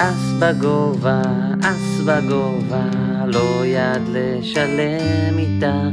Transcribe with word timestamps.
אס 0.00 0.32
בגובה, 0.40 1.22
אס 1.62 2.00
בגובה, 2.06 2.90
לא 3.26 3.66
יד 3.66 4.02
לשלם 4.08 5.38
איתה, 5.38 5.88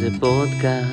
זה 0.00 0.08
פודקאסט. 0.20 0.92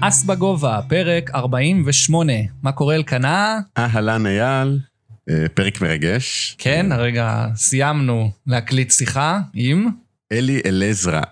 אס 0.00 0.24
בגובה, 0.24 0.80
פרק 0.88 1.30
48. 1.34 2.32
מה 2.62 2.72
קורה 2.72 2.94
אלקנה? 2.94 3.60
אהלן 3.78 4.26
אייל, 4.26 4.78
אה, 5.30 5.46
פרק 5.54 5.80
מרגש. 5.80 6.56
כן, 6.58 6.92
הרגע 6.92 7.46
סיימנו 7.54 8.30
להקליט 8.46 8.90
שיחה 8.90 9.40
עם... 9.54 9.88
אלי 10.32 10.60
אלעזרה, 10.66 11.22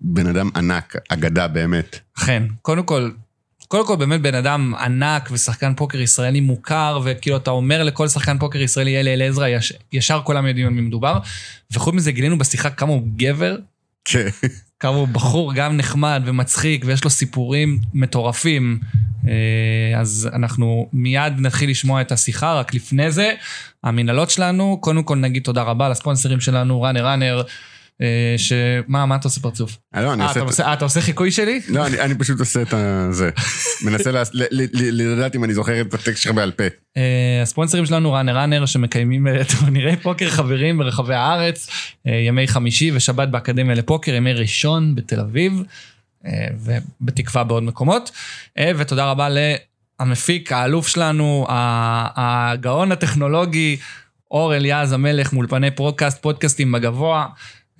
בן 0.00 0.26
אדם 0.26 0.50
ענק, 0.56 0.96
אגדה 1.08 1.48
באמת. 1.48 1.98
אכן. 2.18 2.42
קודם 2.62 2.82
כל, 2.82 3.10
קודם 3.68 3.86
כל 3.86 3.96
באמת 3.96 4.20
בן 4.20 4.34
אדם 4.34 4.74
ענק 4.74 5.28
ושחקן 5.32 5.74
פוקר 5.74 6.00
ישראלי 6.00 6.40
מוכר, 6.40 7.00
וכאילו 7.04 7.36
אתה 7.36 7.50
אומר 7.50 7.84
לכל 7.84 8.08
שחקן 8.08 8.38
פוקר 8.38 8.58
ישראלי, 8.58 9.00
אלי 9.00 9.14
אלעזרה, 9.14 9.48
יש, 9.48 9.72
ישר 9.92 10.20
כולם 10.24 10.46
יודעים 10.46 10.66
על 10.66 10.72
מי 10.72 10.80
מדובר. 10.80 11.18
וחוץ 11.70 11.94
מזה 11.94 12.12
גילינו 12.12 12.38
בשיחה 12.38 12.70
כמה 12.70 12.92
הוא 12.92 13.02
גבר, 13.16 13.56
כן. 14.04 14.28
כמה 14.80 14.96
הוא 14.96 15.08
בחור 15.08 15.54
גם 15.54 15.76
נחמד 15.76 16.22
ומצחיק, 16.26 16.84
ויש 16.86 17.04
לו 17.04 17.10
סיפורים 17.10 17.78
מטורפים. 17.94 18.78
אה, 19.28 20.00
אז 20.00 20.28
אנחנו 20.32 20.88
מיד 20.92 21.32
נתחיל 21.38 21.70
לשמוע 21.70 22.00
את 22.00 22.12
השיחה, 22.12 22.54
רק 22.54 22.74
לפני 22.74 23.10
זה, 23.10 23.32
המנהלות 23.84 24.30
שלנו, 24.30 24.78
קודם 24.80 25.02
כל 25.02 25.16
נגיד 25.16 25.42
תודה 25.42 25.62
רבה 25.62 25.88
לספונסרים 25.88 26.40
שלנו, 26.40 26.82
ראנר 26.82 27.06
ראנר. 27.06 27.42
אה, 28.02 28.34
שמה, 28.36 29.06
מה 29.06 29.16
אתה 29.16 29.28
עושה 29.28 29.40
פרצוף? 29.40 29.78
אה, 29.94 30.02
לא, 30.02 30.12
אני 30.12 30.22
אה, 30.22 30.40
עושה... 30.40 30.66
אה, 30.66 30.72
אתה 30.72 30.84
עושה 30.84 31.00
חיקוי 31.00 31.30
שלי? 31.30 31.60
לא, 31.68 31.86
אני, 31.86 32.14
פשוט 32.14 32.40
עושה 32.40 32.62
את 32.62 32.74
זה. 33.10 33.30
מנסה 33.84 34.10
לדעת 34.92 35.36
אם 35.36 35.44
אני 35.44 35.54
זוכר 35.54 35.80
את 35.80 35.94
הטקסט 35.94 36.22
שלך 36.22 36.34
בעל 36.34 36.50
פה. 36.50 36.64
הספונסרים 37.42 37.86
שלנו 37.86 38.12
Runner 38.12 38.36
Runner 38.36 38.66
שמקיימים 38.66 39.26
טורנירי 39.58 39.96
פוקר 39.96 40.30
חברים 40.30 40.78
ברחבי 40.78 41.14
הארץ, 41.14 41.68
ימי 42.04 42.48
חמישי 42.48 42.92
ושבת 42.94 43.28
באקדמיה 43.28 43.74
לפוקר, 43.74 44.14
ימי 44.14 44.32
ראשון 44.32 44.94
בתל 44.94 45.20
אביב, 45.20 45.62
ובתקווה 47.00 47.44
בעוד 47.44 47.62
מקומות. 47.62 48.10
ותודה 48.76 49.10
רבה 49.10 49.28
למפיק, 50.00 50.52
האלוף 50.52 50.88
שלנו, 50.88 51.46
הגאון 51.48 52.92
הטכנולוגי, 52.92 53.76
אור 54.30 54.56
אליעז 54.56 54.92
המלך 54.92 55.32
מאולפני 55.32 55.70
פרוקאסט, 55.70 56.22
פודקאסטים 56.22 56.72
בגבוה. 56.72 57.26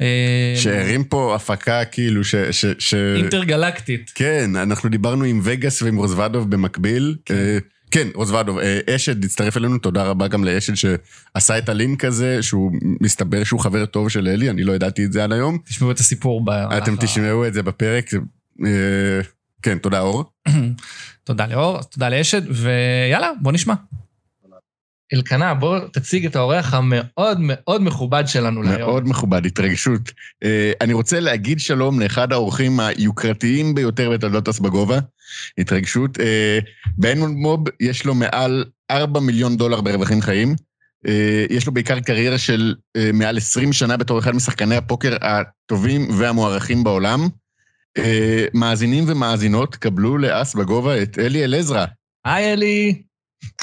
אה, 0.00 0.54
שהרים 0.56 1.04
פה 1.04 1.34
הפקה 1.34 1.84
כאילו 1.84 2.24
ש... 2.24 2.34
ש, 2.34 2.66
ש... 2.78 2.94
אינטרגלקטית. 2.94 4.12
כן, 4.14 4.56
אנחנו 4.56 4.88
דיברנו 4.88 5.24
עם 5.24 5.41
וגאס 5.42 5.82
ועם 5.82 5.96
רוזוודוב 5.96 6.50
במקביל. 6.50 7.16
אה, 7.30 7.58
כן, 7.91 8.08
רוזוודוב. 8.14 8.58
אה, 8.58 8.80
אשד 8.91 9.24
הצטרף 9.24 9.56
אלינו, 9.56 9.78
תודה 9.78 10.02
רבה 10.02 10.28
גם 10.28 10.44
לאשד 10.44 10.74
שעשה 10.74 11.58
את 11.58 11.69
הלינק 11.69 12.04
הזה, 12.04 12.42
שהוא 12.42 12.72
מסתבר 13.00 13.44
שהוא 13.44 13.60
חבר 13.60 13.86
טוב 13.86 14.08
של 14.08 14.28
אלי, 14.28 14.50
אני 14.50 14.62
לא 14.62 14.72
ידעתי 14.72 15.04
את 15.04 15.12
זה 15.12 15.24
עד 15.24 15.32
היום. 15.32 15.58
תשמעו 15.64 15.91
את 15.91 15.98
הסיפור. 15.98 16.44
ב- 16.44 16.50
אתם 16.50 16.96
תשמעו 16.96 17.46
את 17.46 17.54
זה 17.54 17.62
בפרק. 17.62 18.10
כן, 19.62 19.78
תודה 19.78 20.00
אור. 20.00 20.24
תודה 21.24 21.46
לאור, 21.46 21.82
תודה 21.82 22.08
לאשד, 22.08 22.42
ויאללה, 22.50 23.30
בוא 23.41 23.52
נשמע. 23.52 23.74
אלקנה, 25.14 25.54
בוא 25.54 25.78
תציג 25.92 26.26
את 26.26 26.36
האורח 26.36 26.74
המאוד 26.74 27.38
מאוד 27.40 27.82
מכובד 27.82 28.24
שלנו 28.26 28.62
להיום. 28.62 28.80
מאוד 28.80 29.08
מכובד, 29.08 29.46
התרגשות. 29.46 30.12
אה, 30.44 30.72
אני 30.80 30.92
רוצה 30.92 31.20
להגיד 31.20 31.60
שלום 31.60 32.00
לאחד 32.00 32.32
האורחים 32.32 32.80
היוקרתיים 32.80 33.74
ביותר 33.74 34.10
בתולדות 34.10 34.48
אס 34.48 34.58
בגובה. 34.58 34.98
התרגשות. 35.58 36.20
אה, 36.20 36.58
באין 36.98 37.18
מוב 37.20 37.64
יש 37.80 38.04
לו 38.04 38.14
מעל 38.14 38.64
4 38.90 39.20
מיליון 39.20 39.56
דולר 39.56 39.80
ברווחים 39.80 40.20
חיים. 40.20 40.54
אה, 41.06 41.44
יש 41.50 41.66
לו 41.66 41.72
בעיקר 41.72 42.00
קריירה 42.00 42.38
של 42.38 42.74
מעל 43.12 43.36
20 43.36 43.72
שנה 43.72 43.96
בתור 43.96 44.18
אחד 44.18 44.34
משחקני 44.34 44.76
הפוקר 44.76 45.16
הטובים 45.20 46.08
והמוערכים 46.18 46.84
בעולם. 46.84 47.28
מאזינים 48.54 49.04
ומאזינות, 49.06 49.76
קבלו 49.76 50.18
לאס 50.18 50.54
בגובה 50.54 51.02
את 51.02 51.18
אלי 51.18 51.44
אלעזרה. 51.44 51.84
היי 52.24 52.52
אלי, 52.52 53.02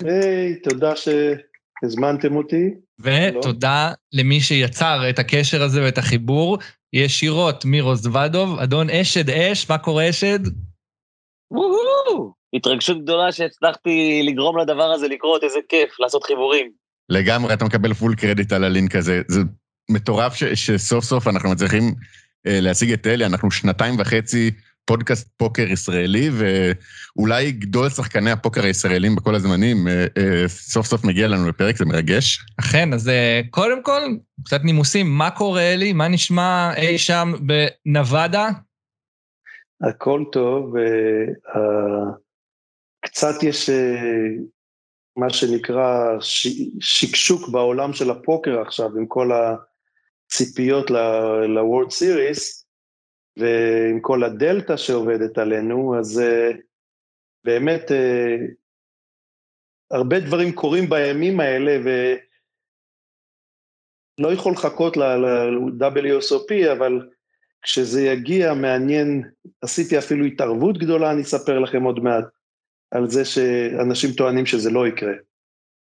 היי, 0.03 0.55
תודה 0.55 0.93
שהזמנתם 0.95 2.35
אותי. 2.35 2.69
ותודה 2.99 3.91
למי 4.13 4.41
שיצר 4.41 5.09
את 5.09 5.19
הקשר 5.19 5.63
הזה 5.63 5.83
ואת 5.83 5.97
החיבור, 5.97 6.57
ישירות 6.93 7.65
מרוזוודוב, 7.65 8.59
אדון 8.59 8.89
אשד 8.89 9.29
אש, 9.29 9.69
מה 9.69 9.77
קורה 9.77 10.09
אשד? 10.09 10.39
התרגשות 12.55 13.03
גדולה 13.03 13.31
שהצלחתי 13.31 14.21
לגרום 14.23 14.57
לדבר 14.57 14.91
הזה 14.91 15.07
לקרות, 15.07 15.43
איזה 15.43 15.59
כיף, 15.69 15.99
לעשות 15.99 16.23
חיבורים. 16.23 16.71
לגמרי, 17.09 17.53
אתה 17.53 17.65
מקבל 17.65 17.93
פול 17.93 18.15
קרדיט 18.15 18.51
על 18.51 18.63
הלינק 18.63 18.95
הזה. 18.95 19.21
זה 19.27 19.41
מטורף 19.91 20.35
ש, 20.35 20.43
שסוף 20.43 21.03
סוף 21.03 21.27
אנחנו 21.27 21.51
מצליחים 21.51 21.83
אה, 22.47 22.59
להשיג 22.61 22.91
את 22.91 23.07
אלי, 23.07 23.25
אנחנו 23.25 23.51
שנתיים 23.51 23.95
וחצי 23.99 24.51
פודקאסט 24.85 25.29
פוקר 25.37 25.61
ישראלי, 25.61 26.29
ואולי 26.37 27.51
גדול 27.51 27.89
שחקני 27.89 28.31
הפוקר 28.31 28.63
הישראלים 28.63 29.15
בכל 29.15 29.35
הזמנים, 29.35 29.87
אה, 29.87 30.05
אה, 30.17 30.47
סוף 30.47 30.85
סוף 30.85 31.03
מגיע 31.03 31.27
לנו 31.27 31.49
לפרק, 31.49 31.77
זה 31.77 31.85
מרגש. 31.85 32.45
אכן, 32.59 32.93
אז 32.93 33.09
אה, 33.09 33.41
קודם 33.49 33.83
כל, 33.83 34.01
קצת 34.45 34.61
נימוסים, 34.63 35.17
מה 35.17 35.31
קורה 35.31 35.61
אלי? 35.61 35.93
מה 35.93 36.07
נשמע 36.07 36.71
אי 36.77 36.97
שם 36.97 37.33
בנבדה? 37.39 38.49
הכל 39.81 40.23
טוב, 40.31 40.73
קצת 43.05 43.43
יש 43.43 43.69
מה 45.17 45.29
שנקרא 45.29 46.19
שקשוק 46.79 47.49
בעולם 47.49 47.93
של 47.93 48.09
הפוקר 48.09 48.61
עכשיו, 48.61 48.97
עם 48.97 49.05
כל 49.07 49.29
הציפיות 49.31 50.91
ל-World 50.91 51.91
Series, 51.91 52.64
ועם 53.37 53.99
כל 54.01 54.23
הדלתא 54.23 54.77
שעובדת 54.77 55.37
עלינו, 55.37 55.99
אז 55.99 56.19
אה, 56.19 56.51
באמת 57.43 57.91
אה, 57.91 58.35
הרבה 59.91 60.19
דברים 60.19 60.51
קורים 60.51 60.89
בימים 60.89 61.39
האלה, 61.39 61.77
ולא 64.19 64.33
יכול 64.33 64.51
לחכות 64.51 64.97
ל-WSOP, 64.97 66.71
אבל 66.71 67.09
כשזה 67.61 68.01
יגיע, 68.01 68.53
מעניין, 68.53 69.23
עשיתי 69.61 69.97
אפילו 69.97 70.25
התערבות 70.25 70.77
גדולה, 70.77 71.11
אני 71.11 71.21
אספר 71.21 71.59
לכם 71.59 71.83
עוד 71.83 71.99
מעט, 71.99 72.25
על 72.91 73.09
זה 73.09 73.25
שאנשים 73.25 74.11
טוענים 74.11 74.45
שזה 74.45 74.69
לא 74.71 74.87
יקרה. 74.87 75.13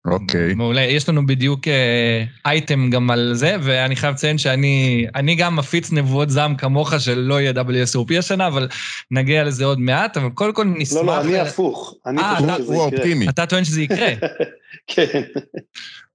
אוקיי. 0.07 0.53
מעולה, 0.53 0.81
יש 0.81 1.09
לנו 1.09 1.25
בדיוק 1.25 1.67
אה, 1.67 2.23
אייטם 2.45 2.89
גם 2.89 3.09
על 3.11 3.31
זה, 3.33 3.55
ואני 3.61 3.95
חייב 3.95 4.13
לציין 4.13 4.37
שאני 4.37 5.05
אני 5.15 5.35
גם 5.35 5.55
מפיץ 5.55 5.91
נבואות 5.91 6.29
זעם 6.29 6.55
כמוך 6.55 6.93
שלא 6.99 7.41
יהיה 7.41 7.51
WSOP 7.51 8.17
השנה, 8.19 8.47
אבל 8.47 8.67
נגיע 9.11 9.43
לזה 9.43 9.65
עוד 9.65 9.79
מעט, 9.79 10.17
אבל 10.17 10.29
קודם 10.29 10.53
כל 10.53 10.63
נשמח... 10.77 10.97
לא, 11.01 11.05
לא, 11.05 11.21
אני 11.21 11.39
הפוך, 11.39 11.95
אני 12.05 12.21
אה, 12.21 12.35
חושב 12.35 12.45
אתה- 12.49 12.55
שזה 12.63 12.73
הוא 12.73 12.87
יקרה. 12.87 12.97
האופטימי. 12.97 13.29
אתה 13.29 13.45
טוען 13.45 13.63
שזה 13.63 13.81
יקרה, 13.81 14.07
כן, 14.95 15.21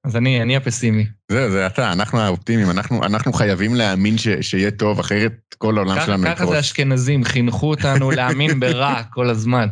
אז 0.05 0.17
אני 0.17 0.43
אני 0.43 0.57
הפסימי. 0.57 1.07
זה, 1.31 1.51
זה 1.51 1.67
אתה, 1.67 1.93
אנחנו 1.93 2.21
האופטימיים, 2.21 2.71
אנחנו, 2.71 3.05
אנחנו 3.05 3.33
חייבים 3.33 3.75
להאמין 3.75 4.19
ש, 4.19 4.29
שיהיה 4.41 4.71
טוב, 4.71 5.01
אחרת 5.01 5.33
כל 5.59 5.79
העולם 5.79 5.97
ככה- 5.97 6.07
שלנו 6.07 6.25
ככה 6.27 6.47
זה 6.47 6.61
אשכנזים, 6.61 7.25
חינכו 7.25 7.71
אותנו 7.71 8.11
להאמין 8.11 8.61
ברע 8.61 9.03
כל 9.15 9.31
הזמן. 9.31 9.69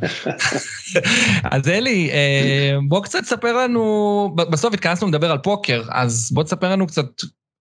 אז 1.44 1.68
אלי, 1.68 2.10
אה, 2.12 2.76
בוא 2.88 3.02
קצת 3.04 3.24
ספר 3.24 3.56
לנו, 3.56 4.34
בסוף 4.50 4.74
התכנסנו 4.74 5.08
לדבר 5.08 5.30
על 5.30 5.38
פוקר, 5.38 5.82
אז 5.90 6.30
בוא 6.32 6.42
תספר 6.42 6.70
לנו 6.72 6.86
קצת 6.86 7.06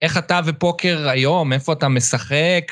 איך 0.01 0.17
אתה 0.17 0.39
ופוקר 0.45 1.09
היום, 1.09 1.53
איפה 1.53 1.73
אתה 1.73 1.87
משחק, 1.87 2.63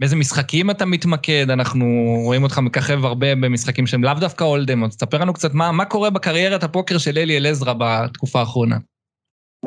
באיזה 0.00 0.16
משחקים 0.16 0.70
אתה 0.70 0.84
מתמקד, 0.86 1.50
אנחנו 1.50 1.86
רואים 2.24 2.42
אותך 2.42 2.58
מככב 2.58 3.04
הרבה 3.04 3.34
במשחקים 3.34 3.86
שהם 3.86 4.04
לאו 4.04 4.14
דווקא 4.14 4.44
אולדם, 4.44 4.84
אז 4.84 4.96
תספר 4.96 5.18
לנו 5.20 5.32
קצת 5.32 5.54
מה, 5.54 5.72
מה 5.72 5.84
קורה 5.84 6.10
בקריירת 6.10 6.64
הפוקר 6.64 6.98
של 6.98 7.18
אלי 7.18 7.36
אלעזרה 7.36 7.74
בתקופה 7.78 8.40
האחרונה. 8.40 8.76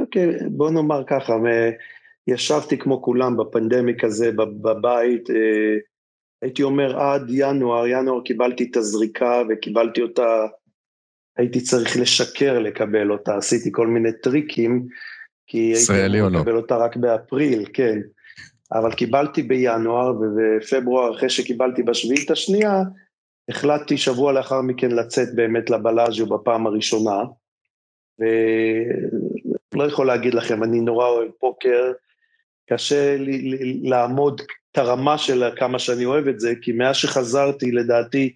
אוקיי, 0.10 0.50
בוא 0.50 0.72
נאמר 0.72 1.04
ככה, 1.08 1.36
ישבתי 2.28 2.78
כמו 2.78 3.02
כולם 3.02 3.38
בפנדמיק 3.38 4.04
הזה 4.04 4.32
בב- 4.32 4.62
בבית, 4.62 5.30
אה, 5.30 5.78
הייתי 6.42 6.64
אומר 6.64 7.00
עד 7.00 7.22
ינואר, 7.30 7.88
ינואר 7.88 8.22
קיבלתי 8.22 8.68
את 8.72 8.78
הזריקה 8.78 9.42
וקיבלתי 9.50 10.02
אותה, 10.02 10.46
הייתי 11.38 11.62
צריך 11.62 11.98
לשקר 11.98 12.60
לקבל 12.60 13.12
אותה, 13.12 13.38
עשיתי 13.38 13.70
כל 13.72 13.88
מיני 13.88 14.10
טריקים, 14.24 14.88
כי 15.48 15.74
הייתי 15.76 16.20
אמור 16.20 16.30
לא? 16.30 16.40
לקבל 16.40 16.56
אותה 16.56 16.78
רק 16.78 16.96
באפריל, 16.96 17.66
כן. 17.74 18.00
אבל 18.72 18.94
קיבלתי 18.94 19.44
בינואר, 19.44 20.14
ובפברואר, 20.20 21.16
אחרי 21.16 21.30
שקיבלתי 21.30 21.84
בשביעית 21.84 22.32
השנייה, 22.32 22.82
החלטתי 23.50 23.98
שבוע 23.98 24.34
לאחר 24.34 24.62
מכן 24.62 24.92
לצאת 24.92 25.36
באמת 25.36 25.70
לבלאז'ו 25.70 26.26
בפעם 26.26 26.68
הראשונה, 26.68 27.24
ולא 29.80 29.88
יכול 29.88 30.08
להגיד 30.08 30.34
לכם, 30.34 30.64
אני 30.64 30.82
נורא 30.82 31.08
אוהב 31.08 31.32
פוקר, 31.40 31.92
קשה 32.70 33.18
לי 33.18 33.38
לי- 33.42 33.82
לעמוד 33.84 34.42
את 34.72 34.78
הרמה 34.78 35.18
של 35.18 35.44
כמה 35.56 35.80
שאני 35.80 36.06
אוהב 36.06 36.28
את 36.28 36.40
זה, 36.40 36.54
כי 36.62 36.72
מאז 36.72 36.96
שחזרתי, 36.96 37.72
לדעתי, 37.72 38.36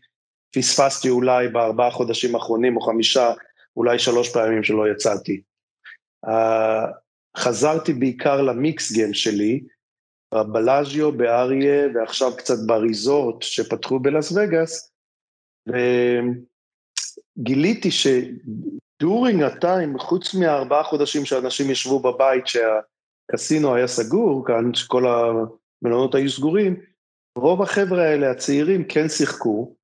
פספסתי 0.55 1.09
אולי 1.09 1.47
בארבעה 1.47 1.91
חודשים 1.91 2.35
האחרונים, 2.35 2.75
או 2.77 2.81
חמישה, 2.81 3.31
אולי 3.77 3.99
שלוש 3.99 4.33
פעמים 4.33 4.63
שלא 4.63 4.91
יצאתי. 4.91 5.41
ה- 6.29 6.91
חזרתי 7.37 7.93
בעיקר 7.93 8.41
למיקס 8.41 8.91
גיים 8.91 9.13
שלי, 9.13 9.61
בבלאז'יו, 10.33 11.11
באריה, 11.11 11.87
ועכשיו 11.95 12.37
קצת 12.37 12.57
בריזורט 12.65 13.41
שפתחו 13.41 13.99
בלאס 13.99 14.31
וגאס, 14.31 14.91
וגיליתי 17.37 17.89
שדורינג 18.97 19.43
הטיים, 19.43 19.99
חוץ 19.99 20.35
מהארבעה 20.35 20.83
חודשים 20.83 21.25
שאנשים 21.25 21.71
ישבו 21.71 21.99
בבית, 21.99 22.43
שהקסינו 22.47 23.75
היה 23.75 23.87
סגור, 23.87 24.45
כאן 24.45 24.73
שכל 24.73 25.03
המלונות 25.07 26.15
היו 26.15 26.29
סגורים, 26.29 26.81
רוב 27.37 27.61
החבר'ה 27.61 28.03
האלה, 28.03 28.31
הצעירים, 28.31 28.83
כן 28.87 29.09
שיחקו, 29.09 29.75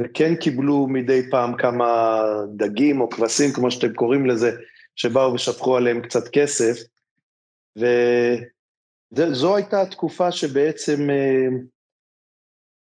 וכן 0.00 0.36
קיבלו 0.36 0.86
מדי 0.86 1.30
פעם 1.30 1.56
כמה 1.56 2.22
דגים 2.56 3.00
או 3.00 3.10
כבשים, 3.10 3.52
כמו 3.52 3.70
שאתם 3.70 3.94
קוראים 3.94 4.26
לזה, 4.26 4.50
שבאו 4.96 5.34
ושפכו 5.34 5.76
עליהם 5.76 6.02
קצת 6.02 6.28
כסף, 6.32 6.76
וזו 9.12 9.56
הייתה 9.56 9.82
התקופה 9.82 10.32
שבעצם 10.32 11.10
אה, 11.10 11.48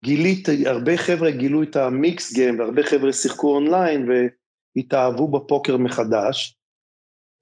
גילית, 0.06 0.48
הרבה 0.66 0.98
חבר'ה 0.98 1.32
גילו 1.32 1.64
את 1.64 1.76
ה 1.76 1.90
mix 1.90 2.34
game, 2.34 2.60
והרבה 2.60 2.84
חבר'ה 2.84 3.14
שיחקו 3.14 3.56
אונליין 3.56 4.10
והתאהבו 4.76 5.28
בפוקר 5.28 5.78
מחדש, 5.78 6.58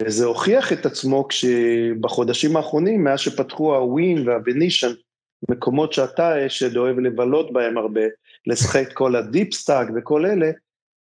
וזה 0.03 0.25
הוכיח 0.25 0.73
את 0.73 0.85
עצמו 0.85 1.27
כשבחודשים 1.27 2.57
האחרונים, 2.57 3.03
מאז 3.03 3.19
שפתחו 3.19 3.75
ה 3.75 3.86
Wynn 3.86 4.27
וה 4.27 4.39
Venetian, 4.39 4.91
מקומות 5.49 5.93
שאתה, 5.93 6.45
אשד, 6.45 6.77
אוהב 6.77 6.99
לבלות 6.99 7.53
בהם 7.53 7.77
הרבה, 7.77 8.01
לשחק 8.47 8.93
כל 8.93 9.15
ה 9.15 9.23
deep 9.23 9.53
stack 9.53 9.91
וכל 9.95 10.25
אלה, 10.25 10.51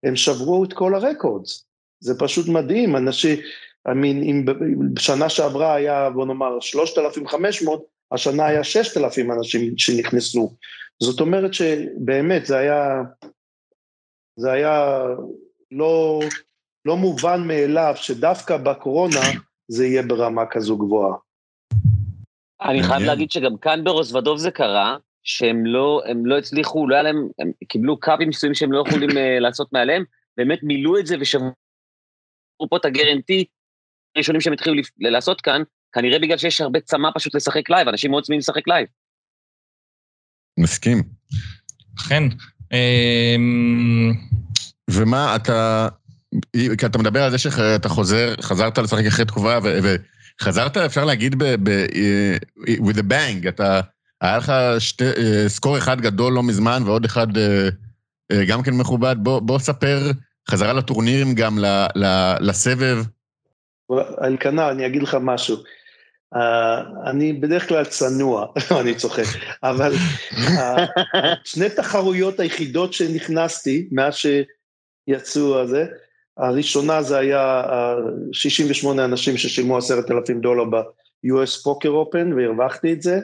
הם 0.05 0.17
שברו 0.17 0.65
את 0.65 0.73
כל 0.73 0.95
ה 0.95 1.03
records. 1.03 1.65
זה 2.01 2.19
פשוט 2.19 2.49
מדהים, 2.49 2.97
אנשים, 2.97 3.39
I 3.89 3.91
אם 4.03 4.45
בשנה 4.95 5.29
שעברה 5.29 5.75
היה, 5.75 6.11
בוא 6.11 6.27
נאמר, 6.27 6.61
3,500, 6.61 7.85
השנה 8.13 8.47
היה 8.47 8.65
6,000 8.65 9.33
אנשים 9.33 9.79
שנכנסו. 9.79 10.55
זאת 11.03 11.21
אומרת 11.21 11.55
שבאמת 11.55 12.47
זה 12.47 12.59
היה, 12.59 13.03
זה 14.37 14.53
היה 14.53 15.05
לא, 15.71 16.21
לא 16.85 16.97
מובן 16.97 17.47
מאליו 17.47 17.93
שדווקא 17.97 18.57
בקורונה 18.57 19.21
זה 19.69 19.87
יהיה 19.87 20.03
ברמה 20.03 20.47
כזו 20.51 20.77
גבוהה. 20.79 21.17
אני 22.63 22.83
חייב 22.83 23.03
להגיד 23.03 23.31
שגם 23.31 23.57
כאן 23.57 23.85
ברוזוודוב 23.85 24.39
זה 24.39 24.51
קרה, 24.51 24.97
שהם 25.23 25.67
לא, 25.67 26.03
הם 26.07 26.27
לא 26.27 26.39
הצליחו, 26.39 26.89
לא 26.89 26.95
היה 26.95 27.03
להם, 27.03 27.29
הם 27.39 27.51
קיבלו 27.69 28.01
קאפים 28.01 28.29
מסוימים 28.29 28.55
שהם 28.55 28.73
לא 28.73 28.85
יכולים 28.89 29.11
uh, 29.11 29.41
לעשות 29.41 29.73
מעליהם, 29.73 30.05
באמת 30.37 30.59
מילאו 30.63 30.99
את 30.99 31.07
זה 31.07 31.17
ושברו 31.21 31.51
פה 32.71 32.77
את 32.77 32.85
הגרנטי 32.85 33.45
הראשונים 34.17 34.41
שהם 34.41 34.53
התחילו 34.53 34.83
לעשות 34.99 35.41
כאן, 35.41 35.63
כנראה 35.93 36.19
בגלל 36.19 36.39
שיש 36.39 36.61
הרבה 36.61 36.81
צמא 36.81 37.09
פשוט 37.15 37.35
לשחק 37.35 37.71
live, 37.71 37.89
אנשים 37.89 38.11
מאוד 38.11 38.25
צמאים 38.25 38.39
לשחק 38.39 38.69
live. 38.69 38.87
מסכים. 40.59 41.03
אכן. 41.99 42.23
ומה, 44.91 45.37
אתה, 45.37 45.89
כי 46.53 46.87
אתה 46.87 46.99
מדבר 46.99 47.23
על 47.23 47.31
זה 47.31 47.39
שאתה 47.39 47.89
חוזר, 47.89 48.35
חזרת 48.41 48.79
לשחק 48.79 49.07
אחרי 49.07 49.25
תקופה, 49.25 49.59
וחזרת, 49.63 50.77
אפשר 50.77 51.05
להגיד, 51.05 51.39
ב, 51.39 51.45
ב, 51.45 51.69
אה, 51.69 52.37
with 52.67 52.97
a 52.97 53.13
bang, 53.13 53.49
אתה, 53.49 53.81
היה 54.21 54.37
לך 54.37 54.53
שתי, 54.79 55.05
אה, 55.05 55.49
score 55.49 55.79
אחד 55.79 56.01
גדול 56.01 56.33
לא 56.33 56.43
מזמן 56.43 56.83
ועוד 56.87 57.05
אחד 57.05 57.27
אה, 57.39 57.69
גם 58.49 58.63
כן 58.63 58.75
מכובד. 58.75 59.17
בוא, 59.19 59.41
בוא 59.41 59.59
ספר 59.59 60.11
חזרה 60.51 60.73
לטורנירים 60.73 61.35
גם 61.35 61.59
ל, 61.59 61.87
ל, 61.95 62.35
לסבב. 62.41 62.99
אלקנה, 64.25 64.71
אני 64.71 64.87
אגיד 64.87 65.03
לך 65.03 65.17
משהו. 65.21 65.57
Uh, 66.35 66.39
אני 67.11 67.33
בדרך 67.33 67.69
כלל 67.69 67.85
צנוע, 67.85 68.47
אני 68.81 68.95
צוחק, 68.95 69.25
אבל 69.63 69.93
uh, 70.33 70.37
שני 71.45 71.71
תחרויות 71.71 72.41
היחידות 72.41 72.93
שנכנסתי 72.93 73.89
מאז 73.93 74.15
שיצאו 75.11 75.59
הזה, 75.59 75.87
הראשונה 76.37 77.03
זה 77.03 77.19
היה 77.19 77.65
uh, 77.65 78.33
68 78.33 79.05
אנשים 79.05 79.37
ששילמו 79.37 79.79
עשרת 79.79 80.11
אלפים 80.11 80.41
דולר 80.41 80.65
ב-US 80.65 81.63
פוקר 81.65 81.89
אופן 81.89 82.33
והרווחתי 82.33 82.93
את 82.93 83.03
זה, 83.03 83.21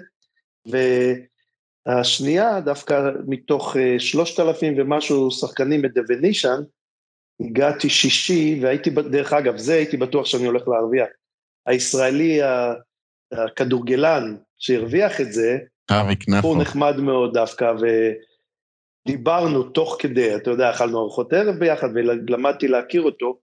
והשנייה 1.86 2.60
דווקא 2.60 3.10
מתוך 3.26 3.76
שלושת 3.98 4.40
אלפים 4.40 4.74
ומשהו 4.78 5.30
שחקנים 5.30 5.82
בדבנישן, 5.82 6.60
הגעתי 7.40 7.90
שישי 7.90 8.60
והייתי, 8.62 8.90
דרך 8.90 9.32
אגב, 9.32 9.56
זה 9.56 9.74
הייתי 9.74 9.96
בטוח 9.96 10.26
שאני 10.26 10.46
הולך 10.46 10.68
להרוויח. 10.68 11.08
הישראלי 11.66 12.40
הכדורגלן 13.32 14.36
שהרוויח 14.58 15.20
את 15.20 15.32
זה, 15.32 15.58
אריק 15.90 16.28
נפו. 16.28 16.48
הוא 16.48 16.62
נחמד 16.62 16.96
מאוד 16.96 17.34
דווקא, 17.34 17.72
ודיברנו 19.08 19.62
תוך 19.62 19.96
כדי, 19.98 20.36
אתה 20.36 20.50
יודע, 20.50 20.70
אכלנו 20.70 20.98
ארוחות 20.98 21.32
ערב 21.32 21.54
ביחד 21.58 21.88
ולמדתי 21.94 22.68
להכיר 22.68 23.02
אותו, 23.02 23.38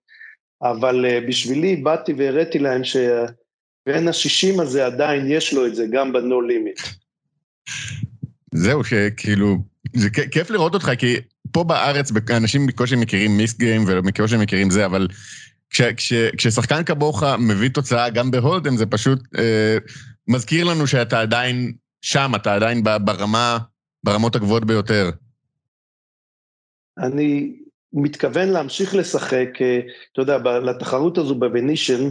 אבל 0.61 1.05
אה, 1.05 1.19
בשבילי 1.27 1.75
באתי 1.75 2.13
והראיתי 2.13 2.59
להם 2.59 2.81
שבין 2.83 4.07
השישים 4.07 4.59
הזה 4.59 4.85
עדיין 4.85 5.31
יש 5.31 5.53
לו 5.53 5.67
את 5.67 5.75
זה 5.75 5.85
גם 5.91 6.13
בנו 6.13 6.41
לימיט. 6.41 6.79
זהו, 8.53 8.83
שכאילו, 8.83 9.57
זה 9.95 10.09
כיף 10.09 10.49
לראות 10.49 10.73
אותך, 10.73 10.91
כי 10.97 11.15
פה 11.51 11.63
בארץ 11.63 12.11
אנשים 12.37 12.67
בקושי 12.67 12.95
מכירים 12.95 13.37
מיסט 13.37 13.59
גיים 13.59 13.83
ובקושי 13.87 14.37
מכירים 14.37 14.69
זה, 14.69 14.85
אבל 14.85 15.07
כש, 15.69 15.81
כש, 15.81 16.13
כששחקן 16.13 16.83
כמוך 16.83 17.23
מביא 17.23 17.69
תוצאה 17.69 18.09
גם 18.09 18.31
בהולדם, 18.31 18.77
זה 18.77 18.85
פשוט 18.85 19.19
אה, 19.37 19.77
מזכיר 20.27 20.65
לנו 20.65 20.87
שאתה 20.87 21.21
עדיין 21.21 21.73
שם, 22.01 22.31
אתה 22.35 22.55
עדיין 22.55 22.83
ברמה, 22.83 23.57
ברמות 24.03 24.35
הגבוהות 24.35 24.65
ביותר. 24.65 25.09
אני 26.99 27.55
מתכוון 27.93 28.49
להמשיך 28.49 28.95
לשחק, 28.95 29.49
אה, 29.61 29.79
אתה 30.13 30.21
יודע, 30.21 30.37
לתחרות 30.37 31.17
הזו 31.17 31.35
בבנישן, 31.35 32.09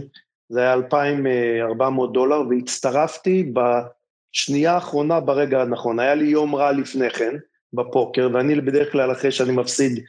זה 0.49 0.59
היה 0.59 0.73
2,400 0.73 2.13
דולר, 2.13 2.41
והצטרפתי 2.49 3.51
בשנייה 3.53 4.73
האחרונה 4.73 5.19
ברגע 5.19 5.61
הנכון. 5.61 5.99
היה 5.99 6.15
לי 6.15 6.25
יום 6.25 6.55
רע 6.55 6.71
לפני 6.71 7.09
כן, 7.09 7.35
בפוקר, 7.73 8.29
ואני 8.33 8.61
בדרך 8.61 8.91
כלל 8.91 9.11
אחרי 9.11 9.31
שאני 9.31 9.51
מפסיד 9.51 10.03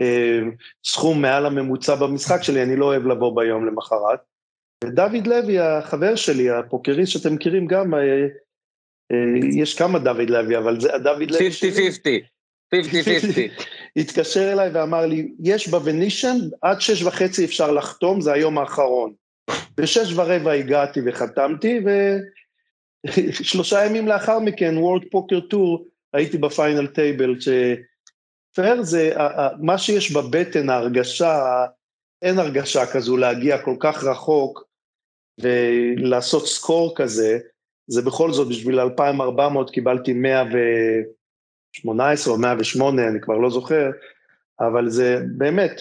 אה, 0.00 0.40
סכום 0.84 1.22
מעל 1.22 1.46
הממוצע 1.46 1.94
במשחק 1.94 2.42
שלי, 2.42 2.62
אני 2.62 2.76
לא 2.76 2.84
אוהב 2.84 3.06
לבוא 3.06 3.36
ביום 3.36 3.66
למחרת. 3.66 4.20
ודוד 4.84 5.26
לוי, 5.26 5.58
החבר 5.58 6.16
שלי, 6.16 6.50
הפוקריסט 6.50 7.12
שאתם 7.12 7.34
מכירים 7.34 7.66
גם, 7.66 7.94
אה, 7.94 8.00
אה, 9.12 9.60
יש 9.60 9.78
כמה 9.78 9.98
דוד 9.98 10.30
לוי, 10.30 10.58
אבל 10.58 10.80
זה 10.80 10.94
הדוד 10.94 11.30
לוי 11.30 11.52
שלי. 11.52 12.20
50-50. 12.72 12.74
50-50. 12.74 12.78
התקשר 13.96 14.52
אליי 14.52 14.70
ואמר 14.72 15.06
לי, 15.06 15.32
יש 15.40 15.68
בוונישן, 15.68 16.36
עד 16.62 16.80
שש 16.80 17.02
וחצי 17.02 17.44
אפשר 17.44 17.70
לחתום, 17.70 18.20
זה 18.20 18.32
היום 18.32 18.58
האחרון. 18.58 19.12
בשש 19.76 20.12
ורבע 20.16 20.52
הגעתי 20.52 21.00
וחתמתי, 21.06 21.80
ושלושה 23.06 23.86
ימים 23.86 24.08
לאחר 24.08 24.38
מכן, 24.38 24.74
World 24.78 25.04
Poker 25.04 25.52
Tour, 25.52 25.82
הייתי 26.12 26.38
ב 26.38 26.46
final 26.46 26.86
table, 26.86 27.34
פייר 28.54 28.82
זה 28.82 29.14
מה 29.60 29.78
שיש 29.78 30.12
בבטן, 30.12 30.70
ההרגשה, 30.70 31.64
אין 32.22 32.38
הרגשה 32.38 32.86
כזו 32.86 33.16
להגיע 33.16 33.58
כל 33.58 33.76
כך 33.80 34.04
רחוק 34.04 34.64
ולעשות 35.40 36.46
score 36.46 36.92
כזה, 36.96 37.38
זה 37.86 38.02
בכל 38.02 38.32
זאת 38.32 38.48
בשביל 38.48 38.80
2,400 38.80 39.70
קיבלתי 39.70 40.12
118 41.84 42.34
או 42.34 42.38
108, 42.38 43.08
אני 43.08 43.20
כבר 43.20 43.38
לא 43.38 43.50
זוכר, 43.50 43.90
אבל 44.60 44.90
זה 44.90 45.22
באמת, 45.36 45.80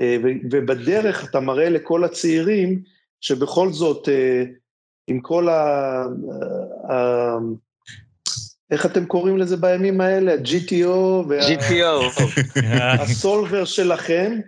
אה, 0.00 0.16
ובדרך 0.50 1.30
אתה 1.30 1.40
מראה 1.40 1.68
לכל 1.68 2.04
הצעירים 2.04 2.82
שבכל 3.20 3.72
זאת, 3.72 4.08
אה, 4.08 4.44
עם 5.06 5.20
כל 5.20 5.48
ה... 5.48 6.04
איך 8.70 8.86
אתם 8.86 9.06
קוראים 9.06 9.38
לזה 9.38 9.56
בימים 9.56 10.00
האלה? 10.00 10.34
GTO? 10.34 11.24
GTO. 11.48 12.22
הסולבר 13.02 13.64
שלכם, 13.64 14.40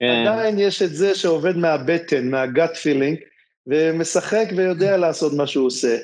כן. 0.00 0.24
עדיין 0.26 0.58
יש 0.58 0.82
את 0.82 0.94
זה 0.94 1.14
שעובד 1.14 1.56
מהבטן, 1.56 2.30
מהגאט 2.30 2.76
פילינג, 2.76 3.18
ומשחק 3.66 4.46
ויודע 4.56 4.96
לעשות 4.96 5.32
מה 5.32 5.46
שהוא 5.46 5.66
עושה. 5.66 5.96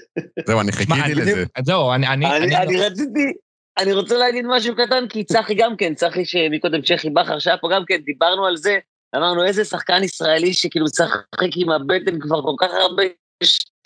זהו, 0.46 0.60
אני 0.60 0.72
חיכיתי 0.72 1.14
לזה. 1.14 1.44
זהו, 1.64 1.92
אני... 1.92 2.06
אני 2.06 2.76
רציתי, 2.76 3.32
אני 3.78 3.92
רוצה 3.92 4.18
להגיד 4.18 4.44
משהו 4.48 4.76
קטן, 4.76 5.08
כי 5.08 5.24
צחי 5.24 5.54
גם 5.54 5.76
כן, 5.76 5.94
צחי 5.94 6.24
שמקודם 6.24 6.82
צ'כי 6.82 7.10
בכר 7.10 7.38
שהיה 7.38 7.56
פה 7.56 7.68
גם 7.72 7.82
כן, 7.86 7.96
דיברנו 7.96 8.46
על 8.46 8.56
זה, 8.56 8.78
אמרנו 9.16 9.44
איזה 9.44 9.64
שחקן 9.64 10.02
ישראלי 10.02 10.52
שכאילו 10.52 10.86
לשחק 10.86 11.56
עם 11.56 11.70
הבטן 11.70 12.18
כבר 12.20 12.42
כל 12.42 12.54
כך 12.58 12.70
הרבה 12.80 13.02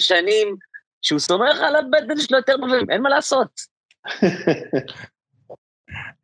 שנים, 0.01 0.57
שהוא 1.03 1.19
סומך 1.19 1.61
על 1.61 1.77
הבטן 1.77 2.21
שלו 2.21 2.39
יותר 2.39 2.57
טוב, 2.57 2.91
אין 2.91 3.03
מה 3.03 3.09
לעשות. 3.09 3.49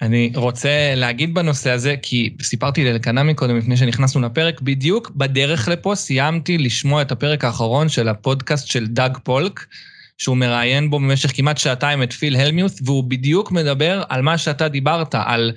אני 0.02 0.32
רוצה 0.36 0.92
להגיד 0.96 1.34
בנושא 1.34 1.70
הזה, 1.70 1.94
כי 2.02 2.36
סיפרתי 2.42 2.84
לאלקנה 2.84 3.22
מקודם, 3.22 3.56
לפני 3.56 3.76
שנכנסנו 3.76 4.22
לפרק, 4.22 4.60
בדיוק 4.60 5.10
בדרך 5.10 5.68
לפה 5.68 5.94
סיימתי 5.94 6.58
לשמוע 6.58 7.02
את 7.02 7.12
הפרק 7.12 7.44
האחרון 7.44 7.88
של 7.88 8.08
הפודקאסט 8.08 8.66
של 8.66 8.86
דאג 8.86 9.18
פולק, 9.22 9.66
שהוא 10.18 10.36
מראיין 10.36 10.90
בו 10.90 10.98
במשך 10.98 11.36
כמעט 11.36 11.58
שעתיים 11.58 12.02
את 12.02 12.12
פיל 12.12 12.36
הלמיוס, 12.36 12.80
והוא 12.84 13.04
בדיוק 13.04 13.52
מדבר 13.52 14.02
על 14.08 14.22
מה 14.22 14.38
שאתה 14.38 14.68
דיברת, 14.68 15.14
על, 15.14 15.52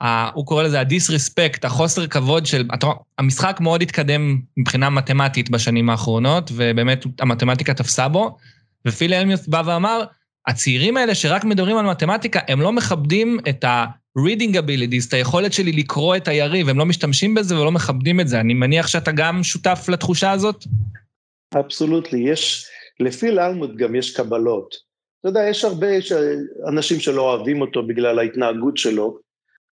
ה, 0.00 0.30
הוא 0.30 0.46
קורא 0.46 0.62
לזה 0.62 0.80
הדיסרספקט, 0.80 1.64
החוסר 1.64 2.06
כבוד 2.06 2.46
של, 2.46 2.68
אתה, 2.74 2.86
המשחק 3.18 3.58
מאוד 3.60 3.82
התקדם 3.82 4.40
מבחינה 4.56 4.90
מתמטית 4.90 5.50
בשנים 5.50 5.90
האחרונות, 5.90 6.50
ובאמת 6.54 7.04
המתמטיקה 7.20 7.74
תפסה 7.74 8.08
בו, 8.08 8.36
ופיל 8.86 9.12
הלמיוס 9.12 9.46
בא 9.46 9.62
ואמר, 9.66 10.04
הצעירים 10.46 10.96
האלה 10.96 11.14
שרק 11.14 11.44
מדברים 11.44 11.76
על 11.76 11.86
מתמטיקה, 11.86 12.40
הם 12.48 12.60
לא 12.60 12.72
מכבדים 12.72 13.38
את 13.48 13.64
ה-reading 13.64 14.54
abilities, 14.54 15.08
את 15.08 15.12
היכולת 15.12 15.52
שלי 15.52 15.72
לקרוא 15.72 16.16
את 16.16 16.28
היריב, 16.28 16.68
הם 16.68 16.78
לא 16.78 16.86
משתמשים 16.86 17.34
בזה 17.34 17.60
ולא 17.60 17.72
מכבדים 17.72 18.20
את 18.20 18.28
זה. 18.28 18.40
אני 18.40 18.54
מניח 18.54 18.86
שאתה 18.86 19.12
גם 19.12 19.42
שותף 19.42 19.84
לתחושה 19.88 20.30
הזאת? 20.30 20.64
אבסולוטלי, 21.58 22.30
יש, 22.30 22.66
לפי 23.00 23.30
לאלמוד 23.30 23.76
גם 23.76 23.94
יש 23.94 24.16
קבלות. 24.16 24.74
אתה 25.20 25.28
יודע, 25.28 25.48
יש 25.48 25.64
הרבה 25.64 25.86
אנשים 26.68 27.00
שלא 27.00 27.22
אוהבים 27.22 27.60
אותו 27.60 27.86
בגלל 27.86 28.18
ההתנהגות 28.18 28.76
שלו, 28.76 29.18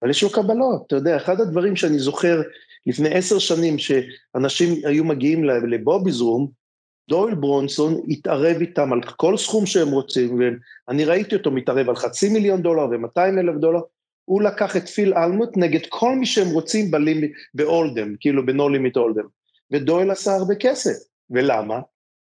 אבל 0.02 0.10
יש 0.10 0.22
לו 0.22 0.30
קבלות. 0.30 0.82
אתה 0.86 0.96
יודע, 0.96 1.16
אחד 1.16 1.40
הדברים 1.40 1.76
שאני 1.76 1.98
זוכר 1.98 2.42
לפני 2.86 3.14
עשר 3.14 3.38
שנים, 3.38 3.76
שאנשים 3.78 4.86
היו 4.86 5.04
מגיעים 5.04 5.44
לבוביז 5.44 6.20
רום, 6.20 6.50
דויל 7.08 7.34
ברונסון 7.34 8.00
התערב 8.08 8.56
איתם 8.60 8.92
על 8.92 9.02
כל 9.02 9.36
סכום 9.36 9.66
שהם 9.66 9.88
רוצים, 9.88 10.40
ואני 10.88 11.04
ראיתי 11.04 11.36
אותו 11.36 11.50
מתערב 11.50 11.88
על 11.88 11.96
חצי 11.96 12.28
מיליון 12.28 12.62
דולר 12.62 12.86
ו-200 12.88 13.40
אלף 13.40 13.56
דולר, 13.56 13.80
הוא 14.24 14.42
לקח 14.42 14.76
את 14.76 14.88
פיל 14.88 15.14
אלמוט 15.14 15.56
נגד 15.56 15.80
כל 15.88 16.16
מי 16.16 16.26
שהם 16.26 16.48
רוצים 16.48 16.90
באולדם, 17.54 18.14
כאילו 18.20 18.46
בנו 18.46 18.68
לימיט 18.68 18.96
אולדם, 18.96 19.24
ודויל 19.70 20.10
עשה 20.10 20.34
הרבה 20.34 20.54
כסף, 20.54 21.04
ולמה? 21.30 21.80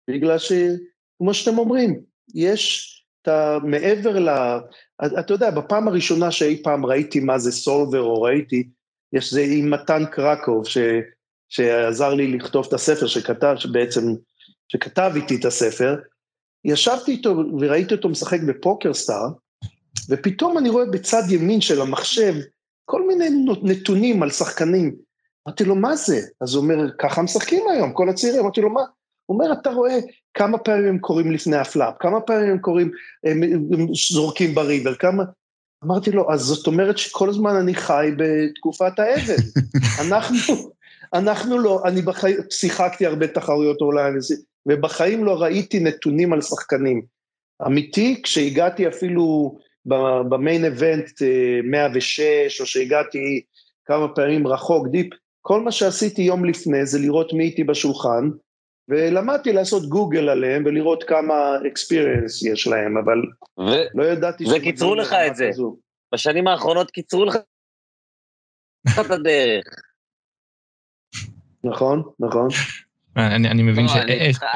בגלל 0.08 0.38
שכמו 0.38 1.34
שאתם 1.34 1.58
אומרים, 1.58 2.00
יש 2.34 2.94
את 3.22 3.28
ה... 3.28 3.58
מעבר 3.64 4.18
ל... 4.18 4.28
אתה 5.18 5.34
יודע, 5.34 5.50
בפעם 5.50 5.88
הראשונה 5.88 6.30
שאי 6.30 6.62
פעם 6.62 6.86
ראיתי 6.86 7.20
מה 7.20 7.38
זה 7.38 7.52
סולבר 7.52 8.02
או 8.02 8.22
ראיתי, 8.22 8.68
יש 9.12 9.32
זה 9.32 9.44
עם 9.48 9.70
מתן 9.70 10.04
קרקוב, 10.10 10.66
ש... 10.66 10.78
שעזר 11.48 12.14
לי 12.14 12.32
לכתוב 12.32 12.66
את 12.68 12.72
הספר 12.72 13.06
שכתב, 13.06 13.54
שבעצם 13.56 14.02
שכתב 14.68 15.12
איתי 15.14 15.36
את 15.36 15.44
הספר, 15.44 15.96
ישבתי 16.64 17.10
איתו 17.10 17.36
וראיתי 17.60 17.94
אותו 17.94 18.08
משחק 18.08 18.40
בפוקר 18.48 18.94
סטאר, 18.94 19.28
ופתאום 20.10 20.58
אני 20.58 20.68
רואה 20.68 20.86
בצד 20.86 21.22
ימין 21.28 21.60
של 21.60 21.80
המחשב 21.80 22.34
כל 22.84 23.06
מיני 23.06 23.44
נתונים 23.62 24.22
על 24.22 24.30
שחקנים. 24.30 24.96
אמרתי 25.48 25.64
לו, 25.64 25.74
מה 25.74 25.96
זה? 25.96 26.20
אז 26.40 26.54
הוא 26.54 26.62
אומר, 26.62 26.76
ככה 26.98 27.22
משחקים 27.22 27.64
היום, 27.70 27.92
כל 27.92 28.08
הצעירים. 28.08 28.40
אמרתי 28.40 28.60
לו, 28.60 28.70
מה? 28.70 28.82
הוא 29.28 29.34
אומר, 29.34 29.52
אתה 29.52 29.70
רואה 29.70 29.98
כמה 30.34 30.58
פעמים 30.58 30.88
הם 30.88 30.98
קוראים 30.98 31.32
לפני 31.32 31.56
הפלאפ, 31.56 31.94
כמה 32.00 32.20
פעמים 32.20 32.50
הם 32.50 32.58
קוראים, 32.58 32.90
הם, 33.24 33.42
הם 33.42 33.86
זורקים 34.12 34.54
בריבר, 34.54 34.94
כמה... 34.94 35.22
אמרתי 35.84 36.10
לו, 36.10 36.32
אז 36.32 36.40
זאת 36.40 36.66
אומרת 36.66 36.98
שכל 36.98 37.28
הזמן 37.28 37.54
אני 37.54 37.74
חי 37.74 38.10
בתקופת 38.16 38.98
האבן. 38.98 39.42
אנחנו, 40.06 40.54
אנחנו 41.14 41.58
לא, 41.58 41.82
אני 41.84 42.02
בחיים, 42.02 42.36
שיחקתי 42.50 43.06
הרבה 43.06 43.26
תחרויות 43.26 43.80
אולי, 43.80 44.12
ובחיים 44.68 45.24
לא 45.24 45.42
ראיתי 45.42 45.80
נתונים 45.80 46.32
על 46.32 46.40
שחקנים. 46.40 47.02
אמיתי, 47.66 48.22
כשהגעתי 48.22 48.88
אפילו 48.88 49.56
במיין 50.28 50.64
אבנט 50.64 51.10
106, 51.64 52.60
או 52.60 52.66
שהגעתי 52.66 53.42
כמה 53.84 54.08
פעמים 54.08 54.46
רחוק, 54.46 54.88
דיפ, 54.88 55.06
כל 55.40 55.60
מה 55.60 55.72
שעשיתי 55.72 56.22
יום 56.22 56.44
לפני 56.44 56.86
זה 56.86 56.98
לראות 56.98 57.32
מי 57.32 57.44
איתי 57.44 57.64
בשולחן, 57.64 58.30
ולמדתי 58.88 59.52
לעשות 59.52 59.88
גוגל 59.88 60.28
עליהם 60.28 60.64
ולראות 60.66 61.04
כמה 61.04 61.34
אקספיריאנס 61.66 62.42
יש 62.42 62.66
להם, 62.66 62.96
אבל 62.96 63.18
ו- 63.58 63.98
לא 63.98 64.04
ידעתי... 64.04 64.44
וקיצרו 64.56 64.94
לך 64.94 65.12
את 65.12 65.36
זה. 65.36 65.48
כזו. 65.52 65.76
בשנים 66.14 66.48
האחרונות 66.48 66.90
קיצרו 66.90 67.24
לך 67.24 67.36
את 69.00 69.10
הדרך. 69.10 69.64
נכון, 71.64 72.02
נכון. 72.20 72.48
אני, 73.16 73.48
אני 73.48 73.62
מבין 73.62 73.84
לא, 73.84 73.92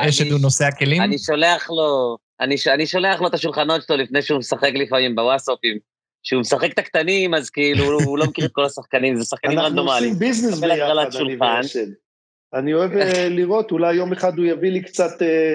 שאשד 0.07 0.33
הוא 0.33 0.41
נושא 0.41 0.65
הכלים? 0.65 1.03
אני 1.03 1.19
שולח 1.19 1.71
לו, 1.71 2.17
אני, 2.41 2.55
אני 2.75 2.87
שולח 2.87 3.21
לו 3.21 3.27
את 3.27 3.35
השולחנות 3.35 3.83
שלו 3.83 3.97
לפני 3.97 4.23
שהוא 4.23 4.39
משחק 4.39 4.71
לפעמים 4.75 5.15
בוואטסאפים. 5.15 5.79
כשהוא 6.23 6.41
משחק 6.41 6.73
את 6.73 6.79
הקטנים, 6.79 7.35
אז 7.35 7.51
כאילו, 7.51 7.85
הוא 7.85 8.19
לא 8.19 8.27
מכיר 8.27 8.45
את 8.45 8.53
כל 8.53 8.65
השחקנים, 8.65 9.17
זה 9.17 9.25
שחקנים 9.25 9.59
רנדומליים. 9.59 9.89
אנחנו 9.89 10.07
עושים 10.07 10.19
ביזנס 10.19 10.61
ביחד, 10.61 11.21
אני 11.21 11.37
ואשד. 11.37 11.87
אני 12.55 12.75
אוהב 12.75 12.93
אה, 12.93 13.29
לראות, 13.29 13.71
אולי 13.71 13.95
יום 13.95 14.13
אחד 14.13 14.39
הוא 14.39 14.47
יביא 14.47 14.71
לי 14.71 14.83
קצת 14.83 15.23
אה, 15.23 15.55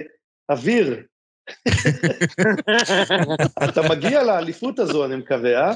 אוויר. 0.49 1.03
אתה 3.69 3.81
מגיע 3.89 4.23
לאליפות 4.23 4.79
הזו, 4.79 5.05
אני 5.05 5.15
מקווה, 5.15 5.67
אה? 5.67 5.73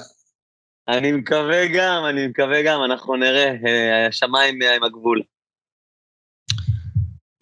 אני 0.88 1.12
מקווה 1.12 1.68
גם, 1.68 2.04
אני 2.10 2.28
מקווה 2.28 2.62
גם, 2.62 2.84
אנחנו 2.84 3.16
נראה, 3.16 3.56
אה, 3.68 4.08
השמיים 4.08 4.60
עם 4.76 4.84
הגבול. 4.84 5.22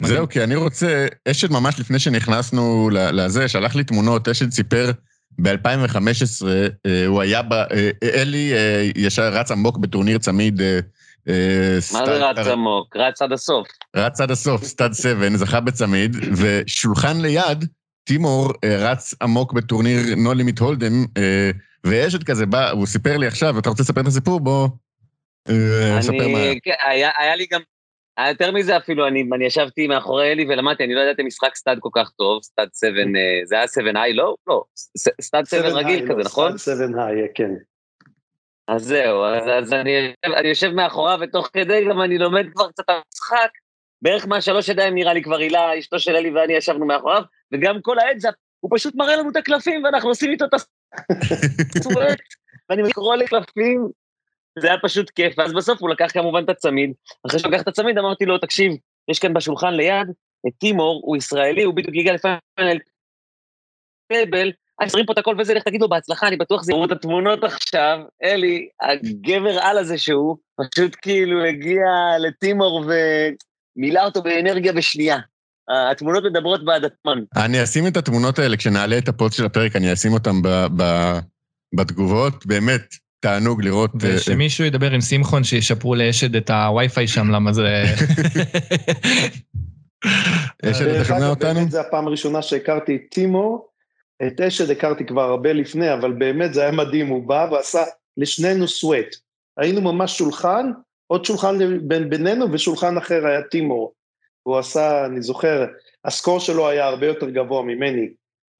זהו, 0.02 0.28
כי 0.28 0.44
אני 0.44 0.56
רוצה, 0.56 1.06
אשד 1.28 1.52
ממש 1.52 1.80
לפני 1.80 1.98
שנכנסנו 1.98 2.90
לזה, 2.92 3.48
שלח 3.48 3.74
לי 3.74 3.84
תמונות, 3.84 4.28
אשד 4.28 4.50
סיפר 4.50 4.90
ב-2015, 5.38 6.46
אה, 6.86 7.06
הוא 7.06 7.20
היה, 7.20 7.42
ב, 7.42 7.52
אלי 8.02 8.52
ישר 8.96 9.32
רץ 9.32 9.50
עמוק 9.50 9.78
בטורניר 9.78 10.18
צמיד. 10.18 10.60
מה 11.92 12.06
זה 12.06 12.28
רץ 12.28 12.46
עמוק? 12.46 12.96
רץ 12.96 13.22
עד 13.22 13.32
הסוף. 13.32 13.68
רץ 13.96 14.20
עד 14.20 14.30
הסוף, 14.30 14.64
stud 14.64 14.94
7, 14.94 15.36
זכה 15.36 15.60
בצמיד, 15.60 16.16
ושולחן 16.36 17.20
ליד, 17.20 17.64
טימור 18.04 18.52
רץ 18.64 19.14
עמוק 19.22 19.52
בטורניר 19.52 20.00
no 20.16 20.34
limit 20.34 20.58
hold'em, 20.58 21.04
ואשד 21.84 22.22
כזה 22.22 22.46
בא, 22.46 22.70
הוא 22.70 22.86
סיפר 22.86 23.16
לי 23.16 23.26
עכשיו, 23.26 23.58
אתה 23.58 23.68
רוצה 23.68 23.82
לספר 23.82 24.00
את 24.00 24.06
הסיפור? 24.06 24.40
בוא, 24.40 24.68
ספר 26.00 26.28
מה. 26.28 26.38
כן, 26.62 26.74
היה 27.18 27.36
לי 27.36 27.46
גם 27.52 27.60
אה, 28.20 28.28
יותר 28.28 28.52
מזה 28.52 28.76
אפילו, 28.76 29.06
אני, 29.06 29.28
אני 29.34 29.44
ישבתי 29.44 29.86
מאחורי 29.86 30.32
אלי 30.32 30.46
ולמדתי, 30.48 30.84
אני 30.84 30.94
לא 30.94 31.00
ידעתי 31.00 31.22
משחק 31.22 31.54
stud 31.54 31.78
כל 31.80 31.88
כך 31.92 32.10
טוב, 32.10 32.42
stud 32.42 32.68
7, 32.80 32.90
אה, 32.90 33.40
זה 33.44 33.54
היה 33.54 33.68
7 33.68 34.02
high, 34.02 34.14
לא? 34.14 34.34
לא, 34.46 34.62
stud 35.20 35.46
7 35.46 35.68
רגיל 35.68 36.04
כזה, 36.04 36.14
לא, 36.14 36.24
נכון? 36.24 36.58
stud 36.58 36.76
7 36.76 37.06
high, 37.06 37.26
כן. 37.34 37.50
אז 38.74 38.82
זהו, 38.84 39.24
אז, 39.24 39.48
אז 39.48 39.72
אני, 39.72 40.14
אני 40.24 40.48
יושב 40.48 40.70
מאחוריו, 40.70 41.18
ותוך 41.20 41.48
כדי 41.52 41.84
גם 41.88 42.02
אני 42.02 42.18
לומד 42.18 42.46
כבר 42.54 42.68
קצת 42.68 42.84
המשחק, 42.88 43.50
בערך 44.02 44.26
מהשלוש 44.26 44.68
ידיים 44.68 44.94
נראה 44.94 45.12
לי 45.12 45.22
כבר 45.22 45.36
הילה, 45.36 45.78
אשתו 45.78 45.98
של 45.98 46.16
אלי 46.16 46.30
ואני 46.30 46.52
ישבנו 46.52 46.86
מאחוריו, 46.86 47.22
וגם 47.52 47.82
כל 47.82 47.98
ה 47.98 48.02
heads-up, 48.02 48.34
הוא 48.60 48.70
פשוט 48.74 48.94
מראה 48.94 49.16
לנו 49.16 49.30
את 49.30 49.36
הקלפים, 49.36 49.84
ואנחנו 49.84 50.08
עושים 50.08 50.30
איתו 50.30 50.44
את 50.44 50.54
ה 50.54 50.77
sweat, 50.77 52.18
ואני 52.70 52.82
מקרוא 52.82 53.16
לקלפים, 53.16 53.88
זה 54.58 54.68
היה 54.68 54.76
פשוט 54.82 55.10
כיף, 55.10 55.34
ואז 55.38 55.52
בסוף 55.52 55.80
הוא 55.80 55.90
לקח 55.90 56.12
כמובן 56.12 56.44
את 56.44 56.48
הצמיד. 56.48 56.92
אחרי 57.26 57.38
שהוא 57.38 57.52
לקח 57.52 57.62
את 57.62 57.68
הצמיד 57.68 57.98
אמרתי 57.98 58.24
לו, 58.24 58.38
תקשיב, 58.38 58.72
יש 59.10 59.18
כאן 59.18 59.34
בשולחן 59.34 59.74
ליד 59.74 60.08
את 60.48 60.52
טימור, 60.58 61.00
הוא 61.04 61.16
ישראלי, 61.16 61.62
הוא 61.62 61.74
בדיוק 61.74 61.96
הגיע 61.96 62.12
לפאנל 62.12 62.78
אני 64.80 64.90
שמים 64.90 65.06
פה 65.06 65.12
את 65.12 65.18
הכל 65.18 65.34
וזה, 65.38 65.54
לך 65.54 65.62
תגיד 65.62 65.80
לו 65.80 65.88
בהצלחה, 65.88 66.28
אני 66.28 66.36
בטוח 66.36 66.62
זה 66.62 66.72
יראו 66.72 66.84
את 66.84 66.92
התמונות 66.92 67.44
עכשיו, 67.44 67.98
אלי, 68.22 68.68
הגבר 68.82 69.58
על 69.58 69.78
הזה 69.78 69.98
שהוא, 69.98 70.36
פשוט 70.56 70.96
כאילו 71.02 71.44
הגיע 71.44 71.82
לטימור 72.18 72.84
ומילא 73.76 74.04
אותו 74.04 74.22
באנרגיה 74.22 74.72
בשנייה. 74.72 75.18
התמונות 75.90 76.24
מדברות 76.24 76.64
בעד 76.64 76.84
עצמן. 76.84 77.18
אני 77.36 77.62
אשים 77.62 77.86
את 77.86 77.96
התמונות 77.96 78.38
האלה, 78.38 78.56
כשנעלה 78.56 78.98
את 78.98 79.08
הפוסט 79.08 79.36
של 79.36 79.44
הפרק, 79.44 79.76
אני 79.76 79.92
אשים 79.92 80.12
אותן 80.12 80.34
בתגובות, 81.74 82.46
באמת, 82.46 82.94
תענוג 83.20 83.62
לראות... 83.62 83.90
אה, 84.04 84.10
ושמישהו 84.16 84.64
ידבר 84.64 84.90
עם 84.90 85.00
שמחון 85.00 85.44
שישפרו 85.44 85.94
לאשד 85.94 86.36
את 86.36 86.50
הווי-פיי 86.50 87.08
שם, 87.08 87.30
למה 87.30 87.52
זה... 87.52 87.84
אשד, 90.64 90.86
אתה 90.86 91.04
שומע 91.04 91.28
אותנו? 91.28 91.54
באמת 91.54 91.70
זו 91.70 91.80
הפעם 91.80 92.06
הראשונה 92.06 92.42
שהכרתי 92.42 92.96
את 92.96 93.00
טימו, 93.10 93.69
את 94.26 94.40
אשד 94.40 94.70
הכרתי 94.70 95.06
כבר 95.06 95.22
הרבה 95.22 95.52
לפני, 95.52 95.94
אבל 95.94 96.12
באמת 96.12 96.54
זה 96.54 96.62
היה 96.62 96.72
מדהים, 96.72 97.06
הוא 97.06 97.28
בא 97.28 97.48
ועשה 97.52 97.82
לשנינו 98.16 98.68
סוואט. 98.68 99.16
היינו 99.56 99.80
ממש 99.80 100.18
שולחן, 100.18 100.70
עוד 101.06 101.24
שולחן 101.24 101.54
בין 101.88 102.10
בינינו 102.10 102.52
ושולחן 102.52 102.96
אחר 102.96 103.26
היה 103.26 103.42
טימו. 103.42 103.92
הוא 104.42 104.58
עשה, 104.58 105.06
אני 105.06 105.22
זוכר, 105.22 105.66
הסקור 106.04 106.40
שלו 106.40 106.68
היה 106.68 106.86
הרבה 106.86 107.06
יותר 107.06 107.30
גבוה 107.30 107.62
ממני. 107.62 108.08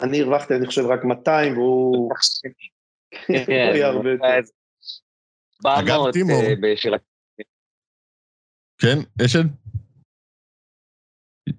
אני 0.01 0.21
הרווחתי, 0.21 0.55
אני 0.55 0.67
חושב, 0.67 0.87
רק 0.87 1.05
200, 1.05 1.59
והוא... 1.59 2.11
כן, 3.27 3.73
אגב, 5.65 6.13
טימור. 6.13 6.43
אה, 6.43 6.99
כן, 8.79 9.25
אשד? 9.25 9.45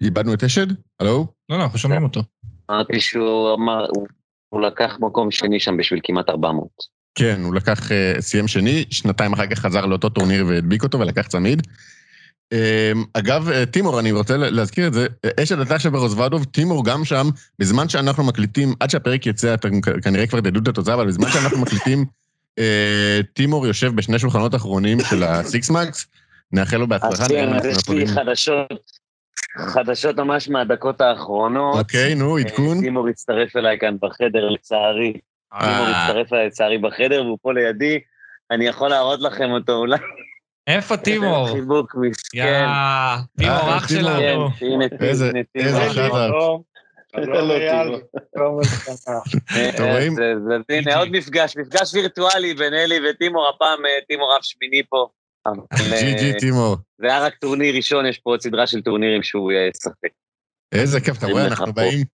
איבדנו 0.02 0.34
את 0.34 0.44
אשד? 0.44 0.68
הלו? 1.00 1.28
לא, 1.50 1.58
לא, 1.58 1.64
אנחנו 1.64 1.80
שומעים 1.80 2.04
אותו. 2.04 2.22
אמרתי 2.72 3.00
שהוא 3.00 3.54
אמר, 3.54 3.86
הוא 4.50 4.62
לקח 4.62 4.98
מקום 5.00 5.32
שני 5.32 5.60
שם 5.60 5.78
בשביל 5.78 6.00
כמעט 6.04 6.30
400. 6.30 6.68
כן, 7.16 7.42
הוא 7.44 7.56
לקח, 7.56 7.90
סיים 8.20 8.48
שני, 8.48 8.86
שנתיים 8.92 9.34
אחר 9.34 9.48
כך 9.48 9.60
חזר 9.60 9.86
לאותו 9.86 10.10
טורניר 10.10 10.46
והדביק 10.48 10.84
אותו 10.84 11.00
ולקח 11.00 11.28
צמיד. 11.28 11.68
אמ, 12.52 12.58
אגב, 13.14 13.64
טימור, 13.64 14.00
אני 14.00 14.12
רוצה 14.12 14.38
להזכיר 14.38 14.88
את 14.88 14.94
זה, 14.94 15.08
אש 15.44 15.52
הדתה 15.52 15.80
של 15.80 15.90
ברוזוודוב, 15.90 16.44
טימור 16.44 16.86
גם 16.86 17.06
שם, 17.06 17.30
בזמן 17.60 17.90
שאנחנו 17.90 18.24
מקליטים, 18.24 18.74
עד 18.80 18.90
שהפרק 18.90 19.26
יצא, 19.26 19.54
אתם 19.54 19.82
כנראה 19.82 20.28
כבר 20.28 20.40
תדעו 20.42 20.62
את 20.64 20.68
התוצאה, 20.68 20.94
אבל 20.94 21.08
בזמן 21.08 21.30
שאנחנו 21.30 21.62
מקליטים, 21.62 22.06
טימור 23.34 23.68
יושב 23.68 23.96
בשני 23.96 24.20
שולחנות 24.20 24.56
אחרונים 24.56 24.98
של 25.10 25.24
הסיקס 25.24 25.70
מקס, 25.70 26.08
נאחל 26.52 26.78
לו 26.78 26.88
בהצלחה. 26.88 27.24
אז 27.24 27.28
כן, 27.28 27.50
יש 27.70 27.90
לי 27.90 28.08
חדשות, 28.08 28.92
חדשות 29.58 30.18
ממש 30.18 30.50
מהדקות 30.50 31.02
האחרונות. 31.02 31.78
אוקיי, 31.78 32.16
נו, 32.16 32.38
עדכון. 32.38 32.82
טימור 32.82 33.08
הצטרף 33.08 33.56
אליי 33.56 33.80
כאן 33.80 33.96
בחדר, 34.02 34.50
לצערי. 34.50 35.14
טימור 35.60 35.88
הצטרף 35.88 36.34
אליי 36.34 36.48
לצערי 36.48 36.78
בחדר, 36.78 37.24
והוא 37.26 37.38
פה 37.42 37.54
לידי. 37.54 38.00
אני 38.52 38.66
יכול 38.68 38.90
להראות 38.90 39.20
לכם 39.20 39.52
אותו 39.52 39.74
אולי. 39.74 39.98
איפה 40.68 40.98
טימור? 40.98 41.48
חיבוק 41.48 41.96
מסכן. 41.96 42.68
טימור 43.38 43.78
אח 43.78 43.88
שלנו. 43.88 44.50
איזה 45.56 45.80
חזק. 45.80 46.30
הנה 50.70 50.98
עוד 50.98 51.10
מפגש, 51.12 51.58
מפגש 51.58 51.94
וירטואלי 51.94 52.54
בין 52.54 52.74
אלי 52.74 53.00
וטימור, 53.10 53.50
הפעם 53.50 53.80
טימור 54.08 54.38
אף 54.38 54.44
שמיני 54.44 54.82
פה. 54.90 55.08
ג'י 56.02 56.14
ג'י 56.14 56.34
טימור. 56.40 56.78
זה 57.02 57.08
היה 57.08 57.26
רק 57.26 57.36
טורניר 57.36 57.76
ראשון, 57.76 58.06
יש 58.06 58.18
פה 58.18 58.30
עוד 58.30 58.42
סדרה 58.42 58.68
של 58.68 58.82
טורנירים 58.82 59.24
שהוא 59.24 59.52
ישחק. 59.52 60.12
איזה 60.72 61.02
כיף, 61.02 61.18
אתה 61.18 61.28
רואה, 61.28 61.46
אנחנו 61.46 61.74
באים, 61.74 62.06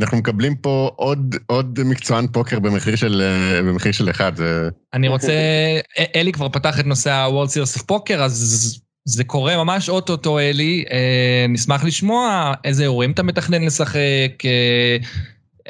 אנחנו 0.00 0.18
מקבלים 0.18 0.56
פה 0.56 0.90
עוד, 0.96 1.36
עוד 1.46 1.80
מקצוען 1.84 2.26
פוקר 2.26 2.58
במחיר 2.58 2.96
של, 2.96 3.22
במחיר 3.58 3.92
של 3.92 4.10
אחד. 4.10 4.32
אני 4.94 5.08
רוצה, 5.08 5.32
אלי 6.14 6.32
כבר 6.32 6.48
פתח 6.48 6.80
את 6.80 6.86
נושא 6.86 7.10
ה-World 7.10 7.48
Series 7.48 7.80
of 7.80 7.82
Poker, 7.92 8.18
אז 8.18 8.80
זה 9.04 9.24
קורה 9.24 9.56
ממש 9.56 9.88
אוטוטו, 9.88 10.38
אלי. 10.38 10.84
נשמח 11.48 11.84
לשמוע 11.84 12.54
איזה 12.64 12.82
אירועים 12.82 13.10
אתה 13.10 13.22
מתכנן 13.22 13.64
לשחק. 13.64 14.42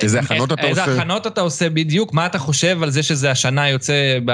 איזה 0.02 0.20
הכנות 0.20 0.52
אתה 0.52 0.62
איזה 0.62 0.80
עושה? 0.80 0.90
איזה 0.90 1.02
הכנות 1.02 1.26
אתה 1.26 1.40
עושה 1.40 1.70
בדיוק, 1.70 2.14
מה 2.14 2.26
אתה 2.26 2.38
חושב 2.38 2.82
על 2.82 2.90
זה 2.90 3.02
שזה 3.02 3.30
השנה 3.30 3.70
יוצא 3.70 4.18
ב, 4.24 4.30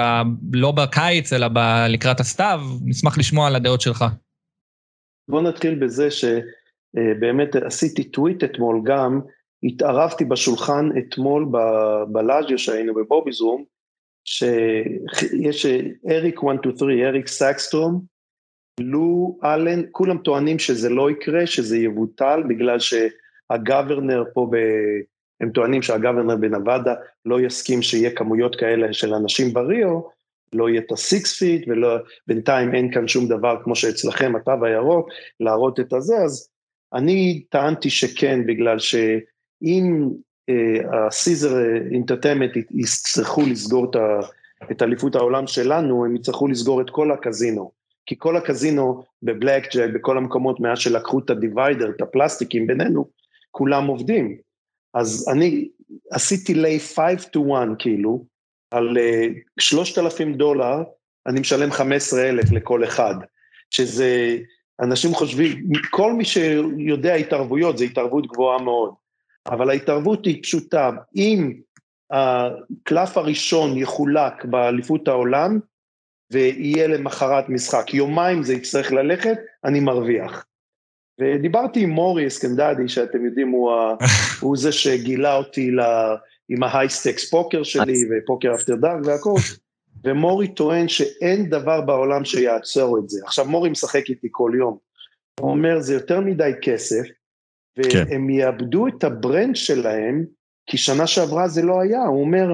לא 0.52 0.73
בקיץ, 0.73 1.33
אלא 1.33 1.49
ב, 1.49 1.59
לקראת 1.88 2.21
הסתיו? 2.21 2.61
נשמח 2.85 3.19
לשמוע 3.19 3.47
על 3.47 3.57
הדעות 3.57 3.81
שלך. 3.81 4.04
בוא 5.28 5.42
נתחיל 5.42 5.75
בזה 5.75 6.09
שבאמת 6.11 7.57
עשיתי 7.57 8.04
טוויט 8.04 8.45
אתמול 8.45 8.81
גם, 8.85 9.21
התערבתי 9.62 10.25
בשולחן 10.25 10.88
אתמול 10.99 11.47
בלאז'יו 12.09 12.59
שהיינו 12.59 12.95
בבובי 12.95 13.33
זום, 13.33 13.64
שיש 14.25 15.66
אריק 16.11 16.42
123, 16.42 16.92
אריק 17.04 17.28
סקסטרום, 17.28 18.12
לו 18.81 19.38
אלן, 19.45 19.83
כולם 19.90 20.19
טוענים 20.19 20.59
שזה 20.59 20.88
לא 20.88 21.11
יקרה, 21.11 21.47
שזה 21.47 21.78
יבוטל, 21.78 22.42
בגלל 22.49 22.78
שהגוורנר 22.78 24.25
פה 24.35 24.49
ב... 24.52 24.57
הם 25.42 25.50
טוענים 25.50 25.82
שה 25.83 25.97
governor 25.97 26.37
בנבדה 26.37 26.94
לא 27.25 27.40
יסכים 27.40 27.82
שיהיה 27.82 28.11
כמויות 28.11 28.56
כאלה 28.56 28.92
של 28.92 29.14
אנשים 29.14 29.52
בריו, 29.52 30.00
לא 30.52 30.68
יהיה 30.68 30.80
את 30.80 30.92
ה 30.92 31.04
six 31.04 31.38
feet, 31.38 31.69
ובינתיים 31.68 32.75
אין 32.75 32.92
כאן 32.92 33.08
שום 33.08 33.28
דבר 33.28 33.56
כמו 33.64 33.76
שאצלכם, 33.76 34.37
התו 34.37 34.64
הירוק, 34.64 35.08
להראות 35.40 35.80
את 35.80 35.92
הזה, 35.92 36.16
אז 36.16 36.49
אני 36.94 37.42
טענתי 37.49 37.90
שכן, 37.90 38.46
בגלל 38.46 38.78
שאם 38.78 40.08
ה 40.92 41.00
Caesars 41.00 41.57
Entertainment 41.90 42.50
יצטרכו 42.70 43.42
לסגור 43.42 43.90
את, 43.90 43.96
את 44.70 44.82
אליפות 44.82 45.14
העולם 45.14 45.46
שלנו, 45.46 46.04
הם 46.04 46.16
יצטרכו 46.16 46.49
לסגור 46.49 46.80
את 46.80 46.90
כל 46.90 47.12
הקזינו. 47.12 47.70
כי 48.06 48.14
כל 48.18 48.37
הקזינו 48.37 49.04
בבלק 49.22 49.76
ג'ק, 49.76 49.90
בכל 49.94 50.18
המקומות 50.18 50.61
מאז 50.61 50.78
שלקחו 50.78 51.18
את 51.18 51.30
ה 51.31 51.37
divider, 51.37 51.90
את 51.90 52.00
הפלסטיקים 52.00 52.66
בינינו, 52.66 53.08
כולם 53.50 53.87
עובדים. 53.87 54.37
אז 54.94 55.28
אני 55.32 55.68
עשיתי 56.11 56.54
ליי 56.54 56.80
5 56.80 56.96
to 57.37 57.40
1 57.54 57.68
כאילו, 57.78 58.24
על 58.70 58.98
שלושת 59.61 59.98
אלפים 59.98 60.35
דולר, 60.35 60.83
אני 61.26 61.40
משלם 61.40 61.70
15 61.70 62.28
אלף 62.28 62.52
לכל 62.52 62.85
אחד, 62.85 63.14
שזה, 63.70 64.38
אנשים 64.83 65.14
חושבים, 65.14 65.64
כל 65.90 66.12
מי 66.12 66.24
שיודע 66.24 67.14
התערבויות, 67.14 67.78
זה 67.78 67.85
התערבות 67.85 68.26
גבוהה 68.26 68.62
מאוד, 68.62 68.94
אבל 69.46 69.70
ההתערבות 69.70 70.26
היא 70.26 70.42
פשוטה, 70.42 70.90
אם 71.16 71.61
הקלף 72.11 73.16
הראשון 73.16 73.78
יחולק 73.78 74.44
באליפות 74.44 75.09
העולם, 75.09 75.61
ויהיה 76.31 76.87
למחרת 76.87 77.48
משחק, 77.48 77.94
יומיים 77.94 78.42
זה 78.42 78.55
יצטרך 78.55 78.92
ללכת, 78.92 79.37
אני 79.64 79.81
מרוויח. 79.81 80.46
ודיברתי 81.20 81.81
עם 81.81 81.90
מורי 81.90 82.27
אסקנדני, 82.27 82.88
שאתם 82.88 83.25
יודעים, 83.25 83.48
הוא, 83.48 83.72
ה, 83.72 83.94
הוא 84.42 84.57
זה 84.57 84.72
שגילה 84.72 85.37
אותי 85.37 85.70
לה, 85.70 86.16
עם 86.48 86.62
ה 86.62 86.69
High 86.69 86.93
Stakes 86.93 87.31
Poker 87.31 87.62
שלי 87.62 88.05
ו 88.11 88.18
Poker 88.18 88.55
After 88.55 88.75
Dark 88.75 89.07
והכל, 89.07 89.35
ומורי 90.05 90.48
טוען 90.48 90.88
שאין 90.88 91.51
דבר 91.51 91.81
בעולם 91.81 92.25
שיעצור 92.25 92.98
את 92.98 93.09
זה. 93.09 93.20
עכשיו 93.25 93.44
מורי 93.44 93.70
משחק 93.70 94.09
איתי 94.09 94.29
כל 94.31 94.53
יום, 94.59 94.79
הוא 95.40 95.51
אומר 95.51 95.81
זה 95.81 95.94
יותר 95.94 96.20
מדי 96.20 96.51
כסף, 96.62 97.03
והם 97.77 98.27
כן. 98.27 98.31
יאבדו 98.31 98.87
את 98.87 99.05
ה 99.05 99.13
brand 99.13 99.57
שלהם, 99.57 100.25
כי 100.66 100.77
שנה 100.77 101.07
שעברה 101.07 101.48
זה 101.48 101.62
לא 101.62 101.81
היה, 101.81 102.03
הוא 102.03 102.20
אומר, 102.20 102.53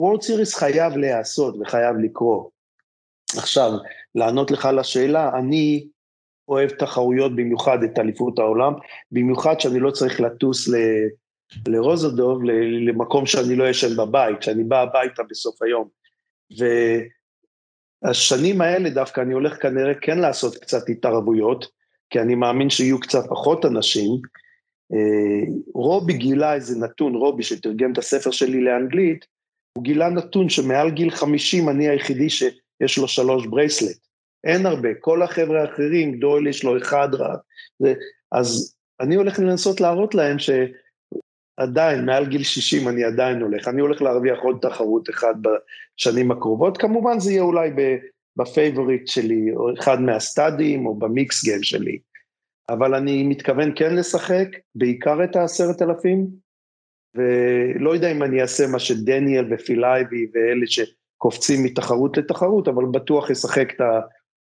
World 0.00 0.22
Series 0.22 0.54
חייב 0.54 0.96
להיעשות 0.96 1.54
וחייב 1.60 1.96
לקרות. 1.96 2.48
עכשיו, 3.36 3.72
לענות 4.14 4.50
לך 4.50 4.66
על 4.66 4.78
השאלה, 4.78 5.38
אני 5.38 5.86
אוהב 6.52 6.70
תחרויות, 6.70 7.36
במיוחד 7.36 7.82
את 7.82 7.98
אליפות 7.98 8.38
העולם, 8.38 8.72
במיוחד 9.12 9.60
שאני 9.60 9.80
לא 9.80 9.90
צריך 9.90 10.20
לטוס 10.20 10.68
ל, 10.68 10.74
לרוזדוב, 11.68 12.42
למקום 12.86 13.26
שאני 13.26 13.56
לא 13.56 13.68
ישן 13.68 13.96
בבית, 13.96 14.42
שאני 14.42 14.64
בא 14.64 14.82
הביתה 14.82 15.22
בסוף 15.30 15.62
היום. 15.62 15.88
והשנים 18.04 18.60
האלה 18.60 18.90
דווקא 18.90 19.20
אני 19.20 19.34
הולך 19.34 19.62
כנראה 19.62 19.94
כן 19.94 20.18
לעשות 20.18 20.56
קצת 20.56 20.88
התערבויות, 20.88 21.66
כי 22.10 22.20
אני 22.20 22.34
מאמין 22.34 22.70
שיהיו 22.70 23.00
קצת 23.00 23.24
פחות 23.28 23.64
אנשים. 23.64 24.20
רובי 25.74 26.12
גילה 26.12 26.54
איזה 26.54 26.78
נתון, 26.78 27.14
רובי 27.14 27.42
שתרגם 27.42 27.92
את 27.92 27.98
הספר 27.98 28.30
שלי 28.30 28.60
לאנגלית, 28.60 29.26
הוא 29.76 29.84
גילה 29.84 30.08
נתון 30.08 30.48
שמעל 30.48 30.90
גיל 30.90 31.10
50 31.10 31.68
אני 31.68 31.88
היחידי 31.88 32.30
שיש 32.30 32.98
לו 32.98 33.08
שלוש 33.08 33.46
bracelet. 33.46 34.11
אין 34.44 34.66
הרבה, 34.66 34.88
כל 35.00 35.22
החבר'ה 35.22 35.60
האחרים, 35.62 36.18
דויל 36.20 36.46
יש 36.46 36.64
לו 36.64 36.76
אחד 36.76 37.08
רק, 37.14 37.40
אז 38.32 38.76
אני 39.00 39.14
הולך 39.14 39.38
לנסות 39.38 39.80
להראות 39.80 40.14
להם 40.14 40.36
שעדיין, 40.38 42.06
מעל 42.06 42.26
גיל 42.26 42.42
60 42.42 42.88
אני 42.88 43.04
עדיין 43.04 43.42
הולך, 43.42 43.68
אני 43.68 43.80
הולך 43.80 44.02
להרוויח 44.02 44.38
עוד 44.38 44.58
תחרות 44.62 45.10
אחד 45.10 45.34
בשנים 45.42 46.30
הקרובות, 46.30 46.78
כמובן 46.78 47.18
זה 47.18 47.30
יהיה 47.30 47.42
אולי 47.42 47.70
ב 48.36 48.44
favorite 48.44 49.08
שלי, 49.08 49.54
או 49.54 49.74
אחד 49.74 50.00
מהסטאדים, 50.00 50.86
או 50.86 50.94
ב 50.94 51.07
mix 51.07 51.44
game 51.44 51.62
שלי, 51.62 51.98
אבל 52.68 52.94
אני 52.94 53.22
מתכוון 53.22 53.72
כן 53.76 53.94
לשחק, 53.94 54.48
בעיקר 54.74 55.24
את 55.24 55.36
העשרת 55.36 55.82
אלפים, 55.82 56.26
ולא 57.14 57.94
יודע 57.94 58.12
אם 58.12 58.22
אני 58.22 58.42
אעשה 58.42 58.66
מה 58.66 58.78
שדניאל 58.78 59.54
ופיל 59.54 59.86
אייבי 59.86 60.26
ואלה 60.34 60.66
שקופצים 60.66 61.64
מתחרות 61.64 62.16
לתחרות, 62.16 62.68
אבל 62.68 62.84
בטוח 62.92 63.30
אשחק 63.30 63.74
את 63.74 63.80
ה... 63.80 64.00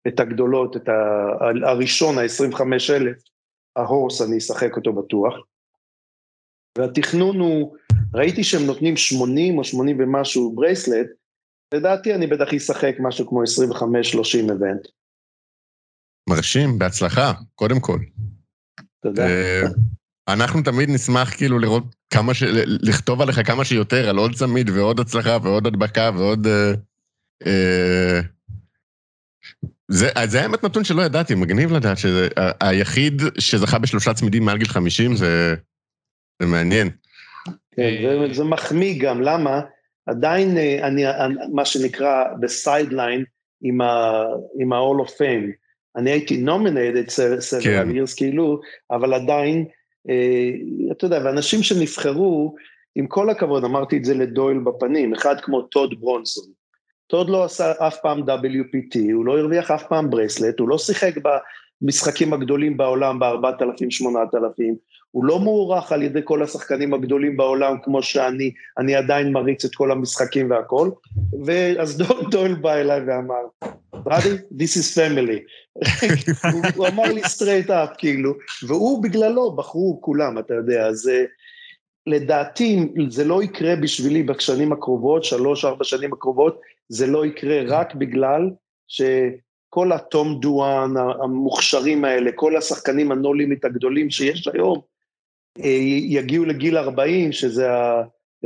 את 0.08 0.20
הגדולות, 0.20 0.76
את 0.76 0.88
הראשון, 1.66 2.18
ה-25 2.18 2.60
אלף, 2.96 3.16
ה 3.76 3.83
HORSE, 3.83 4.22
אני 4.22 4.38
אשחק 4.38 4.76
אותו 4.76 4.92
בטוח. 4.92 5.34
והתכנון 6.78 7.40
הוא, 7.40 7.76
ראיתי 8.14 8.44
שהם 8.44 8.66
נותנים 8.66 8.96
80 8.96 9.58
או 9.58 9.64
80 9.64 10.00
ומשהו 10.00 10.54
bracelet, 10.54 11.06
לדעתי 11.74 12.14
אני 12.14 12.26
בטח 12.26 12.54
אשחק 12.54 12.96
משהו 13.00 13.28
כמו 13.28 13.42
25-30 13.42 14.52
event. 14.52 14.86
מרשים, 16.28 16.78
בהצלחה, 16.78 17.32
קודם 17.54 17.80
כל. 17.80 17.98
תודה. 19.02 19.26
אנחנו 20.28 20.62
תמיד 20.62 20.88
נשמח 20.90 21.36
כאילו 21.36 21.58
לראות 21.58 21.84
כמה 22.10 22.34
ש... 22.34 22.42
לכתוב 22.66 23.20
עליך 23.20 23.46
כמה 23.46 23.64
שיותר, 23.64 24.08
על 24.08 24.16
עוד 24.16 24.34
צמיד 24.34 24.70
ועוד 24.70 25.00
הצלחה 25.00 25.38
ועוד 25.42 25.66
הדבקה 25.66 26.10
ועוד... 26.14 26.46
אה, 26.46 26.72
אה, 27.46 28.20
זה, 29.90 30.08
זה 30.24 30.42
האמת 30.42 30.64
נתון 30.64 30.84
שלא 30.84 31.02
ידעתי, 31.02 31.34
מגניב 31.34 31.72
לדעת 31.72 31.98
שהיחיד 31.98 33.22
שזכה 33.38 33.78
בשלושה 33.78 34.14
צמידים 34.14 34.44
מעל 34.44 34.58
גיל 34.58 34.68
50 34.68 35.16
זה, 35.16 35.54
זה 36.42 36.48
מעניין. 36.48 36.90
כן, 37.76 37.90
זה, 38.02 38.34
זה 38.34 38.44
מחמיא 38.44 39.00
גם, 39.00 39.22
למה? 39.22 39.60
עדיין 40.06 40.56
אני, 40.82 41.04
מה 41.52 41.64
שנקרא 41.64 42.24
ב 42.40 42.49
sideline 42.49 43.24
עם 43.62 43.80
ה-all 44.72 45.06
of 45.06 45.10
fame. 45.10 45.52
אני 45.96 46.10
הייתי 46.10 46.44
nominated 46.46 47.10
several 47.10 47.64
כן. 47.64 47.88
years 47.90 48.16
כאילו, 48.16 48.60
אבל 48.90 49.14
עדיין, 49.14 49.64
אתה 50.92 51.04
יודע, 51.04 51.20
ואנשים 51.24 51.62
שנבחרו, 51.62 52.54
עם 52.94 53.06
כל 53.06 53.30
הכבוד, 53.30 53.64
אמרתי 53.64 53.96
את 53.96 54.04
זה 54.04 54.14
לדויל 54.14 54.58
בפנים, 54.58 55.14
אחד 55.14 55.40
כמו 55.40 55.62
טוד 55.62 56.00
ברונסון, 56.00 56.44
טוד 57.08 57.30
לא 57.30 57.44
עשה 57.44 57.72
אף 57.78 57.96
פעם 58.02 58.22
WPT, 58.22 59.12
הוא 59.12 59.26
לא 59.26 59.38
הרוויח 59.38 59.70
אף 59.70 59.82
פעם 59.88 60.10
ברסלט, 60.10 60.60
הוא 60.60 60.68
לא 60.68 60.78
שיחק 60.78 61.14
במשחקים 61.82 62.32
הגדולים 62.32 62.76
בעולם 62.76 63.18
ב-4,000, 63.18 63.90
8,000, 63.90 64.76
הוא 65.10 65.24
לא 65.24 65.38
מוערך 65.38 65.92
על 65.92 66.02
ידי 66.02 66.20
כל 66.24 66.42
השחקנים 66.42 66.94
הגדולים 66.94 67.36
בעולם 67.36 67.76
כמו 67.82 68.02
שאני, 68.02 68.52
אני 68.78 68.94
עדיין 68.94 69.32
מריץ 69.32 69.64
את 69.64 69.74
כל 69.74 69.90
המשחקים 69.90 70.50
והכל, 70.50 70.90
ואז 71.44 72.02
דויל 72.30 72.54
בא 72.54 72.74
אליי 72.74 73.00
ואמר, 73.06 73.70
בראדי, 73.92 74.34
this 74.34 74.76
is 74.78 74.98
family. 74.98 75.40
הוא, 76.76 76.86
אמר 76.86 77.12
לי 77.12 77.20
straight 77.20 77.68
up, 77.68 77.94
כאילו, 77.98 78.34
והוא 78.66 79.02
בגללו 79.02 79.52
בחרו 79.56 79.98
כולם, 80.00 80.38
אתה 80.38 80.54
יודע, 80.54 80.86
אז 80.86 81.10
לדעתי 82.06 82.88
זה 83.08 83.24
לא 83.24 83.42
יקרה 83.42 83.76
בשבילי 83.76 84.22
בשנים 84.22 84.72
הקרובות, 84.72 85.24
שלוש-ארבע 85.24 85.84
שנים 85.84 86.12
הקרובות, 86.12 86.60
זה 86.88 87.06
לא 87.06 87.26
יקרה 87.26 87.60
רק 87.66 87.94
בגלל 87.94 88.50
שכל 88.88 89.92
התום 89.92 90.40
דואן 90.40 90.94
המוכשרים 91.22 92.04
האלה, 92.04 92.32
כל 92.34 92.56
השחקנים 92.56 93.12
הנו 93.12 93.34
לימיט 93.34 93.64
הגדולים 93.64 94.10
שיש 94.10 94.48
היום, 94.54 94.80
אה, 95.60 95.78
יגיעו 96.08 96.44
לגיל 96.44 96.78
40, 96.78 97.32
שזה 97.32 97.68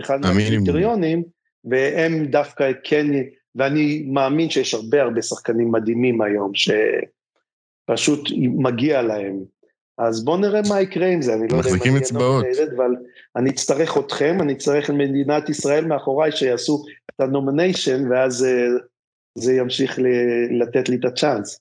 אחד 0.00 0.20
מהקריטריונים, 0.20 1.22
והם 1.64 2.26
דווקא 2.26 2.72
כן, 2.84 3.06
ואני 3.54 4.04
מאמין 4.06 4.50
שיש 4.50 4.74
הרבה 4.74 5.02
הרבה 5.02 5.22
שחקנים 5.22 5.72
מדהימים 5.72 6.22
היום, 6.22 6.52
שפשוט 6.54 8.28
מגיע 8.38 9.02
להם. 9.02 9.38
אז 9.98 10.24
בואו 10.24 10.36
נראה 10.36 10.60
מה 10.68 10.80
יקרה 10.80 11.06
עם 11.06 11.22
זה, 11.22 11.34
אני 11.34 11.48
לא 11.48 11.56
יודע 11.56 11.70
אם 11.70 11.74
אני 11.92 11.98
אצבעות. 11.98 12.44
אבל 12.76 12.90
אני 13.36 13.50
אצטרך 13.50 13.98
אתכם, 13.98 14.38
אני 14.40 14.52
אצטרך 14.52 14.90
את 14.90 14.94
מדינת 14.94 15.48
ישראל 15.48 15.84
מאחוריי 15.84 16.32
שיעשו 16.32 16.84
ה 17.22 17.30
nomination, 17.30 18.10
ואז 18.10 18.44
אה, 18.44 18.66
זה 19.38 19.52
ימשיך 19.54 19.98
לתת 20.60 20.88
לי 20.88 20.96
את 20.96 21.04
הצ'אנס. 21.04 21.58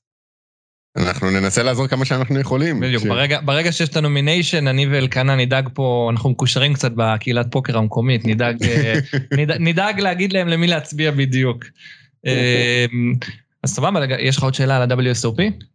אנחנו 0.98 1.30
ננסה 1.30 1.64
לעזור 1.64 1.88
כמה 1.88 2.06
שאנחנו 2.06 2.40
יכולים. 2.40 2.80
בדיוק, 2.80 3.04
ש... 3.04 3.08
ברגע, 3.08 3.40
ברגע 3.46 3.72
שיש 3.72 3.90
את 3.90 3.96
ה 3.96 4.02
nomination, 4.02 4.68
אני 4.68 4.86
ואלקנה 4.86 5.36
נדאג 5.36 5.70
פה, 5.74 6.10
אנחנו 6.12 6.30
מקושרים 6.30 6.74
קצת 6.74 6.92
בקהילת 6.96 7.48
פוקר 7.52 7.78
המקומית, 7.78 8.26
נדאג, 8.26 8.64
אה, 8.64 8.94
נדאג, 9.38 9.58
נדאג 9.60 10.00
להגיד 10.00 10.34
להם 10.34 10.48
למי 10.48 10.68
להצביע 10.68 11.12
בדיוק. 11.12 11.66
אה, 12.26 12.86
אז 13.64 13.76
סבבה, 13.76 14.00
יש 14.20 14.38
לך 14.38 14.44
עוד 14.44 14.54
שאלה 14.54 14.84
על 14.84 14.92
ה-WSOP? 14.92 15.66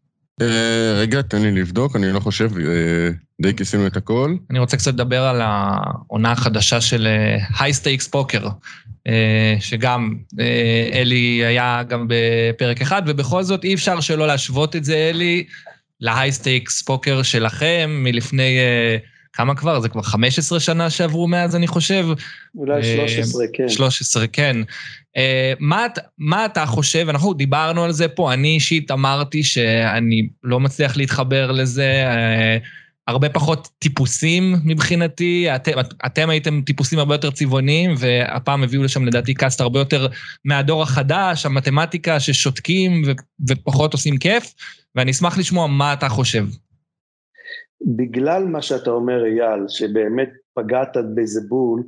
אה, 0.42 0.92
רגע, 1.01 1.22
תן 1.22 1.42
לי 1.42 1.53
לבדוק, 1.53 1.96
אני 1.96 2.12
לא 2.12 2.20
חושב, 2.20 2.51
די 3.42 3.55
כיסינו 3.57 3.87
את 3.87 3.96
הכל. 3.96 4.37
אני 4.51 4.59
רוצה 4.59 4.77
קצת 4.77 4.92
לדבר 4.92 5.22
על 5.22 5.40
העונה 5.42 6.33
החדשה 6.33 6.81
של 6.81 7.09
High 7.59 7.73
Stakes 7.73 8.09
Poker. 8.09 8.49
אה, 9.09 9.57
שגם 9.61 10.14
אה, 10.40 10.88
אלי 10.92 11.44
היה 11.44 11.83
גם 11.88 12.07
בפרק 12.09 12.81
אחד, 12.81 13.03
ובכל 13.07 13.42
זאת 13.42 13.64
אי 13.64 13.75
אפשר 13.75 14.01
שלא 14.01 14.27
להשוות 14.27 14.77
את 14.77 14.85
זה, 14.85 15.11
אלי, 15.14 15.44
ל 16.01 16.08
High 16.08 16.38
Stakes 16.38 16.83
Poker 16.83 17.23
שלכם 17.22 17.90
מלפני... 18.05 18.59
אה, 19.37 19.44
כמה 19.44 19.55
כבר? 19.55 19.81
זה 19.81 19.88
כבר 19.88 20.03
15 20.03 20.61
שנה 20.61 20.90
שעברו 20.90 21.29
מאז, 21.29 21.57
אני 21.57 21.66
חושב. 21.66 22.07
אולי 22.55 22.83
13, 22.83 23.46
כן. 23.53 23.68
13, 23.68 24.27
כן. 24.27 24.57
מה, 25.61 25.87
מה 26.18 26.44
אתה 26.44 26.66
חושב, 26.66 27.07
אנחנו 27.09 27.35
דיברנו 27.35 27.85
על 27.85 27.92
זה 27.92 28.09
פה, 28.09 28.33
אני 28.33 28.49
אישית 28.49 28.90
אמרתי 28.90 29.42
שאני 29.42 30.29
לא 30.44 30.61
מצליח 30.61 30.96
להתחבר 30.96 31.53
לזה, 31.53 32.05
הרבה 33.09 33.29
פחות 33.29 33.68
טיפוסים 33.79 34.57
מבחינתי, 34.64 35.46
אתם, 35.55 35.72
אתם 36.07 36.31
הייתם 36.31 36.62
טיפוסים 36.62 36.99
הרבה 36.99 37.14
יותר 37.14 37.31
צבעוניים, 37.31 37.94
והפעם 37.99 38.62
הביאו 38.62 38.83
לשם 38.83 39.05
לדעתי 39.05 39.35
קאסט 39.35 39.61
הרבה 39.61 39.79
יותר 39.79 40.07
מהדור 40.44 40.83
החדש, 40.83 41.46
המתמטיקה 41.46 42.20
ששותקים 42.20 43.03
ו, 43.07 43.12
ופחות 43.49 43.92
עושים 43.92 44.18
כיף, 44.18 44.55
ואני 44.94 45.11
אשמח 45.11 45.38
לשמוע 45.38 45.66
מה 45.66 45.92
אתה 45.92 46.09
חושב. 46.09 46.46
בגלל 47.83 48.45
מה 48.45 48.62
שאתה 48.62 48.91
אומר, 48.91 49.25
אייל, 49.25 49.69
שבאמת 49.69 50.29
פגעת 50.55 50.97
באיזה 51.15 51.41
בול, 51.49 51.83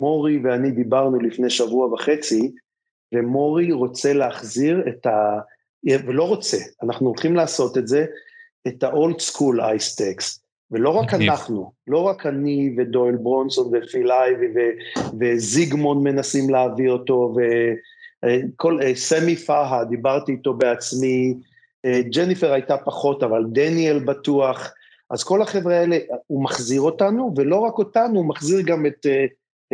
מורי 0.00 0.38
ואני 0.44 0.70
דיברנו 0.70 1.20
לפני 1.20 1.50
שבוע 1.50 1.86
וחצי, 1.86 2.52
ומורי 3.14 3.72
רוצה 3.72 4.12
להחזיר 4.12 4.88
את 4.88 5.06
ה... 5.06 5.40
ולא 6.06 6.28
רוצה, 6.28 6.56
אנחנו 6.82 7.06
הולכים 7.06 7.36
לעשות 7.36 7.78
את 7.78 7.88
זה, 7.88 8.06
את 8.68 8.82
ה-old 8.82 9.20
school 9.32 9.62
אייסטקס. 9.62 10.44
ולא 10.70 10.90
רק 10.90 11.14
אנחנו, 11.14 11.72
לא 11.86 11.98
רק 11.98 12.26
אני 12.26 12.74
ודואל 12.78 13.16
ברונסון 13.16 13.70
ופיל 13.72 14.12
אייבי 14.12 14.46
וזיגמון 15.20 16.02
מנסים 16.02 16.50
להביא 16.50 16.90
אותו, 16.90 17.34
וכל, 18.24 18.82
אה, 18.82 18.94
סמי 18.94 19.36
פאהה, 19.36 19.84
דיברתי 19.84 20.32
איתו 20.32 20.54
בעצמי, 20.54 21.34
אה, 21.84 22.00
ג'ניפר 22.14 22.52
הייתה 22.52 22.76
פחות, 22.76 23.22
אבל 23.22 23.44
דניאל 23.52 23.98
בטוח, 23.98 24.72
אז 25.10 25.24
כל 25.24 25.42
החבר'ה 25.42 25.76
האלה, 25.76 25.98
הוא 26.26 26.44
מחזיר 26.44 26.80
אותנו, 26.80 27.34
ולא 27.36 27.58
רק 27.58 27.78
אותנו, 27.78 28.18
הוא 28.18 28.28
מחזיר 28.28 28.60
גם 28.60 28.86
את, 28.86 29.06
אה, 29.06 29.24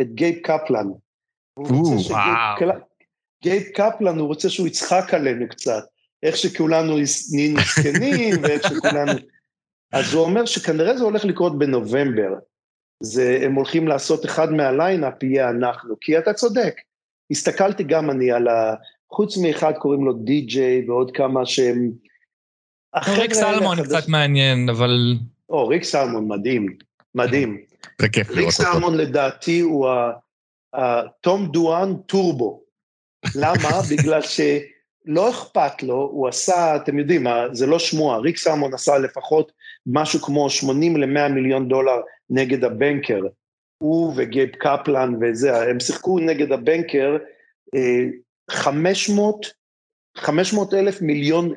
את 0.01 0.07
גייב 0.13 0.35
קפלן. 0.35 0.87
גייב 3.43 3.63
קפלן, 3.63 4.19
הוא 4.19 4.27
רוצה 4.27 4.49
שהוא 4.49 4.67
יצחק 4.67 5.13
עלינו 5.13 5.49
קצת, 5.49 5.83
איך 6.23 6.37
שכולנו 6.37 6.95
נהיינו 7.33 7.59
זקנים, 7.59 8.35
ואיך 8.43 8.63
שכולנו... 8.63 9.11
אז 9.93 10.13
הוא 10.13 10.23
אומר 10.23 10.45
שכנראה 10.45 10.97
זה 10.97 11.03
הולך 11.03 11.25
לקרות 11.25 11.59
בנובמבר. 11.59 12.33
זה, 13.03 13.39
הם 13.41 13.55
הולכים 13.55 13.87
לעשות 13.87 14.25
אחד 14.25 14.51
מה 14.51 14.67
line-up 14.67 15.23
יהיה 15.23 15.49
אנחנו, 15.49 15.95
כי 16.01 16.17
אתה 16.17 16.33
צודק. 16.33 16.75
הסתכלתי 17.31 17.83
גם 17.83 18.09
אני 18.09 18.31
על 18.31 18.47
ה... 18.47 18.75
חוץ 19.11 19.37
מאחד 19.37 19.73
קוראים 19.79 20.05
לו 20.05 20.13
די.ג'יי 20.13 20.85
ועוד 20.87 21.11
כמה 21.11 21.45
שהם... 21.45 21.91
ריק 22.95 23.33
סלמון 23.33 23.83
קצת 23.83 24.07
מעניין, 24.07 24.69
אבל... 24.69 25.17
או, 25.49 25.67
ריק 25.67 25.83
סלמון 25.83 26.27
מדהים, 26.27 26.77
מדהים. 27.15 27.61
זה 28.01 28.09
כיף 28.09 28.29
לראות 28.29 28.53
אותו. 28.53 28.63
ריק 28.63 28.71
סלמון 28.71 28.97
לדעתי 28.97 29.59
הוא 29.59 29.87
התום 30.73 31.47
דואן 31.47 31.93
טורבו. 32.05 32.63
למה? 33.35 33.81
בגלל 33.91 34.21
ש... 34.21 34.41
לא 35.07 35.29
אכפת 35.29 35.83
לו, 35.83 35.95
הוא 35.95 36.27
עשה, 36.27 36.75
אתם 36.75 36.99
יודעים, 36.99 37.27
זה 37.51 37.65
לא 37.65 37.79
שמועה, 37.79 38.17
ריק 38.17 38.37
סלמון 38.37 38.73
עשה 38.73 38.97
לפחות 38.97 39.51
משהו 39.85 40.19
כמו 40.19 40.49
80 40.49 40.97
ל-100 40.97 41.29
מיליון 41.29 41.67
דולר 41.67 41.95
נגד 42.29 42.63
הבנקר. 42.63 43.21
הוא 43.83 44.13
וגייב 44.15 44.49
קפלן 44.49 45.13
וזה, 45.21 45.69
הם 45.69 45.79
שיחקו 45.79 46.19
נגד 46.19 46.51
הבנקר 46.51 47.17
500, 48.51 49.45
אה, 49.45 49.51
500 50.21 50.73
אלף 50.73 51.01
מיליון, 51.01 51.53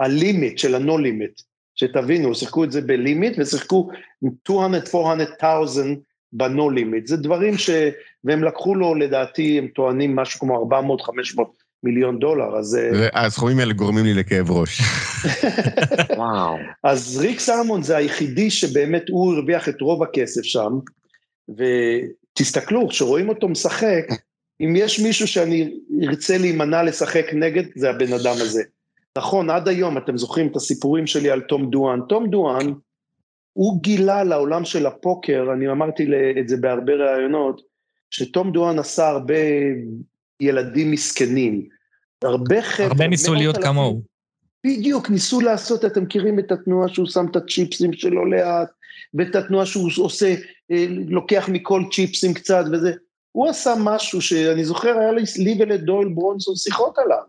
הלימיט 0.00 0.58
של 0.58 0.74
הנו 0.74 0.98
לימיט, 0.98 1.40
שתבינו, 1.74 2.34
שיחקו 2.34 2.64
את 2.64 2.72
זה 2.72 2.80
בלימיט 2.80 3.38
ושיחקו 3.38 3.88
200-400,000 4.48 5.44
בנו 6.32 6.70
לימיט, 6.70 7.06
זה 7.06 7.16
דברים 7.16 7.58
ש... 7.58 7.70
והם 8.24 8.44
לקחו 8.44 8.74
לו, 8.74 8.94
לדעתי, 8.94 9.58
הם 9.58 9.66
טוענים 9.66 10.16
משהו 10.16 10.40
כמו 10.40 10.70
400-500 11.38 11.42
מיליון 11.82 12.18
דולר, 12.18 12.58
אז... 12.58 12.76
אה, 12.76 13.26
הסכומים 13.26 13.58
האלה 13.58 13.72
גורמים 13.72 14.04
לי 14.04 14.14
לכאב 14.14 14.50
ראש. 14.50 14.80
וואו. 16.16 16.56
אז 16.84 17.18
ריק 17.20 17.40
סלמון 17.40 17.82
זה 17.82 17.96
היחידי 17.96 18.50
שבאמת 18.50 19.08
הוא 19.08 19.34
הרוויח 19.34 19.68
את 19.68 19.80
רוב 19.80 20.02
הכסף 20.02 20.42
שם, 20.42 20.78
ותסתכלו, 21.48 22.88
כשרואים 22.88 23.28
אותו 23.28 23.48
משחק, 23.48 24.04
אם 24.60 24.74
יש 24.76 25.00
מישהו 25.00 25.26
שאני 25.26 25.72
ארצה 26.08 26.38
להימנע 26.38 26.82
לשחק 26.82 27.26
נגד, 27.32 27.62
זה 27.76 27.90
הבן 27.90 28.12
אדם 28.12 28.34
הזה. 28.40 28.62
נכון, 29.18 29.50
עד 29.50 29.68
היום, 29.68 29.98
אתם 29.98 30.18
זוכרים 30.18 30.46
את 30.46 30.56
הסיפורים 30.56 31.06
שלי 31.06 31.30
על 31.30 31.40
תום 31.40 31.70
דואן. 31.70 32.00
תום 32.08 32.30
דואן, 32.30 32.72
הוא 33.52 33.82
גילה 33.82 34.24
לעולם 34.24 34.64
של 34.64 34.86
הפוקר, 34.86 35.46
אני 35.52 35.70
אמרתי 35.70 36.06
את 36.40 36.48
זה 36.48 36.56
בהרבה 36.56 36.92
ראיונות, 36.92 37.60
שתום 38.10 38.52
דואן 38.52 38.78
עשה 38.78 39.08
הרבה 39.08 39.34
ילדים 40.40 40.90
מסכנים. 40.90 41.68
הרבה 42.24 42.62
חבר'ה... 42.62 42.86
הרבה 42.88 43.08
ניסו 43.08 43.34
להיות 43.34 43.56
כמוהו. 43.56 44.02
בדיוק, 44.66 45.10
ניסו 45.10 45.40
לעשות, 45.40 45.84
אתם 45.84 46.02
מכירים 46.02 46.38
את 46.38 46.52
התנועה 46.52 46.88
שהוא 46.88 47.06
שם 47.06 47.26
את 47.30 47.36
הצ'יפסים 47.36 47.92
שלו 47.92 48.26
לאט, 48.26 48.68
ואת 49.14 49.34
התנועה 49.34 49.66
שהוא 49.66 49.90
עושה, 49.98 50.34
אה, 50.70 50.86
לוקח 50.88 51.48
מכל 51.52 51.82
צ'יפסים 51.92 52.34
קצת 52.34 52.64
וזה. 52.72 52.92
הוא 53.32 53.48
עשה 53.48 53.74
משהו 53.78 54.22
שאני 54.22 54.64
זוכר, 54.64 54.98
היה 54.98 55.12
לי 55.12 55.56
ולדויל 55.58 56.08
ברונסון 56.08 56.56
שיחות 56.56 56.98
עליו. 56.98 57.22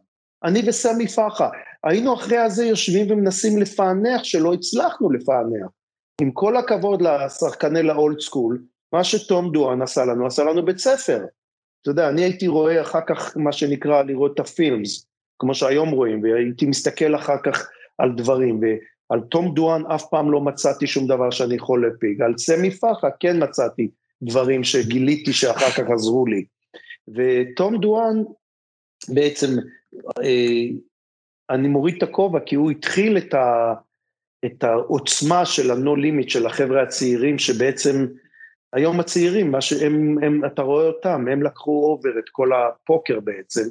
אני 0.43 0.61
וסמי 0.67 1.07
פחה. 1.07 1.49
היינו 1.83 2.13
אחרי 2.13 2.37
הזה 2.37 2.65
יושבים 2.65 3.11
ומנסים 3.11 3.57
לפענח, 3.57 4.23
שלא 4.23 4.53
הצלחנו 4.53 5.11
לפענח. 5.11 5.67
עם 6.21 6.31
כל 6.31 6.57
הכבוד 6.57 7.01
לשחקני 7.01 7.83
לאולד 7.83 8.19
סקול, 8.19 8.61
מה 8.93 9.03
שתום 9.03 9.51
דואן 9.51 9.81
עשה 9.81 10.05
לנו, 10.05 10.27
עשה 10.27 10.43
לנו 10.43 10.65
בית 10.65 10.77
ספר. 10.77 11.25
אתה 11.81 11.91
יודע, 11.91 12.09
אני 12.09 12.21
הייתי 12.21 12.47
רואה 12.47 12.81
אחר 12.81 12.99
כך 13.07 13.37
מה 13.37 13.51
שנקרא 13.51 14.03
לראות 14.03 14.31
את 14.33 14.39
הפילמס, 14.39 15.05
כמו 15.39 15.55
שהיום 15.55 15.89
רואים, 15.89 16.23
והייתי 16.23 16.65
מסתכל 16.65 17.15
אחר 17.15 17.37
כך 17.43 17.69
על 17.97 18.11
דברים, 18.17 18.59
ועל 18.61 19.19
תום 19.21 19.53
דואן 19.53 19.85
אף 19.85 20.03
פעם 20.09 20.31
לא 20.31 20.41
מצאתי 20.41 20.87
שום 20.87 21.07
דבר 21.07 21.31
שאני 21.31 21.55
יכול 21.55 21.87
להפיג, 21.87 22.21
על 22.21 22.37
סמי 22.37 22.71
פחה 22.71 23.07
כן 23.19 23.43
מצאתי 23.43 23.89
דברים 24.21 24.63
שגיליתי 24.63 25.33
שאחר 25.33 25.69
כך 25.69 25.89
עזרו 25.93 26.25
לי. 26.25 26.45
ותום 27.07 27.77
דואן, 27.77 28.23
בעצם, 29.09 29.47
אה, 30.23 30.67
אני 31.51 31.67
מוריד 31.67 31.95
את 31.97 32.03
הכובע, 32.03 32.39
כי 32.39 32.55
הוא 32.55 32.71
התחיל 32.71 33.17
את, 33.17 33.33
ה, 33.33 33.73
את 34.45 34.63
העוצמה 34.63 35.45
של 35.45 35.71
ה-no 35.71 35.97
limit 35.97 36.29
של 36.29 36.45
החבר'ה 36.45 36.83
הצעירים, 36.83 37.39
שבעצם, 37.39 38.07
היום 38.73 38.99
הצעירים, 38.99 39.51
מה 39.51 39.61
שהם, 39.61 40.17
הם, 40.23 40.45
אתה 40.45 40.61
רואה 40.61 40.87
אותם, 40.87 41.27
הם 41.31 41.43
לקחו 41.43 41.83
over 41.83 42.19
את 42.19 42.29
כל 42.31 42.49
הפוקר 42.53 43.19
בעצם, 43.19 43.63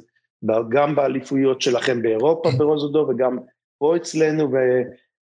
גם 0.69 0.95
באליפויות 0.95 1.61
שלכם 1.61 2.01
באירופה 2.01 2.49
ברוזוואדוב 2.57 3.07
וגם 3.09 3.37
פה 3.77 3.95
אצלנו, 3.95 4.51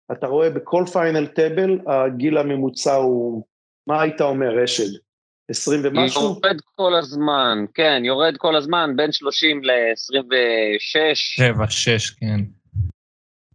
ואתה 0.09 0.27
רואה 0.27 0.49
בכל 0.49 0.83
final 0.93 1.27
table, 1.27 1.79
הגיל 1.87 2.37
הממוצע 2.37 2.95
הוא, 2.95 3.43
מה 3.87 4.01
היית 4.01 4.21
אומר, 4.21 4.57
רשד? 4.57 5.06
20 5.49 5.81
ומשהו? 5.83 6.21
יורד 6.21 6.61
כל 6.75 6.95
הזמן, 6.95 7.65
כן, 7.73 8.01
יורד 8.05 8.37
כל 8.37 8.55
הזמן, 8.55 8.89
בין 8.95 9.11
30 9.11 9.63
ל-26. 9.63 11.15
7, 11.15 11.69
6, 11.69 12.09
כן. 12.09 12.39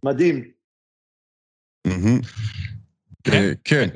מדהים. 0.03 0.51
כן. 3.23 3.53
כן. 3.63 3.89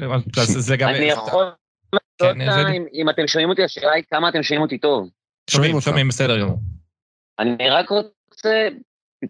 אני 0.82 1.06
יכול 1.06 1.46
לעשות 1.94 2.38
כן, 2.38 2.84
אם 2.94 3.10
אתם 3.10 3.28
שומעים 3.28 3.50
אותי, 3.50 3.64
השאלה 3.64 3.92
היא 3.92 4.04
כמה 4.10 4.30
אתם 4.30 4.44
שומעים 4.44 4.62
אותי 4.62 4.78
טוב. 4.78 5.10
שומעים, 5.50 5.82
שומעים, 5.82 6.08
בסדר 6.08 6.42
גמור. 6.42 6.60
אני 7.40 7.70
רק 7.70 7.90
רוצה, 7.90 8.68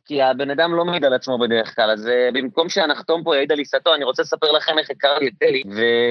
כי 0.06 0.21
הבן 0.21 0.50
אדם 0.50 0.76
לא 0.76 0.86
מעיד 0.86 1.06
על 1.06 1.13
עצמו 1.13 1.38
בדרך 1.38 1.76
כלל, 1.76 1.91
אז 1.91 2.08
אה, 2.08 2.30
במקום 2.34 2.69
שהנחתום 2.69 3.23
פה 3.23 3.36
יעיד 3.36 3.52
על 3.52 3.58
עיסתו, 3.60 3.95
אני 3.95 4.04
רוצה 4.04 4.21
לספר 4.21 4.52
לכם 4.52 4.80
איך 4.80 4.89
הכרתי 4.89 5.28
את 5.28 5.43
אלי, 5.43 5.63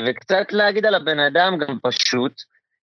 וקצת 0.07 0.53
להגיד 0.53 0.87
על 0.87 0.95
הבן 0.95 1.19
אדם 1.19 1.59
גם 1.59 1.79
פשוט. 1.83 2.33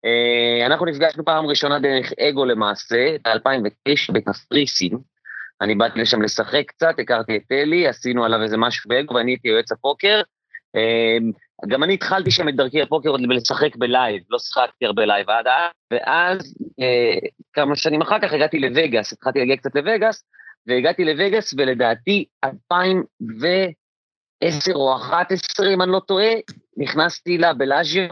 אה, 0.04 0.66
אנחנו 0.66 0.86
נפגשנו 0.86 1.24
פעם 1.24 1.46
ראשונה 1.46 1.78
דרך 1.78 2.12
אגו 2.20 2.44
למעשה, 2.44 3.16
ב-2009 3.24 4.12
בקפריסין. 4.12 4.98
אני 5.60 5.74
באתי 5.74 6.00
לשם 6.00 6.22
לשחק 6.22 6.62
קצת, 6.66 6.94
הכרתי 6.98 7.36
את 7.36 7.52
אלי, 7.52 7.88
עשינו 7.88 8.24
עליו 8.24 8.42
איזה 8.42 8.56
משהו 8.56 8.88
באגו, 8.88 9.14
ואני 9.14 9.30
הייתי 9.30 9.48
יועץ 9.48 9.72
הפוקר. 9.72 10.20
אה, 10.76 11.16
גם 11.68 11.82
אני 11.82 11.94
התחלתי 11.94 12.30
שם 12.30 12.48
את 12.48 12.56
דרכי 12.56 12.82
הפוקר 12.82 13.08
עוד 13.08 13.20
לשחק 13.28 13.76
ב 13.76 13.84
live, 13.84 14.22
לא 14.30 14.38
שיחקתי 14.38 14.86
הרבה 14.86 15.04
live 15.04 15.30
עד 15.30 15.46
אז, 15.46 15.70
ואז 15.90 16.54
כמה 17.52 17.76
שנים 17.76 18.02
אחר 18.02 18.18
כך 18.22 18.32
הגעתי 18.32 18.58
לווגאס, 18.58 19.12
התחלתי 19.12 19.38
להגיע 19.38 19.56
קצת 19.56 19.74
לווגאס, 19.74 20.24
והגעתי 20.66 21.04
לווגאס, 21.04 21.54
ולדעתי 21.58 22.24
2010 22.44 24.74
או 24.74 24.96
2011, 24.96 25.74
אם 25.74 25.82
אני 25.82 25.92
לא 25.92 26.00
טועה, 26.00 26.32
נכנסתי 26.76 27.38
לבלאג'יו, 27.38 28.08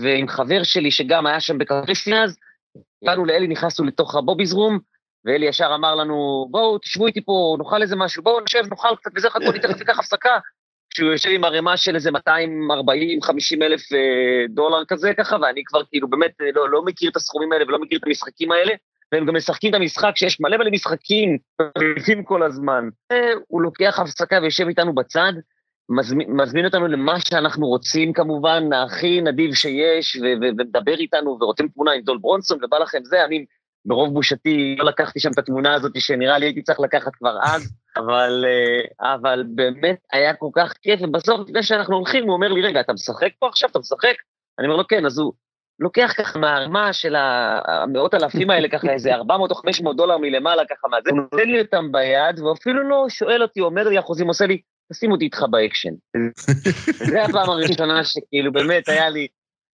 ועם 0.00 0.28
חבר 0.28 0.62
שלי 0.62 0.90
שגם 0.90 1.26
היה 1.26 1.40
שם 1.40 1.58
בקפריסין 1.58 2.14
אז, 2.14 2.38
באנו 3.04 3.24
לאלי, 3.24 3.48
נכנסנו 3.48 3.86
לתוך 3.86 4.14
ה 4.14 4.19
Bobby's 4.19 4.52
Room, 4.52 4.78
ואלי 5.24 5.46
ישר 5.46 5.72
אמר 5.74 5.94
לנו, 5.94 6.46
בואו, 6.50 6.78
תשבו 6.78 7.06
איתי 7.06 7.24
פה, 7.24 7.56
נאכל 7.58 7.82
איזה 7.82 7.96
משהו, 7.96 8.22
בואו 8.22 8.40
נשב, 8.40 8.62
נאכל 8.70 8.96
קצת 8.96 9.10
וזה, 9.16 9.30
חכו, 9.30 9.50
אני 9.50 9.58
תכף 9.58 9.80
אקח 9.80 9.98
הפסקה. 9.98 10.38
כשהוא 10.90 11.12
יושב 11.12 11.30
עם 11.30 11.44
ערימה 11.44 11.76
של 11.76 11.94
איזה 11.94 12.10
240-50 12.10 12.14
אלף 13.62 13.92
אה, 13.92 14.46
דולר 14.48 14.84
כזה 14.88 15.12
ככה, 15.18 15.36
ואני 15.42 15.64
כבר 15.64 15.84
כאילו 15.84 16.08
באמת 16.08 16.40
אה, 16.40 16.46
לא, 16.54 16.70
לא 16.70 16.84
מכיר 16.84 17.10
את 17.10 17.16
הסכומים 17.16 17.52
האלה 17.52 17.64
ולא 17.64 17.78
מכיר 17.78 17.98
את 17.98 18.04
המשחקים 18.06 18.52
האלה, 18.52 18.72
והם 19.12 19.26
גם 19.26 19.36
משחקים 19.36 19.70
את 19.70 19.74
המשחק 19.74 20.12
שיש 20.14 20.40
מלא 20.40 20.56
מלא 20.56 20.70
משחקים, 20.70 21.38
מריבים 21.78 22.24
כל 22.24 22.42
הזמן. 22.42 22.88
הוא 23.48 23.62
לוקח 23.62 23.98
הפסקה 23.98 24.38
ויושב 24.42 24.66
איתנו 24.68 24.94
בצד, 24.94 25.32
מזמין, 25.88 26.30
מזמין 26.30 26.64
אותנו 26.64 26.86
למה 26.86 27.20
שאנחנו 27.20 27.66
רוצים 27.66 28.12
כמובן, 28.12 28.72
הכי 28.72 29.20
נדיב 29.20 29.54
שיש, 29.54 30.16
ומדבר 30.16 30.94
איתנו 30.94 31.38
ורוצים 31.40 31.68
תמונה 31.68 31.92
עם 31.92 32.00
דול 32.00 32.18
ברונסון, 32.18 32.58
ובא 32.64 32.78
לכם 32.78 32.98
זה, 33.04 33.24
אני 33.24 33.44
ברוב 33.86 34.14
בושתי 34.14 34.76
לא 34.78 34.84
לקחתי 34.84 35.20
שם 35.20 35.30
את 35.30 35.38
התמונה 35.38 35.74
הזאת 35.74 36.00
שנראה 36.00 36.38
לי 36.38 36.46
הייתי 36.46 36.62
צריך 36.62 36.80
לקחת 36.80 37.14
כבר 37.14 37.38
אז, 37.42 37.72
אבל, 37.98 38.44
אה, 38.46 39.14
אבל 39.14 39.44
באמת 39.54 39.98
היה 40.12 40.34
כל 40.34 40.48
כך 40.54 40.72
כיף, 40.82 41.00
ובסוף 41.02 41.40
לפני 41.40 41.62
שאנחנו 41.62 41.96
הולכים 41.96 42.24
הוא 42.24 42.32
אומר 42.32 42.48
לי, 42.48 42.62
רגע, 42.62 42.80
אתה 42.80 42.92
משחק 42.92 43.30
פה 43.38 43.48
עכשיו? 43.48 43.70
אתה 43.70 43.78
משחק? 43.78 44.14
אני 44.58 44.66
אומר 44.66 44.76
לו, 44.76 44.86
כן, 44.88 45.06
אז 45.06 45.18
הוא 45.18 45.32
לוקח 45.80 46.14
ככה 46.18 46.38
מהרמה 46.38 46.92
של 46.92 47.14
המאות 47.16 48.14
אלפים 48.14 48.50
האלה, 48.50 48.68
ככה 48.68 48.92
איזה 48.92 49.14
400 49.14 49.50
או 49.50 49.56
500 49.56 49.96
דולר 49.96 50.18
מלמעלה, 50.18 50.62
ככה 50.70 50.88
מהזה, 50.88 51.10
הוא 51.10 51.18
נותן 51.18 51.48
לי 51.48 51.60
אותם 51.60 51.92
ביד, 51.92 52.40
ואפילו 52.40 52.88
לא 52.88 53.06
שואל 53.08 53.42
אותי, 53.42 53.60
אומר 53.60 53.88
לי 53.88 53.98
אחוזים, 53.98 54.28
עושה 54.28 54.46
לי, 54.46 54.60
תשים 54.92 55.12
אותי 55.12 55.24
איתך 55.24 55.42
באקשן. 55.50 55.90
זה 57.10 57.24
הפעם 57.24 57.50
הראשונה 57.50 58.04
שכאילו 58.04 58.52
באמת 58.52 58.88
היה 58.88 59.10
לי 59.10 59.26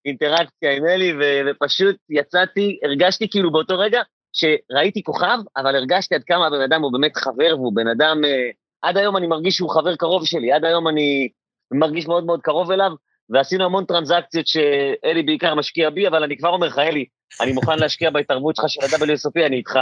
אינטראקציה 0.06 0.72
עם 0.76 0.86
אלי, 0.86 1.12
ופשוט 1.50 1.96
יצאתי, 2.10 2.78
הרגשתי 2.84 3.30
כאילו 3.30 3.52
באותו 3.52 3.78
רגע 3.78 4.02
שראיתי 4.32 5.02
כוכב, 5.02 5.38
אבל 5.56 5.76
הרגשתי 5.76 6.14
עד 6.14 6.22
כמה 6.26 6.46
הבן 6.46 6.60
אדם 6.60 6.82
הוא 6.82 6.92
באמת 6.92 7.16
חבר, 7.16 7.54
והוא 7.56 7.72
בן 7.74 7.88
אדם, 7.88 8.24
אה, 8.24 8.50
עד 8.82 8.96
היום 8.96 9.16
אני 9.16 9.26
מרגיש 9.26 9.56
שהוא 9.56 9.70
חבר 9.70 9.96
קרוב 9.96 10.26
שלי, 10.26 10.52
עד 10.52 10.64
היום 10.64 10.88
אני 10.88 11.28
מרגיש 11.72 12.08
מאוד 12.08 12.24
מאוד 12.24 12.40
קרוב 12.40 12.70
אליו, 12.70 12.90
ועשינו 13.30 13.64
המון 13.64 13.84
טרנזקציות 13.84 14.46
שאלי 14.46 15.22
בעיקר 15.22 15.54
משקיע 15.54 15.90
בי, 15.90 16.08
אבל 16.08 16.22
אני 16.22 16.36
כבר 16.36 16.48
אומר 16.48 16.66
לך, 16.66 16.78
אלי, 16.78 17.04
אני 17.40 17.52
מוכן 17.52 17.78
להשקיע 17.78 18.10
בהתערבות 18.10 18.56
שלך 18.56 18.64
של 18.68 18.80
ה-WSOP, 18.80 19.46
אני 19.46 19.56
איתך. 19.56 19.78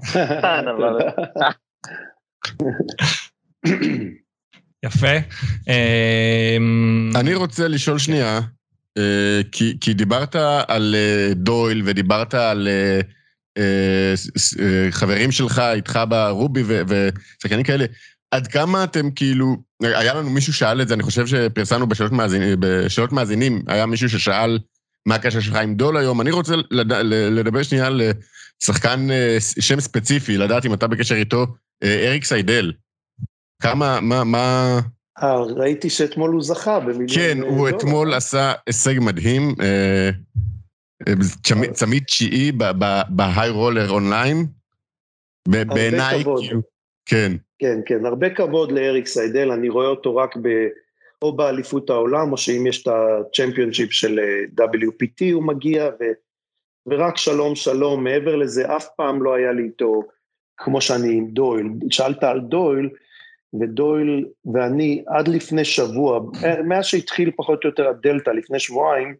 יפה. 4.86 5.16
אמ, 5.68 7.10
אני 7.20 7.34
רוצה 7.34 7.68
לשאול 7.68 7.98
שנייה, 7.98 8.40
אה, 8.98 9.40
כי, 9.52 9.76
כי 9.80 9.94
דיברת 9.94 10.36
על 10.68 10.94
אה, 10.98 11.34
דויל 11.34 11.82
ודיברת 11.84 12.34
על 12.34 12.68
אה, 12.68 14.14
חברים 14.90 15.32
שלך 15.32 15.58
איתך 15.58 16.00
ברובי 16.08 16.62
ושחקנים 16.66 17.64
כאלה, 17.64 17.84
עד 18.30 18.46
כמה 18.46 18.84
אתם 18.84 19.10
כאילו, 19.10 19.56
היה 19.82 20.14
לנו 20.14 20.30
מישהו 20.30 20.52
שאל 20.52 20.82
את 20.82 20.88
זה, 20.88 20.94
אני 20.94 21.02
חושב 21.02 21.26
שפרסמנו 21.26 21.86
בשאלות, 21.86 22.12
מאזינים, 22.12 22.56
בשאלות 22.60 23.12
מאזינים, 23.12 23.62
היה 23.66 23.86
מישהו 23.86 24.08
ששאל 24.08 24.58
מה 25.06 25.14
הקשר 25.14 25.40
שלך 25.40 25.54
עם 25.54 25.74
דול 25.74 25.96
היום, 25.96 26.20
אני 26.20 26.30
רוצה 26.30 26.54
לד, 26.70 26.92
לדבר 27.10 27.62
שנייה 27.62 27.86
על 27.86 28.02
שחקן 28.64 29.08
שם 29.60 29.80
ספציפי, 29.80 30.36
לדעת 30.38 30.66
אם 30.66 30.74
אתה 30.74 30.86
בקשר 30.86 31.14
איתו, 31.14 31.46
אריק 31.84 32.24
סיידל. 32.24 32.72
כמה, 33.62 34.00
מה, 34.00 34.24
מה... 34.24 34.78
אה, 35.22 35.40
ראיתי 35.42 35.90
שאתמול 35.90 36.30
הוא 36.30 36.42
זכה 36.42 36.80
במיליון... 36.80 37.08
כן, 37.14 37.38
הוא 37.42 37.68
אתמול 37.68 38.14
עשה 38.14 38.52
הישג 38.66 38.94
מדהים, 39.00 39.54
אה, 39.60 40.10
אה, 41.08 41.72
צמיד 41.72 42.04
תשיעי 42.04 42.52
בהיי 43.08 43.50
רולר 43.50 43.90
אונליין. 43.90 44.46
בעיניי, 45.48 46.24
כאילו, 46.24 46.62
כן. 47.06 47.32
כן, 47.60 47.80
כן, 47.86 48.06
הרבה 48.06 48.30
כבוד 48.30 48.72
לאריק 48.72 49.06
סיידל, 49.06 49.50
אני 49.50 49.68
רואה 49.68 49.86
אותו 49.86 50.16
רק 50.16 50.36
ב... 50.42 50.48
או 51.22 51.36
באליפות 51.36 51.90
העולם, 51.90 52.32
או 52.32 52.36
שאם 52.36 52.66
יש 52.66 52.82
את 52.82 52.88
ה 52.88 52.96
championship 52.96 53.92
של 53.92 54.20
WPT 54.60 55.32
הוא 55.32 55.42
מגיע, 55.42 55.90
ו... 56.00 56.04
ורק 56.86 57.16
שלום 57.16 57.54
שלום, 57.54 58.04
מעבר 58.04 58.36
לזה 58.36 58.76
אף 58.76 58.88
פעם 58.96 59.22
לא 59.22 59.34
היה 59.34 59.52
לי 59.52 59.62
איתו, 59.62 60.02
כמו 60.56 60.80
שאני 60.80 61.12
עם 61.12 61.26
דויל. 61.26 61.66
שאלת 61.90 62.24
על 62.24 62.40
דויל, 62.40 62.88
ודויל 63.60 64.26
ואני 64.54 65.04
עד 65.06 65.28
לפני 65.28 65.64
שבוע, 65.64 66.20
מאז 66.64 66.84
שהתחיל 66.84 67.30
פחות 67.36 67.64
או 67.64 67.68
יותר 67.68 67.88
הדלתא 67.88 68.30
לפני 68.30 68.58
שבועיים, 68.58 69.14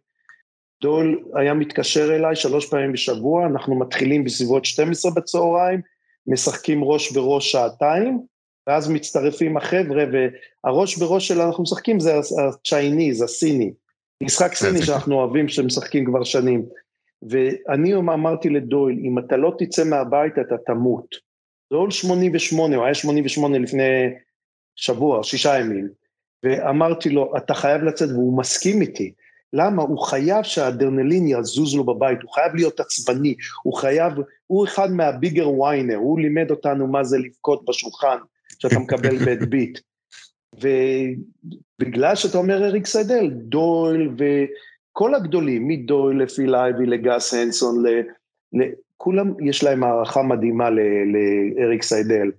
דויל 0.81 1.19
היה 1.35 1.53
מתקשר 1.53 2.15
אליי 2.15 2.35
שלוש 2.35 2.69
פעמים 2.69 2.91
בשבוע, 2.91 3.45
אנחנו 3.45 3.79
מתחילים 3.79 4.23
בסביבות 4.23 4.65
12 4.65 5.11
בצהריים, 5.15 5.81
משחקים 6.27 6.83
ראש 6.83 7.11
בראש 7.11 7.51
שעתיים, 7.51 8.21
ואז 8.67 8.89
מצטרפים 8.89 9.57
החבר'ה, 9.57 10.03
והראש 10.11 10.97
בראש 10.97 11.27
שלנו 11.27 11.47
אנחנו 11.47 11.63
משחקים 11.63 11.99
זה 11.99 12.13
הצ'ייניז, 12.47 13.21
הסיני, 13.21 13.73
משחק 14.23 14.53
סיני 14.53 14.81
שאנחנו 14.81 15.15
אוהבים, 15.15 15.47
שמשחקים 15.47 16.05
כבר 16.05 16.23
שנים. 16.23 16.65
ואני 17.29 17.95
אמרתי 17.95 18.49
לדויל, 18.49 18.99
אם 19.03 19.19
אתה 19.19 19.37
לא 19.37 19.55
תצא 19.57 19.83
מהבית 19.83 20.33
אתה 20.39 20.55
תמות. 20.65 21.15
עול 21.73 21.91
88, 21.91 22.75
הוא 22.75 22.85
היה 22.85 22.93
88 22.93 23.59
לפני 23.59 24.09
שבוע, 24.75 25.23
שישה 25.23 25.59
ימים, 25.59 25.89
ואמרתי 26.43 27.09
לו, 27.09 27.33
אתה 27.37 27.53
חייב 27.53 27.83
לצאת, 27.83 28.09
והוא 28.09 28.37
מסכים 28.37 28.81
איתי. 28.81 29.13
למה? 29.53 29.83
הוא 29.83 29.99
חייב 30.05 30.43
שהאדרנלין 30.43 31.27
יזוז 31.27 31.75
לו 31.75 31.83
בבית, 31.83 32.21
הוא 32.21 32.31
חייב 32.31 32.55
להיות 32.55 32.79
עצבני, 32.79 33.35
הוא 33.63 33.73
חייב, 33.73 34.13
הוא 34.51 34.65
אחד 34.65 34.91
מה 34.91 35.06
bigger 35.06 35.49
whiner, 35.49 35.95
הוא 35.95 36.19
לימד 36.19 36.51
אותנו 36.51 36.87
מה 36.87 37.03
זה 37.03 37.17
לבכות 37.17 37.65
בשולחן, 37.65 38.17
שאתה 38.59 38.79
מקבל 38.83 39.17
bad 39.17 39.49
beat. 39.49 39.79
ובגלל 40.55 42.15
שאתה 42.15 42.37
אומר 42.37 42.65
אריק 42.65 42.85
סיידל, 42.85 43.29
דויל 43.29 44.09
וכל 44.17 45.15
הגדולים, 45.15 45.67
מדויל 45.67 46.21
לפיל 46.21 46.55
אייבי 46.55 46.85
לגס 46.85 47.33
הנסן, 47.33 47.83
כולם 48.97 49.33
יש 49.49 49.63
להם 49.63 49.83
הערכה 49.83 50.21
מדהימה 50.21 50.69
לאריק 50.69 51.83
סיידל. 51.83 52.31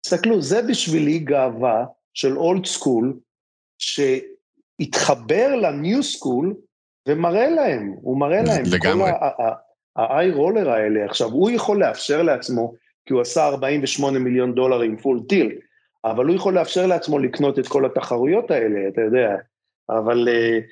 תסתכלו, 0.00 0.42
זה 0.42 0.62
בשבילי 0.62 1.18
גאווה 1.18 1.84
של 2.14 2.38
old 2.38 2.66
school, 2.66 3.16
שהתחבר 3.78 5.56
ל 5.56 5.68
new 5.68 6.02
school 6.02 6.54
ומראה 7.08 7.50
להם, 7.50 7.94
הוא 8.02 8.20
מראה 8.20 8.42
להם. 8.42 8.64
לגמרי. 8.72 9.10
כל 9.10 9.50
האיי 9.96 10.30
רולר 10.30 10.70
האלה. 10.70 11.04
עכשיו, 11.04 11.28
הוא 11.28 11.50
יכול 11.50 11.80
לאפשר 11.80 12.22
לעצמו, 12.22 12.74
כי 13.06 13.12
הוא 13.12 13.20
עשה 13.20 13.46
48 13.46 14.18
מיליון 14.18 14.54
דולר 14.54 14.80
עם 14.80 14.96
פול 14.96 15.20
טיל, 15.28 15.52
אבל 16.04 16.26
הוא 16.26 16.36
יכול 16.36 16.54
לאפשר 16.54 16.86
לעצמו 16.86 17.18
לקנות 17.18 17.58
את 17.58 17.68
כל 17.68 17.86
התחרויות 17.86 18.50
האלה, 18.50 18.88
אתה 18.88 19.00
יודע, 19.00 19.36
אבל 19.90 20.28
uh, 20.28 20.64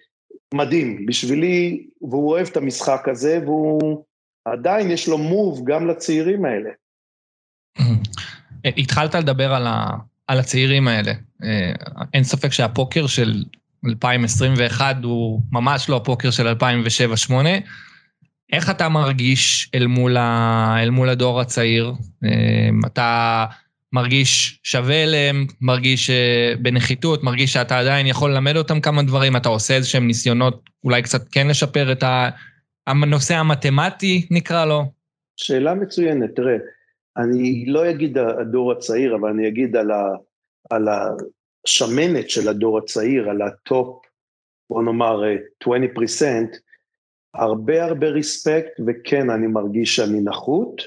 מדהים, 0.55 1.07
בשבילי, 1.07 1.87
והוא 2.03 2.31
אוהב 2.31 2.47
את 2.47 2.57
המשחק 2.57 3.09
הזה, 3.09 3.41
והוא 3.45 4.05
עדיין 4.45 4.91
יש 4.91 5.09
לו 5.09 5.19
מוב 5.19 5.63
גם 5.65 5.89
לצעירים 5.89 6.45
האלה. 6.45 6.71
התחלת 8.65 9.15
לדבר 9.15 9.55
על, 9.55 9.67
ה, 9.67 9.87
על 10.27 10.39
הצעירים 10.39 10.89
האלה. 10.89 11.13
אה, 11.45 11.73
אין 12.15 12.25
ספק 12.25 12.53
שהפוקר 12.53 13.07
של 13.07 13.45
2021 13.87 14.97
הוא 15.03 15.41
ממש 15.53 15.89
לא 15.89 15.97
הפוקר 15.97 16.31
של 16.31 16.49
2007-2008. 16.49 17.33
איך 18.53 18.71
אתה 18.71 18.89
מרגיש 18.89 19.71
אל 19.75 19.87
מול, 19.87 20.17
ה, 20.17 20.77
אל 20.83 20.91
מול 20.91 21.09
הדור 21.09 21.41
הצעיר? 21.41 21.93
אה, 22.25 22.69
אתה 22.87 23.45
מרגיש 23.93 24.61
שווה 24.63 25.03
אליהם, 25.03 25.47
מרגיש 25.61 26.11
אה, 26.11 26.55
בנחיתות, 26.63 27.25
מרגיש 27.25 27.53
שאתה 27.53 27.79
עדיין 27.79 28.07
יכול 28.07 28.31
ללמד 28.31 28.57
אותם 28.57 28.81
כמה 28.81 29.03
דברים, 29.03 29.37
אתה 29.37 29.49
עושה 29.49 29.75
איזה 29.75 29.89
שהם 29.89 30.07
ניסיונות 30.07 30.71
אולי 30.85 31.03
קצת 31.03 31.29
כן 31.33 31.49
לשפר 31.49 31.93
את 31.93 32.05
הנושא 32.87 33.35
המתמטי, 33.35 34.27
נקרא 34.31 34.65
לו? 34.65 34.83
שאלה 35.37 35.75
מצוינת, 35.75 36.31
תראה, 36.37 36.57
אני 37.17 37.65
לא 37.67 37.91
אגיד 37.91 38.19
הדור 38.19 38.73
הצעיר, 38.73 39.17
אבל 39.17 39.31
אני 39.31 39.49
אגיד 39.49 39.77
על, 39.77 39.91
ה, 39.91 40.03
על 40.71 40.89
השמנת 40.89 42.31
של 42.31 42.49
הדור 42.49 42.79
הצעיר, 42.79 43.31
על 43.31 43.43
ה 43.43 43.55
top, 43.55 44.03
בוא 44.71 44.83
נאמר 44.83 45.23
20 45.63 45.89
percent, 45.95 46.57
הרבה 47.35 47.85
הרבה 47.85 48.09
respect, 48.09 48.81
וכן, 48.87 49.31
אני 49.31 49.47
מרגיש 49.47 49.97
שאני 49.97 50.21
נחות, 50.21 50.83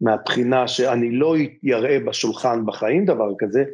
מהבחינה 0.00 0.68
שאני 0.68 1.10
לא 1.10 1.34
אראה 1.72 1.98
בשולחן 2.00 2.66
בחיים 2.66 3.04
דבר 3.04 3.32
כזה, 3.38 3.64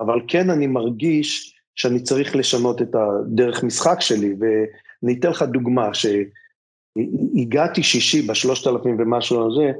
אבל 0.00 0.20
כן 0.28 0.50
אני 0.50 0.66
מרגיש 0.66 1.58
שאני 1.76 2.00
צריך 2.00 2.36
לשנות 2.36 2.82
את 2.82 2.94
הדרך 2.94 3.64
משחק 3.64 4.00
שלי, 4.00 4.34
ואני 4.38 5.18
אתן 5.18 5.30
לך 5.30 5.42
דוגמה, 5.42 5.90
שהגעתי 5.94 7.82
שישי 7.82 8.22
בשלושת 8.22 8.66
אלפים 8.66 8.96
ומשהו 8.98 9.46
הזה, 9.46 9.72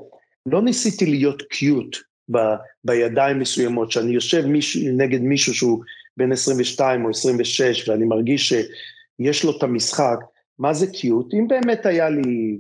לא 0.47 0.63
ניסיתי 0.63 1.07
להיות 1.07 1.43
cute 1.43 1.97
ב, 2.31 2.39
בידיים 2.85 3.39
מסוימות, 3.39 3.93
שאני 3.93 4.13
יושב 4.13 4.47
מישהו, 4.47 4.83
נגד 4.97 5.21
מישהו 5.21 5.55
שהוא 5.55 5.83
בן 6.17 6.33
22 6.33 7.05
או 7.05 7.11
26, 7.11 7.89
ואני 7.89 8.05
מרגיש 8.05 8.53
שיש 8.53 9.45
לו 9.45 9.59
את 9.59 9.63
המשחק, 9.63 10.19
מה 10.59 10.75
זה 10.75 10.87
cute? 10.87 11.35
אם 11.35 11.49
באמת 11.49 11.87
היה 11.87 12.11
לי 12.11 12.59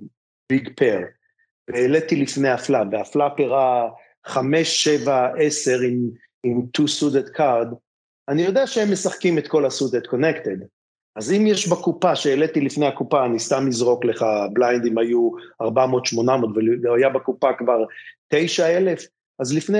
big 0.50 0.68
pair, 0.76 1.00
והעליתי 1.68 2.16
לפני 2.16 2.48
ה 2.48 2.55
flop, 2.55 2.86
וה 2.92 3.06
flop 3.06 3.32
הראה 3.38 3.88
חמש, 4.26 4.84
שבע, 4.84 5.28
עשר 5.38 5.78
עם, 5.80 6.10
עם 6.44 6.60
two 6.78 6.84
suited 6.84 7.36
card, 7.36 7.74
אני 8.28 8.42
יודע 8.42 8.66
שהם 8.66 8.92
משחקים 8.92 9.38
את 9.38 9.48
כל 9.48 9.64
ה-suited 9.64 10.08
connected. 10.12 10.64
אז 11.16 11.32
אם 11.32 11.46
יש 11.46 11.68
בקופה 11.68 12.16
שהעליתי 12.16 12.60
לפני 12.60 12.86
הקופה, 12.86 13.24
אני 13.26 13.38
סתם 13.38 13.64
אזרוק 13.68 14.04
לך, 14.04 14.24
בליינדים 14.52 14.98
היו 14.98 15.30
400-800 15.62 15.66
והיה 16.82 17.08
בקופה 17.08 17.52
כבר 17.58 17.84
9,000, 18.28 18.98
אז 19.38 19.56
לפני 19.56 19.78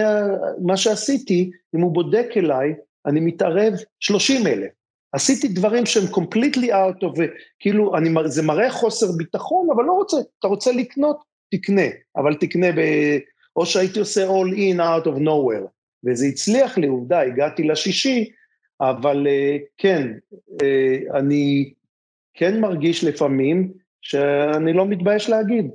מה 0.67 0.77
שעשיתי, 0.77 1.51
אם 1.77 1.81
הוא 1.81 1.95
בודק 1.95 2.27
אליי, 2.37 2.75
אני 3.07 3.21
מתערב 3.21 3.73
30,000. 4.01 4.78
עשיתי 5.19 5.49
דברים 5.49 5.87
שהם 5.87 6.05
completely 6.05 6.67
out 6.67 7.03
of, 7.03 7.21
כאילו, 7.59 7.97
אני, 7.97 8.11
זה 8.25 8.43
מראה 8.43 8.71
חוסר 8.71 9.07
ביטחון, 9.13 9.69
אבל 9.75 9.85
לא 9.85 9.93
רוצה, 9.93 10.17
אתה 10.39 10.49
רוצה 10.49 10.73
לקנות, 10.73 11.19
תקנה, 11.51 11.89
אבל 12.17 12.35
תקנה 12.35 12.73
ב... 12.73 12.81
או 13.57 13.67
שהייתי 13.67 13.99
עושה 13.99 14.29
all 14.29 14.55
in 14.55 14.79
out 14.79 15.07
of 15.07 15.21
nowhere, 15.21 15.67
וזה 16.05 16.27
הצליח 16.27 16.79
לי, 16.79 16.87
עובדה, 16.87 17.21
הגעתי 17.21 17.63
לשישי, 17.63 18.31
אבל 18.81 19.27
uh, 19.27 19.63
כן, 19.79 20.13
uh, 20.37 21.17
אני 21.19 21.73
כן 22.35 22.61
מרגיש 22.61 23.05
לפעמים 23.05 23.73
שאני 24.03 24.73
לא 24.73 24.87
מתבייש 24.87 25.31
להגיד. 25.31 25.71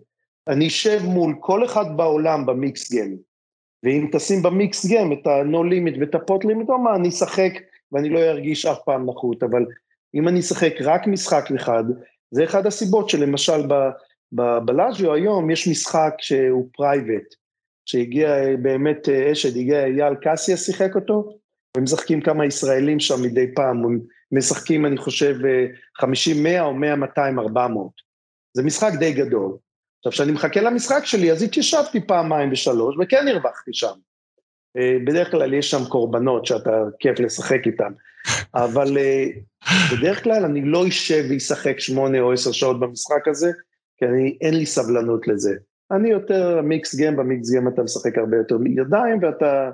אני 0.47 0.67
אשב 0.67 0.99
מול 1.06 1.36
כל 1.39 1.65
אחד 1.65 1.86
בעולם 1.97 2.45
ב 2.45 2.57
mix 2.57 2.91
game, 2.91 3.17
ואם 3.84 4.08
תשים 4.12 4.43
ב 4.43 4.54
mix 4.54 4.86
game 4.86 5.13
את 5.13 5.27
ה-no 5.27 5.58
limit 5.58 5.99
ואת 5.99 6.15
ה-pot 6.15 6.45
limit, 6.45 6.95
אני 6.95 7.10
אשחק 7.10 7.53
ואני 7.93 8.10
לא 8.10 8.19
ארגיש 8.19 8.65
אף 8.65 8.77
פעם 8.86 9.10
נחות, 9.10 9.43
אבל 9.43 9.65
אם 10.15 10.27
אני 10.27 10.39
אשחק 10.39 10.73
רק 10.82 11.08
משחק 11.08 11.51
אחד, 11.56 11.84
זה 12.32 12.43
אחד 12.43 12.67
הסיבות 12.67 13.10
שלמשל 13.10 13.62
בבלאז'יו 14.34 15.13
היום 15.13 15.51
יש 15.51 15.67
משחק 15.67 16.13
שהוא 16.19 16.69
private, 16.73 17.36
שהגיע 17.86 18.58
באמת 18.62 19.10
אשד, 19.10 19.58
הגיע 19.58 19.86
אייל 19.86 20.13
קסיה 20.21 20.58
שיחק 20.58 20.95
אותו, 20.95 21.38
ומשחקים 21.77 22.21
כמה 22.21 22.45
ישראלים 22.45 22.99
שם 22.99 23.21
מדי 23.23 23.53
פעם, 23.56 23.99
משחקים 24.32 24.86
אני 24.86 24.97
חושב 24.97 25.36
50, 25.97 26.43
100 26.43 26.63
או 26.63 26.73
100, 26.73 26.95
200, 26.95 27.39
400. 27.39 27.91
זה 28.53 28.63
משחק 28.63 28.91
די 28.99 29.13
גדול. 29.13 29.58
עכשיו, 29.99 30.12
כשאני 30.12 30.32
מחכה 30.32 30.62
למשחק 30.62 31.06
שלי, 31.06 31.32
אז 31.32 31.43
התיישבתי 31.43 32.08
פעמיים 32.08 32.51
ושלוש, 32.51 32.95
וכן 33.01 33.27
הרווחתי 33.27 33.71
שם. 33.73 33.93
אה, 34.77 34.97
בדרך 35.05 35.31
כלל 35.31 35.53
יש 35.53 35.71
שם 35.71 35.86
קורבנות 35.89 36.45
שאתה 36.45 36.83
כיף 36.99 37.19
לשחק 37.19 37.59
איתם, 37.65 37.91
אבל 38.55 38.97
אה, 38.97 39.25
בדרך 39.91 40.23
כלל 40.23 40.45
אני 40.45 40.62
לא 40.65 40.88
אשב 40.88 41.23
ואשחק 41.29 41.79
שמונה 41.79 42.19
או 42.19 42.33
עשר 42.33 42.51
שעות 42.51 42.79
במשחק 42.79 43.27
הזה, 43.27 43.51
כי 43.97 44.05
אני, 44.05 44.38
אין 44.41 44.53
לי 44.53 44.65
סבלנות 44.65 45.27
לזה. 45.27 45.55
אני 45.91 46.09
יותר 46.09 46.62
מיקס 46.62 46.95
גיים, 46.95 47.15
במיקס 47.15 47.49
גיים 47.49 47.67
אתה 47.67 47.83
משחק 47.83 48.17
הרבה 48.17 48.38
יותר 48.38 48.57
ידיים 48.65 49.19
ואתה... 49.21 49.71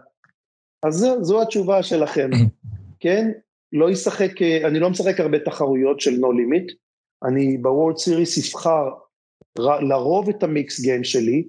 אז 0.85 0.93
זו, 0.93 1.23
זו 1.23 1.41
התשובה 1.41 1.83
שלכם, 1.83 2.29
כן? 3.03 3.31
לא 3.73 3.89
ישחק, 3.89 4.41
אה, 4.41 4.67
אני 4.67 4.79
לא 4.79 4.89
משחק 4.89 5.19
הרבה 5.19 5.39
תחרויות 5.39 5.99
של 5.99 6.11
נו 6.11 6.31
לימיט, 6.31 6.71
אני 7.23 7.57
בוורד 7.57 7.97
סיריס 7.97 8.55
אבחר 8.55 8.89
לרוב 9.59 10.29
את 10.29 10.43
המיקס 10.43 10.79
גיים 10.79 11.03
שלי, 11.03 11.47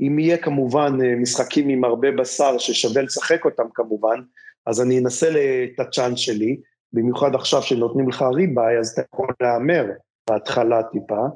ואם 0.00 0.18
יהיה 0.18 0.36
כמובן 0.36 0.98
אה, 1.04 1.14
משחקים 1.16 1.68
עם 1.68 1.84
הרבה 1.84 2.08
בשר 2.10 2.58
ששווה 2.58 3.02
לשחק 3.02 3.44
אותם 3.44 3.62
כמובן, 3.74 4.20
אז 4.66 4.82
אני 4.82 4.98
אנסה 4.98 5.28
את 5.64 5.80
הצ'אנס 5.80 6.18
שלי, 6.18 6.56
במיוחד 6.92 7.34
עכשיו 7.34 7.62
שנותנים 7.62 8.08
לך 8.08 8.24
ריבאי, 8.34 8.78
אז 8.78 8.88
אתה 8.88 9.02
יכול 9.14 9.28
להמר 9.40 9.84
בהתחלה 10.30 10.82
טיפה, 10.82 11.26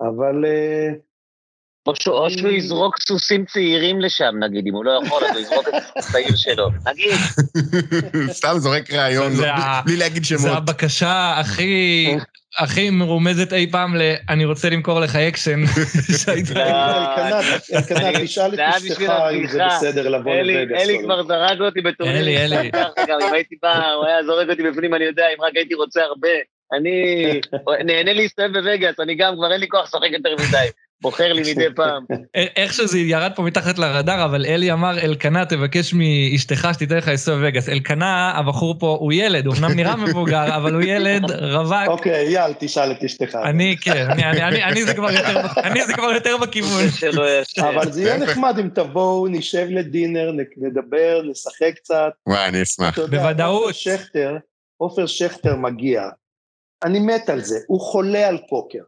אבל... 0.00 0.44
אה, 0.44 0.88
או 1.88 2.30
שהוא 2.30 2.48
יזרוק 2.48 2.96
סוסים 3.00 3.44
צעירים 3.44 4.00
לשם, 4.00 4.34
נגיד, 4.40 4.66
אם 4.66 4.74
הוא 4.74 4.84
לא 4.84 5.00
יכול, 5.04 5.24
אז 5.24 5.30
הוא 5.30 5.40
יזרוק 5.40 5.68
את 5.68 5.74
הצעיר 5.96 6.36
שלו. 6.36 6.68
נגיד. 6.86 7.12
סתם 8.38 8.54
זורק 8.56 8.92
רעיון, 8.92 9.32
בלי 9.84 9.96
להגיד 9.96 10.24
שמות. 10.24 10.40
זה 10.40 10.52
הבקשה 10.52 11.34
הכי 11.40 12.16
הכי 12.58 12.90
מרומזת 12.90 13.52
אי 13.52 13.66
פעם 13.70 13.96
ל... 13.96 14.00
אני 14.28 14.44
רוצה 14.44 14.70
למכור 14.70 15.00
לך 15.00 15.16
אקשן. 15.16 15.60
אלקנת, 17.74 18.22
תשאל 18.22 18.54
את 18.54 18.58
אשתך 18.58 19.12
אם 19.32 19.46
זה 19.46 19.60
בסדר 19.66 20.08
לבוא 20.08 20.34
לווגאס. 20.34 20.82
אלי 20.82 20.98
כבר 21.02 21.22
זרק 21.22 21.60
אותי 21.60 21.80
בטורניר. 21.80 22.16
אלי, 22.16 22.44
אלי. 22.44 22.70
אם 23.28 23.32
הייתי 23.32 23.56
בא, 23.62 23.92
הוא 23.92 24.06
היה 24.06 24.22
זורק 24.26 24.48
אותי 24.50 24.62
בפנים, 24.62 24.94
אני 24.94 25.04
יודע, 25.04 25.24
אם 25.36 25.42
רק 25.42 25.52
הייתי 25.56 25.74
רוצה 25.74 26.02
הרבה. 26.02 26.28
אני 26.72 27.24
נהנה 27.86 28.12
להסתובב 28.12 28.52
בווגאס, 28.52 29.00
אני 29.00 29.14
גם 29.14 29.34
כבר 29.34 29.52
אין 29.52 29.60
לי 29.60 29.68
כוח 29.68 29.84
לשחק 29.84 30.10
יותר 30.12 30.34
מדי. 30.34 30.68
בוחר 31.02 31.32
לי 31.32 31.52
מדי 31.52 31.66
פעם. 31.76 32.04
איך 32.56 32.72
שזה 32.72 32.98
ירד 32.98 33.32
פה 33.34 33.42
מתחת 33.42 33.78
לרדאר, 33.78 34.24
אבל 34.24 34.46
אלי 34.46 34.72
אמר, 34.72 34.98
אלקנה, 34.98 35.46
תבקש 35.46 35.94
מאשתך 35.94 36.68
שתיתן 36.72 36.96
לך 36.96 37.08
לנסוע 37.08 37.36
וגאס. 37.42 37.68
אלקנה, 37.68 38.32
הבחור 38.36 38.78
פה 38.78 38.96
הוא 39.00 39.12
ילד, 39.12 39.46
הוא 39.46 39.54
אמנם 39.58 39.76
נראה 39.76 39.96
מבוגר, 39.96 40.56
אבל 40.56 40.74
הוא 40.74 40.82
ילד 40.82 41.30
רווק. 41.30 41.88
אוקיי, 41.88 42.30
יאל, 42.30 42.52
תשאל 42.58 42.92
את 42.92 43.04
אשתך. 43.04 43.38
אני, 43.44 43.76
כן, 43.80 44.06
אני 44.64 45.84
זה 45.86 45.94
כבר 45.94 46.10
יותר 46.14 46.36
בכיוון. 46.36 46.84
אבל 47.60 47.92
זה 47.92 48.02
יהיה 48.02 48.16
נחמד 48.18 48.58
אם 48.58 48.68
תבואו, 48.68 49.26
נשב 49.28 49.66
לדינר, 49.70 50.32
נדבר, 50.56 51.22
נשחק 51.30 51.72
קצת. 51.76 52.10
וואי, 52.26 52.48
אני 52.48 52.62
אשמח. 52.62 52.98
בוודאות. 52.98 53.74
עופר 54.78 55.06
שכטר 55.06 55.56
מגיע. 55.56 56.02
אני 56.84 56.98
מת 56.98 57.28
על 57.28 57.40
זה, 57.40 57.58
הוא 57.66 57.80
חולה 57.80 58.28
על 58.28 58.38
פוקר. 58.48 58.82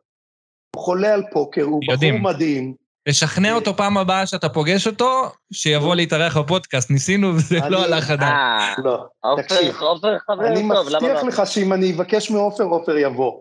הוא 0.76 0.84
חולה 0.84 1.14
על 1.14 1.22
פוקר, 1.32 1.62
הוא 1.62 1.80
יודעים. 1.90 2.14
בחור 2.14 2.32
מדהים. 2.32 2.74
לשכנע 3.08 3.52
אותו 3.52 3.76
פעם 3.76 3.98
הבאה 3.98 4.26
שאתה 4.26 4.48
פוגש 4.48 4.86
אותו, 4.86 5.30
שיבוא 5.52 5.94
להתארח 5.94 6.36
בפודקאסט. 6.36 6.90
ניסינו 6.90 7.34
וזה 7.34 7.58
לא 7.68 7.84
הלך 7.84 8.10
עדיין. 8.10 8.32
אה, 8.32 8.74
לא, 8.84 9.06
תקשיב. 9.36 9.76
עופר 9.80 10.18
חבר 10.18 10.36
טוב, 10.36 10.44
אני 10.44 10.62
מבטיח 10.62 11.24
לך 11.24 11.42
שאם 11.46 11.72
אני 11.72 11.94
אבקש 11.94 12.30
מעופר, 12.30 12.64
עופר 12.64 12.96
יבוא. 12.96 13.40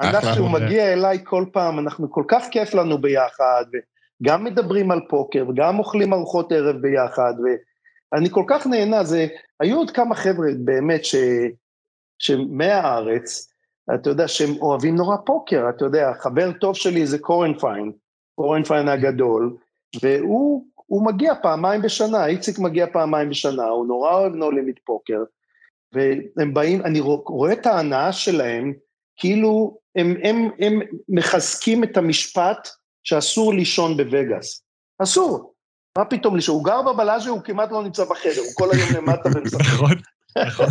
אנחנו, 0.00 0.32
כשהוא 0.32 0.50
מגיע 0.50 0.92
אליי 0.92 1.18
כל 1.24 1.44
פעם, 1.52 1.78
אנחנו 1.78 2.10
כל 2.10 2.24
כך 2.28 2.44
כיף 2.50 2.74
לנו 2.74 3.00
ביחד, 3.00 3.64
וגם 4.22 4.44
מדברים 4.44 4.90
על 4.90 5.00
פוקר, 5.08 5.44
וגם 5.48 5.78
אוכלים 5.78 6.12
ארוחות 6.12 6.52
ערב 6.52 6.76
ביחד, 6.76 7.34
ואני 8.12 8.30
כל 8.30 8.44
כך 8.48 8.66
נהנה, 8.66 9.04
זה, 9.04 9.26
היו 9.60 9.76
עוד 9.76 9.90
כמה 9.90 10.14
חבר'ה 10.14 10.48
באמת 10.64 11.04
ש... 11.04 11.14
שמהארץ, 12.18 13.48
אתה 13.94 14.10
יודע 14.10 14.28
שהם 14.28 14.56
אוהבים 14.60 14.96
נורא 14.96 15.16
פוקר, 15.26 15.68
אתה 15.68 15.84
יודע, 15.84 16.12
חבר 16.20 16.52
טוב 16.52 16.76
שלי 16.76 17.06
זה 17.06 17.18
קורנפיין, 17.18 17.92
קורנפיין 18.34 18.88
הגדול, 18.88 19.56
והוא 20.02 20.66
הוא 20.86 21.06
מגיע 21.06 21.34
פעמיים 21.42 21.82
בשנה, 21.82 22.26
איציק 22.26 22.58
מגיע 22.58 22.86
פעמיים 22.92 23.30
בשנה, 23.30 23.64
הוא 23.64 23.86
נורא 23.86 24.12
אוהב 24.12 24.34
נולימיט 24.34 24.78
פוקר, 24.84 25.24
והם 25.92 26.54
באים, 26.54 26.84
אני 26.84 27.00
רואה 27.00 27.52
את 27.52 27.66
ההנאה 27.66 28.12
שלהם, 28.12 28.72
כאילו 29.16 29.78
הם, 29.96 30.14
הם, 30.22 30.48
הם 30.58 30.80
מחזקים 31.08 31.84
את 31.84 31.96
המשפט 31.96 32.68
שאסור 33.04 33.54
לישון 33.54 33.96
בווגאס. 33.96 34.62
אסור. 35.02 35.54
מה 35.98 36.04
פתאום 36.04 36.36
לישון? 36.36 36.54
הוא 36.54 36.64
גר 36.64 36.82
בבלאז'ה, 36.82 37.30
הוא 37.30 37.40
כמעט 37.40 37.72
לא 37.72 37.82
נמצא 37.82 38.04
בחדר, 38.04 38.40
הוא 38.40 38.52
כל 38.54 38.68
היום 38.72 38.88
למטה 38.96 39.28
ומשחק. 39.34 39.60
נכון, 39.74 39.90
נכון. 40.46 40.66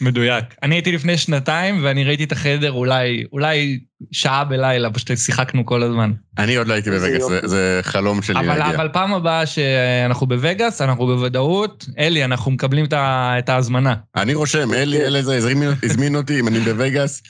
מדויק. 0.00 0.44
אני 0.62 0.74
הייתי 0.74 0.92
לפני 0.92 1.18
שנתיים, 1.18 1.80
ואני 1.84 2.04
ראיתי 2.04 2.24
את 2.24 2.32
החדר 2.32 2.72
אולי, 2.72 3.24
אולי 3.32 3.78
שעה 4.12 4.44
בלילה, 4.44 4.90
פשוט 4.90 5.10
שיחקנו 5.16 5.66
כל 5.66 5.82
הזמן. 5.82 6.12
אני 6.38 6.56
עוד 6.56 6.66
לא 6.68 6.72
הייתי 6.74 6.90
בווגאס, 6.90 7.28
זה, 7.28 7.40
זה 7.44 7.80
חלום 7.82 8.22
שלי 8.22 8.38
אבל, 8.38 8.58
להגיע. 8.58 8.74
אבל 8.76 8.88
פעם 8.92 9.14
הבאה 9.14 9.46
שאנחנו 9.46 10.26
בווגאס, 10.26 10.80
אנחנו 10.82 11.06
בוודאות, 11.06 11.84
אלי, 11.98 12.24
אנחנו 12.24 12.50
מקבלים 12.50 12.84
את, 12.84 12.92
ה, 12.92 13.34
את 13.38 13.48
ההזמנה. 13.48 13.94
אני 14.16 14.34
רושם, 14.34 14.74
אלי 14.74 15.06
אלעזר 15.06 15.32
הזמין- 15.32 15.74
הזמין 15.82 16.16
אותי, 16.16 16.40
אם 16.40 16.48
אני 16.48 16.58
בווגאס, 16.58 17.22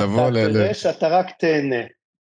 לבוא 0.00 0.30
ל... 0.30 0.38
אתה 0.38 0.52
תראה 0.52 0.74
שאתה 0.74 1.08
רק 1.08 1.26
תהנה. 1.38 1.84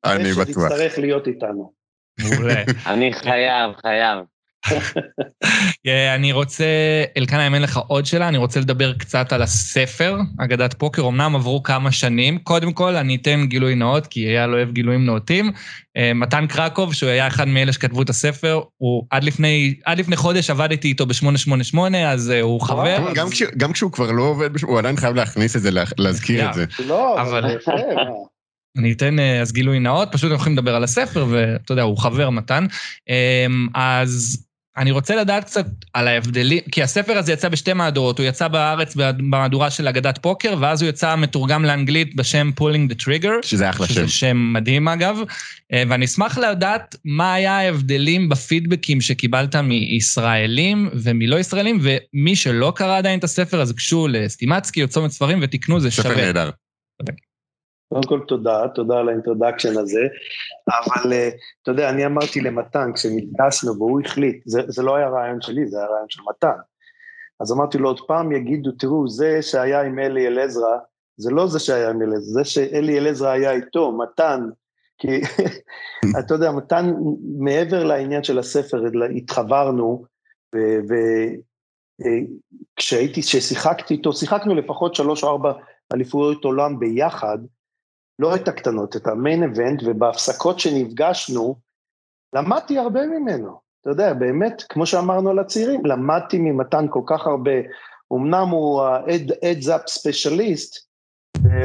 אני 0.06 0.32
בטוח. 0.32 0.46
שתצטרך 0.46 0.98
להיות 1.00 1.28
איתנו. 1.28 1.72
מעולה. 2.20 2.64
אני 2.86 3.14
חייב, 3.14 3.72
חייב. 3.82 4.20
אה, 5.88 6.16
אני 6.16 6.32
רוצה, 6.32 6.66
אלקנה, 7.18 7.48
אם 7.48 7.54
אין 7.54 7.62
לך 7.62 7.78
עוד 7.88 8.06
שאלה, 8.06 8.28
אני 8.28 8.38
רוצה 8.38 8.60
לדבר 8.60 8.94
קצת 8.94 9.34
על 9.34 9.42
הספר, 9.42 10.18
אגדת 10.40 10.74
פוקר. 10.74 11.08
אמנם 11.08 11.36
עברו 11.36 11.64
כמה 11.64 11.92
שנים. 11.92 12.38
קודם 12.38 12.74
כל, 12.74 12.96
אני 12.96 13.16
אתן 13.16 13.46
גילוי 13.46 13.76
נאות, 13.76 14.08
כי 14.08 14.26
אייל 14.28 14.54
אוהב 14.54 14.72
גילויים 14.72 15.06
נאותים. 15.06 15.52
אה, 15.98 16.12
מתן 16.14 16.48
קרקוב, 16.48 16.94
שהוא 16.94 17.10
היה 17.10 17.28
אחד 17.28 17.48
מאלה 17.48 17.74
שכתבו 17.74 18.02
את 18.02 18.10
הספר, 18.10 18.62
הוא 18.78 19.04
עד 19.10 19.24
לפני, 19.24 19.76
עד 19.86 20.00
לפני 20.00 20.16
חודש 20.16 20.50
עבדתי 20.50 20.88
איתו 20.88 21.06
ב-888, 21.06 21.78
אז 22.08 22.32
אה, 22.32 22.42
הוא 22.42 22.62
חבר. 22.62 22.98
גם, 22.98 23.14
גם, 23.14 23.30
כש, 23.30 23.44
גם 23.58 23.74
כשהוא 23.74 23.92
כבר 23.92 24.12
לא 24.12 24.24
עובד, 24.24 24.50
הוא 24.64 24.80
עדיין 24.80 24.98
חייב 24.98 25.16
להכניס 25.16 25.56
את 25.56 25.62
זה, 25.62 25.72
לה- 25.72 25.84
להזכיר 25.98 26.50
את 26.50 26.54
זה. 26.54 26.66
לא, 26.88 27.22
אבל-? 27.22 27.58
אני 28.78 28.92
אתן 28.92 29.16
אז 29.42 29.52
גילוי 29.54 29.80
נאות, 29.80 30.10
פשוט 30.12 30.32
אנחנו 30.32 30.36
יכולים 30.42 30.58
לדבר 30.58 30.76
על 30.76 30.84
הספר, 30.84 31.26
ואתה 31.30 31.72
יודע, 31.72 31.82
הוא 31.82 31.98
חבר 31.98 32.30
מתן. 32.30 32.66
אז 33.76 34.47
אני 34.78 34.92
רוצה 34.92 35.16
לדעת 35.16 35.44
קצת 35.44 35.66
על 35.94 36.08
ההבדלים, 36.08 36.60
כי 36.72 36.84
הספר 36.84 37.18
הזה 37.18 37.34
יצא 37.34 37.50
בשתי 37.50 37.74
מהדורות, 37.74 38.20
הוא 38.20 38.28
יצא 38.28 38.48
בארץ 38.48 38.96
במהדורה 38.96 39.70
של 39.70 39.88
אגדת 39.88 40.18
פוקר, 40.18 40.56
ואז 40.60 40.82
הוא 40.82 40.90
יצא 40.90 41.16
מתורגם 41.16 41.66
לאנגלית 41.66 42.16
בשם 42.16 42.52
Pulling 42.60 42.92
the 42.92 43.04
Trigger. 43.04 43.48
שזה 43.48 43.70
אחלה 43.70 43.88
שם. 43.88 43.94
שזה 43.94 44.08
שם 44.08 44.54
מדהים 44.54 44.88
אגב, 44.88 45.18
אה, 45.74 45.84
ואני 45.90 46.06
אשמח 46.06 46.38
לדעת 46.38 46.96
מה 47.06 47.34
היה 47.34 47.58
ההבדלים 47.58 48.30
בפידבקים 48.30 49.02
שקיבלת 49.02 49.56
מישראלים 49.56 50.90
ומלא 50.94 51.40
ישראלים, 51.40 51.80
ומי 51.82 52.36
שלא 52.36 52.74
קרא 52.76 52.98
עדיין 52.98 53.20
את 53.20 53.24
הספר, 53.24 53.62
אז 53.62 53.74
גשו 53.74 54.08
לסטימצקי 54.08 54.84
או 54.84 54.88
צומת 54.88 55.12
ספרים 55.12 55.40
ותקנו, 55.42 55.80
זה 55.80 55.92
ספר 55.92 56.04
שווה. 56.04 56.26
נהדר. 56.26 56.50
קודם 57.90 58.04
כל 58.04 58.20
תודה, 58.28 58.68
תודה 58.76 58.98
על 58.98 59.10
האינטרדקשן 59.10 59.78
הזה, 59.78 60.08
אבל 60.68 61.14
אה, 61.14 61.30
אתה 61.64 61.72
יודע, 61.72 61.90
אני 61.90 62.06
אמרתי 62.06 62.42
למתן 62.42 62.92
כשנפגשנו 62.94 63.76
והוא 63.78 64.02
החליט, 64.06 64.42
זה, 64.46 64.62
זה 64.68 64.84
לא 64.84 64.96
היה 64.96 65.10
רעיון 65.10 65.42
שלי, 65.42 65.68
זה 65.68 65.78
היה 65.78 65.88
רעיון 65.88 66.10
של 66.10 66.22
מתן. 66.30 66.58
אז 67.40 67.52
אמרתי 67.52 67.78
לו, 67.78 67.90
עוד 67.90 68.00
פעם 68.08 68.32
יגידו, 68.32 68.72
תראו, 68.72 69.10
זה 69.10 69.42
שהיה 69.42 69.82
עם 69.82 70.00
אלי 70.00 70.28
אלעזרה, 70.28 70.78
זה 71.18 71.32
לא 71.32 71.48
זה 71.48 71.60
שהיה 71.60 71.90
עם 71.90 72.02
אלי, 72.02 72.20
זה 72.20 72.44
שאלי 72.44 72.98
אלעזרה 72.98 73.32
היה 73.32 73.52
איתו, 73.52 73.92
מתן, 73.92 74.50
כי 74.98 75.22
אתה 76.20 76.34
יודע, 76.34 76.52
מתן, 76.52 76.94
מעבר 77.40 77.84
לעניין 77.84 78.24
של 78.24 78.40
הספר, 78.40 78.84
התחברנו, 79.18 80.06
וכשהייתי, 82.80 83.22
כששיחקתי 83.22 83.94
איתו, 83.94 84.14
שיחקנו 84.14 84.56
לפחות 84.56 84.96
שלוש 84.96 85.24
או 85.24 85.30
ארבע 85.30 85.52
אליפויות 85.94 86.44
עולם 86.44 86.80
ביחד, 86.80 87.38
לא 88.20 88.36
את 88.36 88.48
הקטנות, 88.48 88.96
את 88.96 89.08
המיין 89.08 89.44
אבנט, 89.44 89.84
ובהפסקות 89.86 90.60
שנפגשנו, 90.60 91.56
למדתי 92.34 92.78
הרבה 92.78 93.06
ממנו. 93.06 93.60
אתה 93.82 93.90
יודע, 93.90 94.14
באמת, 94.14 94.64
כמו 94.70 94.86
שאמרנו 94.86 95.30
על 95.30 95.40
הצעירים, 95.40 95.86
למדתי 95.86 96.38
ממתן 96.40 96.86
כל 96.90 97.02
כך 97.06 97.28
הרבה. 97.28 97.52
אמנם 98.14 98.48
הוא 98.50 98.82
ה-Heads 98.82 99.66
Up 99.66 99.88
ספיישליסט, 99.88 100.88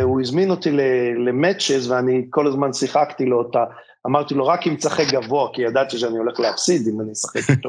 הוא 0.02 0.20
הזמין 0.20 0.50
אותי 0.50 0.70
למאצ'ס 1.26 1.86
ואני 1.88 2.26
כל 2.30 2.46
הזמן 2.46 2.72
שיחקתי 2.72 3.26
לו 3.26 3.38
אותה. 3.38 3.64
אמרתי 4.06 4.34
לו, 4.34 4.46
רק 4.46 4.66
אם 4.66 4.74
תשחק 4.76 5.04
גבוה, 5.12 5.48
כי 5.52 5.62
ידעתי 5.62 5.98
שאני 5.98 6.18
הולך 6.18 6.40
להפסיד 6.40 6.88
אם 6.88 7.00
אני 7.00 7.12
אשחק 7.12 7.50
איתו. 7.50 7.68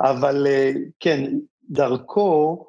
אבל 0.00 0.46
כן, 1.00 1.24
דרכו, 1.70 2.64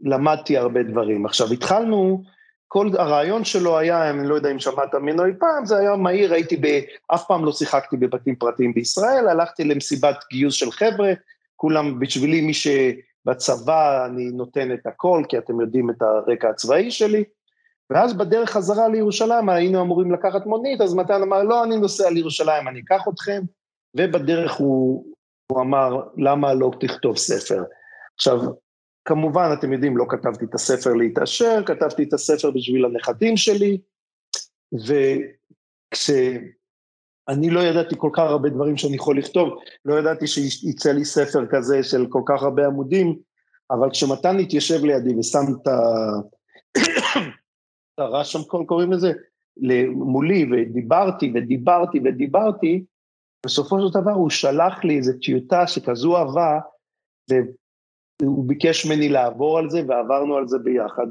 למדתי 0.00 0.56
הרבה 0.56 0.82
דברים. 0.82 1.26
עכשיו, 1.26 1.52
התחלנו, 1.52 2.22
כל 2.68 2.90
הרעיון 2.98 3.44
שלו 3.44 3.78
היה, 3.78 4.10
אני 4.10 4.28
לא 4.28 4.34
יודע 4.34 4.50
אם 4.50 4.58
שמעת 4.58 4.94
ממנו 4.94 5.24
אי 5.24 5.30
פעם, 5.38 5.66
זה 5.66 5.76
היה 5.78 5.96
מהיר, 5.96 6.32
הייתי 6.32 6.56
ב... 6.56 6.80
אף 7.14 7.26
פעם 7.26 7.44
לא 7.44 7.52
שיחקתי 7.52 7.96
בבתים 7.96 8.36
פרטיים 8.36 8.74
בישראל, 8.74 9.28
הלכתי 9.28 9.64
למסיבת 9.64 10.16
גיוס 10.32 10.54
של 10.54 10.70
חבר'ה, 10.70 11.12
כולם, 11.56 12.00
בשבילי 12.00 12.40
מי 12.40 12.52
שבצבא 12.54 14.06
אני 14.06 14.30
נותן 14.30 14.72
את 14.72 14.86
הכל, 14.86 15.22
כי 15.28 15.38
אתם 15.38 15.60
יודעים 15.60 15.90
את 15.90 16.02
הרקע 16.02 16.50
הצבאי 16.50 16.90
שלי, 16.90 17.24
ואז 17.90 18.14
בדרך 18.14 18.50
חזרה 18.50 18.88
לירושלים 18.88 19.48
היינו 19.48 19.82
אמורים 19.82 20.12
לקחת 20.12 20.46
מונית, 20.46 20.80
אז 20.80 20.94
מתן 20.94 21.22
אמר, 21.22 21.42
לא, 21.42 21.64
אני 21.64 21.76
נוסע 21.76 22.10
לירושלים, 22.10 22.68
אני 22.68 22.80
אקח 22.80 23.02
אתכם, 23.08 23.42
ובדרך 23.96 24.54
הוא, 24.54 25.04
הוא 25.52 25.60
אמר, 25.60 26.00
למה 26.16 26.54
לא 26.54 26.70
תכתוב 26.80 27.16
ספר? 27.16 27.62
עכשיו, 28.14 28.40
כמובן, 29.06 29.50
אתם 29.58 29.72
יודעים, 29.72 29.96
לא 29.96 30.04
כתבתי 30.08 30.44
את 30.44 30.54
הספר 30.54 30.92
להתעשר, 30.92 31.62
כתבתי 31.66 32.02
את 32.02 32.12
הספר 32.12 32.50
בשביל 32.50 32.84
הנכדים 32.84 33.36
שלי, 33.36 33.78
וכשאני 35.92 36.50
לא 37.50 37.60
ידעתי 37.60 37.94
כל 37.98 38.10
כך 38.12 38.22
הרבה 38.22 38.48
דברים 38.48 38.76
שאני 38.76 38.96
יכול 38.96 39.18
לכתוב, 39.18 39.58
לא 39.84 39.94
ידעתי 39.98 40.26
שיצא 40.26 40.92
לי 40.92 41.04
ספר 41.04 41.46
כזה 41.50 41.82
של 41.82 42.06
כל 42.08 42.22
כך 42.26 42.42
הרבה 42.42 42.66
עמודים, 42.66 43.18
אבל 43.70 43.90
כשמתן 43.90 44.38
התיישב 44.38 44.84
לידי 44.84 45.14
ושם 45.18 45.44
את 45.52 45.68
הרעש 47.98 48.32
שם, 48.32 48.42
קוראים 48.66 48.92
לזה, 48.92 49.12
מולי, 49.92 50.46
ודיברתי 50.52 51.32
ודיברתי 51.34 52.00
ודיברתי, 52.04 52.84
בסופו 53.46 53.76
של 53.80 54.00
דבר 54.00 54.12
הוא 54.12 54.30
שלח 54.30 54.84
לי 54.84 54.96
איזו 54.96 55.12
טיוטה 55.22 55.66
שכזו 55.66 56.16
אהבה, 56.16 56.58
הוא 58.22 58.48
ביקש 58.48 58.86
ממני 58.86 59.08
לעבור 59.08 59.58
על 59.58 59.70
זה, 59.70 59.82
ועברנו 59.88 60.36
על 60.36 60.48
זה 60.48 60.58
ביחד, 60.58 61.06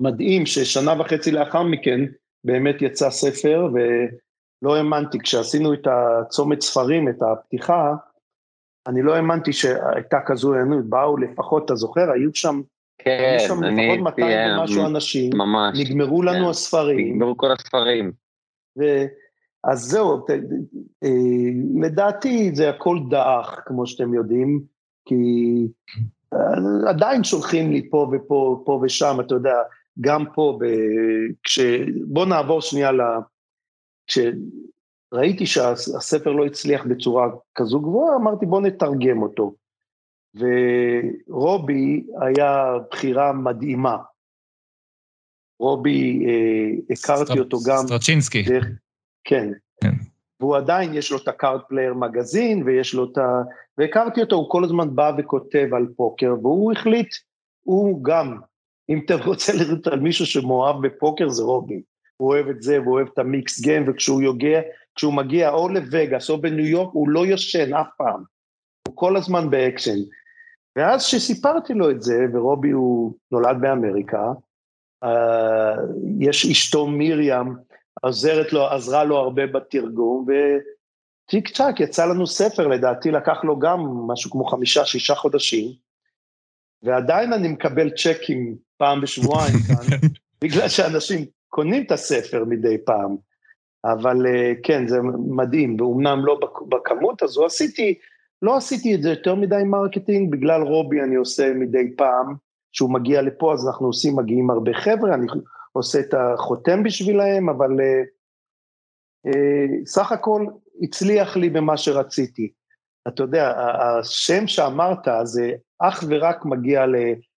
ומדהים 0.00 0.46
ששנה 0.46 1.00
וחצי 1.00 1.30
לאחר 1.30 1.62
מכן 1.62 2.00
באמת 2.44 2.82
יצא 2.82 3.10
ספר, 3.10 3.68
ולא 3.72 4.76
האמנתי, 4.76 5.18
כשעשינו 5.18 5.74
את 5.74 5.86
הצומת 5.86 6.60
ספרים, 6.62 7.08
את 7.08 7.22
הפתיחה, 7.22 7.94
אני 8.88 9.02
לא 9.02 9.14
האמנתי 9.14 9.52
שהייתה 9.52 10.18
כזו 10.26 10.54
הענות, 10.54 10.84
באו 10.84 11.16
לפחות, 11.16 11.64
אתה 11.64 11.74
זוכר, 11.74 12.10
היו 12.10 12.30
שם, 12.34 12.60
כן, 12.98 13.36
היו 13.38 13.48
שם 13.48 13.62
לפחות 13.62 13.98
200 14.00 14.60
ומשהו 14.60 14.86
אנשים, 14.86 15.30
ממש. 15.34 15.80
נגמרו 15.80 16.22
לנו 16.22 16.44
כן. 16.44 16.50
הספרים, 16.50 17.16
נגמרו 17.16 17.36
כל 17.36 17.52
הספרים. 17.52 18.12
ו... 18.78 18.84
אז 19.64 19.80
זהו, 19.80 20.26
אה, 21.04 21.08
לדעתי 21.82 22.50
זה 22.54 22.70
הכל 22.70 22.98
דעך, 23.10 23.62
כמו 23.66 23.86
שאתם 23.86 24.14
יודעים, 24.14 24.62
כי 25.06 25.14
אה, 26.34 26.90
עדיין 26.90 27.24
שולחים 27.24 27.72
לי 27.72 27.90
פה 27.90 28.10
ופה, 28.12 28.62
פה 28.66 28.80
ושם, 28.82 29.16
אתה 29.20 29.34
יודע, 29.34 29.56
גם 30.00 30.24
פה, 30.34 30.58
ב, 30.60 30.64
כש... 31.42 31.58
בוא 32.06 32.26
נעבור 32.26 32.60
שנייה 32.60 32.92
ל... 32.92 33.00
כשראיתי 34.06 35.46
שהספר 35.46 36.32
לא 36.32 36.46
הצליח 36.46 36.84
בצורה 36.86 37.26
כזו 37.54 37.80
גבוהה, 37.80 38.16
אמרתי 38.16 38.46
בוא 38.46 38.60
נתרגם 38.60 39.22
אותו. 39.22 39.54
ורובי 40.34 42.06
היה 42.20 42.72
בחירה 42.90 43.32
מדהימה. 43.32 43.96
רובי, 45.60 46.26
אה, 46.26 46.70
הכרתי 46.90 47.38
אותו 47.38 47.58
גם... 47.68 47.86
סטרצ'ינסקי. 47.86 48.42
דרך, 48.42 48.66
כן. 49.24 49.52
והוא 50.40 50.56
עדיין, 50.56 50.94
יש 50.94 51.12
לו 51.12 51.18
את 51.18 51.28
ה 51.28 51.34
Card 51.34 51.60
Player 51.68 51.94
Magazine, 51.94 52.62
ויש 52.62 52.94
לו 52.94 53.04
את 53.12 53.18
ה... 53.18 53.42
והכרתי 53.78 54.20
אותו, 54.20 54.36
הוא 54.36 54.50
כל 54.50 54.64
הזמן 54.64 54.96
בא 54.96 55.12
וכותב 55.18 55.68
על 55.72 55.86
פוקר, 55.96 56.34
והוא 56.42 56.72
החליט, 56.72 57.08
הוא 57.62 58.04
גם, 58.04 58.38
אם 58.88 59.00
אתה 59.04 59.14
רוצה 59.24 59.52
לראות 59.52 59.86
על 59.86 60.00
מישהו 60.00 60.26
שמאוהב 60.26 60.86
בפוקר, 60.86 61.28
זה 61.28 61.42
רובי. 61.42 61.82
הוא 62.16 62.32
אוהב 62.32 62.48
את 62.48 62.62
זה, 62.62 62.80
והוא 62.80 62.94
אוהב 62.94 63.08
את 63.12 63.18
ה 63.18 63.28
mix 63.28 63.60
game, 63.60 63.84
וכשהוא 63.88 64.22
יוגע, 64.22 64.60
כשהוא 64.94 65.14
מגיע 65.14 65.50
או 65.50 65.68
לווגאס 65.68 66.30
או 66.30 66.40
בניו 66.40 66.66
יורק, 66.66 66.90
הוא 66.92 67.08
לא 67.08 67.26
ישן 67.26 67.74
אף 67.74 67.86
פעם. 67.96 68.22
הוא 68.88 68.96
כל 68.96 69.16
הזמן 69.16 69.50
באקשן. 69.50 69.98
ואז 70.76 71.02
שסיפרתי 71.02 71.74
לו 71.74 71.90
את 71.90 72.02
זה, 72.02 72.26
ורובי 72.32 72.70
הוא 72.70 73.14
נולד 73.32 73.56
באמריקה, 73.60 74.32
uh, 75.04 75.08
יש 76.20 76.46
אשתו 76.46 76.86
מרים, 76.86 77.56
עוזרת 78.06 78.52
לו, 78.52 78.66
עזרה 78.66 79.04
לו 79.04 79.16
הרבה 79.16 79.46
בתרגום, 79.46 80.26
וטיק 80.26 81.48
טק 81.48 81.80
יצא 81.80 82.06
לנו 82.06 82.26
ספר, 82.26 82.66
לדעתי 82.66 83.10
לקח 83.10 83.44
לו 83.44 83.58
גם 83.58 83.80
משהו 84.06 84.30
כמו 84.30 84.44
חמישה, 84.44 84.84
שישה 84.84 85.14
חודשים, 85.14 85.72
ועדיין 86.82 87.32
אני 87.32 87.48
מקבל 87.48 87.90
צ'קים 87.90 88.56
פעם 88.76 89.00
בשבועיים 89.00 89.54
כאן, 89.68 89.98
בגלל 90.42 90.68
שאנשים 90.68 91.24
קונים 91.48 91.82
את 91.82 91.92
הספר 91.92 92.44
מדי 92.44 92.76
פעם. 92.84 93.16
אבל 93.84 94.26
אה, 94.26 94.52
כן, 94.62 94.88
זה 94.88 94.98
מדהים, 95.28 95.76
ואומנם 95.80 96.26
לא 96.26 96.40
בכמות 96.68 97.22
הזו, 97.22 97.44
עשיתי, 97.44 97.94
לא 98.42 98.56
עשיתי 98.56 98.94
את 98.94 99.02
זה 99.02 99.10
יותר 99.10 99.34
מדי 99.34 99.62
marketing, 99.66 100.32
בגלל 100.32 100.62
רובי 100.62 101.00
אני 101.00 101.14
עושה 101.14 101.52
מדי 101.54 101.96
פעם, 101.96 102.34
שהוא 102.72 102.90
מגיע 102.90 103.22
לפה, 103.22 103.52
אז 103.52 103.66
אנחנו 103.66 103.86
עושים, 103.86 104.16
מגיעים 104.16 104.50
הרבה 104.50 104.72
חבר'ה, 104.74 105.14
אני 105.14 105.26
עושה 105.76 106.00
את 106.00 106.14
החותם 106.14 106.82
בשבילהם, 106.82 107.48
אבל 107.48 107.80
אה, 107.80 108.02
אה, 109.26 109.66
סך 109.86 110.12
הכל 110.12 110.46
הצליח 110.82 111.36
לי 111.36 111.50
במה 111.50 111.76
שרציתי. 111.76 112.52
אתה 113.08 113.22
יודע, 113.22 113.52
השם 113.58 114.46
שאמרת 114.46 115.08
זה 115.22 115.52
אך 115.78 116.04
ורק 116.08 116.44
מגיע 116.44 116.84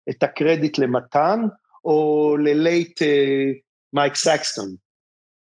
את 0.09 0.23
הקרדיט 0.23 0.77
למתן, 0.77 1.39
או 1.85 2.35
ל 2.39 2.51
late 2.51 3.01
מייק 3.93 4.15
סקסטון. 4.15 4.75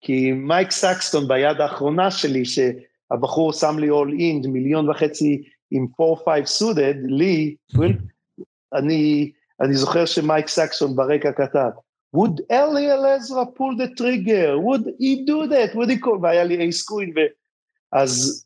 כי 0.01 0.33
מייק 0.33 0.71
סקסטון 0.71 1.29
ביד 1.29 1.61
האחרונה 1.61 2.11
שלי, 2.11 2.43
שהבחור 2.45 3.53
שם 3.53 3.79
לי 3.79 3.89
all 3.89 4.43
in 4.45 4.49
מיליון 4.49 4.91
וחצי 4.91 5.43
עם 5.71 5.87
4-5 6.43 6.45
suited, 6.45 6.95
לי, 7.03 7.57
אני, 8.75 9.33
אני 9.61 9.75
זוכר 9.75 10.07
שמייק 10.07 10.49
סקסטון 10.49 10.97
ברקע 10.97 11.33
כתב, 11.33 11.71
would 12.17 12.43
אליאל 12.51 13.07
עזרא 13.07 13.45
pull 13.45 13.77
the 13.83 14.01
trigger, 14.01 14.59
would 14.59 14.85
he 14.99 15.25
do 15.27 15.47
that, 15.51 15.75
would 15.75 15.91
he 15.91 16.05
call, 16.05 16.19
והיה 16.23 16.45
לי 16.45 16.57
ace 16.57 16.83
queen, 16.83 17.13
אז 17.93 18.45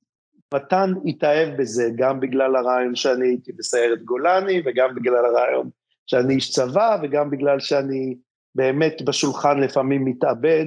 מתן 0.54 0.92
התאהב 1.06 1.56
בזה, 1.56 1.90
גם 1.96 2.20
בגלל 2.20 2.56
הרעיון 2.56 2.96
שאני 2.96 3.28
הייתי 3.28 3.52
בסיירת 3.52 4.02
גולני, 4.04 4.62
וגם 4.64 4.94
בגלל 4.94 5.24
הרעיון 5.24 5.70
שאני 6.06 6.34
איש 6.34 6.50
צבא, 6.50 6.98
וגם 7.02 7.30
בגלל 7.30 7.60
שאני 7.60 8.16
באמת 8.54 9.02
בשולחן 9.02 9.60
לפעמים 9.60 10.04
מתאבד, 10.04 10.66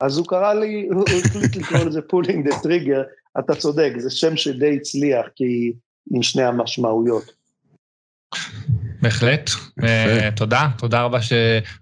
אז 0.00 0.18
הוא 0.18 0.26
קרא 0.26 0.54
לי, 0.54 0.88
הוא 0.92 1.04
החליט 1.26 1.56
לקרוא 1.56 1.84
לזה 1.84 2.02
pulling 2.02 2.48
the 2.48 2.56
trigger, 2.62 3.02
אתה 3.38 3.54
צודק, 3.54 3.92
זה 3.98 4.10
שם 4.10 4.36
שדי 4.36 4.76
הצליח, 4.76 5.26
כי 5.34 5.72
עם 6.14 6.22
שני 6.22 6.42
המשמעויות. 6.42 7.32
בהחלט, 9.02 9.50
אה, 9.84 10.28
תודה, 10.36 10.68
תודה 10.78 11.02
רבה 11.02 11.22
ש... 11.22 11.32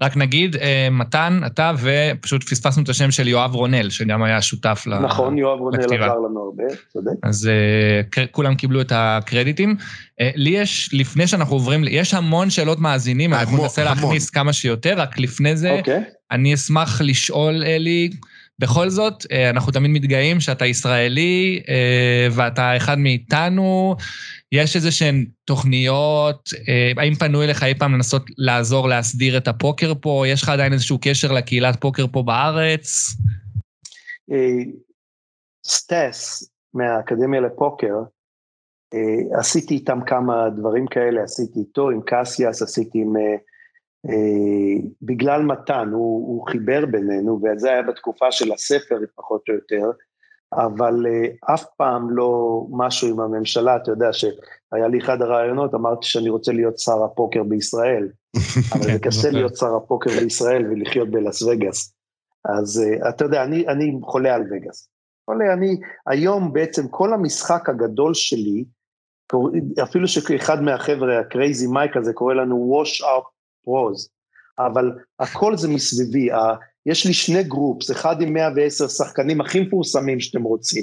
רק 0.00 0.16
נגיד, 0.16 0.56
אה, 0.56 0.88
מתן, 0.90 1.40
אתה 1.46 1.72
ופשוט 1.78 2.42
פספסנו 2.42 2.82
את 2.82 2.88
השם 2.88 3.10
של 3.10 3.28
יואב 3.28 3.54
רונל, 3.54 3.90
שגם 3.90 4.22
היה 4.22 4.42
שותף 4.42 4.82
לכתיבה. 4.86 5.06
נכון, 5.06 5.38
יואב 5.38 5.58
רונל 5.58 5.84
עזר 5.84 5.96
לנו 5.96 6.40
הרבה, 6.40 6.64
צודק. 6.92 7.10
אז 7.22 7.48
אה, 7.48 8.26
כולם 8.30 8.54
קיבלו 8.54 8.80
את 8.80 8.92
הקרדיטים. 8.94 9.76
לי 10.20 10.50
יש, 10.50 10.90
לפני 10.92 11.26
שאנחנו 11.26 11.54
עוברים, 11.54 11.84
יש 11.88 12.14
המון 12.14 12.50
שאלות 12.50 12.80
מאזינים, 12.80 13.34
אנחנו 13.34 13.62
ננסה 13.62 13.84
להכניס 13.84 14.30
כמה 14.30 14.52
שיותר, 14.52 14.94
רק 14.96 15.18
לפני 15.18 15.56
זה, 15.56 15.70
אוקיי. 15.70 16.02
אני 16.30 16.54
אשמח 16.54 17.00
לשאול, 17.00 17.62
אלי, 17.64 18.10
בכל 18.58 18.88
זאת, 18.88 19.26
אנחנו 19.50 19.72
תמיד 19.72 19.90
מתגאים 19.90 20.40
שאתה 20.40 20.66
ישראלי 20.66 21.62
ואתה 22.30 22.76
אחד 22.76 22.98
מאיתנו. 22.98 23.96
יש 24.54 24.76
איזה 24.76 24.90
שהן 24.90 25.26
תוכניות, 25.44 26.50
אה, 26.68 27.02
האם 27.02 27.14
פנו 27.14 27.42
אליך 27.42 27.62
אי 27.62 27.74
פעם 27.78 27.94
לנסות 27.94 28.22
לעזור 28.38 28.88
להסדיר 28.88 29.36
את 29.36 29.48
הפוקר 29.48 29.92
פה? 30.00 30.24
יש 30.28 30.42
לך 30.42 30.48
עדיין 30.48 30.72
איזשהו 30.72 30.98
קשר 31.02 31.32
לקהילת 31.32 31.80
פוקר 31.80 32.06
פה 32.06 32.22
בארץ? 32.22 32.88
אה, 34.32 34.62
סטס 35.66 36.50
מהאקדמיה 36.74 37.40
לפוקר, 37.40 37.94
אה, 38.94 39.38
עשיתי 39.38 39.74
איתם 39.74 39.98
כמה 40.06 40.50
דברים 40.56 40.86
כאלה, 40.86 41.22
עשיתי 41.22 41.58
איתו, 41.58 41.90
עם 41.90 42.00
קסיאס, 42.06 42.62
עשיתי 42.62 42.98
עם... 42.98 43.14
בגלל 45.02 45.42
מתן, 45.42 45.88
הוא, 45.92 46.28
הוא 46.28 46.48
חיבר 46.48 46.86
בינינו, 46.86 47.40
וזה 47.42 47.72
היה 47.72 47.82
בתקופה 47.82 48.32
של 48.32 48.52
הספר, 48.52 48.98
פחות 49.14 49.42
או 49.48 49.54
יותר, 49.54 49.90
אבל 50.56 51.06
uh, 51.06 51.54
אף 51.54 51.64
פעם 51.76 52.10
לא 52.10 52.62
משהו 52.70 53.08
עם 53.08 53.20
הממשלה, 53.20 53.76
אתה 53.76 53.90
יודע 53.90 54.12
שהיה 54.12 54.88
לי 54.90 54.98
אחד 54.98 55.22
הרעיונות, 55.22 55.74
אמרתי 55.74 56.06
שאני 56.06 56.28
רוצה 56.28 56.52
להיות 56.52 56.78
שר 56.78 57.04
הפוקר 57.04 57.42
בישראל, 57.42 58.08
אבל 58.72 58.82
זה 58.82 58.98
קשה 58.98 59.30
להיות 59.30 59.56
שר 59.56 59.76
הפוקר 59.76 60.10
בישראל 60.10 60.66
ולחיות 60.66 61.10
בלאס 61.10 61.42
וגאס. 61.42 61.94
אז 62.44 62.82
uh, 62.82 63.08
אתה 63.08 63.24
יודע, 63.24 63.44
אני, 63.44 63.68
אני 63.68 63.98
חולה 64.02 64.34
על 64.34 64.42
וגאס. 64.42 64.88
חולה, 65.30 65.52
אני, 65.52 65.76
היום 66.06 66.52
בעצם 66.52 66.88
כל 66.88 67.14
המשחק 67.14 67.68
הגדול 67.68 68.14
שלי, 68.14 68.64
אפילו 69.82 70.08
שאחד 70.08 70.62
מהחבר'ה, 70.62 71.20
ה 71.20 71.28
Crazy 71.28 71.66
Mike 71.66 71.96
הזה, 71.96 72.12
קורא 72.12 72.34
לנו 72.34 72.82
washed 72.82 73.00
up 73.00 73.24
pros, 73.66 74.08
אבל 74.58 74.92
הכל 75.18 75.56
זה 75.56 75.68
מסביבי, 75.68 76.28
יש 76.86 77.06
לי 77.06 77.12
שני 77.12 77.42
groups, 77.44 77.90
אחד 77.90 78.22
עם 78.22 78.32
110 78.32 78.88
שחקנים 78.88 79.40
הכי 79.40 79.60
מפורסמים 79.60 80.20
שאתם 80.20 80.42
רוצים, 80.42 80.82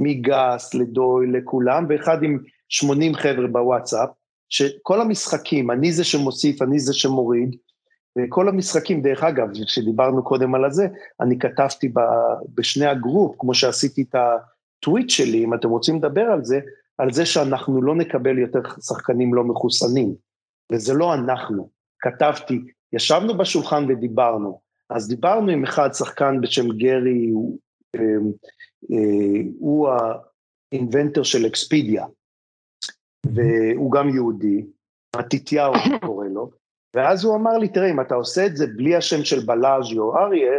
מגס 0.00 0.74
לדויל 0.74 1.26
לכולם, 1.26 1.86
ואחד 1.88 2.22
עם 2.22 2.38
80 2.68 3.14
חבר'ה 3.14 3.46
בוואטסאפ, 3.46 4.08
שכל 4.48 5.00
המשחקים, 5.00 5.70
אני 5.70 5.92
זה 5.92 6.04
שמוסיף, 6.04 6.62
אני 6.62 6.78
זה 6.78 6.94
שמוריד, 6.94 7.56
וכל 8.18 8.48
המשחקים, 8.48 9.02
דרך 9.02 9.22
אגב, 9.22 9.48
כשדיברנו 9.66 10.24
קודם 10.24 10.54
על 10.54 10.64
הזה, 10.64 10.88
אני 11.20 11.38
כתבתי 11.38 11.92
בשני 12.54 12.86
הגרופ, 12.86 13.36
כמו 13.38 13.54
שעשיתי 13.54 14.02
את 14.02 14.14
הטוויט 14.14 15.10
שלי, 15.10 15.44
אם 15.44 15.54
אתם 15.54 15.68
רוצים 15.68 15.96
לדבר 15.96 16.22
על 16.22 16.44
זה, 16.44 16.60
על 16.98 17.12
זה 17.12 17.26
שאנחנו 17.26 17.82
לא 17.82 17.94
נקבל 17.94 18.38
יותר 18.38 18.60
שחקנים 18.80 19.34
לא 19.34 19.44
מחוסנים, 19.44 20.14
וזה 20.72 20.94
לא 20.94 21.14
אנחנו. 21.14 21.70
כתבתי, 22.00 22.60
ישבנו 22.92 23.38
בשולחן 23.38 23.84
ודיברנו, 23.88 24.60
אז 24.90 25.08
דיברנו 25.08 25.50
עם 25.50 25.64
אחד, 25.64 25.88
שחקן 25.92 26.40
בשם 26.40 26.68
גרי, 26.68 27.28
הוא, 27.28 27.58
אמ, 27.96 28.32
אה, 28.92 29.42
הוא 29.58 29.88
האינבנטר 30.72 31.22
של 31.22 31.46
אקספידיה, 31.46 32.06
והוא 33.26 33.92
גם 33.92 34.08
יהודי, 34.08 34.66
מתתיהו 35.16 35.72
קורא 36.00 36.26
לו, 36.26 36.50
ואז 36.96 37.24
הוא 37.24 37.36
אמר 37.36 37.58
לי, 37.58 37.68
תראה, 37.68 37.90
אם 37.90 38.00
אתה 38.00 38.14
עושה 38.14 38.46
את 38.46 38.56
זה 38.56 38.66
בלי 38.66 38.96
השם 38.96 39.24
של 39.24 39.46
בלאז'י 39.46 39.98
או 39.98 40.16
אריה, 40.18 40.52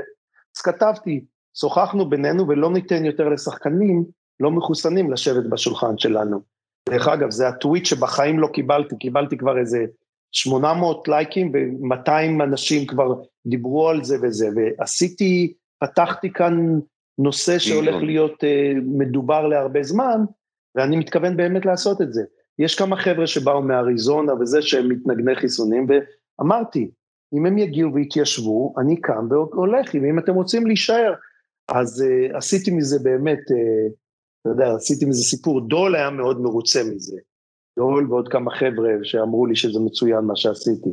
אז 0.57 0.61
כתבתי, 0.61 1.25
שוחחנו 1.57 2.09
בינינו 2.09 2.47
ולא 2.47 2.73
ניתן 2.73 3.05
יותר 3.05 3.30
לשחקנים 3.30 4.05
לא 4.39 4.51
מחוסנים 4.51 5.11
לשבת 5.11 5.45
בשולחן 5.49 5.97
שלנו. 5.97 6.41
דרך 6.89 7.07
אגב, 7.07 7.32
זה 7.32 7.47
הטוויט 7.47 7.86
שבחיים 7.86 8.39
לא 8.39 8.47
קיבלתי, 8.53 8.97
קיבלתי 8.97 9.38
כבר 9.38 9.59
איזה 9.59 9.86
800 10.32 11.07
לייקים 11.07 11.51
ו-200 11.53 12.43
אנשים 12.43 12.88
כבר 12.88 13.21
דיברו 13.47 13.89
על 13.89 14.03
זה 14.03 14.17
וזה, 14.21 14.49
ועשיתי, 14.55 15.53
פתחתי 15.80 16.34
כאן 16.34 16.80
נושא 17.19 17.59
שהולך 17.59 17.95
להיות 18.03 18.43
uh, 18.43 18.82
מדובר 18.86 19.47
להרבה 19.47 19.84
זמן, 19.84 20.21
ואני 20.75 20.97
מתכוון 20.97 21.38
באמת 21.38 21.65
לעשות 21.65 22.01
את 22.01 22.13
זה. 22.13 22.23
יש 22.59 22.75
כמה 22.75 22.97
חבר'ה 22.97 23.27
שבאו 23.27 23.61
מאריזונה 23.61 24.34
וזה 24.34 24.61
שהם 24.61 24.89
מתנגני 24.89 25.36
חיסונים, 25.36 25.88
ואמרתי, 25.89 26.91
אם 27.34 27.45
הם 27.45 27.57
יגיעו 27.57 27.93
ויתיישבו, 27.93 28.73
אני 28.77 29.01
קם 29.01 29.27
והולך, 29.30 29.95
אם 29.95 30.19
אתם 30.19 30.34
רוצים 30.34 30.67
להישאר. 30.67 31.13
אז 31.67 32.03
uh, 32.03 32.38
עשיתי 32.38 32.71
מזה 32.71 32.99
באמת, 33.03 33.39
uh, 33.39 33.93
אתה 34.41 34.49
יודע, 34.49 34.75
עשיתי 34.75 35.05
מזה 35.05 35.23
סיפור, 35.23 35.67
דול 35.67 35.95
היה 35.95 36.09
מאוד 36.09 36.41
מרוצה 36.41 36.84
מזה. 36.84 37.17
דול 37.80 38.07
ועוד 38.09 38.27
כמה 38.27 38.51
חבר'ה 38.51 38.89
שאמרו 39.03 39.45
לי 39.45 39.55
שזה 39.55 39.80
מצוין 39.80 40.19
מה 40.19 40.36
שעשיתי. 40.36 40.89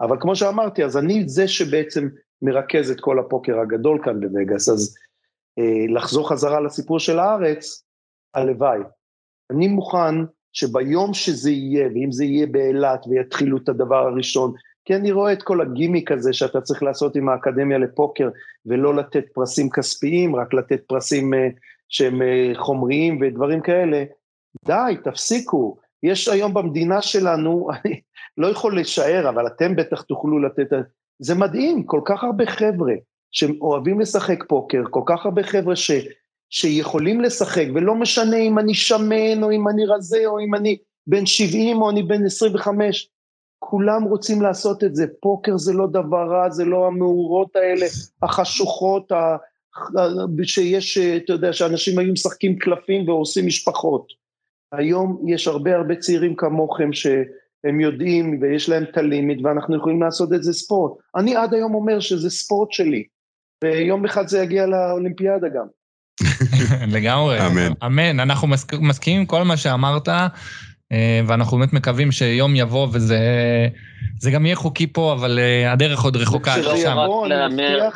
אבל 0.00 0.16
כמו 0.20 0.36
שאמרתי, 0.36 0.84
אז 0.84 0.96
אני 0.96 1.28
זה 1.28 1.48
שבעצם 1.48 2.08
מרכז 2.42 2.90
את 2.90 3.00
כל 3.00 3.18
הפוקר 3.18 3.60
הגדול 3.60 4.00
כאן 4.04 4.20
בווגאס, 4.20 4.68
אז 4.68 4.94
אה, 5.58 5.94
לחזור 5.94 6.28
חזרה 6.28 6.60
לסיפור 6.60 6.98
של 6.98 7.18
הארץ, 7.18 7.84
הלוואי. 8.34 8.78
אני 9.50 9.68
מוכן 9.68 10.14
שביום 10.52 11.14
שזה 11.14 11.50
יהיה, 11.50 11.88
ואם 11.94 12.12
זה 12.12 12.24
יהיה 12.24 12.46
באילת 12.46 13.06
ויתחילו 13.06 13.56
את 13.56 13.68
הדבר 13.68 14.06
הראשון, 14.06 14.52
כי 14.84 14.94
אני 14.94 15.12
רואה 15.12 15.32
את 15.32 15.42
כל 15.42 15.60
הגימיק 15.60 16.12
הזה 16.12 16.32
שאתה 16.32 16.60
צריך 16.60 16.82
לעשות 16.82 17.16
עם 17.16 17.28
האקדמיה 17.28 17.78
לפוקר, 17.78 18.28
ולא 18.66 18.94
לתת 18.94 19.24
פרסים 19.34 19.70
כספיים, 19.70 20.36
רק 20.36 20.54
לתת 20.54 20.80
פרסים 20.86 21.34
אה, 21.34 21.48
שהם 21.88 22.22
אה, 22.22 22.52
חומריים 22.54 23.18
ודברים 23.20 23.60
כאלה, 23.60 24.04
די, 24.64 24.96
תפסיקו. 25.04 25.85
יש 26.06 26.28
היום 26.28 26.54
במדינה 26.54 27.02
שלנו, 27.02 27.68
אני 27.74 28.00
לא 28.36 28.46
יכול 28.46 28.80
לשער, 28.80 29.28
אבל 29.28 29.46
אתם 29.46 29.76
בטח 29.76 30.02
תוכלו 30.02 30.42
לתת, 30.42 30.68
זה 31.18 31.34
מדהים, 31.34 31.84
כל 31.84 32.00
כך 32.04 32.24
הרבה 32.24 32.46
חבר'ה 32.46 32.94
שאוהבים 33.32 34.00
לשחק 34.00 34.44
פוקר, 34.48 34.82
כל 34.90 35.02
כך 35.06 35.24
הרבה 35.26 35.42
חבר'ה 35.42 35.76
ש, 35.76 35.90
שיכולים 36.50 37.20
לשחק, 37.20 37.66
ולא 37.74 37.94
משנה 37.94 38.36
אם 38.36 38.58
אני 38.58 38.74
שמן, 38.74 39.42
או 39.42 39.50
אם 39.50 39.68
אני 39.68 39.86
רזה, 39.86 40.26
או 40.26 40.40
אם 40.40 40.54
אני 40.54 40.78
בן 41.06 41.26
70, 41.26 41.82
או 41.82 41.90
אני 41.90 42.02
בן 42.02 42.24
25, 42.24 43.10
כולם 43.58 44.02
רוצים 44.02 44.42
לעשות 44.42 44.84
את 44.84 44.96
זה, 44.96 45.06
פוקר 45.20 45.56
זה 45.56 45.72
לא 45.72 45.86
דבר 45.86 46.26
רע, 46.30 46.50
זה 46.50 46.64
לא 46.64 46.86
המאורות 46.86 47.56
האלה, 47.56 47.86
החשוכות, 48.22 49.12
שיש, 50.42 50.98
אתה 50.98 51.32
יודע, 51.32 51.52
שאנשים 51.52 51.98
היו 51.98 52.12
משחקים 52.12 52.58
קלפים 52.58 53.08
והורסים 53.08 53.46
משפחות. 53.46 54.25
היום 54.72 55.22
יש 55.26 55.48
הרבה 55.48 55.76
הרבה 55.76 55.96
צעירים 55.96 56.36
כמוכם 56.36 56.92
שהם 56.92 57.80
יודעים 57.80 58.38
ויש 58.42 58.68
להם 58.68 58.82
את 58.82 58.98
הלימיט 58.98 59.38
ואנחנו 59.44 59.76
יכולים 59.76 60.02
לעשות 60.02 60.32
את 60.32 60.42
זה 60.42 60.52
ספורט. 60.52 60.92
אני 61.16 61.36
עד 61.36 61.54
היום 61.54 61.74
אומר 61.74 62.00
שזה 62.00 62.30
ספורט 62.30 62.72
שלי, 62.72 63.04
ויום 63.64 64.04
אחד 64.04 64.28
זה 64.28 64.42
יגיע 64.42 64.66
לאולימפיאדה 64.66 65.48
גם. 65.48 65.66
לגמרי. 66.96 67.46
אמן. 67.46 67.72
אמן. 67.86 68.20
אנחנו 68.20 68.48
מסכימים 68.80 69.20
עם 69.20 69.26
כל 69.26 69.42
מה 69.42 69.56
שאמרת. 69.56 70.08
אה, 70.92 71.20
ואנחנו 71.26 71.58
באמת 71.58 71.72
מקווים 71.72 72.12
שיום 72.12 72.56
יבוא 72.56 72.88
וזה 72.92 73.18
זה 74.20 74.30
גם 74.30 74.46
יהיה 74.46 74.56
חוקי 74.56 74.86
פה, 74.86 75.12
אבל 75.12 75.38
אה, 75.38 75.72
הדרך 75.72 76.02
עוד 76.02 76.16
רחוקה 76.16 76.54
עד 76.54 76.64
לשם. 76.64 76.96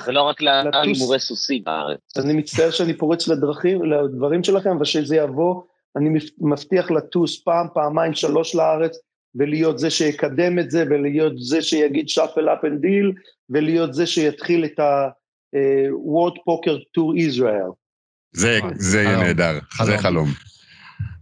ולא 0.07 0.23
רק 0.23 0.43
להימורי 0.43 1.19
סוסים 1.19 1.63
בארץ. 1.65 1.99
אני 2.17 2.33
מצטער 2.33 2.71
שאני 2.71 2.95
פורץ 2.95 3.29
לדרכים, 3.29 3.85
לדברים 3.85 4.45
שלכם, 4.45 4.71
אבל 4.71 4.85
שזה 4.85 5.17
יבוא, 5.17 5.63
אני 5.97 6.09
מבטיח 6.41 6.91
לטוס 6.91 7.43
פעם, 7.43 7.67
פעמיים, 7.75 8.15
שלוש 8.15 8.55
לארץ, 8.55 8.97
ולהיות 9.35 9.79
זה 9.79 9.91
שיקדם 9.91 10.59
את 10.59 10.71
זה, 10.71 10.85
ולהיות 10.91 11.33
זה 11.39 11.63
שיגיד 11.63 12.09
shuffle 12.09 12.49
up 12.49 12.65
and 12.65 12.81
deal, 12.81 13.13
ולהיות 13.51 13.95
זה 13.95 14.07
שיתחיל 14.07 14.65
את 14.65 14.79
ה-World 14.79 16.37
Poker 16.37 16.77
Tour 16.99 17.31
Israel. 17.31 17.73
זה 18.33 19.01
יהיה 19.03 19.17
נהדר, 19.19 19.59
זה 19.85 19.99
חלום. 19.99 20.29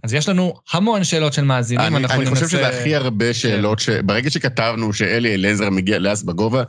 אז 0.03 0.15
יש 0.15 0.29
לנו 0.29 0.55
המון 0.73 1.05
שאלות 1.05 1.33
של 1.33 1.45
מאזינים, 1.45 1.97
אני, 1.97 2.07
אני 2.07 2.27
חושב 2.27 2.49
שזה 2.49 2.69
הכי 2.69 2.95
הרבה 2.95 3.35
שאלות, 3.35 3.79
שברגע 3.79 4.31
שכתבנו 4.31 4.93
שאלי 4.93 5.35
אליעזר 5.35 5.71
מגיע 5.71 5.99
לאס 5.99 6.23
בגובה, 6.23 6.63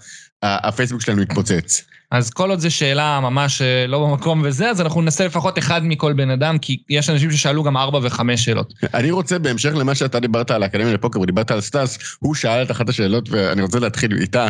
הפייסבוק 0.44 1.02
שלנו 1.02 1.22
התפוצץ. 1.22 1.84
אז 2.12 2.30
כל 2.30 2.50
עוד 2.50 2.60
זו 2.60 2.72
שאלה 2.72 3.20
ממש 3.20 3.62
אה, 3.62 3.88
לא 3.88 4.06
במקום 4.06 4.42
וזה, 4.46 4.70
אז 4.70 4.82
אנחנו 4.82 5.02
ננסה 5.02 5.26
לפחות 5.26 5.58
אחד 5.58 5.82
מכל 5.84 6.14
בן 6.14 6.30
אדם, 6.30 6.58
כי 6.58 6.84
יש 6.90 7.10
אנשים 7.10 7.32
ששאלו 7.32 7.64
גם 7.64 7.78
ארבע 7.78 8.00
וחמש 8.04 8.46
שאלות. 8.46 8.74
אני 8.94 9.12
רוצה, 9.12 9.40
בהמשך 9.40 9.74
למה 9.76 9.96
שאתה 9.96 10.20
דיברת 10.20 10.52
על 10.52 10.64
האקדמיה 10.64 10.94
לפוקר 10.94 11.22
ודיברת 11.22 11.52
על 11.52 11.62
סטאס, 11.62 11.98
הוא 12.20 12.36
שאל 12.36 12.64
את 12.64 12.72
אחת 12.72 12.90
השאלות, 12.90 13.30
ואני 13.30 13.62
רוצה 13.62 13.80
להתחיל 13.80 14.18
איתה. 14.22 14.48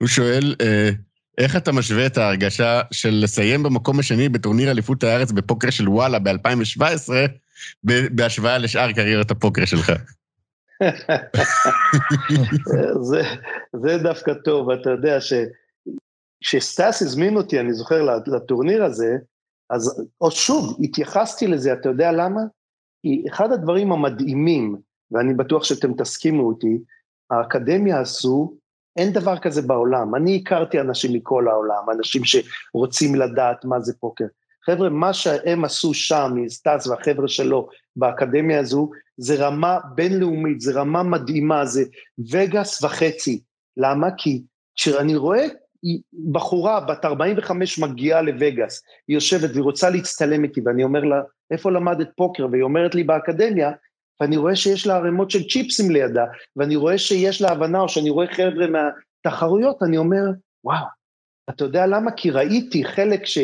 הוא 0.00 0.08
שואל, 0.08 0.54
אה, 0.60 0.90
איך 1.38 1.56
אתה 1.56 1.72
משווה 1.72 2.06
את 2.06 2.18
ההרגשה 2.18 2.80
של 2.90 3.20
לסיים 3.22 3.62
במקום 3.62 3.98
השני 3.98 4.28
בטורניר 4.28 4.70
אליפות 4.70 5.04
הארץ 5.04 5.32
בפוקר 5.32 5.70
של 5.70 5.88
וואלה 5.88 6.18
ב-2017, 6.18 7.08
בהשוואה 7.84 8.58
לשאר 8.58 8.92
קריירת 8.92 9.30
הפוקר 9.30 9.64
שלך. 9.64 9.92
זה, 13.10 13.22
זה 13.82 13.98
דווקא 14.02 14.32
טוב, 14.44 14.70
אתה 14.70 14.90
יודע 14.90 15.18
שכשסטאס 15.20 17.02
הזמין 17.02 17.36
אותי, 17.36 17.60
אני 17.60 17.72
זוכר, 17.72 18.18
לטורניר 18.26 18.84
הזה, 18.84 19.16
אז 19.70 20.04
עוד 20.18 20.32
שוב, 20.32 20.78
התייחסתי 20.82 21.46
לזה, 21.46 21.72
אתה 21.72 21.88
יודע 21.88 22.12
למה? 22.12 22.40
כי 23.02 23.24
אחד 23.30 23.52
הדברים 23.52 23.92
המדהימים, 23.92 24.76
ואני 25.10 25.34
בטוח 25.34 25.64
שאתם 25.64 25.94
תסכימו 25.94 26.48
איתי, 26.48 26.78
האקדמיה 27.30 28.00
עשו, 28.00 28.54
אין 28.96 29.12
דבר 29.12 29.38
כזה 29.38 29.62
בעולם. 29.62 30.14
אני 30.14 30.40
הכרתי 30.42 30.80
אנשים 30.80 31.12
מכל 31.12 31.48
העולם, 31.48 31.90
אנשים 31.96 32.22
שרוצים 32.24 33.14
לדעת 33.14 33.64
מה 33.64 33.80
זה 33.80 33.92
פוקר. 34.00 34.24
חבר'ה, 34.70 34.88
מה 34.88 35.12
שהם 35.12 35.64
עשו 35.64 35.94
שם, 35.94 36.32
סטאס 36.48 36.86
והחבר'ה 36.86 37.28
שלו 37.28 37.68
באקדמיה 37.96 38.60
הזו, 38.60 38.90
זה 39.16 39.46
רמה 39.46 39.78
בינלאומית, 39.94 40.60
זה 40.60 40.80
רמה 40.80 41.02
מדהימה, 41.02 41.64
זה 41.64 41.84
וגאס 42.30 42.82
וחצי. 42.84 43.40
למה? 43.76 44.08
כי 44.18 44.42
כשאני 44.76 45.16
רואה 45.16 45.46
בחורה 46.32 46.80
בת 46.80 47.04
45 47.04 47.78
מגיעה 47.78 48.22
לווגאס, 48.22 48.82
היא 49.08 49.14
יושבת 49.14 49.50
והיא 49.50 49.62
רוצה 49.62 49.90
להצטלם 49.90 50.44
איתי, 50.44 50.60
ואני 50.64 50.84
אומר 50.84 51.00
לה, 51.00 51.20
איפה 51.50 51.70
למדת 51.70 52.08
פוקר? 52.16 52.46
והיא 52.52 52.62
אומרת 52.62 52.94
לי 52.94 53.04
באקדמיה, 53.04 53.70
ואני 54.20 54.36
רואה 54.36 54.56
שיש 54.56 54.86
לה 54.86 54.96
ערימות 54.96 55.30
של 55.30 55.48
צ'יפסים 55.48 55.90
לידה, 55.90 56.24
ואני 56.56 56.76
רואה 56.76 56.98
שיש 56.98 57.42
לה 57.42 57.48
הבנה, 57.48 57.80
או 57.80 57.88
שאני 57.88 58.10
רואה 58.10 58.26
חבר'ה 58.26 58.66
מהתחרויות, 58.66 59.82
אני 59.82 59.98
אומר, 59.98 60.22
וואו, 60.64 60.84
אתה 61.50 61.64
יודע 61.64 61.86
למה? 61.86 62.10
כי 62.10 62.30
ראיתי 62.30 62.84
חלק 62.84 63.26
ש... 63.26 63.38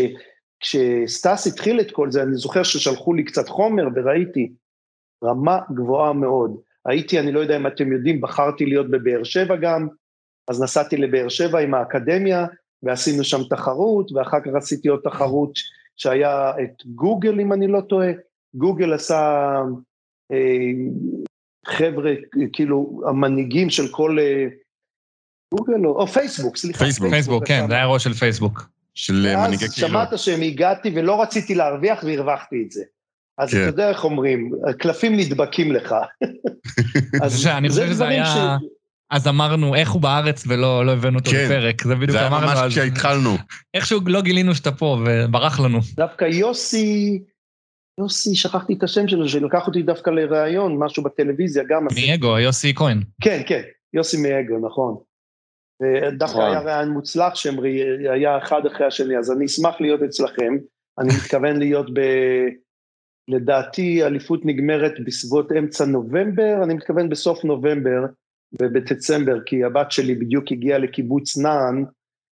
כשסטאס 0.64 1.46
התחיל 1.46 1.80
את 1.80 1.90
כל 1.90 2.10
זה, 2.10 2.22
אני 2.22 2.36
זוכר 2.36 2.62
ששלחו 2.62 3.14
לי 3.14 3.24
קצת 3.24 3.48
חומר 3.48 3.84
וראיתי 3.94 4.52
רמה 5.24 5.58
גבוהה 5.74 6.12
מאוד. 6.12 6.56
הייתי, 6.86 7.20
אני 7.20 7.32
לא 7.32 7.40
יודע 7.40 7.56
אם 7.56 7.66
אתם 7.66 7.92
יודעים, 7.92 8.20
בחרתי 8.20 8.66
להיות 8.66 8.90
בבאר 8.90 9.24
שבע 9.24 9.56
גם, 9.56 9.88
אז 10.48 10.62
נסעתי 10.62 10.96
לבאר 10.96 11.28
שבע 11.28 11.58
עם 11.58 11.74
האקדמיה, 11.74 12.46
ועשינו 12.82 13.24
שם 13.24 13.44
תחרות, 13.50 14.12
ואחר 14.12 14.40
כך 14.40 14.50
עשיתי 14.56 14.88
עוד 14.88 15.00
תחרות 15.04 15.52
שהיה 15.96 16.50
את 16.50 16.86
גוגל, 16.86 17.40
אם 17.40 17.52
אני 17.52 17.66
לא 17.66 17.80
טועה. 17.80 18.08
גוגל 18.54 18.92
עשה 18.92 19.52
אה, 20.32 20.70
חבר'ה, 21.66 22.12
כאילו, 22.52 23.02
המנהיגים 23.08 23.70
של 23.70 23.88
כל... 23.90 24.18
אה, 24.18 24.46
גוגל 25.54 25.86
או, 25.86 26.00
או 26.00 26.06
פייסבוק, 26.06 26.56
סליחה. 26.56 26.78
פייסבוק, 26.78 27.10
פייסבוק, 27.10 27.46
כן, 27.46 27.64
זה 27.68 27.74
היה 27.74 27.86
ראש 27.86 28.04
של 28.04 28.12
פייסבוק. 28.12 28.73
של 28.94 29.34
מנהיגי 29.36 29.68
קהילות. 29.68 29.70
ואז 29.70 29.74
שמעת 29.74 30.18
שהם 30.18 30.42
הגעתי 30.42 30.90
ולא 30.94 31.22
רציתי 31.22 31.54
להרוויח 31.54 32.04
והרווחתי 32.04 32.62
את 32.66 32.70
זה. 32.70 32.82
אז 33.38 33.50
כן. 33.50 33.56
אתה 33.56 33.66
יודע 33.68 33.88
איך 33.88 34.04
אומרים, 34.04 34.50
קלפים 34.78 35.16
נדבקים 35.16 35.72
לך. 35.72 35.94
אז 37.24 37.46
אני 37.46 37.68
חושב 37.68 37.88
שזה 37.88 38.08
היה... 38.08 38.26
ש... 38.26 38.38
אז 39.10 39.28
אמרנו, 39.28 39.74
איך 39.74 39.90
הוא 39.90 40.02
בארץ 40.02 40.44
ולא 40.46 40.86
לא 40.86 40.92
הבאנו 40.92 41.18
אותו 41.18 41.30
כן. 41.30 41.44
לפרק, 41.44 41.84
זה 41.84 41.94
בדיוק 41.94 42.18
אמרנו. 42.18 42.46
זה 42.46 42.52
היה 42.52 42.62
ממש 42.62 42.72
כשהתחלנו. 42.72 43.36
איכשהו 43.74 44.00
לא 44.06 44.22
גילינו 44.22 44.54
שאתה 44.54 44.72
פה 44.72 44.98
וברח 45.06 45.60
לנו. 45.60 45.78
דווקא 45.94 46.24
יוסי, 46.24 47.22
יוסי, 48.00 48.36
שכחתי 48.36 48.74
את 48.74 48.82
השם 48.82 49.08
שלו, 49.08 49.28
שלקח 49.28 49.66
אותי 49.66 49.82
דווקא 49.82 50.10
לראיון, 50.10 50.76
משהו 50.78 51.02
בטלוויזיה, 51.02 51.62
גם... 51.68 51.86
מאגו, 52.06 52.38
יוסי 52.38 52.74
כהן. 52.74 53.02
כן, 53.20 53.42
כן, 53.46 53.62
יוסי 53.94 54.16
מאגו, 54.16 54.66
נכון. 54.66 54.96
ודווקא 55.82 56.38
היה 56.38 56.60
רעיון 56.60 56.90
מוצלח 56.90 57.34
שהם 57.34 57.56
היה 58.12 58.38
אחד 58.38 58.66
אחרי 58.66 58.86
השני, 58.86 59.18
אז 59.18 59.32
אני 59.32 59.44
אשמח 59.46 59.80
להיות 59.80 60.02
אצלכם, 60.02 60.56
אני 60.98 61.08
מתכוון 61.08 61.56
להיות 61.56 61.94
ב... 61.94 62.00
לדעתי 63.28 64.04
אליפות 64.04 64.40
נגמרת 64.44 64.92
בסביבות 65.04 65.52
אמצע 65.52 65.84
נובמבר, 65.84 66.64
אני 66.64 66.74
מתכוון 66.74 67.08
בסוף 67.08 67.44
נובמבר 67.44 68.04
ובדצמבר, 68.60 69.40
כי 69.46 69.64
הבת 69.64 69.92
שלי 69.92 70.14
בדיוק 70.14 70.52
הגיעה 70.52 70.78
לקיבוץ 70.78 71.36
נען, 71.36 71.84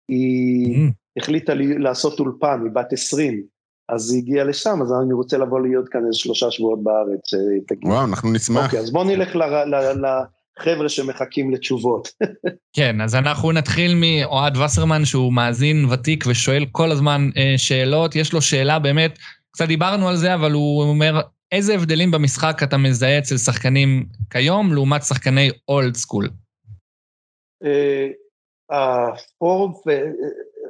היא 0.10 0.76
mm. 0.76 0.92
החליטה 1.18 1.54
לי 1.54 1.78
לעשות 1.78 2.20
אולפן, 2.20 2.62
היא 2.64 2.72
בת 2.72 2.94
20, 2.94 3.44
אז 3.90 4.12
היא 4.12 4.22
הגיעה 4.22 4.46
לשם, 4.46 4.82
אז 4.82 4.94
אני 5.04 5.14
רוצה 5.14 5.38
לבוא 5.38 5.62
להיות 5.62 5.90
כאן 5.90 6.06
איזה 6.06 6.18
שלושה 6.18 6.52
שבועות 6.52 6.84
בארץ. 6.84 7.34
וואו, 7.84 8.06
אנחנו 8.06 8.34
נשמח. 8.34 8.66
אוקיי, 8.66 8.80
אז 8.80 8.92
בואו 8.92 9.04
נלך 9.04 9.36
ל... 9.36 9.44
ל, 9.44 9.76
ל 9.76 10.24
חבר'ה 10.60 10.90
שמחכים 10.90 11.54
לתשובות. 11.54 12.08
כן, 12.76 13.02
אז 13.02 13.16
אנחנו 13.16 13.52
נתחיל 13.52 13.96
מאוהד 13.96 14.58
וסרמן, 14.58 15.06
שהוא 15.06 15.34
מאזין 15.34 15.86
ותיק 15.86 16.24
ושואל 16.28 16.66
כל 16.72 16.92
הזמן 16.92 17.30
אה, 17.38 17.54
שאלות. 17.58 18.16
יש 18.16 18.34
לו 18.34 18.42
שאלה 18.42 18.80
באמת, 18.80 19.20
קצת 19.52 19.68
דיברנו 19.68 20.10
על 20.10 20.16
זה, 20.16 20.34
אבל 20.34 20.52
הוא 20.52 20.84
אומר, 20.84 21.22
איזה 21.52 21.74
הבדלים 21.74 22.12
במשחק 22.12 22.64
אתה 22.64 22.78
מזהה 22.78 23.18
אצל 23.18 23.38
שחקנים 23.38 24.06
כיום 24.30 24.74
לעומת 24.74 25.04
שחקני 25.04 25.50
אולד 25.68 25.96
סקול? 25.96 26.30
ה 28.70 28.89
four, 28.89 29.84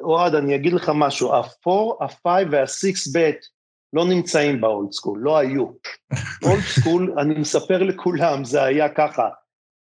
אוהד, 0.03 0.36
אני 0.36 0.55
אגיד 0.55 0.73
לך 0.73 0.91
משהו, 0.95 1.36
ה 1.36 1.46
four, 1.46 1.97
ה 2.01 2.11
five 2.11 2.47
וה 2.51 2.74
six 2.74 3.07
bet 3.07 3.45
לא 3.93 4.05
נמצאים 4.05 4.61
ב 4.61 4.69
old 4.69 4.91
school, 4.91 5.19
לא 5.19 5.38
היו. 5.38 5.67
old 6.45 6.61
school, 6.61 7.15
אני 7.19 7.39
מספר 7.39 7.83
לכולם, 7.83 8.43
זה 8.43 8.63
היה 8.63 8.89
ככה. 8.89 9.29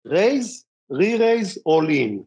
raise, 0.08 0.66
re-raise, 0.92 1.58
all 1.58 1.90
in. 1.90 2.24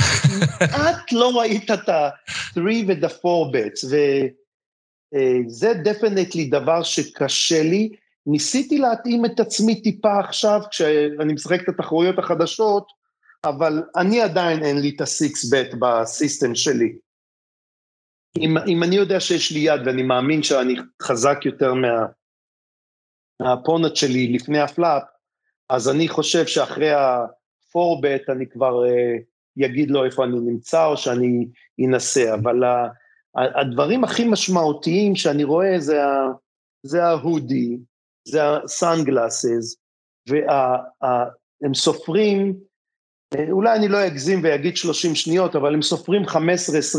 את 0.64 1.12
לא 1.12 1.40
ראית 1.40 1.70
את 1.70 1.88
ה-3 1.88 2.60
ואת 2.88 3.04
ה-4 3.04 3.54
bets, 3.54 3.86
וזה 3.86 5.74
definitely 5.84 6.44
דבר 6.44 6.82
שקשה 6.82 7.62
לי. 7.62 7.88
ניסיתי 8.26 8.78
להתאים 8.78 9.24
את 9.24 9.40
עצמי 9.40 9.82
טיפה 9.82 10.18
עכשיו, 10.18 10.60
כשאני 10.70 11.32
משחק 11.32 11.60
את 11.64 11.68
התחרויות 11.68 12.18
החדשות, 12.18 12.86
אבל 13.44 13.82
אני 13.96 14.20
עדיין 14.20 14.62
אין 14.62 14.78
לי 14.78 14.92
את 14.96 15.00
ה-6 15.00 15.54
bet 15.54 15.76
בסיסטם 15.76 16.54
שלי. 16.54 16.98
אם, 18.38 18.58
אם 18.68 18.82
אני 18.82 18.96
יודע 18.96 19.20
שיש 19.20 19.52
לי 19.52 19.60
יד 19.60 19.80
ואני 19.86 20.02
מאמין 20.02 20.42
שאני 20.42 20.74
חזק 21.02 21.38
יותר 21.44 21.74
מה, 21.74 22.06
מהפונט 23.42 23.96
שלי 23.96 24.32
לפני 24.32 24.60
הפלאפ, 24.60 25.02
אז 25.70 25.88
אני 25.88 26.08
חושב 26.08 26.46
שאחרי 26.46 26.90
ה-4bet 26.90 28.32
אני 28.32 28.46
כבר 28.48 28.82
אגיד 29.64 29.88
uh, 29.88 29.92
לו 29.92 30.04
איפה 30.04 30.24
אני 30.24 30.36
נמצא 30.40 30.86
או 30.86 30.96
שאני 30.96 31.46
אנסה, 31.86 32.34
אבל 32.34 32.62
הדברים 33.36 34.04
הכי 34.04 34.24
משמעותיים 34.24 35.16
שאני 35.16 35.44
רואה 35.44 35.78
זה, 35.78 36.04
ה, 36.04 36.26
זה 36.82 37.04
ההודי, 37.04 37.76
זה 38.28 38.40
הסאנגלאסס, 38.42 39.76
והם 40.28 41.74
סופרים, 41.74 42.56
אולי 43.50 43.76
אני 43.76 43.88
לא 43.88 44.06
אגזים 44.06 44.40
ואגיד 44.44 44.76
30 44.76 45.14
שניות, 45.14 45.56
אבל 45.56 45.74
הם 45.74 45.82
סופרים 45.82 46.24
15-20 46.24 46.38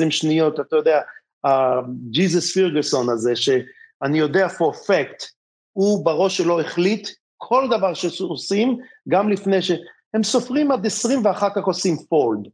שניות, 0.09 0.59
אתה 0.59 0.76
יודע, 0.76 1.01
הג'יזוס 1.43 2.53
פירגוסון 2.53 3.09
הזה, 3.09 3.36
שאני 3.36 4.19
יודע 4.19 4.47
for 4.47 4.76
fact, 4.88 5.26
הוא 5.74 6.05
בראש 6.05 6.38
שלו 6.38 6.61
החליט 6.61 7.09
כל 7.44 7.68
דבר 7.70 7.94
שעושים, 7.94 8.78
גם 9.10 9.30
לפני 9.30 9.62
ש... 9.62 9.72
הם 10.14 10.24
סופרים 10.24 10.72
עד 10.72 10.86
20 10.86 11.26
ואחר 11.26 11.50
כך 11.56 11.64
עושים 11.64 11.96
פולד. 12.10 12.48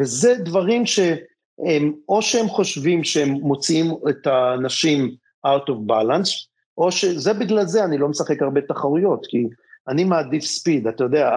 וזה 0.00 0.34
דברים 0.34 0.86
שהם, 0.86 1.92
או 2.08 2.22
שהם 2.22 2.48
חושבים 2.48 3.04
שהם 3.04 3.28
מוציאים 3.28 3.94
את 4.08 4.26
האנשים 4.26 5.14
out 5.46 5.68
of 5.68 5.92
balance, 5.92 6.30
או 6.78 6.92
שזה 6.92 7.34
בגלל 7.34 7.66
זה 7.66 7.84
אני 7.84 7.98
לא 7.98 8.08
משחק 8.08 8.42
הרבה 8.42 8.60
תחרויות, 8.60 9.26
כי 9.26 9.46
אני 9.88 10.04
מעדיף 10.04 10.44
speed, 10.44 10.86
אתה 10.86 11.04
יודע, 11.04 11.28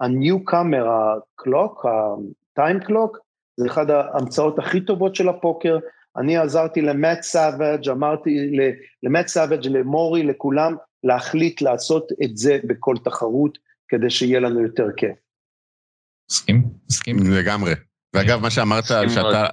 ה-newcomer, 0.00 0.84
ה-clock, 0.86 1.88
ה-time 1.88 2.88
clock, 2.88 3.18
זה 3.56 3.66
אחד 3.66 3.90
ההמצאות 3.90 4.58
הכי 4.58 4.80
טובות 4.80 5.14
של 5.14 5.28
הפוקר. 5.28 5.78
אני 6.16 6.36
עזרתי 6.36 6.80
למט 6.80 7.22
סאביג', 7.22 7.88
אמרתי 7.88 8.56
למט 9.02 9.26
סאביג', 9.26 9.66
למורי, 9.66 10.22
לכולם, 10.22 10.76
להחליט 11.04 11.62
לעשות 11.62 12.08
את 12.24 12.36
זה 12.36 12.58
בכל 12.64 12.94
תחרות, 13.04 13.58
כדי 13.88 14.10
שיהיה 14.10 14.40
לנו 14.40 14.62
יותר 14.62 14.86
כיף. 14.96 15.16
מסכים, 16.30 16.62
מסכים. 16.90 17.32
לגמרי. 17.32 17.72
ואגב, 18.14 18.40
מה 18.40 18.50
שאמרת 18.50 18.84
שאתה 18.84 19.46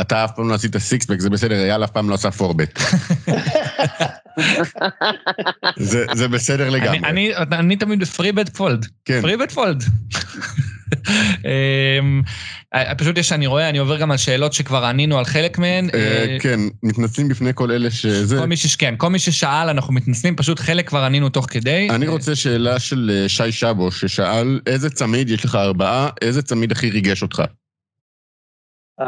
אתה 0.00 0.24
אף 0.24 0.32
פעם 0.36 0.48
לא 0.48 0.54
עשית 0.54 0.76
six 0.76 0.95
bet, 0.95 1.20
זה 1.20 1.30
בסדר, 1.30 1.64
אייל 1.64 1.84
אף 1.84 1.90
פעם 1.90 2.10
לא 2.10 2.14
עשה 2.14 2.30
four 2.30 2.54
bet. 2.54 2.78
זה, 5.76 6.06
זה 6.14 6.28
בסדר 6.28 6.70
לגמרי. 6.70 6.98
אני, 6.98 7.36
אני, 7.36 7.56
אני 7.58 7.76
תמיד 7.76 8.00
ב 8.00 8.06
three 8.06 8.37
bet 8.37 8.56
fold. 8.56 8.86
כן. 9.04 9.20
three 9.20 9.40
bet 9.40 9.52
fold. 9.52 9.84
אה, 12.74 12.94
פשוט 12.94 13.18
יש, 13.18 13.32
אני 13.32 13.46
רואה, 13.46 13.68
אני 13.68 13.78
עובר 13.78 14.00
גם 14.00 14.10
על 14.10 14.16
שאלות 14.16 14.52
שכבר 14.52 14.84
ענינו 14.84 15.18
על 15.18 15.24
חלק 15.24 15.58
מהן. 15.58 15.88
אה, 15.94 15.98
אה, 15.98 16.36
כן, 16.40 16.60
מתנצלים 16.82 17.28
בפני 17.28 17.50
כל 17.54 17.70
אלה 17.70 17.90
שזה... 17.90 18.38
כל 18.38 18.46
מי 18.46 18.56
ש... 18.56 18.76
כן, 18.76 18.94
כל 18.98 19.08
מי 19.08 19.18
ששאל, 19.18 19.68
אנחנו 19.68 19.94
מתנצלים, 19.94 20.36
פשוט 20.36 20.58
חלק 20.58 20.88
כבר 20.88 20.98
ענינו 20.98 21.28
תוך 21.28 21.46
כדי. 21.50 21.88
אני 21.90 22.08
רוצה 22.08 22.34
שאלה 22.34 22.78
של 22.78 23.24
שי 23.28 23.52
שבו, 23.52 23.90
ששאל, 23.90 24.60
איזה 24.66 24.90
צמיד, 24.90 25.30
יש 25.30 25.44
לך 25.44 25.54
ארבעה, 25.54 26.10
איזה 26.22 26.42
צמיד 26.42 26.72
הכי 26.72 26.90
ריגש 26.90 27.22
אותך? 27.22 27.42
Uh, 29.00 29.04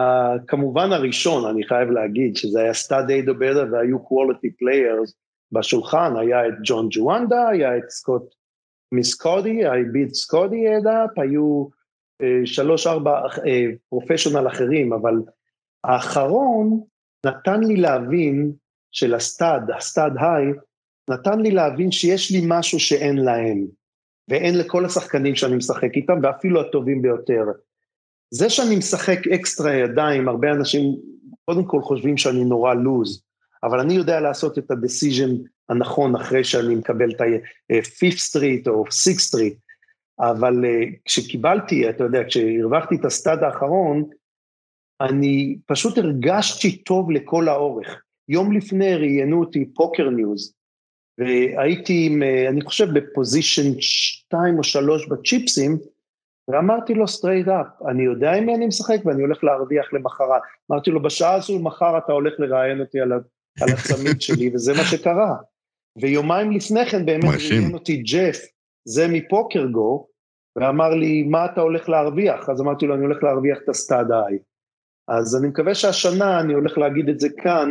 כמובן 0.46 0.92
הראשון, 0.92 1.50
אני 1.50 1.66
חייב 1.66 1.90
להגיד, 1.90 2.36
שזה 2.36 2.60
היה 2.60 2.74
stud 2.74 3.10
eight 3.10 3.28
or 3.28 3.34
better 3.34 3.66
והיו 3.72 3.96
quality 3.96 4.48
players 4.48 5.12
בשולחן, 5.52 6.12
היה 6.16 6.48
את 6.48 6.54
ג'ון 6.64 6.88
ג'ואנדה, 6.90 7.48
היה 7.48 7.76
את 7.76 7.90
סקוט 7.90 8.22
מסקודי, 8.92 9.58
beat 9.92 10.14
סקודי 10.14 10.68
heads 10.68 11.00
up, 11.00 11.18
היו 11.18 11.66
שלוש 12.44 12.86
ארבע 12.86 13.20
professional 13.88 14.46
uh, 14.46 14.50
אחרים, 14.50 14.92
אבל 14.92 15.14
האחרון 15.84 16.80
נתן 17.26 17.60
לי 17.60 17.76
להבין, 17.76 18.52
של 18.94 19.14
ה 19.14 19.24
stud, 19.24 19.70
ה 19.76 19.84
stud 19.84 20.12
high, 20.16 20.52
נתן 21.10 21.40
לי 21.40 21.50
להבין 21.50 21.92
שיש 21.92 22.30
לי 22.30 22.40
משהו 22.46 22.80
שאין 22.80 23.16
להם, 23.16 23.66
ואין 24.28 24.58
לכל 24.58 24.84
השחקנים 24.84 25.34
שאני 25.34 25.56
משחק 25.56 25.94
איתם, 25.96 26.18
ואפילו 26.22 26.60
הטובים 26.60 27.02
ביותר. 27.02 27.44
זה 28.30 28.50
שאני 28.50 28.76
משחק 28.76 29.26
אקסטרה 29.34 29.74
ידיים, 29.74 30.28
הרבה 30.28 30.50
אנשים 30.50 30.82
קודם 31.44 31.64
כל 31.64 31.80
חושבים 31.82 32.16
שאני 32.16 32.44
נורא 32.44 32.74
loose, 32.74 33.22
אבל 33.62 33.80
אני 33.80 33.94
יודע 33.94 34.20
לעשות 34.20 34.58
את 34.58 34.70
ה 34.70 34.77
decision 34.77 35.30
הנכון 35.68 36.16
אחרי 36.16 36.44
שאני 36.44 36.74
מקבל 36.74 37.10
את 37.10 37.20
ה-5th 37.20 38.18
street 38.18 38.68
או 38.68 38.84
6th 38.84 39.18
street, 39.18 39.56
אבל 40.20 40.64
אה, 40.64 40.84
כשקיבלתי, 41.04 41.90
אתה 41.90 42.04
יודע, 42.04 42.20
כשהרווחתי 42.28 42.94
את 42.94 43.04
ה 43.04 43.12
stud 43.12 43.42
האחרון, 43.42 44.04
אני 45.00 45.56
פשוט 45.66 45.98
הרגשתי 45.98 46.76
טוב 46.76 47.10
לכל 47.10 47.48
האורך. 47.48 48.02
יום 48.28 48.52
לפני 48.52 48.94
ראיינו 48.94 49.40
אותי 49.40 49.64
PokerNews, 49.74 50.54
והייתי, 51.18 52.08
עם, 52.10 52.22
אה, 52.22 52.48
אני 52.48 52.60
חושב, 52.62 52.86
ב 52.94 53.04
position 53.04 53.80
2 53.80 54.58
או 54.58 54.64
3 54.64 55.08
בצ'יפסים, 55.08 55.78
ואמרתי 56.48 56.94
לו 56.94 57.08
straight 57.08 57.48
up, 57.48 57.66
אני 57.88 58.04
יודע 58.04 58.32
עם 58.32 58.46
מי 58.46 58.54
אני 58.54 58.66
משחק 58.66 58.96
ואני 59.04 59.22
הולך 59.22 59.44
להרוויח 59.44 59.92
למחרת. 59.92 60.42
אמרתי 60.70 60.90
לו, 60.90 61.02
בשעה 61.02 61.34
הזו 61.34 61.58
מחר 61.58 61.98
אתה 61.98 62.12
הולך 62.12 62.34
לראיין 62.38 62.80
אותי 62.80 63.00
על, 63.00 63.12
על 63.60 63.68
הצמיד 63.72 64.20
שלי, 64.20 64.50
וזה 64.54 64.72
מה 64.72 64.84
שקרה. 64.84 65.36
ויומיים 66.02 66.52
לפני 66.52 66.86
כן 66.86 67.06
באמת 67.06 67.24
ראיין 67.24 67.74
אותי 67.74 67.96
ג'ף, 67.96 68.38
זה 68.84 69.08
מ 69.08 69.66
PokerGO, 69.66 70.06
ואמר 70.56 70.90
לי, 70.90 71.22
מה 71.22 71.44
אתה 71.44 71.60
הולך 71.60 71.88
להרוויח? 71.88 72.48
אז 72.48 72.60
אמרתי 72.60 72.86
לו, 72.86 72.94
אני 72.94 73.04
הולך 73.04 73.22
להרוויח 73.22 73.58
את 73.64 73.68
ה 73.68 73.77
stud 73.77 74.12
high. 74.12 74.38
אז 75.08 75.36
אני 75.36 75.48
מקווה 75.48 75.74
שהשנה, 75.74 76.40
אני 76.40 76.54
הולך 76.54 76.78
להגיד 76.78 77.08
את 77.08 77.20
זה 77.20 77.28
כאן, 77.42 77.70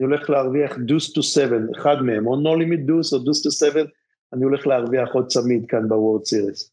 אני 0.00 0.08
הולך 0.08 0.30
להרוויח 0.30 0.78
deuce 0.78 1.12
to 1.12 1.22
seven, 1.22 1.66
אחד 1.76 1.96
מהם, 2.02 2.26
או 2.26 2.36
no 2.36 2.56
limit 2.56 2.80
deuce 2.80 3.12
או 3.12 3.18
deuce 3.18 3.42
to 3.42 3.50
seven, 3.50 3.84
אני 4.32 4.44
הולך 4.44 4.66
להרוויח 4.66 5.08
עוד 5.12 5.26
צמיד 5.26 5.64
כאן 5.68 5.88
ב 5.88 5.94
World 5.94 6.24
Series. 6.24 6.70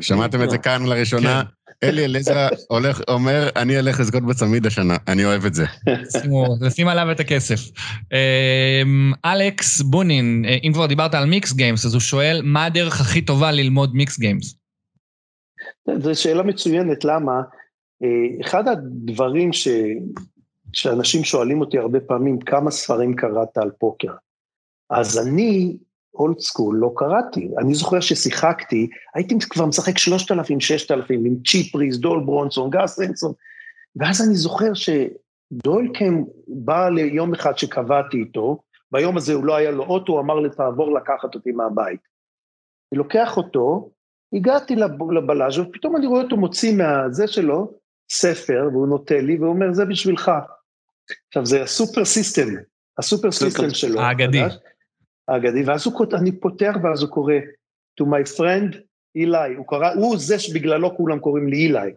שמעתם 0.00 0.42
את 0.42 0.50
זה 0.50 0.58
כאן 0.58 0.82
לראשונה? 0.86 1.42
אלי 1.82 2.04
אלעזרא 2.04 2.48
הולך, 2.68 3.00
אומר, 3.08 3.48
אני 3.56 3.78
אלך 3.78 4.00
לזכות 4.00 4.22
בצמיד 4.22 4.66
השנה, 4.66 4.96
אני 5.08 5.24
אוהב 5.24 5.44
את 5.44 5.54
זה. 5.54 5.64
לשים 6.60 6.88
עליו 6.88 7.10
את 7.10 7.20
הכסף. 7.20 7.60
אמ, 8.12 9.12
אלכס 9.24 9.80
בונין, 9.80 10.44
אה, 10.48 10.56
אם 10.64 10.72
כבר 10.72 10.86
דיברת 10.86 11.14
על 11.14 11.24
mix 11.24 11.52
games, 11.52 11.86
אז 11.86 11.94
הוא 11.94 12.00
שואל, 12.00 12.40
מה 12.44 12.64
הדרך 12.64 13.00
הכי 13.00 13.22
טובה 13.22 13.52
ללמוד 13.52 13.94
mix 13.94 14.18
games? 14.18 14.54
זו 15.98 16.20
שאלה 16.20 16.42
מצוינת, 16.42 17.04
למה? 17.04 17.40
אה, 18.02 18.46
אחד 18.46 18.68
הדברים 18.68 19.52
ש... 19.52 19.68
שאנשים 20.72 21.24
שואלים 21.24 21.60
אותי 21.60 21.78
הרבה 21.78 22.00
פעמים, 22.00 22.38
כמה 22.40 22.70
ספרים 22.70 23.14
קראת 23.14 23.58
על 23.58 23.70
פוקר? 23.78 24.12
אז 24.90 25.28
אני 25.28 25.76
old 26.14 26.38
school 26.38 26.76
לא 26.76 26.92
קראתי. 26.96 27.50
אני 27.58 27.74
זוכר 27.74 28.00
ששיחקתי, 28.00 28.88
הייתי 29.14 29.34
כבר 29.50 29.66
משחק 29.66 29.98
3,000, 29.98 30.60
6,000 30.60 31.24
עם 31.26 31.34
צ'יפ 31.46 31.74
ריס, 31.74 31.96
דויל 31.96 32.24
ברונסון, 32.24 32.70
גאס 32.70 33.00
הנסן, 33.00 33.32
ואז 33.96 34.22
אני 34.28 34.34
זוכר 34.34 34.72
שדויל 34.74 35.85
קם 35.85 36.22
בא 36.48 36.88
ליום 36.88 37.34
אחד 37.34 37.58
שקבעתי 37.58 38.16
איתו, 38.16 38.58
ביום 38.92 39.16
הזה 39.16 39.32
הוא 39.32 39.44
לא 39.44 39.56
היה 39.56 39.70
לו 39.70 39.84
אוטו, 39.84 40.12
הוא 40.12 40.20
אמר 40.20 40.40
לי, 40.40 40.50
תעבור 40.50 40.94
לקחת 40.94 41.34
אותי 41.34 41.52
מהבית. 41.52 42.00
אני 42.92 42.98
לוקח 42.98 43.36
אותו, 43.36 43.90
הגעתי 44.32 44.76
לבלאג'יו 45.14 45.58
ופתאום 45.58 45.96
אני 45.96 46.06
רואה 46.06 46.22
אותו 46.22 46.36
מוציא 46.36 46.76
מהזה 46.76 47.26
שלו 47.26 47.72
ספר, 48.10 48.68
והוא 48.72 48.88
נותן 48.88 49.20
לי, 49.20 49.38
והוא 49.38 49.48
אומר, 49.48 49.72
זה 49.72 49.84
בשבילך. 49.84 50.30
עכשיו, 51.28 51.46
זה 51.46 51.62
ה 51.62 51.69
Super 51.69 52.04
System, 52.04 52.48
ה 52.98 53.04
Super 53.04 53.32
System 53.32 53.70
שלו. 53.70 54.00
האגדי. 54.00 54.42
האגדי, 55.28 55.62
ואז 55.62 55.86
הוא, 55.86 56.06
אני 56.14 56.40
פותח 56.40 56.74
ואז 56.82 57.02
הוא 57.02 57.10
קורא, 57.10 57.34
to 58.00 58.04
my 58.04 58.38
friend 58.38 58.76
אילי, 59.16 59.54
הוא 59.56 59.66
קרא, 59.66 59.94
הוא 59.94 60.18
זה 60.18 60.38
שבגללו 60.38 60.96
כולם 60.96 61.18
קוראים 61.18 61.48
לי 61.48 61.56
אילי, 61.56 61.92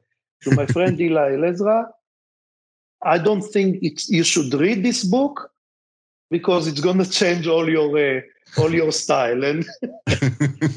to 0.45 0.51
my 0.51 0.71
friend 0.73 0.99
אילי 0.99 1.27
אלעזרא, 1.33 1.81
I 3.05 3.17
don't 3.17 3.43
think 3.53 3.83
you 4.09 4.23
should 4.23 4.53
read 4.53 4.83
this 4.83 5.03
book, 5.03 5.51
because 6.31 6.67
it's 6.67 6.79
going 6.79 6.97
to 6.97 7.09
change 7.09 7.47
all 7.47 7.69
your, 7.69 7.89
uh, 7.97 8.21
all 8.61 8.73
your 8.73 8.91
style. 8.91 9.43
And 9.43 9.65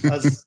אז, 0.14 0.44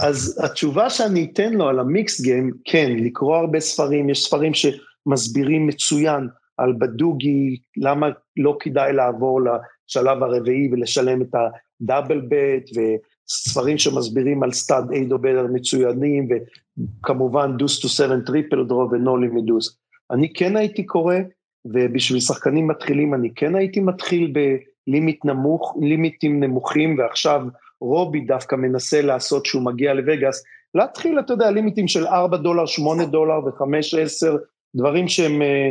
אז 0.00 0.40
התשובה 0.44 0.90
שאני 0.90 1.30
אתן 1.32 1.52
לו 1.52 1.68
על 1.68 1.78
ה 1.80 1.90
mix 1.90 2.20
game, 2.20 2.52
כן, 2.64 2.92
לקרוא 2.96 3.36
הרבה 3.36 3.60
ספרים, 3.60 4.10
יש 4.10 4.24
ספרים 4.24 4.52
שמסבירים 4.54 5.66
מצוין 5.66 6.28
על 6.56 6.72
badugi, 6.78 7.56
למה 7.76 8.08
לא 8.36 8.56
כדאי 8.60 8.92
לעבור 8.92 9.40
לשלב 9.40 10.22
הרביעי 10.22 10.68
ולשלם 10.72 11.22
את 11.22 11.34
ה 11.34 11.46
double 11.46 12.20
bet, 12.28 12.70
וספרים 12.70 13.78
שמסבירים 13.78 14.42
על 14.42 14.52
stud 14.52 14.92
eight 14.92 15.11
or 15.11 15.18
better 15.18 15.46
מצוינים, 15.52 16.28
וכמובן 16.28 17.56
deuce 17.56 17.80
to 17.80 17.88
seven 17.88 18.20
triple 18.20 18.64
draw 18.64 18.90
ו 18.90 19.03
no 19.03 19.28
limit 19.28 19.51
deuce. 19.51 19.78
אני 20.10 20.32
כן 20.32 20.56
הייתי 20.56 20.86
קורא, 20.86 21.16
ובשביל 21.64 22.20
שחקנים 22.20 22.66
מתחילים 22.66 23.14
אני 23.14 23.34
כן 23.34 23.54
הייתי 23.54 23.80
מתחיל 23.80 24.32
ב 24.32 24.47
limit 24.47 25.24
נמוך, 25.24 25.76
לימיטים 25.80 26.44
נמוכים, 26.44 26.98
ועכשיו 26.98 27.40
רובי 27.80 28.20
דווקא 28.20 28.56
מנסה 28.56 29.02
לעשות 29.02 29.46
שהוא 29.46 29.62
מגיע 29.62 29.94
לווגאס, 29.94 30.44
להתחיל, 30.74 31.18
אתה 31.18 31.32
יודע, 31.32 31.50
לימיטים 31.50 31.88
של 31.88 32.06
4 32.06 32.36
דולר, 32.36 32.66
8 32.66 33.04
דולר 33.04 33.44
ו-5, 33.44 34.00
10, 34.00 34.36
דברים 34.76 35.08
שהם, 35.08 35.42
אה, 35.42 35.70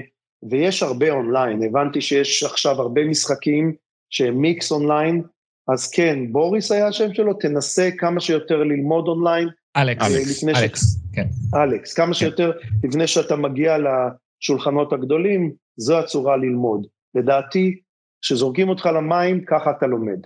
ויש 0.49 0.83
הרבה 0.83 1.11
אונליין, 1.11 1.63
הבנתי 1.63 2.01
שיש 2.01 2.43
עכשיו 2.43 2.81
הרבה 2.81 3.05
משחקים 3.05 3.73
שהם 4.09 4.37
מיקס 4.37 4.71
אונליין, 4.71 5.23
אז 5.67 5.91
כן, 5.91 6.19
בוריס 6.31 6.71
היה 6.71 6.87
השם 6.87 7.13
שלו, 7.13 7.33
תנסה 7.33 7.89
כמה 7.97 8.19
שיותר 8.19 8.63
ללמוד 8.63 9.07
אונליין. 9.07 9.47
אלכס, 9.77 10.05
אלכס, 10.05 10.43
אלכס, 10.43 10.97
כן. 11.13 11.27
אלכס, 11.55 11.93
כמה 11.93 12.07
כן. 12.07 12.13
שיותר, 12.13 12.51
לפני 12.83 13.07
שאתה 13.07 13.35
מגיע 13.35 13.77
לשולחנות 13.77 14.93
הגדולים, 14.93 15.51
זו 15.77 15.99
הצורה 15.99 16.37
ללמוד. 16.37 16.87
לדעתי, 17.15 17.79
כשזורקים 18.21 18.69
אותך 18.69 18.85
למים, 18.85 19.45
ככה 19.45 19.71
אתה 19.77 19.87
לומד. 19.87 20.19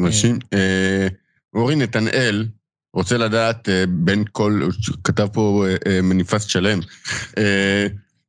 מרשים. 0.00 0.38
אה, 0.52 1.08
אורי 1.54 1.76
נתנאל 1.76 2.46
רוצה 2.94 3.18
לדעת, 3.18 3.68
אה, 3.68 3.84
בין 3.88 4.24
כל, 4.32 4.60
כתב 5.04 5.26
פה 5.32 5.64
אה, 5.86 6.02
מניפסט 6.02 6.48
שלם, 6.48 6.78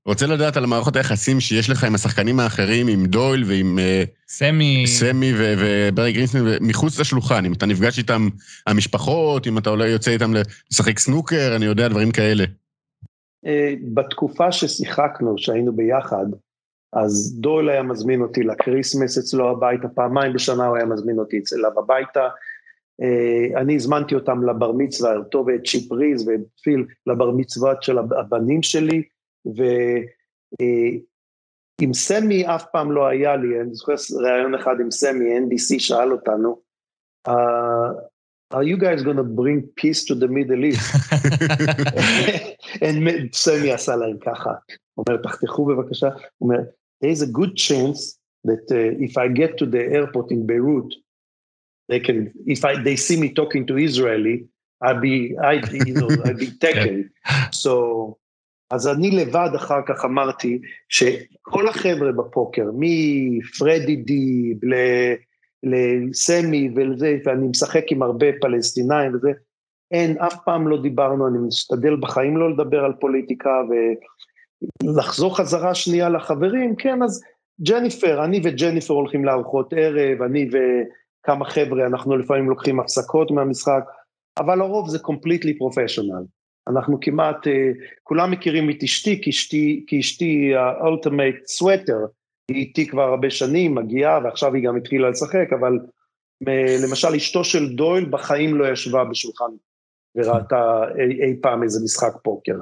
רוצה 0.06 0.28
לדעת 0.28 0.58
על 0.58 0.66
מערכות 0.66 0.96
היחסים 0.96 1.40
שיש 1.40 1.70
לך 1.70 1.84
עם 1.84 1.96
השחקנים 1.96 2.40
האחרים, 2.40 2.88
עם 2.88 3.06
דויל 3.06 3.44
ועם 3.48 3.80
אה, 3.80 4.04
סמי. 4.28 4.84
סמי 4.88 5.34
ו- 5.38 5.54
וברי 5.58 6.14
גרינסמן, 6.14 6.42
מחוץ 6.62 7.00
לשולחן, 7.00 7.46
אם 7.46 7.54
אתה 7.54 7.66
נפגש 7.66 7.98
איתם, 7.98 8.28
המשפחות, 8.68 9.48
אם 9.48 9.58
אתה 9.58 9.70
אולי 9.70 9.90
יוצא 9.90 10.12
איתם 10.12 10.34
לשחק 10.72 11.00
סנוקר, 11.00 11.54
אני 11.56 11.66
יודע, 11.66 11.88
דברים 11.88 12.12
כאלה. 12.12 12.44
אה, 13.46 13.74
בתקופה 13.94 14.52
ששיחקנו, 14.52 15.34
שהיינו 15.38 15.76
ביחד, 15.76 16.26
אז 16.94 17.36
דויל 17.40 17.70
היה 17.70 17.84
מזמין 17.84 18.22
אותי 18.22 18.44
לקריסמס 18.44 19.18
אצלו 19.18 19.50
הביתה, 19.50 19.88
פעמיים 19.88 20.34
בשנה 20.34 20.66
הוא 20.66 20.76
היה 20.76 20.86
מזמין 20.86 21.20
אותי 21.20 21.40
אצליו 21.40 21.80
הביתה. 21.80 22.28
אה, 23.02 23.62
אני 23.62 23.76
הזמנתי 23.76 24.16
אותם 24.16 24.44
לבר 24.44 24.72
מצווה, 24.72 25.16
אותו 25.16 25.46
ואת 25.48 25.68
צ'יפ 25.68 25.92
ריז 25.92 26.28
ואת 26.28 26.40
פיל 26.64 26.86
לבר 27.08 27.32
מצווה 27.32 27.74
של 27.82 27.98
הבנים 27.98 28.64
שלי, 28.64 29.04
ועם 29.47 31.03
סמי 31.93 32.47
אף 32.47 32.65
פעם 32.73 32.93
לא 32.93 33.07
היה 33.07 33.37
לי, 33.37 33.61
אני 33.61 33.75
זוכר 33.75 33.95
ראיון 34.23 34.55
אחד 34.55 34.81
עם 34.81 34.91
סמי, 34.91 35.39
NBC 35.39 35.79
שאל 35.79 36.13
אותנו, 36.13 36.61
uh, 37.29 37.33
are 38.53 38.65
you 38.65 38.77
guys 38.77 39.03
going 39.03 39.17
to 39.17 39.23
bring 39.23 39.63
peace 39.77 40.05
to 40.05 40.15
the 40.15 40.29
Middle 40.29 40.65
East? 40.65 40.97
סמי 43.33 43.73
עשה 43.73 43.97
להם 43.97 44.19
ככה, 44.19 44.51
הוא 44.95 45.05
אומר, 45.09 45.23
תחתכו 45.23 45.67
בבקשה, 45.67 46.09
הוא 46.39 46.51
אומר, 46.51 46.61
there 47.03 47.11
is 47.11 47.23
a 47.23 47.27
good 47.27 47.57
chance 47.57 48.19
that 48.45 48.71
uh, 48.71 49.05
if 49.07 49.17
I 49.17 49.29
get 49.29 49.57
to 49.59 49.67
the 49.67 49.83
airport 49.97 50.31
in 50.31 50.47
Beirut, 50.47 50.95
they 51.89 52.01
can, 52.01 52.33
if 52.47 52.65
I, 52.65 52.83
they 52.83 52.97
see 52.97 53.21
me 53.21 53.33
talking 53.33 53.67
to 53.67 53.77
Israeli, 53.77 54.47
I'll 54.83 55.01
be, 55.01 55.37
I, 55.39 55.55
you 55.73 55.95
know, 55.95 56.09
I'll 56.25 56.35
be 56.35 56.51
taken. 56.67 57.11
so, 57.53 58.19
אז 58.72 58.88
אני 58.88 59.12
לבד 59.12 59.50
אחר 59.56 59.82
כך 59.88 60.06
אמרתי 60.06 60.62
שכל 60.90 61.68
החבר'ה 61.68 62.12
בפוקר, 62.12 62.66
מפרדי 62.74 63.96
דיב 63.96 64.58
לסמי 65.64 66.70
ולזה, 66.76 67.18
ואני 67.26 67.48
משחק 67.48 67.92
עם 67.92 68.04
הרבה 68.04 68.28
פלסטינאים 68.42 69.16
וזה, 69.16 69.32
אין, 69.92 70.18
אף 70.18 70.36
פעם 70.46 70.68
לא 70.68 70.82
דיברנו, 70.82 71.28
אני 71.28 71.38
משתדל 71.48 71.96
בחיים 72.00 72.38
לא 72.38 72.52
לדבר 72.52 72.86
על 72.86 72.94
פוליטיקה 73.00 73.62
ולחזור 74.84 75.38
חזרה 75.38 75.76
שנייה 75.76 76.10
לחברים, 76.10 76.76
כן, 76.76 77.04
אז 77.04 77.24
ג'ניפר, 77.62 78.24
אני 78.24 78.42
וג'ניפר 78.44 78.94
הולכים 78.94 79.26
לארוחות 79.26 79.74
ערב, 79.74 80.22
אני 80.22 80.50
וכמה 80.50 81.46
חבר'ה, 81.46 81.86
אנחנו 81.86 82.18
לפעמים 82.18 82.50
לוקחים 82.50 82.80
הפסקות 82.80 83.32
מהמשחק, 83.32 83.84
אבל 84.40 84.60
לרוב 84.60 84.90
זה 84.90 84.98
completely 84.98 85.54
professional. 85.62 86.45
אנחנו 86.68 86.98
כמעט, 87.02 87.48
כולם 88.04 88.32
מכירים 88.32 88.70
את 88.70 88.84
אשתי, 88.84 89.22
כי 89.22 89.30
אשתי, 89.30 89.84
כי 89.88 90.00
אשתי 90.00 90.56
ה-ultimate 90.56 91.44
sweater, 91.60 92.08
היא 92.52 92.58
איתי 92.58 92.88
כבר 92.88 93.02
הרבה 93.02 93.30
שנים, 93.30 93.76
מגיעה, 93.76 94.20
ועכשיו 94.24 94.54
היא 94.54 94.64
גם 94.64 94.78
התחילה 94.78 95.10
לשחק, 95.10 95.48
אבל 95.60 95.80
למשל 96.84 97.16
אשתו 97.16 97.44
של 97.44 97.76
דויל 97.76 98.06
בחיים 98.10 98.56
לא 98.56 98.72
ישבה 98.72 99.04
בשולחן 99.04 99.52
וראתה 100.16 100.84
אי, 101.00 101.24
אי 101.24 101.36
פעם 101.42 101.64
איזה 101.64 101.80
משחק 101.84 102.14
פוקר. 102.24 102.56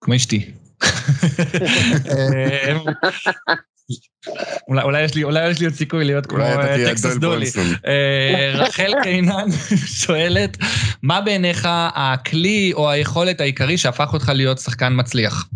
כמו 0.00 0.16
אשתי. 0.16 0.52
אולי, 4.68 4.82
אולי, 4.82 5.04
יש 5.04 5.14
לי, 5.14 5.24
אולי 5.24 5.50
יש 5.50 5.60
לי 5.60 5.66
עוד 5.66 5.74
סיכוי 5.74 6.04
להיות 6.04 6.26
כמו 6.26 6.44
טקסס 6.86 7.16
דולי. 7.16 7.46
אה, 7.86 8.52
רחל 8.54 8.92
קינן 9.02 9.46
שואלת, 10.04 10.56
מה 11.02 11.20
בעיניך 11.20 11.68
הכלי 11.94 12.72
או 12.74 12.90
היכולת 12.90 13.40
העיקרי 13.40 13.78
שהפך 13.78 14.12
אותך 14.12 14.28
להיות 14.34 14.58
שחקן 14.58 14.92
מצליח? 14.96 15.48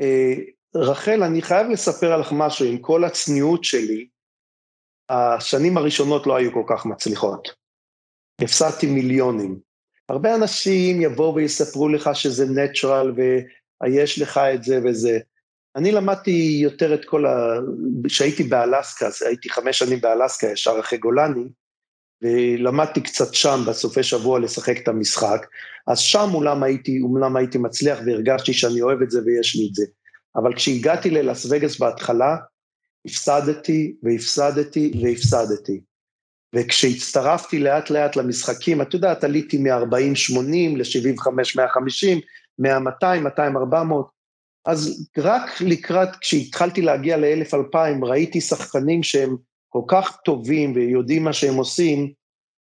אה, 0.00 0.34
רחל, 0.74 1.22
אני 1.22 1.42
חייב 1.42 1.66
לספר 1.70 2.12
עליך 2.12 2.28
משהו, 2.32 2.66
עם 2.66 2.78
כל 2.78 3.04
הצניעות 3.04 3.64
שלי, 3.64 4.06
השנים 5.08 5.76
הראשונות 5.76 6.26
לא 6.26 6.36
היו 6.36 6.52
כל 6.52 6.64
כך 6.68 6.86
מצליחות. 6.86 7.48
הפסדתי 8.40 8.86
מיליונים. 8.86 9.58
הרבה 10.08 10.34
אנשים 10.34 11.02
יבואו 11.02 11.34
ויספרו 11.34 11.88
לך 11.88 12.10
שזה 12.14 12.46
נטרל 12.46 13.12
ויש 13.16 14.18
לך 14.18 14.40
את 14.54 14.64
זה 14.64 14.80
וזה. 14.84 15.18
אני 15.78 15.92
למדתי 15.92 16.58
יותר 16.62 16.94
את 16.94 17.04
כל 17.04 17.26
ה... 17.26 17.58
כשהייתי 18.04 18.42
באלסקה, 18.42 19.08
הייתי 19.26 19.50
חמש 19.50 19.78
שנים 19.78 20.00
באלסקה, 20.00 20.46
ישר 20.46 20.80
אחרי 20.80 20.98
גולני, 20.98 21.48
ולמדתי 22.22 23.00
קצת 23.00 23.34
שם 23.34 23.60
בסופי 23.68 24.02
שבוע 24.02 24.40
לשחק 24.40 24.76
את 24.82 24.88
המשחק, 24.88 25.46
אז 25.86 25.98
שם 25.98 26.30
אולם 26.34 26.62
הייתי, 26.62 27.00
אולם 27.00 27.36
הייתי 27.36 27.58
מצליח 27.58 27.98
והרגשתי 28.06 28.52
שאני 28.52 28.82
אוהב 28.82 29.02
את 29.02 29.10
זה 29.10 29.20
ויש 29.26 29.56
לי 29.56 29.68
את 29.70 29.74
זה. 29.74 29.84
אבל 30.36 30.54
כשהגעתי 30.54 31.10
ללאס 31.10 31.46
וגאס 31.50 31.78
בהתחלה, 31.78 32.36
הפסדתי 33.06 33.94
והפסדתי 34.02 34.92
והפסדתי. 35.02 35.80
וכשהצטרפתי 36.54 37.58
לאט 37.58 37.90
לאט 37.90 38.16
למשחקים, 38.16 38.82
את 38.82 38.94
יודעת, 38.94 39.24
עליתי 39.24 39.58
מ-40-80 39.58 40.76
ל-75-150, 40.76 42.20
100-200, 42.62 42.66
200-400, 43.38 44.17
אז 44.66 45.08
רק 45.18 45.60
לקראת, 45.60 46.08
כשהתחלתי 46.20 46.82
להגיע 46.82 47.16
ל-1000-2000, 47.16 48.04
ראיתי 48.06 48.40
שחקנים 48.40 49.02
שהם 49.02 49.36
כל 49.68 49.82
כך 49.88 50.18
טובים 50.24 50.72
ויודעים 50.74 51.24
מה 51.24 51.32
שהם 51.32 51.54
עושים, 51.54 52.12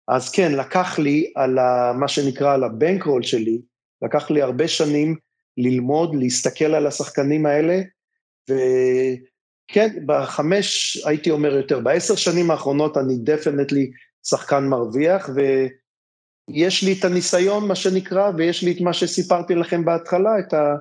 אז 0.08 0.32
כן, 0.32 0.52
לקח 0.52 1.00
לי 1.00 1.32
על 1.36 1.58
ה, 1.58 1.94
מה 2.00 2.08
שנקרא 2.08 2.54
על 2.54 2.64
הבנקרול 2.64 3.24
שלי, 3.24 3.62
לקח 4.02 4.32
לי 4.32 4.42
הרבה 4.42 4.68
שנים 4.68 5.16
ללמוד, 5.58 6.16
להסתכל 6.16 6.66
על 6.76 6.88
השחקנים 6.88 7.46
האלה, 7.46 7.82
וכן, 8.50 10.04
בחמש, 10.06 10.98
הייתי 11.06 11.32
אומר 11.32 11.56
יותר, 11.56 11.80
בעשר 11.80 12.16
שנים 12.16 12.52
האחרונות 12.52 12.98
אני 12.98 13.14
דפנטלי 13.24 13.92
שחקן 14.24 14.68
מרוויח, 14.68 15.30
ויש 16.50 16.84
לי 16.84 16.96
את 17.00 17.06
הניסיון, 17.06 17.68
מה 17.68 17.76
שנקרא, 17.76 18.32
ויש 18.38 18.64
לי 18.64 18.72
את 18.72 18.82
מה 18.82 18.94
שסיפרתי 18.94 19.56
לכם 19.56 19.86
בהתחלה, 19.86 20.40
את 20.40 20.54
ה... 20.54 20.76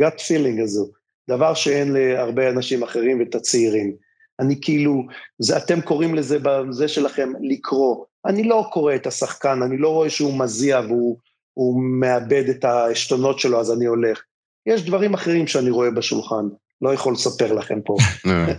gut 0.00 0.20
feeling 0.20 0.62
הזו, 0.62 0.88
דבר 1.30 1.54
שאין 1.54 1.92
להרבה 1.92 2.50
אנשים 2.50 2.82
אחרים 2.82 3.18
ואת 3.18 3.34
הצעירים. 3.34 3.92
אני 4.40 4.58
כאילו, 4.62 5.06
זה, 5.38 5.56
אתם 5.56 5.80
קוראים 5.80 6.14
לזה 6.14 6.38
בזה 6.42 6.88
שלכם 6.88 7.32
לקרוא. 7.40 8.04
אני 8.26 8.42
לא 8.42 8.68
קורא 8.72 8.94
את 8.94 9.06
השחקן, 9.06 9.62
אני 9.62 9.78
לא 9.78 9.88
רואה 9.88 10.10
שהוא 10.10 10.38
מזיע 10.38 10.80
והוא 10.88 11.82
מאבד 12.00 12.48
את 12.48 12.64
העשתונות 12.64 13.38
שלו, 13.38 13.60
אז 13.60 13.72
אני 13.72 13.84
הולך. 13.84 14.22
יש 14.66 14.82
דברים 14.82 15.14
אחרים 15.14 15.46
שאני 15.46 15.70
רואה 15.70 15.90
בשולחן, 15.90 16.44
לא 16.82 16.94
יכול 16.94 17.12
לספר 17.12 17.52
לכם 17.52 17.80
פה. 17.84 17.96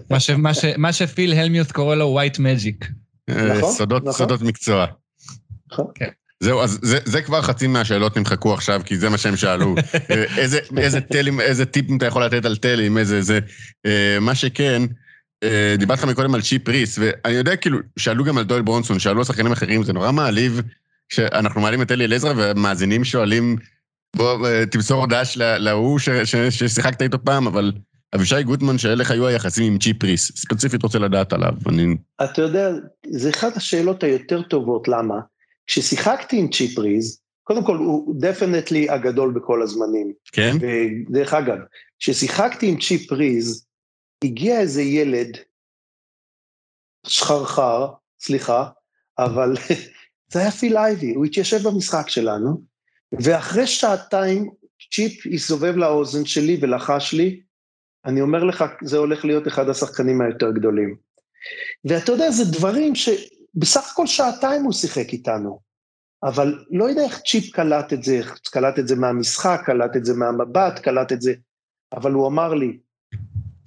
מה 0.77 0.93
שפיל 0.93 1.33
הלמיוס 1.33 1.71
קורא 1.71 1.95
לו 1.95 2.19
white 2.19 2.37
magic. 2.37 2.87
נכון, 3.29 3.57
נכון. 3.57 4.11
סודות 4.11 4.41
מקצוע. 4.41 4.85
נכון. 5.71 5.85
זהו, 6.43 6.61
אז 6.61 6.79
זה, 6.81 6.99
זה 7.05 7.21
כבר 7.21 7.41
חצי 7.41 7.67
מהשאלות 7.67 8.17
נמחקו 8.17 8.53
עכשיו, 8.53 8.81
כי 8.85 8.97
זה 8.97 9.09
מה 9.09 9.17
שהם 9.17 9.35
שאלו. 9.35 9.75
איזה, 10.37 10.59
איזה 10.77 11.01
תלים, 11.01 11.41
איזה 11.41 11.65
טיפים 11.65 11.97
אתה 11.97 12.05
יכול 12.05 12.25
לתת 12.25 12.45
על 12.45 12.55
תלים, 12.55 12.97
איזה 12.97 13.21
זה. 13.21 13.39
אה, 13.85 14.17
מה 14.21 14.35
שכן, 14.35 14.81
אה, 15.43 15.75
דיברתי 15.77 16.01
לך 16.01 16.07
מקודם 16.07 16.35
על 16.35 16.41
צ'יפ 16.41 16.69
ריס, 16.69 16.99
ואני 16.99 17.33
יודע, 17.33 17.55
כאילו, 17.55 17.79
שאלו 17.99 18.23
גם 18.23 18.37
על 18.37 18.43
דויל 18.43 18.61
ברונסון, 18.61 18.99
שאלו 18.99 19.17
על 19.19 19.23
שחקנים 19.23 19.51
אחרים, 19.51 19.83
זה 19.83 19.93
נורא 19.93 20.11
מעליב 20.11 20.61
שאנחנו 21.09 21.61
מעלים 21.61 21.81
את 21.81 21.91
אלי 21.91 22.05
אליעזר, 22.05 22.33
והמאזינים 22.37 23.03
שואלים, 23.03 23.55
בוא, 24.15 24.47
אה, 24.47 24.65
תמסור 24.65 25.01
הודעה 25.01 25.21
להוא 25.37 25.99
ששיחקת 26.49 27.01
איתו 27.01 27.17
פעם, 27.23 27.47
אבל 27.47 27.71
אבישי 28.15 28.43
גוטמן, 28.43 28.77
שאלה 28.77 29.01
איך 29.01 29.11
היו 29.11 29.27
היחסים 29.27 29.73
עם 29.73 29.79
צ'יפ 29.79 30.03
ריס, 30.03 30.31
ספציפית 30.35 30.83
רוצה 30.83 30.99
לדעת 30.99 31.33
עליו. 31.33 31.53
אני... 31.69 31.95
אתה 32.23 32.41
יודע, 32.41 32.69
זה 33.09 33.29
אחת 33.29 33.57
השאלות 33.57 34.03
היותר 34.03 34.41
טובות, 34.41 34.87
למה? 34.87 35.15
כששיחקתי 35.67 36.37
עם 36.37 36.49
צ'יפ 36.49 36.79
ריז, 36.79 37.21
קודם 37.43 37.63
כל 37.63 37.77
הוא 37.77 38.15
definitely 38.19 38.89
הגדול 38.89 39.33
בכל 39.33 39.61
הזמנים. 39.61 40.13
כן? 40.31 40.51
ודרך 40.61 41.33
אגב, 41.33 41.57
כששיחקתי 41.99 42.67
עם 42.67 42.79
צ'יפ 42.79 43.11
ריז, 43.11 43.65
הגיע 44.23 44.59
איזה 44.59 44.81
ילד, 44.81 45.37
שחרחר, 47.07 47.87
סליחה, 48.19 48.69
אבל 49.19 49.53
זה 50.31 50.39
היה 50.39 50.51
פיל 50.51 50.77
אייבי, 50.77 51.13
הוא 51.13 51.25
התיישב 51.25 51.67
במשחק 51.67 52.09
שלנו, 52.09 52.61
ואחרי 53.11 53.67
שעתיים 53.67 54.49
צ'יפ 54.93 55.33
הסתובב 55.33 55.75
לאוזן 55.75 56.25
שלי 56.25 56.57
ולחש 56.61 57.13
לי, 57.13 57.41
אני 58.05 58.21
אומר 58.21 58.43
לך, 58.43 58.65
זה 58.83 58.97
הולך 58.97 59.25
להיות 59.25 59.47
אחד 59.47 59.69
השחקנים 59.69 60.21
היותר 60.21 60.51
גדולים. 60.51 60.95
ואתה 61.85 62.11
יודע, 62.11 62.31
זה 62.31 62.45
דברים 62.45 62.95
ש... 62.95 63.09
בסך 63.59 63.91
הכל 63.91 64.07
שעתיים 64.07 64.63
הוא 64.63 64.73
שיחק 64.73 65.13
איתנו, 65.13 65.59
אבל 66.23 66.65
לא 66.69 66.89
יודע 66.89 67.03
איך 67.03 67.19
צ'יפ 67.19 67.51
קלט 67.51 67.93
את 67.93 68.03
זה, 68.03 68.19
קלט 68.51 68.79
את 68.79 68.87
זה 68.87 68.95
מהמשחק, 68.95 69.61
קלט 69.65 69.95
את 69.97 70.05
זה 70.05 70.13
מהמבט, 70.13 70.79
קלט 70.79 71.11
את 71.11 71.21
זה, 71.21 71.33
אבל 71.93 72.11
הוא 72.11 72.27
אמר 72.27 72.53
לי, 72.53 72.79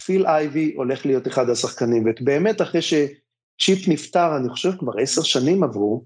פיל 0.05 0.27
אייבי 0.27 0.75
הולך 0.75 1.07
להיות 1.07 1.27
אחד 1.27 1.51
השחקנים, 1.51 2.05
ובאמת 2.07 2.63
אחרי 2.63 2.83
שצ'יפ 2.83 3.89
נפטר, 3.89 4.37
אני 4.37 4.49
חושב 4.49 4.71
כבר 4.79 4.93
עשר 5.03 5.23
שנים 5.23 5.63
עברו, 5.65 6.05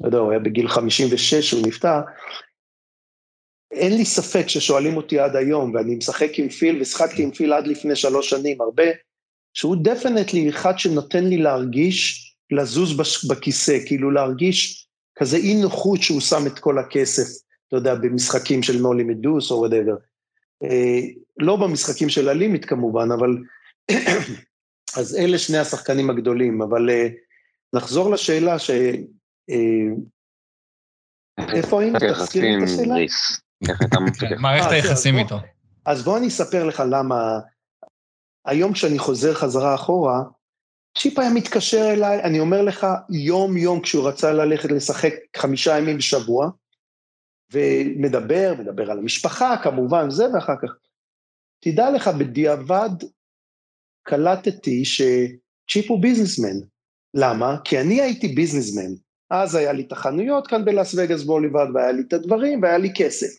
לא 0.00 0.06
יודע, 0.06 0.18
הוא 0.18 0.30
היה 0.30 0.40
בגיל 0.40 0.68
56, 0.68 1.52
הוא 1.52 1.66
נפטר, 1.66 2.00
אין 3.72 3.96
לי 3.96 4.04
ספק 4.04 4.48
ששואלים 4.48 4.96
אותי 4.96 5.18
עד 5.18 5.36
היום, 5.36 5.74
ואני 5.74 5.96
משחק 5.96 6.38
עם 6.38 6.48
פיל, 6.48 6.80
ושחקתי 6.80 7.22
עם 7.22 7.30
פיל 7.30 7.52
עד 7.52 7.66
לפני 7.66 7.96
שלוש 7.96 8.30
שנים, 8.30 8.60
הרבה, 8.60 8.84
שהוא 9.54 9.76
definitely 9.82 10.50
אחד 10.50 10.78
שנותן 10.78 11.24
לי 11.24 11.36
להרגיש, 11.36 12.33
לזוז 12.50 12.96
בכיסא, 13.30 13.78
כאילו 13.86 14.10
להרגיש 14.10 14.88
כזה 15.18 15.36
אי 15.36 15.54
נוחות 15.62 16.02
שהוא 16.02 16.20
שם 16.20 16.46
את 16.46 16.58
כל 16.58 16.78
הכסף, 16.78 17.44
אתה 17.68 17.76
יודע, 17.76 17.94
במשחקים 17.94 18.62
של 18.62 18.78
נולימיטס 18.78 19.50
או 19.50 19.56
whatever. 19.56 19.96
אה, 20.62 21.00
לא 21.38 21.56
במשחקים 21.56 22.08
של 22.08 22.28
הלימיט 22.28 22.64
כמובן, 22.68 23.08
אבל... 23.12 23.38
אז 24.98 25.16
אלה 25.16 25.38
שני 25.38 25.58
השחקנים 25.58 26.10
הגדולים, 26.10 26.62
אבל 26.62 26.90
אה, 26.90 27.08
נחזור 27.72 28.10
לשאלה 28.10 28.58
ש... 28.58 28.70
אה, 29.50 29.86
איפה 31.54 31.82
היינו? 31.82 31.98
תזכיר 31.98 32.42
לי 32.42 32.58
את 32.58 32.62
השאלה. 32.62 32.94
מערכת 34.38 34.70
היחסים 34.70 35.18
איתו. 35.18 35.36
אז 35.86 36.04
בוא 36.04 36.18
אני 36.18 36.28
אספר 36.28 36.64
לך 36.64 36.82
למה, 36.90 37.38
היום 38.46 38.72
כשאני 38.72 38.98
חוזר 38.98 39.34
חזרה 39.34 39.74
אחורה, 39.74 40.22
צ'יפ 40.98 41.18
היה 41.18 41.30
מתקשר 41.30 41.92
אליי, 41.92 42.22
אני 42.22 42.40
אומר 42.40 42.62
לך, 42.62 42.86
יום-יום 43.10 43.80
כשהוא 43.80 44.08
רצה 44.08 44.32
ללכת 44.32 44.70
לשחק 44.70 45.12
חמישה 45.36 45.78
ימים 45.78 45.96
בשבוע, 45.96 46.50
ומדבר, 47.52 48.54
מדבר 48.58 48.90
על 48.90 48.98
המשפחה 48.98 49.54
כמובן, 49.62 50.10
זה 50.10 50.24
ואחר 50.34 50.54
כך. 50.62 50.70
תדע 51.60 51.90
לך, 51.90 52.08
בדיעבד 52.08 52.90
קלטתי 54.02 54.84
שצ'יפ 54.84 55.90
הוא 55.90 56.02
ביזנסמן. 56.02 56.56
למה? 57.14 57.56
כי 57.64 57.80
אני 57.80 58.00
הייתי 58.00 58.28
ביזנסמן. 58.28 58.94
אז 59.30 59.54
היה 59.54 59.72
לי 59.72 59.82
את 59.82 59.92
החנויות 59.92 60.46
כאן 60.46 60.64
בלאס 60.64 60.94
וגאס 60.94 61.22
בוליברד, 61.22 61.68
והיה 61.74 61.92
לי 61.92 62.02
את 62.08 62.12
הדברים, 62.12 62.62
והיה 62.62 62.78
לי 62.78 62.92
כסף. 62.96 63.38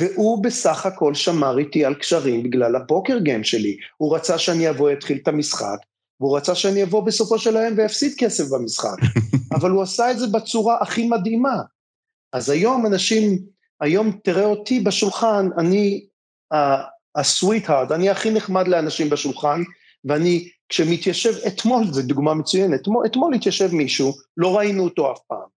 והוא 0.00 0.44
בסך 0.44 0.86
הכל 0.86 1.14
שמר 1.14 1.58
איתי 1.58 1.84
על 1.84 1.94
קשרים 1.94 2.42
בגלל 2.42 2.76
הפוקר 2.76 3.18
גיים 3.18 3.44
שלי. 3.44 3.76
הוא 3.96 4.16
רצה 4.16 4.38
שאני 4.38 4.70
אבוא, 4.70 4.92
אתחיל 4.92 5.18
את 5.22 5.28
המשחק, 5.28 5.78
והוא 6.20 6.36
רצה 6.36 6.54
שאני 6.54 6.82
אבוא 6.82 7.02
בסופו 7.02 7.38
של 7.38 7.56
היום 7.56 7.74
ואפסיד 7.76 8.14
כסף 8.18 8.44
במשחק. 8.50 8.96
אבל 9.56 9.70
הוא 9.70 9.82
עשה 9.82 10.10
את 10.10 10.18
זה 10.18 10.26
בצורה 10.26 10.78
הכי 10.80 11.08
מדהימה. 11.08 11.56
אז 12.32 12.50
היום 12.50 12.86
אנשים, 12.86 13.38
היום 13.80 14.18
תראה 14.24 14.44
אותי 14.44 14.80
בשולחן, 14.80 15.48
אני 15.58 16.06
הסוויט-הארד, 17.16 17.92
אני 17.92 18.10
הכי 18.10 18.30
נחמד 18.30 18.68
לאנשים 18.68 19.10
בשולחן, 19.10 19.62
ואני, 20.04 20.48
כשמתיישב, 20.68 21.34
אתמול, 21.46 21.84
זו 21.90 22.02
דוגמה 22.02 22.34
מצוינת, 22.34 22.80
אתמול, 22.80 23.06
אתמול 23.06 23.34
התיישב 23.34 23.74
מישהו, 23.74 24.12
לא 24.36 24.58
ראינו 24.58 24.84
אותו 24.84 25.12
אף 25.12 25.18
פעם. 25.28 25.48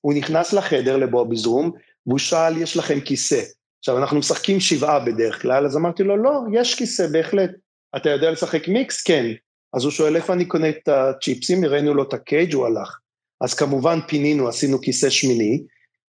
הוא 0.00 0.14
נכנס 0.14 0.52
לחדר 0.52 0.96
לבוביז 0.96 1.46
רום, 1.46 1.70
והוא 2.06 2.18
שאל, 2.18 2.56
יש 2.56 2.76
לכם 2.76 3.00
כיסא. 3.00 3.42
עכשיו, 3.78 3.98
אנחנו 3.98 4.18
משחקים 4.18 4.60
שבעה 4.60 5.00
בדרך 5.00 5.42
כלל, 5.42 5.66
אז 5.66 5.76
אמרתי 5.76 6.02
לו, 6.02 6.16
לא, 6.16 6.40
יש 6.52 6.74
כיסא, 6.74 7.06
בהחלט. 7.12 7.50
אתה 7.96 8.10
יודע 8.10 8.30
לשחק 8.30 8.68
מיקס? 8.68 9.02
כן. 9.02 9.26
אז 9.74 9.84
הוא 9.84 9.90
שואל, 9.90 10.16
איפה 10.16 10.32
אני 10.32 10.44
קונה 10.44 10.68
את 10.68 10.88
הצ'יפסים? 10.88 11.64
הראינו 11.64 11.94
לו 11.94 12.02
את 12.02 12.12
הקייג', 12.12 12.54
הוא 12.54 12.66
הלך. 12.66 12.98
אז 13.40 13.54
כמובן 13.54 13.98
פינינו, 14.06 14.48
עשינו 14.48 14.80
כיסא 14.80 15.10
שמיני, 15.10 15.62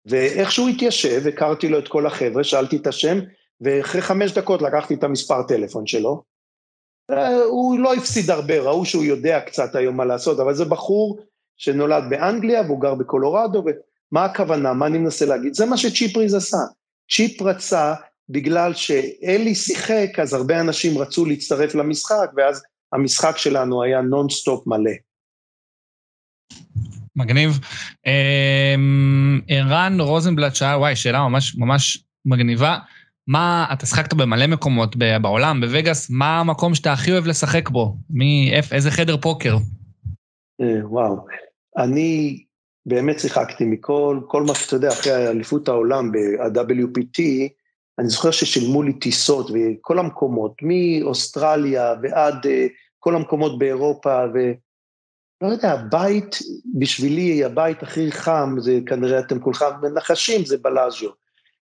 ואיכשהו 0.06 0.68
התיישב, 0.68 1.26
הכרתי 1.28 1.68
לו 1.68 1.78
את 1.78 1.88
כל 1.88 2.06
החבר'ה, 2.06 2.44
שאלתי 2.44 2.76
את 2.76 2.86
השם, 2.86 3.18
ואחרי 3.60 4.02
חמש 4.02 4.32
דקות 4.32 4.62
לקחתי 4.62 4.94
את 4.94 5.04
המספר 5.04 5.42
טלפון 5.42 5.86
שלו. 5.86 6.22
הוא 7.48 7.78
לא 7.78 7.94
הפסיד 7.94 8.30
הרבה, 8.30 8.60
ראו 8.60 8.84
שהוא 8.84 9.04
יודע 9.04 9.40
קצת 9.40 9.74
היום 9.74 9.96
מה 9.96 10.04
לעשות, 10.04 10.40
אבל 10.40 10.54
זה 10.54 10.64
בחור 10.64 11.20
שנולד 11.56 12.04
באנגליה 12.10 12.62
והוא 12.62 12.80
גר 12.80 12.94
בקולורדו, 12.94 13.64
ומה 13.64 14.24
הכוונה, 14.24 14.72
מה 14.72 14.86
אני 14.86 14.98
מנסה 14.98 15.26
להגיד? 15.26 15.54
זה 15.54 15.66
מה 15.66 15.76
שצ'יפריז 15.76 16.34
עשה. 16.34 16.56
צ'יפ 17.10 17.42
רצה, 17.42 17.94
בגלל 18.28 18.74
שאלי 18.74 19.54
שיחק, 19.54 20.08
אז 20.22 20.34
הרבה 20.34 20.60
אנשים 20.60 20.98
רצו 20.98 21.26
להצטרף 21.26 21.74
למשחק, 21.74 22.30
ואז 22.36 22.62
המשחק 22.92 23.36
שלנו 23.36 23.82
היה 23.82 24.00
נונסטופ 24.00 24.66
מלא. 24.66 24.90
מגניב. 27.16 27.58
אמ, 28.06 29.40
ערן 29.48 30.00
רוזנבלט 30.00 30.54
שאל, 30.54 30.76
וואי, 30.76 30.96
שאלה 30.96 31.28
ממש 31.28 31.56
ממש 31.58 32.04
מגניבה. 32.24 32.78
מה, 33.26 33.66
אתה 33.72 33.86
שחקת 33.86 34.14
במלא 34.14 34.46
מקומות 34.46 34.96
בעולם, 35.22 35.60
בווגאס, 35.60 36.10
מה 36.10 36.40
המקום 36.40 36.74
שאתה 36.74 36.92
הכי 36.92 37.12
אוהב 37.12 37.26
לשחק 37.26 37.68
בו? 37.68 37.96
מי, 38.10 38.52
איזה 38.72 38.90
חדר 38.90 39.16
פוקר? 39.16 39.56
אה, 40.60 40.88
וואו, 40.88 41.26
אני 41.78 42.42
באמת 42.86 43.20
שיחקתי 43.20 43.64
מכל, 43.64 44.20
כל 44.26 44.42
מה 44.42 44.54
שאתה 44.54 44.76
יודע, 44.76 44.88
אחרי 44.88 45.28
אליפות 45.28 45.68
העולם 45.68 46.12
ב-WPT, 46.12 47.22
אני 48.00 48.08
זוכר 48.08 48.30
ששילמו 48.30 48.82
לי 48.82 48.92
טיסות 48.92 49.50
וכל 49.50 49.98
המקומות, 49.98 50.52
מאוסטרליה 50.62 51.94
ועד 52.02 52.46
אה, 52.46 52.66
כל 52.98 53.16
המקומות 53.16 53.58
באירופה, 53.58 54.24
ולא 54.34 55.52
יודע, 55.52 55.72
הבית 55.72 56.38
בשבילי, 56.78 57.44
הבית 57.44 57.82
הכי 57.82 58.12
חם, 58.12 58.56
זה 58.58 58.78
כנראה 58.86 59.18
אתם 59.18 59.40
כולכם 59.40 59.66
מנחשים, 59.82 60.44
זה 60.44 60.58
בלאג'יו. 60.58 61.10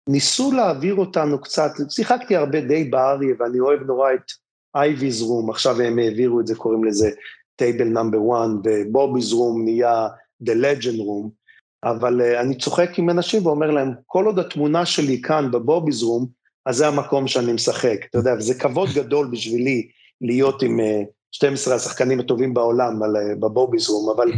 ניסו 0.08 0.52
להעביר 0.52 0.94
אותנו 0.94 1.40
קצת, 1.40 1.70
שיחקתי 1.90 2.36
הרבה 2.36 2.60
די 2.60 2.84
באריה 2.84 3.34
ואני 3.38 3.60
אוהב 3.60 3.82
נורא 3.82 4.14
את 4.14 4.32
אייבי'ז 4.74 5.22
room, 5.22 5.50
עכשיו 5.50 5.80
הם 5.80 5.98
העבירו 5.98 6.40
את 6.40 6.46
זה, 6.46 6.54
קוראים 6.54 6.84
לזה 6.84 7.10
table 7.56 7.84
number 7.84 8.18
1, 8.18 8.50
ובובי'ז 8.64 9.32
room 9.32 9.64
נהיה 9.64 10.08
The 10.44 10.52
Legend 10.52 10.98
Room, 10.98 11.45
אבל 11.86 12.20
uh, 12.20 12.40
אני 12.40 12.54
צוחק 12.58 12.98
עם 12.98 13.10
אנשים 13.10 13.46
ואומר 13.46 13.70
להם, 13.70 13.92
כל 14.06 14.26
עוד 14.26 14.38
התמונה 14.38 14.86
שלי 14.86 15.20
כאן 15.22 15.50
בבוביז 15.50 16.02
רום, 16.02 16.26
אז 16.66 16.76
זה 16.76 16.88
המקום 16.88 17.28
שאני 17.28 17.52
משחק, 17.52 17.98
אתה 18.10 18.18
יודע, 18.18 18.34
וזה 18.38 18.54
כבוד 18.54 18.88
גדול 18.94 19.26
בשבילי 19.26 19.88
להיות 20.20 20.62
עם 20.62 20.80
uh, 20.80 20.82
אה, 20.82 21.02
12 21.32 21.74
השחקנים 21.74 22.20
הטובים 22.20 22.54
בעולם 22.54 23.02
uh, 23.02 23.06
בבוביז 23.40 23.88
רום, 23.88 24.10
אבל 24.16 24.32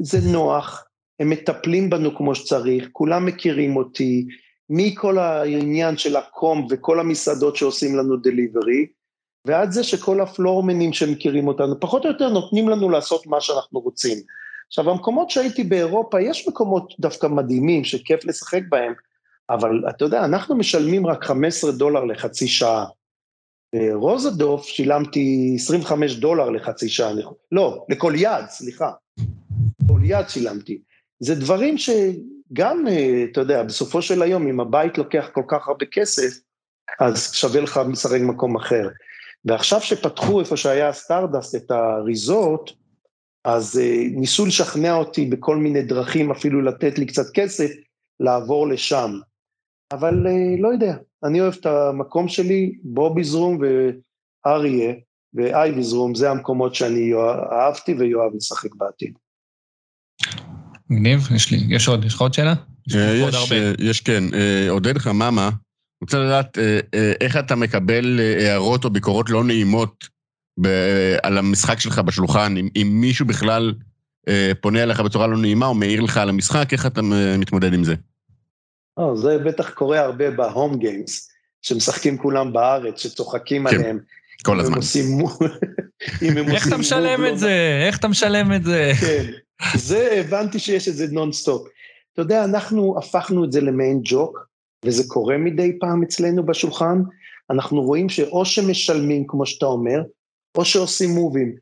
זה 0.00 0.18
נוח, 0.32 0.84
הם 1.20 1.30
מטפלים 1.30 1.90
בנו 1.90 2.16
כמו 2.16 2.34
שצריך, 2.34 2.88
כולם 2.92 3.26
מכירים 3.26 3.76
אותי, 3.76 4.26
מכל 4.70 5.18
העניין 5.18 5.96
של 5.96 6.16
הקום 6.16 6.66
וכל 6.70 7.00
המסעדות 7.00 7.56
שעושים 7.56 7.96
לנו 7.96 8.16
דליברי, 8.16 8.86
ועד 9.46 9.70
זה 9.70 9.84
שכל 9.84 10.20
הפלורמנים 10.20 10.92
שמכירים 10.92 11.48
אותנו, 11.48 11.80
פחות 11.80 12.04
או 12.04 12.10
יותר 12.10 12.28
נותנים 12.28 12.68
לנו 12.68 12.90
לעשות 12.90 13.26
מה 13.26 13.40
שאנחנו 13.40 13.80
רוצים. 13.80 14.18
עכשיו, 14.66 14.90
המקומות 14.90 15.30
שהייתי 15.30 15.64
באירופה, 15.64 16.20
יש 16.20 16.48
מקומות 16.48 16.94
דווקא 17.00 17.26
מדהימים 17.26 17.84
שכיף 17.84 18.24
לשחק 18.24 18.62
בהם, 18.68 18.92
אבל 19.50 19.82
אתה 19.88 20.04
יודע, 20.04 20.24
אנחנו 20.24 20.56
משלמים 20.56 21.06
רק 21.06 21.24
15 21.24 21.72
דולר 21.72 22.04
לחצי 22.04 22.48
שעה. 22.48 22.86
ברוזדוף 23.74 24.66
שילמתי 24.66 25.56
25 25.58 26.14
דולר 26.14 26.50
לחצי 26.50 26.88
שעה, 26.88 27.12
לא, 27.52 27.84
לכל 27.88 28.12
יד, 28.16 28.46
סליחה. 28.48 28.90
לכל 29.82 30.00
יד 30.04 30.28
שילמתי. 30.28 30.80
זה 31.20 31.34
דברים 31.34 31.78
שגם, 31.78 32.88
אה, 32.88 33.24
אתה 33.32 33.40
יודע, 33.40 33.62
בסופו 33.62 34.02
של 34.02 34.22
היום, 34.22 34.48
אם 34.48 34.60
הבית 34.60 34.98
לוקח 34.98 35.28
כל 35.32 35.42
כך 35.48 35.68
הרבה 35.68 35.86
כסף, 35.86 36.38
אז 37.00 37.34
שווה 37.34 37.60
לך 37.60 37.80
לשחק 37.92 38.20
במקום 38.20 38.56
אחר. 38.56 38.88
ועכשיו 39.44 39.80
שפתחו 39.80 40.40
איפה 40.40 40.56
שהיה 40.56 40.92
סטארדסט 40.92 41.54
את 41.54 41.70
הריזורט, 41.70 42.70
אז 43.46 43.78
אה, 43.78 44.02
ניסו 44.10 44.46
לשכנע 44.46 44.94
אותי 44.94 45.26
בכל 45.26 45.56
מיני 45.56 45.82
דרכים, 45.82 46.30
אפילו 46.30 46.62
לתת 46.62 46.98
לי 46.98 47.06
קצת 47.06 47.26
כסף, 47.34 47.70
לעבור 48.20 48.68
לשם. 48.68 49.18
אבל 49.92 50.26
אה, 50.26 50.60
לא 50.60 50.68
יודע, 50.68 50.96
אני 51.24 51.40
אוהב 51.40 51.54
את 51.60 51.66
המקום 51.66 52.28
שלי, 52.28 52.72
בוביז 52.82 53.34
רום 53.34 53.58
ואריה 53.60 54.94
ואייביז 55.34 55.92
רום, 55.92 56.14
זה 56.14 56.30
המקומות 56.30 56.74
שאני 56.74 57.12
אהבתי 57.52 57.94
ויואב 57.94 58.30
לשחק 58.36 58.74
בעתיד. 58.74 59.18
מגניב, 60.90 61.20
יש 61.34 61.50
לי, 61.50 61.58
יש 61.68 61.88
עוד, 61.88 62.04
יש 62.04 62.14
לך 62.14 62.20
עוד 62.20 62.34
שאלה? 62.34 62.54
יש, 62.86 63.52
יש 63.78 64.00
כן. 64.00 64.24
עודד 64.68 64.98
חממה, 64.98 65.50
רוצה 66.00 66.18
לדעת 66.18 66.58
איך 67.20 67.36
אתה 67.36 67.56
מקבל 67.56 68.20
הערות 68.40 68.84
או 68.84 68.90
ביקורות 68.90 69.30
לא 69.30 69.44
נעימות 69.44 70.15
ב- 70.60 71.16
על 71.22 71.38
המשחק 71.38 71.80
שלך 71.80 71.98
בשולחן, 71.98 72.56
אם, 72.56 72.68
אם 72.76 72.88
מישהו 73.00 73.26
בכלל 73.26 73.74
אה, 74.28 74.52
פונה 74.60 74.82
אליך 74.82 75.00
בצורה 75.00 75.26
לא 75.26 75.36
נעימה 75.36 75.66
או 75.66 75.74
מעיר 75.74 76.00
לך 76.00 76.16
על 76.16 76.28
המשחק, 76.28 76.72
איך 76.72 76.86
אתה 76.86 77.00
מתמודד 77.38 77.74
עם 77.74 77.84
זה? 77.84 77.94
או, 78.96 79.16
זה 79.16 79.38
בטח 79.38 79.70
קורה 79.70 80.00
הרבה 80.00 80.30
ב 80.30 80.40
home 80.40 80.78
games, 80.78 81.28
שמשחקים 81.62 82.18
כולם 82.18 82.52
בארץ, 82.52 83.00
שצוחקים 83.00 83.68
כן, 83.68 83.76
עליהם. 83.76 83.98
כל 84.44 84.60
הזמן. 84.60 84.76
עושים... 84.76 85.18
איך 86.54 86.68
אתה 86.68 86.76
משלם 86.76 87.26
את 87.26 87.38
זה? 87.38 87.80
איך 87.86 87.98
אתה 87.98 88.08
משלם 88.08 88.52
את 88.52 88.64
זה? 88.64 88.92
כן, 89.00 89.24
זה, 89.74 90.20
הבנתי 90.20 90.58
שיש 90.58 90.88
את 90.88 90.94
זה 90.94 91.06
נונסטופ. 91.10 91.68
אתה 92.12 92.22
יודע, 92.22 92.44
אנחנו 92.44 92.98
הפכנו 92.98 93.44
את 93.44 93.52
זה 93.52 93.60
למעין 93.60 94.00
ג'וק, 94.04 94.46
וזה 94.84 95.02
קורה 95.08 95.36
מדי 95.36 95.78
פעם 95.80 96.02
אצלנו 96.02 96.46
בשולחן. 96.46 97.02
אנחנו 97.50 97.82
רואים 97.82 98.08
שאו 98.08 98.44
שמשלמים, 98.44 99.24
כמו 99.26 99.46
שאתה 99.46 99.66
אומר, 99.66 100.02
או 100.56 100.64
שעושים 100.64 101.10
מובים. 101.10 101.56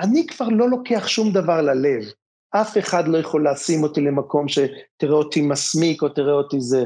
אני 0.00 0.26
כבר 0.26 0.48
לא 0.48 0.70
לוקח 0.70 1.08
שום 1.08 1.32
דבר 1.32 1.60
ללב. 1.60 2.02
אף 2.50 2.78
אחד 2.78 3.08
לא 3.08 3.18
יכול 3.18 3.48
לשים 3.48 3.82
אותי 3.82 4.00
למקום 4.00 4.46
שתראה 4.48 5.14
אותי 5.14 5.42
מסמיק 5.42 6.02
או 6.02 6.08
תראה 6.08 6.32
אותי 6.32 6.60
זה. 6.60 6.84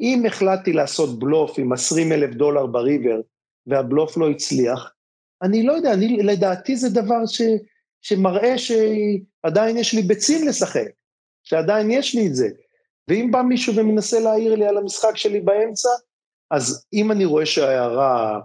אם 0.00 0.22
החלטתי 0.26 0.72
לעשות 0.72 1.18
בלוף 1.18 1.58
עם 1.58 1.72
20 1.72 2.12
אלף 2.12 2.34
דולר 2.34 2.66
בריבר, 2.66 3.20
והבלוף 3.66 4.16
לא 4.16 4.30
הצליח, 4.30 4.90
אני 5.42 5.62
לא 5.62 5.72
יודע, 5.72 5.92
אני, 5.92 6.16
לדעתי 6.22 6.76
זה 6.76 6.88
דבר 6.88 7.26
ש, 7.26 7.42
שמראה 8.02 8.54
שעדיין 8.58 9.76
יש 9.76 9.94
לי 9.94 10.02
ביצים 10.02 10.48
לשחק, 10.48 10.88
שעדיין 11.42 11.90
יש 11.90 12.14
לי 12.14 12.26
את 12.26 12.34
זה. 12.34 12.48
ואם 13.08 13.30
בא 13.30 13.42
מישהו 13.42 13.76
ומנסה 13.76 14.20
להעיר 14.20 14.54
לי 14.54 14.66
על 14.66 14.78
המשחק 14.78 15.16
שלי 15.16 15.40
באמצע, 15.40 15.88
אז 16.50 16.86
אם 16.92 17.12
אני 17.12 17.24
רואה 17.24 17.46
שההערה 17.46 18.40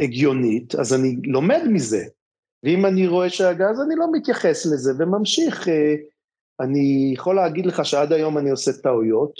הגיונית, 0.00 0.74
אז 0.74 0.94
אני 0.94 1.16
לומד 1.24 1.62
מזה. 1.68 2.04
ואם 2.64 2.86
אני 2.86 3.06
רואה 3.06 3.30
שהגז, 3.30 3.80
אני 3.80 3.94
לא 3.96 4.06
מתייחס 4.12 4.66
לזה 4.66 4.92
וממשיך. 4.98 5.68
אה, 5.68 5.94
אני 6.60 7.10
יכול 7.14 7.36
להגיד 7.36 7.66
לך 7.66 7.84
שעד 7.84 8.12
היום 8.12 8.38
אני 8.38 8.50
עושה 8.50 8.72
טעויות, 8.72 9.34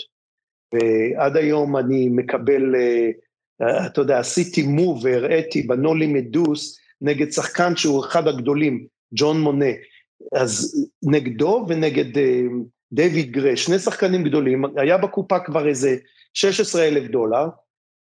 ועד 0.73 1.37
היום 1.37 1.77
אני 1.77 2.09
מקבל, 2.09 2.75
אה, 2.75 3.85
אתה 3.85 4.01
יודע, 4.01 4.19
עשיתי 4.19 4.63
מוב 4.63 5.03
והראיתי 5.03 5.61
בנולי 5.61 6.07
מדוס 6.07 6.79
נגד 7.01 7.31
שחקן 7.31 7.75
שהוא 7.75 8.05
אחד 8.05 8.27
הגדולים, 8.27 8.87
ג'ון 9.13 9.41
מונה. 9.41 9.71
אז 10.33 10.85
נגדו 11.03 11.65
ונגד 11.67 12.17
אה, 12.17 12.41
דיוויד 12.91 13.31
גרי, 13.31 13.57
שני 13.57 13.79
שחקנים 13.79 14.23
גדולים, 14.23 14.63
היה 14.77 14.97
בקופה 14.97 15.39
כבר 15.39 15.67
איזה 15.67 15.97
16 16.33 16.83
אלף 16.87 17.11
דולר, 17.11 17.47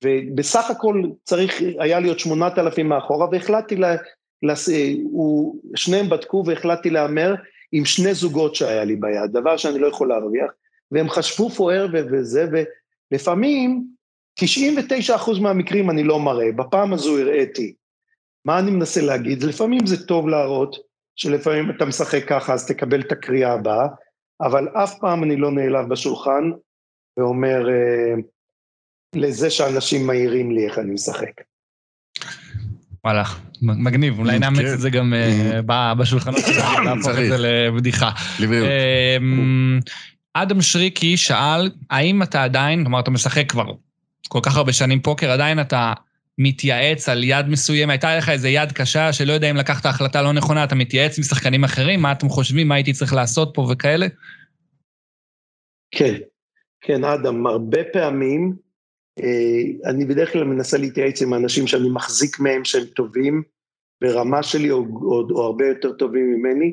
ובסך 0.05 0.71
הכל 0.71 1.03
צריך 1.25 1.63
היה 1.79 2.01
להיות 2.01 2.19
8,000 2.19 2.89
מאחורה, 2.89 3.27
והחלטתי, 3.33 3.77
לה, 3.77 3.97
לה, 4.43 4.55
הוא, 5.03 5.61
שניהם 5.77 6.09
בדקו 6.09 6.43
והחלטתי 6.47 6.91
להמר 6.91 7.35
עם 7.73 7.85
שני 7.85 8.15
זוגות 8.15 8.55
שהיה 8.55 8.85
לי 8.85 8.97
ביד, 8.97 9.33
דבר 9.33 9.57
שאני 9.57 9.79
לא 9.79 9.87
יכול 9.87 10.09
להרוויח, 10.09 10.51
והם 10.91 11.09
חשבו 11.09 11.51
פוער 11.51 11.87
וזה, 11.93 12.47
ולפעמים 13.13 13.85
99% 14.41 15.41
מהמקרים 15.41 15.91
אני 15.91 16.05
לא 16.05 16.21
מראה, 16.21 16.53
בפעם 16.53 16.93
הזו 16.93 17.19
הראיתי. 17.19 17.75
מה 18.45 18.59
אני 18.59 18.71
מנסה 18.71 19.01
להגיד? 19.01 19.43
לפעמים 19.43 19.87
זה 19.87 20.07
טוב 20.07 20.29
להראות, 20.29 20.77
שלפעמים 21.17 21.71
אתה 21.71 21.85
משחק 21.85 22.29
ככה 22.29 22.53
אז 22.53 22.67
תקבל 22.67 23.01
את 23.01 23.13
הקריאה 23.13 23.53
הבאה, 23.53 23.87
אבל 24.41 24.69
אף 24.69 24.99
פעם 24.99 25.25
אני 25.25 25.37
לא 25.37 25.51
נעלב 25.51 25.89
בשולחן 25.89 26.51
ואומר 27.17 27.69
אה, 27.69 28.15
לזה 29.17 29.51
שאנשים 29.51 30.07
מעירים 30.07 30.51
לי 30.51 30.67
איך 30.67 30.79
אני 30.79 30.91
משחק. 30.91 31.41
וואלה, 33.05 33.25
מגניב, 33.63 34.19
אולי 34.19 34.39
נאמץ 34.39 34.59
כן. 34.59 34.75
את 34.75 34.81
זה 34.81 34.91
גם 34.91 35.15
אה, 35.71 35.95
בשולחנות 35.99 36.41
שלנו, 36.47 36.85
להפוך 36.85 37.19
את 37.19 37.29
זה 37.29 37.37
לבדיחה. 37.39 38.11
אמ, 39.19 39.81
אדם 40.35 40.63
שריקי 40.63 41.17
שאל, 41.17 41.71
האם 41.91 42.23
אתה 42.23 42.45
עדיין, 42.45 42.85
כלומר, 42.85 43.01
אתה 43.01 43.11
משחק 43.11 43.51
כבר 43.51 43.65
כל 44.29 44.41
כך 44.43 44.57
הרבה 44.57 44.73
שנים 44.73 45.01
פוקר, 45.01 45.31
עדיין 45.31 45.61
אתה 45.61 45.93
מתייעץ 46.39 47.09
על 47.09 47.25
יד 47.25 47.47
מסוימת, 47.49 47.91
הייתה 47.91 48.17
לך 48.17 48.29
איזה 48.29 48.49
יד 48.49 48.73
קשה 48.73 49.13
שלא 49.13 49.33
יודע 49.33 49.51
אם 49.51 49.57
לקחת 49.57 49.87
החלטה 49.87 50.23
לא 50.23 50.33
נכונה, 50.33 50.65
אתה 50.65 50.75
מתייעץ 50.75 51.19
עם 51.19 51.25
שחקנים 51.25 51.65
אחרים, 51.65 52.03
מה 52.03 52.13
אתם 52.13 52.29
חושבים, 52.29 52.69
מה 52.69 52.75
הייתי 52.75 52.93
צריך 52.93 53.13
לעשות 53.13 53.51
פה 53.55 53.67
וכאלה? 53.71 54.07
כן, 55.91 56.15
כן, 56.81 57.05
אדם, 57.05 57.47
הרבה 57.47 57.79
פעמים 57.93 58.64
אני 59.87 60.05
בדרך 60.05 60.33
כלל 60.33 60.45
מנסה 60.45 60.79
להתייעץ 60.79 61.23
עם 61.23 61.35
אנשים 61.35 61.67
שאני 61.67 61.89
מחזיק 61.89 62.41
מהם 62.41 62.65
שהם 62.65 62.85
טובים 62.85 63.43
ברמה 64.01 64.43
שלי 64.43 64.71
או 64.71 65.43
הרבה 65.45 65.67
יותר 65.67 65.93
טובים 65.93 66.35
ממני, 66.35 66.73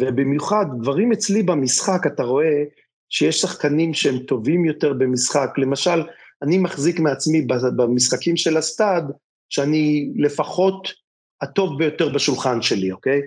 ובמיוחד 0.00 0.64
דברים 0.82 1.12
אצלי 1.12 1.42
במשחק, 1.42 2.06
אתה 2.06 2.22
רואה 2.22 2.62
שיש 3.10 3.40
שחקנים 3.40 3.94
שהם 3.94 4.18
טובים 4.18 4.64
יותר 4.64 4.92
במשחק, 4.92 5.50
למשל, 5.58 6.02
אני 6.42 6.58
מחזיק 6.58 7.00
מעצמי 7.00 7.46
במשחקים 7.76 8.36
של 8.36 8.56
הסטאד, 8.56 9.04
שאני 9.48 10.12
לפחות 10.16 10.92
הטוב 11.42 11.78
ביותר 11.78 12.08
בשולחן 12.08 12.62
שלי, 12.62 12.92
אוקיי? 12.92 13.20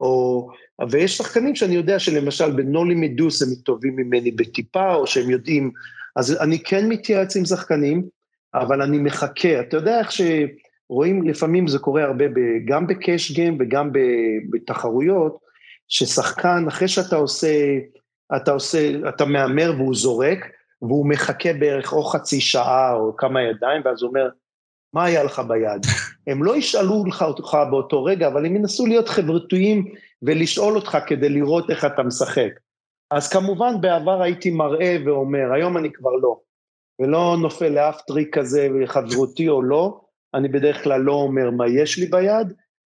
או, 0.00 0.48
ויש 0.90 1.16
שחקנים 1.16 1.56
שאני 1.56 1.74
יודע 1.74 1.98
שלמשל 1.98 2.50
בנולי 2.50 2.94
מדוס 2.94 3.42
הם 3.42 3.48
טובים 3.64 3.96
ממני 3.96 4.30
בטיפה, 4.30 4.94
או 4.94 5.06
שהם 5.06 5.30
יודעים, 5.30 5.70
אז 6.16 6.40
אני 6.40 6.62
כן 6.62 6.88
מתייעץ 6.88 7.36
עם 7.36 7.44
שחקנים, 7.44 8.02
אבל 8.54 8.82
אני 8.82 8.98
מחכה. 8.98 9.60
אתה 9.60 9.76
יודע 9.76 9.98
איך 9.98 10.10
שרואים, 10.12 11.22
לפעמים 11.22 11.68
זה 11.68 11.78
קורה 11.78 12.02
הרבה, 12.02 12.24
גם 12.66 12.86
בקאש 12.86 13.30
גיים 13.32 13.56
וגם 13.60 13.90
בתחרויות, 14.50 15.38
ששחקן, 15.88 16.64
אחרי 16.68 16.88
שאתה 16.88 17.16
עושה, 17.16 17.78
אתה 18.36 18.52
עושה, 18.52 18.90
אתה 19.08 19.24
מהמר 19.24 19.72
והוא 19.76 19.94
זורק, 19.94 20.38
והוא 20.82 21.06
מחכה 21.06 21.52
בערך 21.52 21.92
או 21.92 22.04
חצי 22.04 22.40
שעה 22.40 22.94
או 22.94 23.16
כמה 23.16 23.42
ידיים, 23.42 23.82
ואז 23.84 24.02
הוא 24.02 24.08
אומר, 24.08 24.28
מה 24.92 25.04
היה 25.04 25.24
לך 25.24 25.42
ביד? 25.48 25.86
הם 26.26 26.44
לא 26.44 26.56
ישאלו 26.56 27.04
לך 27.06 27.22
אותך 27.22 27.58
באותו 27.70 28.04
רגע, 28.04 28.28
אבל 28.28 28.46
הם 28.46 28.56
ינסו 28.56 28.86
להיות 28.86 29.08
חברתיים 29.08 29.94
ולשאול 30.22 30.76
אותך 30.76 30.98
כדי 31.06 31.28
לראות 31.28 31.70
איך 31.70 31.84
אתה 31.84 32.02
משחק. 32.02 32.50
אז 33.10 33.28
כמובן 33.28 33.80
בעבר 33.80 34.22
הייתי 34.22 34.50
מראה 34.50 34.96
ואומר, 35.04 35.52
היום 35.54 35.76
אני 35.76 35.92
כבר 35.92 36.10
לא. 36.10 36.40
ולא 37.00 37.36
נופל 37.42 37.68
לאף 37.68 38.00
טריק 38.06 38.38
כזה 38.38 38.68
חברותי 38.86 39.48
או 39.48 39.62
לא, 39.62 40.00
אני 40.34 40.48
בדרך 40.48 40.84
כלל 40.84 41.00
לא 41.00 41.12
אומר 41.12 41.50
מה 41.50 41.68
יש 41.68 41.98
לי 41.98 42.06
ביד, 42.06 42.52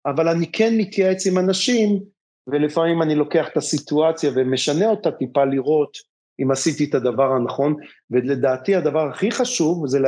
אבל 0.06 0.28
אני 0.28 0.52
כן 0.52 0.74
מתייעץ 0.78 1.26
עם 1.26 1.38
אנשים, 1.38 2.00
ולפעמים 2.46 3.02
אני 3.02 3.14
לוקח 3.14 3.48
את 3.48 3.56
הסיטואציה 3.56 4.30
ומשנה 4.34 4.86
אותה 4.86 5.10
טיפה 5.10 5.44
לראות 5.44 5.98
אם 6.42 6.50
עשיתי 6.50 6.84
את 6.84 6.94
הדבר 6.94 7.32
הנכון, 7.32 7.76
ולדעתי 8.10 8.74
הדבר 8.74 9.08
הכי 9.08 9.30
חשוב 9.30 9.86
זה 9.86 9.98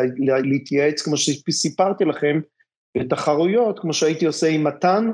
להתייעץ, 0.44 1.02
כמו 1.02 1.16
שסיפרתי 1.16 2.04
לכם, 2.04 2.40
בתחרויות, 2.98 3.78
כמו 3.78 3.92
שהייתי 3.92 4.26
עושה 4.26 4.46
עם 4.46 4.64
מתן, 4.64 5.10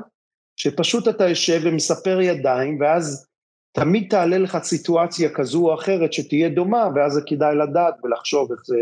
שפשוט 0.55 1.07
אתה 1.07 1.29
יושב 1.29 1.61
ומספר 1.63 2.21
ידיים, 2.21 2.77
ואז 2.81 3.27
תמיד 3.75 4.07
תעלה 4.09 4.37
לך 4.37 4.57
סיטואציה 4.63 5.29
כזו 5.29 5.69
או 5.69 5.73
אחרת 5.73 6.13
שתהיה 6.13 6.49
דומה, 6.49 6.87
ואז 6.95 7.13
זה 7.13 7.21
כדאי 7.25 7.55
לדעת 7.55 7.93
ולחשוב 8.03 8.51
איך, 8.51 8.61
זה, 8.65 8.75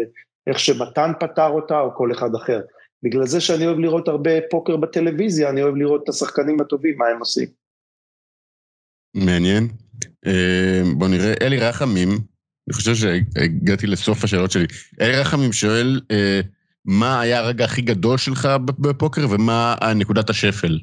איך 0.48 0.60
שמתן 0.60 1.12
פתר 1.20 1.48
אותה 1.48 1.80
או 1.80 1.96
כל 1.96 2.12
אחד 2.12 2.36
אחר. 2.36 2.62
בגלל 3.04 3.26
זה 3.26 3.42
שאני 3.42 3.68
אוהב 3.68 3.80
לראות 3.80 4.08
הרבה 4.08 4.32
פוקר 4.50 4.78
בטלוויזיה, 4.78 5.50
אני 5.50 5.64
אוהב 5.64 5.76
לראות 5.76 6.04
את 6.04 6.10
השחקנים 6.10 6.62
הטובים, 6.62 6.98
מה 6.98 7.06
הם 7.08 7.20
עושים. 7.20 7.48
מעניין. 9.14 9.68
אה, 10.28 10.82
בוא 10.98 11.08
נראה, 11.08 11.34
אלי 11.42 11.58
רחמים, 11.60 12.10
אני 12.10 12.74
חושב 12.74 12.96
שהגעתי 12.96 13.88
לסוף 13.88 14.24
השאלות 14.24 14.52
שלי. 14.52 14.66
אלי 15.02 15.16
רחמים 15.16 15.54
שואל, 15.54 16.02
אה, 16.12 16.42
מה 16.86 17.22
היה 17.22 17.40
הרגע 17.40 17.66
הכי 17.66 17.82
גדול 17.82 18.18
שלך 18.18 18.50
בפוקר 18.80 19.26
ומה 19.30 19.76
נקודת 19.96 20.30
השפל? 20.30 20.80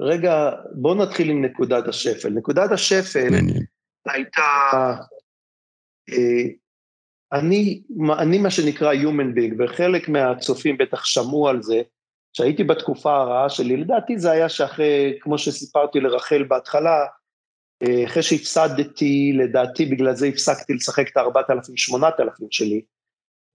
רגע, 0.00 0.50
בואו 0.72 0.94
נתחיל 0.94 1.30
עם 1.30 1.44
נקודת 1.44 1.88
השפל. 1.88 2.28
נקודת 2.28 2.72
השפל 2.72 3.28
הייתה, 4.06 4.42
אה, 6.10 6.44
אני, 7.32 7.82
אני 8.18 8.38
מה 8.38 8.50
שנקרא 8.50 8.94
Human 8.94 9.36
Being, 9.36 9.54
וחלק 9.58 10.08
מהצופים 10.08 10.78
בטח 10.78 11.04
שמעו 11.04 11.48
על 11.48 11.62
זה, 11.62 11.82
שהייתי 12.32 12.64
בתקופה 12.64 13.16
הרעה 13.16 13.48
שלי, 13.48 13.76
לדעתי 13.76 14.18
זה 14.18 14.30
היה 14.30 14.48
שאחרי, 14.48 15.18
כמו 15.20 15.38
שסיפרתי 15.38 16.00
לרחל 16.00 16.42
בהתחלה, 16.42 17.06
אה, 17.82 18.04
אחרי 18.04 18.22
שהפסדתי, 18.22 19.32
לדעתי 19.32 19.86
בגלל 19.86 20.14
זה 20.14 20.26
הפסקתי 20.26 20.74
לשחק 20.74 21.08
את 21.08 21.16
ה-4,000-8,000 21.16 22.46
שלי. 22.50 22.82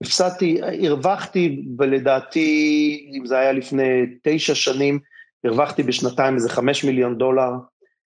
הפסדתי, 0.02 0.60
הרווחתי, 0.86 1.64
ולדעתי, 1.78 3.10
אם 3.18 3.26
זה 3.26 3.38
היה 3.38 3.52
לפני 3.52 4.06
תשע 4.22 4.54
שנים, 4.54 4.98
הרווחתי 5.44 5.82
בשנתיים 5.82 6.34
איזה 6.34 6.48
חמש 6.48 6.84
מיליון 6.84 7.18
דולר, 7.18 7.50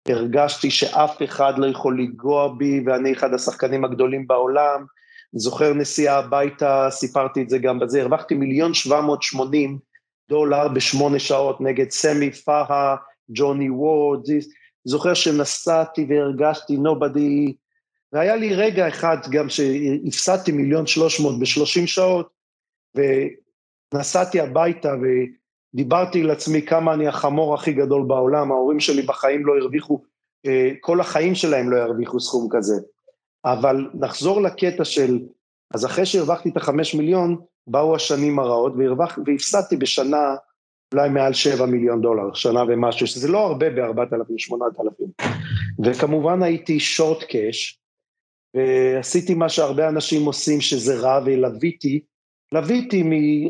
הרגשתי 0.08 0.72
שאף 0.72 1.24
אחד 1.24 1.54
לא 1.58 1.66
יכול 1.66 2.00
לנגוע 2.00 2.54
בי 2.58 2.84
ואני 2.86 3.14
אחד 3.14 3.34
השחקנים 3.34 3.86
הגדולים 3.86 4.28
בעולם, 4.28 4.86
זוכר 5.34 5.74
נסיעה 5.74 6.18
הביתה, 6.18 6.88
סיפרתי 6.90 7.42
את 7.42 7.50
זה 7.50 7.58
גם 7.58 7.80
בזה, 7.80 8.02
הרווחתי 8.02 8.36
מיליון 8.36 8.74
שבע 8.74 9.02
מאות 9.02 9.24
שמונים 9.24 9.80
דולר 10.30 10.68
בשמונה 10.68 11.20
שעות 11.20 11.62
נגד 11.62 11.90
סמי 11.90 12.32
פאהה, 12.32 12.96
ג'וני 13.30 13.70
וורד, 13.70 14.26
זוכר 14.86 15.14
שנסעתי 15.14 16.06
והרגשתי 16.10 16.78
nobody, 16.78 17.54
והיה 18.14 18.36
לי 18.36 18.56
רגע 18.56 18.88
אחד 18.88 19.18
גם 19.32 19.50
שהפסדתי 19.50 20.52
מיליון 20.52 20.88
שלוש 20.88 21.20
מאות 21.20 21.40
בשלושים 21.40 21.88
שעות, 21.88 22.30
ונסעתי 23.94 24.40
הביתה 24.40 24.94
דיברתי 25.78 26.24
לעצמי 26.24 26.62
כמה 26.62 26.94
אני 26.94 27.08
החמור 27.08 27.54
הכי 27.54 27.74
גדול 27.74 28.04
בעולם, 28.08 28.52
ההורים 28.52 28.80
שלי 28.80 29.02
בחיים 29.02 29.46
לא 29.46 29.58
הרוויחו, 29.58 30.02
אה, 30.46 30.72
כל 30.82 31.02
החיים 31.02 31.36
שלהם 31.36 31.72
לא 31.72 31.78
ירוויחו 31.78 32.20
סכום 32.20 32.48
כזה. 32.52 32.76
אבל 33.46 33.90
נחזור 33.94 34.42
לקטע 34.42 34.86
של, 34.86 35.20
אז 35.74 35.86
אחרי 35.86 36.06
שהרווחתי 36.06 36.50
את 36.50 36.58
החמש 36.58 36.96
מיליון, 36.96 37.38
באו 37.68 37.96
השנים 37.96 38.40
הרעות 38.40 38.74
והפסדתי 39.26 39.78
בשנה 39.78 40.36
אולי 40.94 41.10
מעל 41.10 41.34
שבע 41.34 41.66
מיליון 41.66 42.02
דולר, 42.02 42.34
שנה 42.34 42.64
ומשהו, 42.68 43.08
שזה 43.08 43.28
לא 43.28 43.40
הרבה 43.40 43.70
בארבעת 43.70 44.14
אלפים, 44.14 44.38
שמונת 44.38 44.80
אלפים. 44.80 45.08
וכמובן 45.86 46.44
הייתי 46.44 46.80
שורט 46.80 47.24
קאש, 47.24 47.80
ועשיתי 48.56 49.34
מה 49.34 49.50
שהרבה 49.50 49.90
אנשים 49.90 50.26
עושים, 50.26 50.62
שזה 50.62 50.96
רע, 50.96 51.22
ולוויתי, 51.26 52.00
לוויתי 52.52 53.04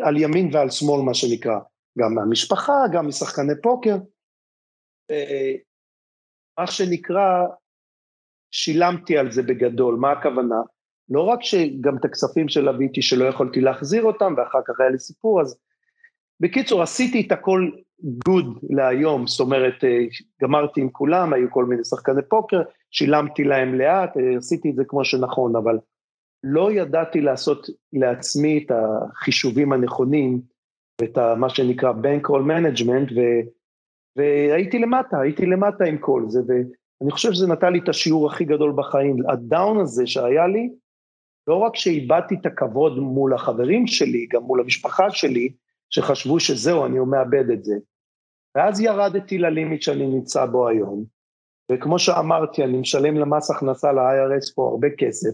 על 0.04 0.18
ימין 0.18 0.50
ועל 0.54 0.70
שמאל, 0.70 1.02
מה 1.02 1.14
שנקרא, 1.14 1.60
גם 1.98 2.16
מהמשפחה, 2.16 2.74
גם 2.94 3.08
משחקני 3.08 3.54
פוקר. 3.64 3.96
מה 6.60 6.68
שנקרא, 6.68 7.44
שילמתי 8.52 9.18
על 9.18 9.32
זה 9.32 9.44
בגדול, 9.44 9.96
מה 9.96 10.12
הכוונה? 10.12 10.62
לא 11.10 11.22
רק 11.22 11.44
שגם 11.44 11.98
את 11.98 12.06
הכספים 12.06 12.50
שלוויתי 12.50 13.02
שלא 13.02 13.26
יכולתי 13.26 13.62
להחזיר 13.62 14.04
אותם, 14.04 14.34
ואחר 14.38 14.60
כך 14.68 14.80
היה 14.80 14.90
לי 14.90 15.00
סיפור, 15.00 15.42
אז 15.42 15.60
בקיצור, 16.40 16.82
עשיתי 16.82 17.22
את 17.28 17.32
הכל 17.32 17.70
גוד 18.28 18.46
להיום, 18.70 19.28
זאת 19.28 19.40
אומרת, 19.40 19.84
אה, 19.84 20.00
גמרתי 20.42 20.82
עם 20.82 20.90
כולם, 20.90 21.34
היו 21.34 21.52
כל 21.52 21.66
מיני 21.66 21.84
שחקני 21.84 22.22
פוקר, 22.30 22.62
שילמתי 22.92 23.44
להם 23.44 23.76
לאט, 23.76 24.18
אה, 24.18 24.38
עשיתי 24.38 24.70
את 24.70 24.76
זה 24.76 24.84
כמו 24.88 25.06
שנכון, 25.06 25.56
אבל 25.56 25.80
לא 26.44 26.72
ידעתי 26.72 27.22
לעשות 27.22 27.68
לעצמי 27.94 28.64
את 28.66 28.72
החישובים 28.72 29.74
הנכונים, 29.74 30.42
ואת 31.02 31.18
מה 31.18 31.50
שנקרא 31.50 31.92
bankroll 31.92 32.42
management, 32.48 33.14
ו, 33.16 33.20
והייתי 34.16 34.80
למטה, 34.80 35.20
הייתי 35.20 35.46
למטה 35.46 35.84
עם 35.84 35.98
כל 35.98 36.24
זה, 36.28 36.40
ואני 36.48 37.12
חושב 37.12 37.34
שזה 37.34 37.48
נתן 37.48 37.74
לי 37.74 37.80
את 37.80 37.90
השיעור 37.90 38.28
הכי 38.32 38.46
גדול 38.46 38.74
בחיים. 38.76 39.30
הדאון 39.30 39.80
הזה 39.80 40.08
שהיה 40.08 40.48
לי, 40.48 40.70
לא 41.48 41.56
רק 41.56 41.76
שאיבדתי 41.76 42.36
את 42.42 42.46
הכבוד 42.46 43.00
מול 43.00 43.34
החברים 43.34 43.88
שלי, 43.88 44.28
גם 44.32 44.42
מול 44.42 44.62
המשפחה 44.62 45.10
שלי, 45.10 45.54
שחשבו 45.90 46.40
שזהו, 46.40 46.86
אני 46.86 47.00
מאבד 47.00 47.50
את 47.54 47.64
זה. 47.64 47.76
ואז 48.56 48.82
ירדתי 48.82 49.38
ללימיט 49.38 49.82
שאני 49.82 50.08
נמצא 50.08 50.46
בו 50.46 50.68
היום, 50.68 51.04
וכמו 51.72 52.00
שאמרתי, 52.00 52.64
אני 52.64 52.78
משלם 52.78 53.18
למס 53.18 53.52
הכנסה 53.52 53.92
ל-IRS 53.92 54.54
פה 54.56 54.70
הרבה 54.72 54.88
כסף. 54.98 55.30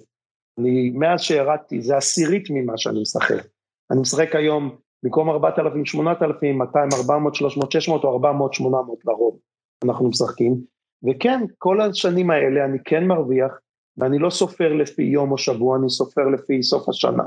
אני, 0.60 0.90
מאז 0.90 1.22
שירדתי, 1.22 1.82
זה 1.82 1.98
עשירית 1.98 2.44
ממה 2.50 2.78
שאני 2.78 3.02
משחק. 3.02 3.46
אני 3.92 4.02
משחק 4.02 4.36
היום, 4.36 4.76
במקום 5.04 5.30
4,000, 5.30 5.86
8,000, 5.86 6.58
200, 6.58 6.90
400, 6.94 7.36
300, 7.36 7.72
600 7.72 8.04
או 8.04 8.14
400, 8.14 8.54
800 8.54 9.00
לרוב, 9.06 9.40
אנחנו 9.86 10.10
משחקים. 10.10 10.56
וכן, 11.04 11.40
כל 11.58 11.82
השנים 11.82 12.30
האלה 12.30 12.66
אני 12.66 12.78
כן 12.86 13.08
מרוויח, 13.08 13.52
ואני 13.98 14.20
לא 14.20 14.30
סופר 14.30 14.74
לפי 14.74 15.04
יום 15.04 15.32
או 15.32 15.38
שבוע, 15.38 15.78
אני 15.78 15.90
סופר 15.90 16.28
לפי 16.28 16.64
סוף 16.64 16.90
השנה. 16.90 17.24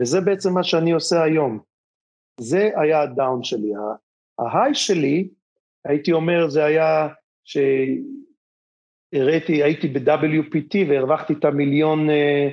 וזה 0.00 0.20
בעצם 0.20 0.54
מה 0.54 0.62
שאני 0.62 0.92
עושה 0.92 1.22
היום. 1.22 1.58
זה 2.40 2.70
היה 2.76 3.02
הדאון 3.02 3.44
שלי. 3.44 3.72
ההיי 4.38 4.74
שלי, 4.74 5.28
הייתי 5.84 6.12
אומר, 6.12 6.48
זה 6.48 6.64
היה 6.64 7.08
שהראיתי, 9.14 9.62
הייתי 9.62 9.88
ב-WPT 9.88 10.74
והרווחתי 10.88 11.32
את 11.32 11.44
המיליון 11.44 12.10
אה, 12.10 12.48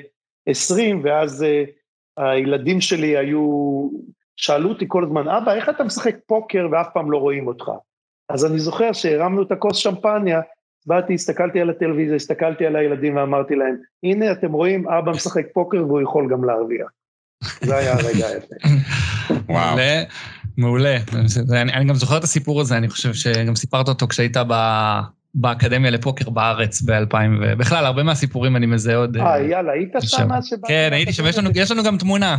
עשרים, 0.45 1.01
ואז 1.03 1.43
אה, 1.43 1.63
הילדים 2.17 2.81
שלי 2.81 3.17
היו, 3.17 3.89
שאלו 4.41 4.69
אותי 4.69 4.85
כל 4.87 5.03
הזמן, 5.03 5.27
אבא, 5.27 5.53
איך 5.53 5.69
אתה 5.69 5.83
משחק 5.83 6.15
פוקר 6.27 6.67
ואף 6.71 6.87
פעם 6.93 7.11
לא 7.11 7.17
רואים 7.17 7.47
אותך? 7.47 7.65
אז 8.29 8.45
אני 8.45 8.59
זוכר 8.59 8.93
שהרמנו 8.93 9.41
את 9.41 9.51
הכוס 9.51 9.77
שמפניה, 9.77 10.41
באתי, 10.87 11.13
הסתכלתי 11.13 11.61
על 11.61 11.69
הטלוויזיה, 11.69 12.15
הסתכלתי 12.15 12.65
על 12.65 12.75
הילדים 12.75 13.15
ואמרתי 13.15 13.55
להם, 13.55 13.75
הנה 14.03 14.31
אתם 14.31 14.51
רואים, 14.51 14.87
אבא 14.89 15.11
משחק 15.11 15.45
פוקר 15.53 15.77
והוא 15.77 16.01
יכול 16.01 16.27
גם 16.31 16.43
להרוויח. 16.43 16.87
זה 17.61 17.75
היה 17.75 17.93
הרגע 17.93 18.27
היפה. 18.27 18.55
וואו. 19.53 19.77
מעולה. 20.57 20.97
אני, 21.51 21.73
אני 21.73 21.85
גם 21.85 21.95
זוכר 21.95 22.17
את 22.17 22.23
הסיפור 22.23 22.61
הזה, 22.61 22.77
אני 22.77 22.89
חושב 22.89 23.13
שגם 23.13 23.55
סיפרת 23.55 23.87
אותו 23.87 24.07
כשהיית 24.07 24.37
ב... 24.37 24.53
באקדמיה 25.35 25.91
לפוקר 25.91 26.29
בארץ 26.29 26.81
ב-2000, 26.81 27.15
ובכלל, 27.41 27.85
הרבה 27.85 28.03
מהסיפורים 28.03 28.55
אני 28.55 28.65
מזהה 28.65 28.95
עוד... 28.95 29.17
אה, 29.17 29.41
יאללה, 29.41 29.71
היית 29.71 29.93
שם? 29.99 30.27
כן, 30.67 30.89
הייתי 30.91 31.13
שם, 31.13 31.25
יש 31.25 31.37
לנו, 31.37 31.49
יש 31.55 31.71
לנו 31.71 31.83
גם 31.83 31.97
תמונה. 31.97 32.37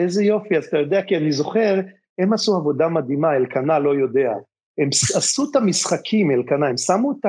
איזה 0.00 0.24
יופי, 0.24 0.56
אז 0.56 0.64
אתה 0.64 0.78
יודע, 0.78 1.02
כי 1.02 1.16
אני 1.16 1.32
זוכר, 1.32 1.80
הם 2.18 2.32
עשו 2.32 2.56
עבודה 2.56 2.88
מדהימה, 2.88 3.36
אלקנה 3.36 3.78
לא 3.78 3.94
יודע. 3.94 4.32
הם 4.78 4.88
עשו 5.16 5.50
את 5.50 5.56
המשחקים, 5.56 6.30
אלקנה, 6.30 6.68
הם 6.68 6.76
שמו 6.76 7.12
את 7.12 7.26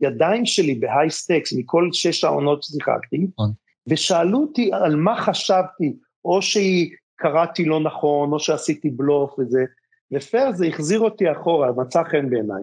הידיים 0.00 0.46
שלי 0.46 0.74
בהיי 0.74 1.10
סטקס 1.10 1.52
מכל 1.52 1.88
שש 1.92 2.24
העונות 2.24 2.62
ששיחקתי, 2.62 3.26
נכון. 3.32 3.50
ושאלו 3.86 4.38
אותי 4.38 4.70
על 4.72 4.96
מה 4.96 5.20
חשבתי, 5.20 5.96
או 6.24 6.42
שהיא 6.42 6.90
קראתי 7.16 7.64
לא 7.64 7.80
נכון, 7.80 8.32
או 8.32 8.40
שעשיתי 8.40 8.90
בלוף 8.90 9.38
וזה, 9.38 9.64
ופייר 10.12 10.52
זה 10.52 10.66
החזיר 10.66 11.00
אותי 11.00 11.32
אחורה, 11.32 11.72
מצא 11.72 12.02
חן 12.02 12.30
בעיניי. 12.30 12.62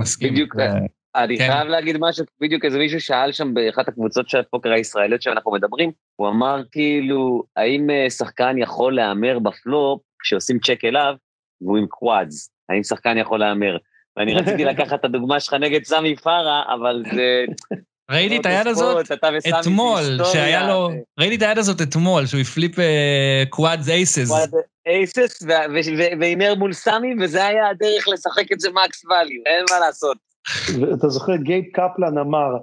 מסכים. 0.00 0.32
בדיוק, 0.32 0.56
אני 1.16 1.38
כן. 1.38 1.52
חייב 1.52 1.68
להגיד 1.68 1.96
משהו, 2.00 2.24
בדיוק 2.40 2.64
איזה 2.64 2.78
מישהו 2.78 3.00
שאל 3.00 3.32
שם 3.32 3.54
באחת 3.54 3.88
הקבוצות 3.88 4.28
של 4.28 4.38
הפוקר 4.38 4.72
הישראליות 4.72 5.22
שאנחנו 5.22 5.52
מדברים, 5.52 5.90
הוא 6.16 6.28
אמר 6.28 6.62
כאילו, 6.72 7.42
האם 7.56 7.90
אה, 7.90 8.10
שחקן 8.10 8.58
יכול 8.58 8.96
להמר 8.96 9.38
בפלופ 9.38 10.00
כשעושים 10.20 10.58
צ'ק 10.58 10.84
אליו, 10.84 11.14
והוא 11.60 11.78
עם 11.78 11.86
quads, 11.86 12.50
האם 12.68 12.82
שחקן 12.82 13.18
יכול 13.18 13.40
להמר? 13.40 13.76
ואני 14.16 14.34
רציתי 14.38 14.64
לקחת 14.64 15.00
את 15.00 15.04
הדוגמה 15.04 15.40
שלך 15.40 15.54
נגד 15.54 15.84
סמי 15.84 16.16
פארה, 16.16 16.62
אבל 16.74 17.02
זה... 17.14 17.44
ראיתי 18.10 18.36
את 18.36 18.46
היד 18.46 18.66
הזאת 18.66 19.12
אתמול, 19.60 20.02
שהיה 20.32 20.68
לו, 20.68 20.90
ראיתי 21.20 21.36
את 21.36 21.42
היד 21.42 21.58
הזאת 21.58 21.82
אתמול, 21.82 22.26
שהוא 22.26 22.40
הפליפ 22.40 22.72
quads 23.50 23.88
אייסס. 23.88 24.30
אייסס, 24.86 25.42
והימר 26.20 26.54
מול 26.54 26.72
סמי, 26.72 27.14
וזה 27.20 27.46
היה 27.46 27.68
הדרך 27.68 28.08
לשחק 28.08 28.52
את 28.52 28.60
זה 28.60 28.68
max 28.70 29.04
value, 29.04 29.42
אין 29.46 29.64
מה 29.70 29.86
לעשות. 29.86 30.16
אתה 30.94 31.08
זוכר, 31.08 31.36
גייב 31.36 31.64
קפלן 31.72 32.18
אמר, 32.18 32.56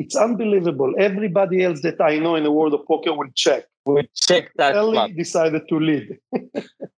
It's 0.00 0.14
unbelievable, 0.14 0.90
everybody 1.08 1.64
else 1.64 1.80
that 1.82 2.00
I 2.00 2.18
know 2.22 2.36
in 2.36 2.44
the 2.44 2.52
world 2.52 2.72
of 2.74 2.86
poker 2.86 3.12
will 3.18 3.32
check. 3.34 3.62
will 3.86 4.02
check 4.28 4.44
that 4.56 4.72
flop. 4.74 5.10
decided 5.24 5.62
to 5.70 5.76
lead. 5.88 6.06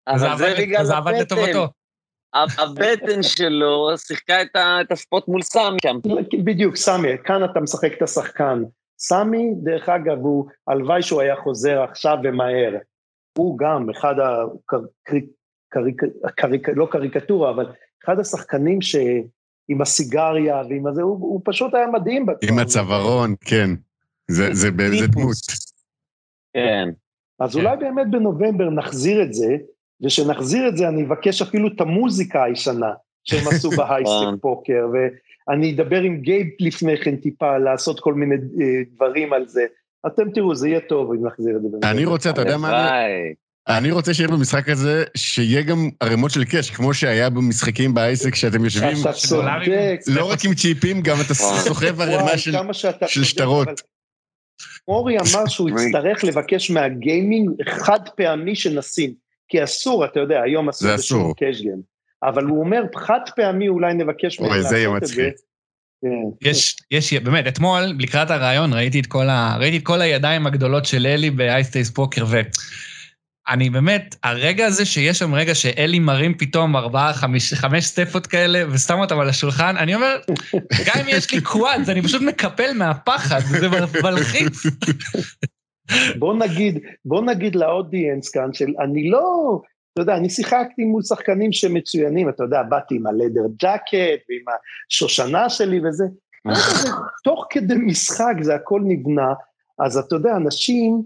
אז 0.06 0.20
זה 0.82 0.96
עבד 0.96 1.14
לטובתו. 1.20 1.68
הבטן 2.34 3.22
שלו 3.22 3.98
שיחקה 3.98 4.42
את 4.80 4.92
הספוט 4.92 5.28
מול 5.28 5.42
סמי 5.42 5.76
שם. 5.82 5.98
בדיוק, 6.44 6.76
סמי, 6.76 7.08
כאן 7.24 7.44
אתה 7.44 7.60
משחק 7.60 7.92
את 7.96 8.02
השחקן. 8.02 8.62
סמי, 8.98 9.54
דרך 9.62 9.88
אגב, 9.88 10.18
הוא, 10.18 10.48
הלוואי 10.66 11.02
שהוא 11.02 11.20
היה 11.20 11.36
חוזר 11.36 11.82
עכשיו 11.82 12.18
ומהר. 12.24 12.76
הוא 13.38 13.58
גם 13.58 13.90
אחד 13.90 14.14
הקריק... 15.68 16.02
לא 16.76 16.88
קריקטורה, 16.90 17.50
אבל 17.50 17.66
אחד 18.04 18.18
השחקנים 18.18 18.82
ש... 18.82 18.96
עם 19.70 19.80
הסיגריה 19.82 20.62
ועם 20.68 20.86
הזה, 20.86 21.02
הוא, 21.02 21.12
הוא 21.20 21.40
פשוט 21.44 21.74
היה 21.74 21.86
מדהים. 21.86 22.26
עם 22.50 22.58
הצווארון, 22.58 23.34
כן. 23.40 23.70
זה, 24.30 24.54
זה 24.54 24.70
באיזה 24.70 25.06
דמות. 25.06 25.36
כן. 26.54 26.88
אז 27.40 27.56
אולי 27.56 27.76
באמת 27.76 28.10
בנובמבר 28.10 28.70
נחזיר 28.70 29.22
את 29.22 29.34
זה, 29.34 29.56
ושנחזיר 30.02 30.68
את 30.68 30.76
זה, 30.76 30.88
אני 30.88 31.04
אבקש 31.04 31.42
אפילו 31.42 31.68
את 31.68 31.80
המוזיקה 31.80 32.44
הישנה 32.44 32.92
שהם 33.24 33.48
עשו 33.48 33.70
בהייסטק 33.76 34.40
פוקר, 34.40 34.86
ואני 34.92 35.74
אדבר 35.74 36.00
עם 36.00 36.16
גייב 36.16 36.46
לפני 36.60 36.96
כן 36.96 37.16
טיפה, 37.16 37.58
לעשות 37.58 38.00
כל 38.00 38.14
מיני 38.14 38.34
אה, 38.34 38.82
דברים 38.94 39.32
על 39.32 39.48
זה. 39.48 39.66
אתם 40.06 40.30
תראו, 40.30 40.54
זה 40.54 40.68
יהיה 40.68 40.80
טוב 40.80 41.12
אם 41.12 41.26
נחזיר 41.26 41.56
את 41.56 41.62
זה. 41.62 41.90
אני 41.90 42.04
רוצה, 42.04 42.30
אתה 42.30 42.40
יודע 42.40 42.56
מה 42.56 43.04
אני 43.06 43.34
רוצה 43.90 44.14
שיהיה 44.14 44.28
במשחק 44.28 44.68
הזה, 44.68 45.04
שיהיה 45.16 45.62
גם 45.62 45.88
ערימות 46.00 46.30
של 46.30 46.44
קאש, 46.44 46.70
כמו 46.70 46.94
שהיה 46.94 47.30
במשחקים 47.30 47.94
בהייסק, 47.94 48.34
שאתם 48.34 48.64
יושבים... 48.64 49.00
אתה 49.00 49.12
צודק. 49.12 50.00
לא 50.06 50.30
רק 50.30 50.44
עם 50.44 50.54
צ'יפים, 50.54 51.00
גם 51.02 51.16
אתה 51.26 51.34
סוחב 51.34 52.00
ערימה 52.00 52.38
של 53.06 53.24
שטרות. 53.24 53.68
מורי 54.88 55.16
אמר 55.18 55.46
שהוא 55.46 55.70
יצטרך 55.70 56.24
לבקש 56.24 56.70
מהגיימינג 56.70 57.50
חד 57.68 58.08
פעמי 58.16 58.56
שנשים. 58.56 59.14
כי 59.48 59.64
אסור, 59.64 60.04
אתה 60.04 60.20
יודע, 60.20 60.42
היום 60.42 60.68
אסור 60.68 60.88
זה 60.88 60.94
אסור. 60.94 61.34
אבל 62.22 62.44
הוא 62.44 62.60
אומר, 62.60 62.82
חד 62.96 63.20
פעמי 63.36 63.68
אולי 63.68 63.94
נבקש 63.94 64.40
מהם 64.40 64.50
לעשות 64.52 65.02
את 65.02 65.08
זה. 65.08 65.30
כן. 66.02 66.48
יש, 66.48 66.76
יש, 66.90 67.12
באמת, 67.12 67.46
אתמול, 67.46 67.80
לקראת 67.98 68.30
הרעיון, 68.30 68.72
ראיתי 68.72 69.00
את 69.00 69.82
כל, 69.82 70.00
הידיים 70.00 70.46
הגדולות 70.46 70.86
של 70.86 71.06
אלי 71.06 71.30
באייסטייס 71.30 71.90
פוקר, 71.90 72.24
ואני 73.50 73.70
באמת, 73.70 74.16
הרגע 74.22 74.66
הזה 74.66 74.84
שיש 74.84 75.18
שם 75.18 75.34
רגע 75.34 75.54
שאלי 75.54 75.98
מרים 75.98 76.34
פתאום 76.38 76.76
ארבעה, 76.76 77.12
חמש, 77.12 77.54
חמש 77.54 77.84
סטפות 77.84 78.26
כאלה, 78.26 78.62
ושם 78.70 78.98
אותם 78.98 79.18
על 79.18 79.28
השולחן, 79.28 79.76
אני 79.76 79.94
אומר, 79.94 80.16
גם 80.86 81.00
אם 81.00 81.06
יש 81.08 81.34
לי 81.34 81.40
קוואדס, 81.40 81.88
אני 81.88 82.02
פשוט 82.02 82.22
מקפל 82.22 82.72
מהפחד, 82.72 83.40
זה 83.40 83.68
מלחיץ. 84.02 84.62
בוא 86.18 86.34
נגיד, 86.34 86.78
בוא 87.04 87.22
נגיד 87.22 87.56
לאודיאנס 87.56 88.30
כאן 88.30 88.52
של 88.52 88.70
אני 88.80 89.10
לא, 89.10 89.60
אתה 89.92 90.02
יודע, 90.02 90.16
אני 90.16 90.30
שיחקתי 90.30 90.84
מול 90.84 91.02
שחקנים 91.02 91.52
שמצוינים, 91.52 92.28
אתה 92.28 92.44
יודע, 92.44 92.62
באתי 92.62 92.94
עם 92.94 93.06
הלדר 93.06 93.46
ג'קט 93.62 94.20
ועם 94.28 94.44
השושנה 94.90 95.48
שלי 95.48 95.80
וזה, 95.88 96.04
תוך 97.24 97.46
כדי 97.50 97.74
משחק 97.74 98.34
זה 98.40 98.54
הכל 98.54 98.80
נבנה, 98.84 99.32
אז 99.78 99.96
אתה 99.96 100.16
יודע, 100.16 100.36
אנשים, 100.36 101.02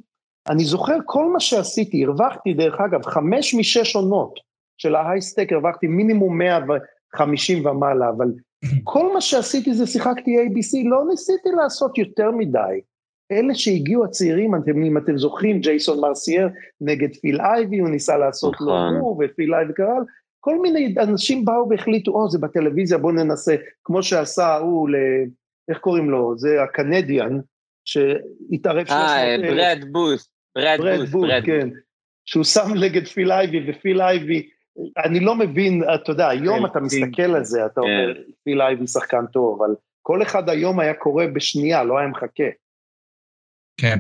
אני 0.49 0.65
זוכר 0.65 0.97
כל 1.07 1.33
מה 1.33 1.41
שעשיתי, 1.41 2.05
הרווחתי 2.05 2.55
דרך 2.55 2.81
אגב 2.81 3.07
חמש 3.07 3.55
משש 3.55 3.97
עונות 3.97 4.41
של 4.79 4.95
ההייסטק, 4.95 5.53
הרווחתי 5.53 5.87
מינימום 5.87 6.39
150 6.39 7.67
ומעלה, 7.67 8.09
אבל 8.09 8.27
כל 8.85 9.15
מה 9.15 9.21
שעשיתי 9.21 9.75
זה 9.75 9.87
שיחקתי 9.87 10.37
ABC, 10.37 10.89
לא 10.89 11.05
ניסיתי 11.11 11.49
לעשות 11.57 11.99
יותר 11.99 12.31
מדי. 12.31 12.81
אלה 13.33 13.55
שהגיעו 13.55 14.05
הצעירים, 14.05 14.55
אתם, 14.55 14.83
אם 14.83 14.99
אתם 14.99 15.19
זוכרים, 15.19 15.61
ג'ייסון 15.61 16.01
מרסייר 16.01 16.49
נגד 16.81 17.17
פיל 17.17 17.41
אייבי, 17.41 17.79
הוא 17.79 17.89
ניסה 17.89 18.17
לעשות 18.17 18.61
לו 18.61 18.67
נכון. 18.67 18.97
move, 18.99 19.19
ופיל 19.25 19.55
אייבי 19.55 19.73
קרא, 19.73 19.95
כל 20.41 20.61
מיני 20.61 20.95
אנשים 20.99 21.45
באו 21.45 21.69
והחליטו, 21.71 22.11
או, 22.11 22.31
זה 22.31 22.39
בטלוויזיה, 22.39 22.99
בואו 22.99 23.13
ננסה, 23.13 23.57
כמו 23.85 24.03
שעשה 24.03 24.57
הוא, 24.57 24.89
ל... 24.89 24.95
איך 25.69 25.79
קוראים 25.79 26.11
לו? 26.11 26.39
זה 26.39 26.63
ה 26.63 26.70
Canadian, 26.70 27.41
שהתערב 27.85 28.87
300 28.87 29.01
אה. 29.01 29.37
ברד 29.39 29.85
בוס, 29.93 30.34
ברד 30.55 30.79
ברד 30.79 31.09
בוס, 31.09 31.31
ברד 31.31 31.45
כן. 31.45 31.69
שהוא 32.27 32.45
שם 32.45 32.75
נגד 32.81 33.07
פיל 33.07 33.33
אייבי, 33.33 33.71
ופיל 33.71 34.01
אייבי, 34.01 34.49
אני 35.05 35.21
לא 35.21 35.35
מבין, 35.35 35.83
אתה 35.95 36.13
יודע, 36.13 36.29
היום 36.29 36.59
כן, 36.59 36.67
אתה 36.67 36.79
כן. 36.79 36.85
מסתכל 36.85 37.23
על 37.37 37.45
זה, 37.45 37.67
אתה 37.67 37.81
אומר, 37.81 38.13
פיל 38.45 38.63
אייבי 38.63 38.87
שחקן 38.87 39.27
טוב, 39.33 39.63
אבל 39.63 39.75
כל 40.03 40.23
אחד 40.23 40.49
היום 40.49 40.81
היה 40.81 40.95
קורא 40.95 41.25
בשנייה, 41.27 41.85
לא 41.85 41.99
היה 41.99 42.09
מחכה. 42.09 42.45
כן. 43.81 43.99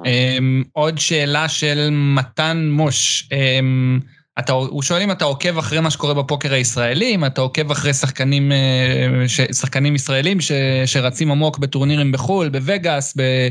Um, 0.00 0.68
עוד 0.72 0.98
שאלה 0.98 1.48
של 1.48 1.88
מתן 1.90 2.68
מוש. 2.70 3.28
Um, 3.32 4.04
אתה, 4.38 4.52
הוא 4.52 4.82
שואל 4.82 5.02
אם 5.02 5.10
אתה 5.10 5.24
עוקב 5.24 5.58
אחרי 5.58 5.80
מה 5.80 5.90
שקורה 5.90 6.14
בפוקר 6.14 6.52
הישראלי, 6.52 7.14
אם 7.14 7.24
אתה 7.24 7.40
עוקב 7.40 7.70
אחרי 7.70 7.94
שחקנים, 7.94 8.52
אה, 8.52 9.28
ש, 9.28 9.40
שחקנים 9.40 9.94
ישראלים 9.94 10.40
ש, 10.40 10.52
שרצים 10.86 11.30
עמוק 11.30 11.58
בטורנירים 11.58 12.12
בחו"ל, 12.12 12.48
בווגאס, 12.48 13.14
ב- 13.16 13.48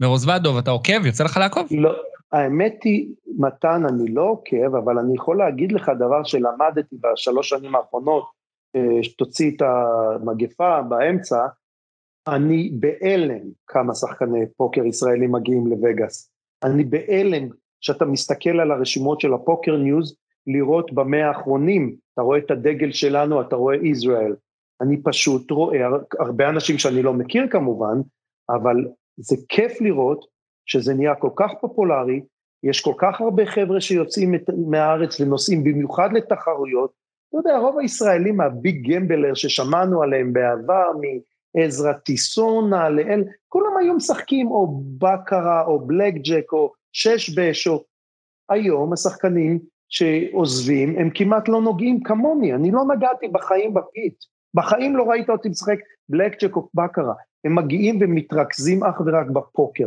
ברוזוודוב, 0.00 0.56
אתה 0.56 0.70
עוקב? 0.70 1.06
יוצא 1.06 1.24
לך 1.24 1.36
לעקוב? 1.36 1.66
לא, 1.70 1.96
האמת 2.32 2.82
היא, 2.84 3.14
מתן, 3.38 3.82
אני 3.88 4.14
לא 4.14 4.22
עוקב, 4.22 4.74
אבל 4.74 4.98
אני 4.98 5.14
יכול 5.14 5.38
להגיד 5.38 5.72
לך 5.72 5.90
דבר 5.98 6.24
שלמדתי 6.24 6.96
בשלוש 7.00 7.48
שנים 7.48 7.74
האחרונות, 7.74 8.24
אה, 8.76 9.02
שתוציא 9.02 9.50
את 9.56 9.62
המגפה 9.62 10.82
באמצע, 10.82 11.46
אני 12.28 12.70
בהלם 12.72 13.40
כמה 13.66 13.94
שחקני 13.94 14.46
פוקר 14.56 14.86
ישראלים 14.86 15.32
מגיעים 15.32 15.66
לווגאס. 15.66 16.32
אני 16.64 16.84
בהלם 16.84 17.48
שאתה 17.80 18.04
מסתכל 18.04 18.60
על 18.60 18.70
הרשימות 18.70 19.20
של 19.20 19.34
הפוקר 19.34 19.76
ניוז, 19.76 20.16
לראות 20.46 20.92
במאה 20.92 21.28
האחרונים, 21.28 21.96
אתה 22.14 22.22
רואה 22.22 22.38
את 22.38 22.50
הדגל 22.50 22.92
שלנו, 22.92 23.40
אתה 23.40 23.56
רואה 23.56 23.76
ישראל. 23.76 24.34
אני 24.80 25.02
פשוט 25.02 25.50
רואה 25.50 25.78
הרבה 26.18 26.48
אנשים 26.48 26.78
שאני 26.78 27.02
לא 27.02 27.12
מכיר 27.12 27.46
כמובן, 27.50 28.00
אבל 28.50 28.76
זה 29.16 29.36
כיף 29.48 29.80
לראות 29.80 30.24
שזה 30.66 30.94
נהיה 30.94 31.14
כל 31.14 31.30
כך 31.36 31.50
פופולרי, 31.60 32.20
יש 32.62 32.80
כל 32.80 32.94
כך 32.98 33.20
הרבה 33.20 33.46
חבר'ה 33.46 33.80
שיוצאים 33.80 34.34
מהארץ 34.70 35.20
ונוסעים 35.20 35.64
במיוחד 35.64 36.08
לתחרויות. 36.12 36.92
אתה 37.28 37.38
יודע, 37.38 37.58
רוב 37.58 37.78
הישראלים 37.78 38.40
ה 38.40 38.53
big 38.53 38.92
gambler 38.92 39.34
ששמענו 39.34 40.02
עליהם 40.02 40.32
בעבר, 40.32 40.90
מעזרא 41.54 41.92
טיסונה 41.92 42.88
לאל, 42.88 43.24
כולם 43.48 43.76
היו 43.80 43.94
משחקים 43.94 44.50
או 44.50 44.82
בקרה 44.98 45.64
או 45.66 45.86
בלק 45.86 46.14
ג'ק 46.14 46.52
או 46.52 46.72
שש 46.92 47.38
בש 47.38 47.66
או... 47.66 47.84
היום 48.50 48.92
השחקנים 48.92 49.58
שעוזבים 49.88 50.98
הם 50.98 51.10
כמעט 51.14 51.48
לא 51.48 51.62
נוגעים 51.62 52.02
כמוני, 52.02 52.54
אני 52.54 52.70
לא 52.70 52.80
נגעתי 52.96 53.28
בחיים 53.28 53.74
ב 53.74 53.82
pit, 53.82 54.14
בחיים 54.54 54.96
לא 54.96 55.02
ראית 55.02 55.30
אותי 55.30 55.48
משחק 55.48 55.78
בלק 56.08 56.42
ג'ק 56.42 56.56
או 56.56 56.68
בקרה, 56.74 57.14
הם 57.44 57.54
מגיעים 57.54 57.98
ומתרכזים 58.00 58.84
אך 58.84 59.00
ורק 59.00 59.26
בפוקר, 59.26 59.86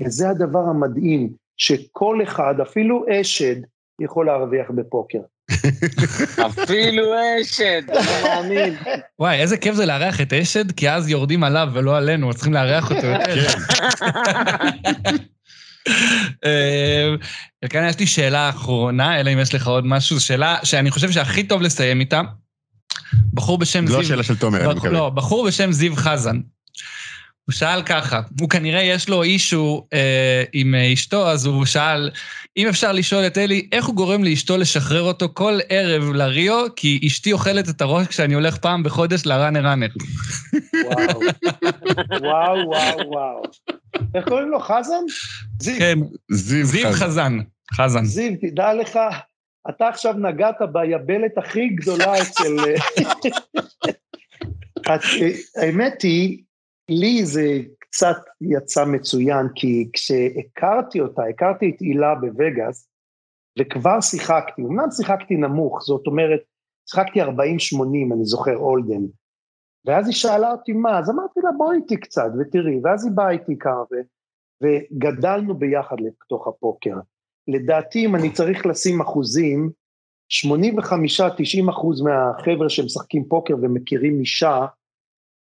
וזה 0.00 0.30
הדבר 0.30 0.58
המדהים, 0.58 1.32
שכל 1.56 2.20
אחד, 2.22 2.54
אפילו 2.62 3.04
אשד, 3.10 3.56
יכול 4.00 4.26
להרוויח 4.26 4.70
בפוקר. 4.70 5.18
אפילו 6.46 7.02
אשד, 7.40 7.82
אני 7.90 7.98
לא 8.06 8.28
מאמין. 8.28 8.74
וואי, 9.18 9.40
איזה 9.40 9.56
כיף 9.56 9.74
זה 9.74 9.86
לארח 9.86 10.20
את 10.20 10.32
אשד, 10.32 10.72
כי 10.72 10.90
אז 10.90 11.08
יורדים 11.08 11.44
עליו 11.44 11.68
ולא 11.72 11.96
עלינו, 11.96 12.34
צריכים 12.34 12.52
לארח 12.52 12.90
אותו 12.90 13.06
יותר. 13.06 13.46
אה, 16.44 17.14
כאן 17.68 17.88
יש 17.88 17.98
לי 17.98 18.06
שאלה 18.06 18.48
אחרונה, 18.48 19.20
אלא 19.20 19.32
אם 19.32 19.38
יש 19.38 19.54
לך 19.54 19.66
עוד 19.66 19.86
משהו, 19.86 20.20
שאלה 20.20 20.56
שאני 20.62 20.90
חושב 20.90 21.10
שהכי 21.10 21.42
טוב 21.42 21.62
לסיים 21.62 22.00
איתה. 22.00 22.20
בחור 23.34 23.58
בשם 23.58 23.86
זו 23.86 23.92
זיו... 23.92 24.00
השאלה 24.00 24.22
של 24.22 24.36
תומר, 24.36 24.64
אני 24.64 24.74
מקווה. 24.74 24.90
לא, 24.90 25.10
בחור 25.10 25.46
בשם 25.46 25.72
זיו 25.72 25.96
חזן. 25.96 26.40
הוא 27.46 27.52
שאל 27.52 27.82
ככה, 27.82 28.20
הוא 28.40 28.50
כנראה 28.50 28.82
יש 28.82 29.08
לו 29.08 29.22
אישו 29.22 29.86
אה, 29.92 30.44
עם 30.52 30.74
אה, 30.74 30.92
אשתו, 30.92 31.30
אז 31.30 31.46
הוא 31.46 31.64
שאל, 31.64 32.10
אם 32.56 32.68
אפשר 32.68 32.92
לשאול 32.92 33.26
את 33.26 33.38
אלי, 33.38 33.68
איך 33.72 33.84
הוא 33.84 33.94
גורם 33.94 34.24
לאשתו 34.24 34.56
לשחרר 34.56 35.02
אותו 35.02 35.28
כל 35.34 35.58
ערב 35.68 36.12
לריו, 36.12 36.66
כי 36.76 37.00
אשתי 37.06 37.32
אוכלת 37.32 37.68
את 37.68 37.80
הראש 37.80 38.06
כשאני 38.06 38.34
הולך 38.34 38.56
פעם 38.56 38.82
בחודש 38.82 39.26
לראנר 39.26 39.66
ראנר. 39.66 39.86
וואו, 40.84 41.20
וואו, 42.22 42.68
וואו, 42.68 43.08
וואו. 43.08 43.42
איך 44.14 44.28
קוראים 44.28 44.48
לו? 44.48 44.60
חזן? 44.60 45.04
זיו. 45.60 45.78
כן, 45.78 45.98
זיו 46.30 46.66
זיו 46.66 46.92
חזן. 46.92 47.02
חזן, 47.02 47.38
חזן. 47.74 48.04
זיו, 48.04 48.32
תדע 48.40 48.74
לך, 48.74 48.98
אתה 49.68 49.88
עכשיו 49.88 50.12
נגעת 50.12 50.56
ביבלת 50.72 51.38
הכי 51.38 51.68
גדולה 51.68 52.12
אצל... 52.22 52.56
את, 54.80 55.00
האמת 55.56 56.02
היא, 56.02 56.44
לי 56.88 57.24
זה 57.24 57.58
קצת 57.78 58.16
יצא 58.40 58.84
מצוין, 58.84 59.46
כי 59.54 59.90
כשהכרתי 59.92 61.00
אותה, 61.00 61.22
הכרתי 61.24 61.70
את 61.70 61.80
הילה 61.80 62.14
בווגאס, 62.14 62.88
וכבר 63.58 64.00
שיחקתי, 64.00 64.62
אמנם 64.62 64.90
שיחקתי 64.90 65.34
נמוך, 65.34 65.82
זאת 65.82 66.06
אומרת, 66.06 66.40
שיחקתי 66.90 67.22
40-80, 67.22 67.26
אני 68.14 68.24
זוכר, 68.24 68.56
אולדן. 68.56 69.04
ואז 69.86 70.06
היא 70.06 70.14
שאלה 70.14 70.52
אותי 70.52 70.72
מה, 70.72 70.98
אז 70.98 71.10
אמרתי 71.10 71.40
לה 71.40 71.50
בואי 71.58 71.76
איתי 71.76 71.96
קצת 71.96 72.30
ותראי, 72.40 72.80
ואז 72.84 73.04
היא 73.04 73.12
באה 73.14 73.30
איתי 73.30 73.58
כמה, 73.58 73.82
ו... 73.82 73.94
וגדלנו 74.62 75.54
ביחד 75.54 75.96
לתוך 76.00 76.48
הפוקר. 76.48 76.94
לדעתי, 77.48 78.04
אם 78.04 78.16
אני 78.16 78.32
צריך 78.32 78.66
לשים 78.66 79.00
אחוזים, 79.00 79.70
85-90 80.46 81.70
אחוז 81.70 82.02
מהחבר'ה 82.02 82.68
שמשחקים 82.68 83.24
פוקר 83.28 83.54
ומכירים 83.62 84.20
אישה, 84.20 84.66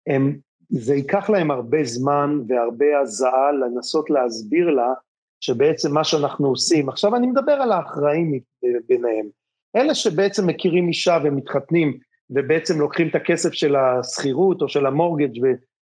הם, 0.07 0.39
זה 0.71 0.95
ייקח 0.95 1.31
להם 1.31 1.51
הרבה 1.51 1.85
זמן 1.85 2.41
והרבה 2.49 2.99
הזעה 3.03 3.53
לנסות 3.53 4.11
להסביר 4.11 4.71
לה 4.71 4.93
שבעצם 5.41 5.95
מה 5.95 6.05
שאנחנו 6.05 6.49
עושים, 6.49 6.89
עכשיו 6.89 7.17
אני 7.17 7.27
מדבר 7.27 7.53
על 7.53 7.73
האחראים 7.73 8.41
ביניהם, 8.89 9.29
אלה 9.77 9.95
שבעצם 9.95 10.47
מכירים 10.47 10.89
אישה 10.89 11.19
ומתחתנים 11.25 11.99
ובעצם 12.31 12.79
לוקחים 12.79 13.09
את 13.09 13.15
הכסף 13.15 13.53
של 13.53 13.77
השכירות 13.77 14.63
או 14.63 14.69
של 14.69 14.87
המורגג' 14.87 15.41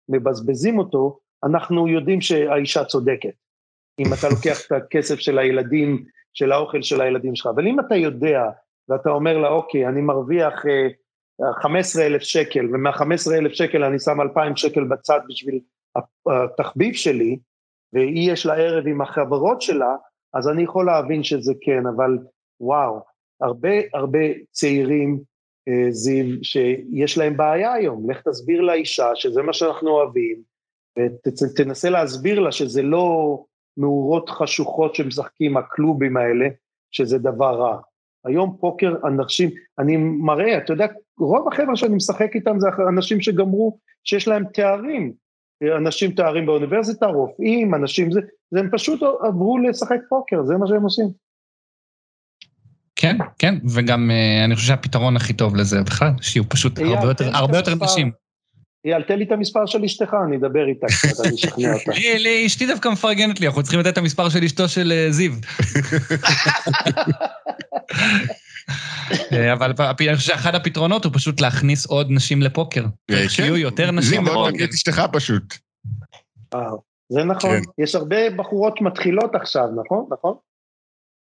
ומבזבזים 0.09 0.79
אותו, 0.79 1.19
אנחנו 1.45 1.89
יודעים 1.89 2.21
שהאישה 2.21 2.85
צודקת. 2.85 3.35
אם 3.99 4.13
אתה 4.19 4.29
לוקח 4.29 4.67
את 4.67 4.73
הכסף 4.73 5.19
של 5.19 5.39
הילדים, 5.39 6.05
של 6.33 6.53
האוכל 6.53 6.83
של 6.83 7.01
הילדים 7.01 7.35
שלך, 7.35 7.47
אבל 7.55 7.67
אם 7.67 7.81
אתה 7.81 7.97
יודע 7.97 8.43
ואתה 8.89 9.11
אומר 9.11 9.39
לה, 9.39 9.49
אוקיי, 9.49 9.89
אני 9.89 10.01
מרוויח 10.01 10.65
uh, 10.65 11.63
15 11.63 12.07
אלף 12.07 12.23
שקל, 12.23 12.75
ומה-15 12.75 13.35
אלף 13.35 13.53
שקל 13.53 13.85
אני 13.85 13.99
שם 13.99 14.21
2,000 14.21 14.57
שקל 14.57 14.85
בצד 14.85 15.21
בשביל 15.29 15.61
התחביב 16.27 16.95
שלי, 16.95 17.39
והיא 17.93 18.33
יש 18.33 18.47
לה 18.47 18.55
ערב 18.55 18.87
עם 18.87 19.01
החברות 19.01 19.63
שלה, 19.63 19.97
אז 20.35 20.49
אני 20.49 20.63
יכול 20.63 20.87
להבין 20.87 21.23
שזה 21.23 21.53
כן, 21.61 21.83
אבל 21.97 22.19
וואו, 22.61 23.01
הרבה 23.41 23.71
הרבה 23.95 24.21
צעירים, 24.51 25.19
uh, 25.71 25.91
זיו, 25.91 26.27
שיש 26.43 27.19
להם 27.19 27.37
בעיה 27.37 27.73
היום, 27.73 28.11
לך 28.11 28.23
תסביר 28.29 28.61
לאישה 28.61 29.11
שזה 29.15 29.43
מה 29.43 29.53
שאנחנו 29.53 29.91
אוהבים, 29.91 30.43
ותנסה 30.99 31.91
להסביר 31.91 32.41
לה 32.41 32.53
שזה 32.53 32.83
לא 32.83 33.39
מאורות 33.77 34.31
חשוכות 34.31 34.95
שמשחקים 34.95 35.57
הקלובים 35.57 36.17
האלה, 36.17 36.49
שזה 36.91 37.19
דבר 37.19 37.61
רע. 37.61 37.79
היום 38.25 38.57
פוקר 38.61 38.95
אנשים, 39.05 39.51
אני 39.79 39.97
מראה, 39.97 40.59
אתה 40.59 40.73
יודע, 40.73 40.87
רוב 41.19 41.49
החבר'ה 41.49 41.77
שאני 41.77 41.95
משחק 41.95 42.31
איתם 42.35 42.61
זה 42.61 42.69
אנשים 42.89 43.21
שגמרו, 43.21 43.79
שיש 44.05 44.29
להם 44.29 44.45
תארים, 44.55 45.13
אנשים 45.77 46.11
תארים 46.11 46.47
באוניברסיטה, 46.47 47.07
רופאים, 47.07 47.75
אנשים 47.75 48.13
זה, 48.13 48.21
זה 48.51 48.61
הם 48.61 48.69
פשוט 48.73 49.01
עברו 49.23 49.59
לשחק 49.59 49.99
פוקר, 50.09 50.45
זה 50.45 50.57
מה 50.57 50.67
שהם 50.67 50.83
עושים. 50.83 51.07
כן, 52.97 53.17
כן, 53.39 53.55
וגם 53.75 54.11
uh, 54.11 54.45
אני 54.45 54.55
חושב 54.55 54.67
שהפתרון 54.69 55.17
הכי 55.17 55.33
טוב 55.33 55.57
לזה 55.57 55.83
בכלל, 55.83 56.11
שיהיו 56.21 56.49
פשוט 56.49 56.79
הרבה 56.79 57.07
יותר, 57.07 57.37
הרבה 57.37 57.57
יותר 57.57 57.73
המספר. 57.73 58.03
אייל, 58.87 59.03
תן 59.03 59.19
לי 59.19 59.25
את 59.25 59.33
המספר 59.33 59.67
של 59.67 59.85
אשתך, 59.85 60.17
אני 60.27 60.37
אדבר 60.37 60.67
איתה 60.69 60.87
קצת, 60.87 61.27
אני 61.27 61.35
אשכנע 61.35 61.73
אותה. 61.75 61.93
לי, 62.19 62.47
אשתי 62.47 62.67
דווקא 62.67 62.89
מפרגנת 62.89 63.41
לי, 63.41 63.47
אנחנו 63.47 63.63
צריכים 63.63 63.81
לתת 63.81 63.93
את 63.93 63.99
המספר 63.99 64.29
של 64.29 64.45
אשתו 64.45 64.69
של 64.69 64.93
אה, 64.93 65.07
זיו. 65.11 65.33
אה, 69.33 69.53
אבל 69.53 69.73
אני 70.01 70.17
חושב 70.17 70.33
שאחד 70.33 70.55
הפתרונות 70.55 71.05
הוא 71.05 71.13
פשוט 71.15 71.41
להכניס 71.41 71.87
עוד 71.87 72.07
נשים 72.11 72.43
לפוקר. 72.43 72.85
אה, 72.85 73.17
כן. 73.17 73.29
שיהיו 73.29 73.57
יותר 73.57 73.91
נשים 73.91 74.11
זיו, 74.11 74.23
בוא 74.23 74.33
בפוקר. 74.33 74.51
תגיד 74.51 74.63
את 74.69 74.75
אשתך 74.75 75.03
פשוט. 75.13 75.55
זה 77.09 77.25
נכון, 77.25 77.51
כן. 77.51 77.83
יש 77.83 77.95
הרבה 77.95 78.31
בחורות 78.31 78.81
מתחילות 78.81 79.35
עכשיו, 79.35 79.67
נכון? 79.85 80.07
נכון? 80.11 80.35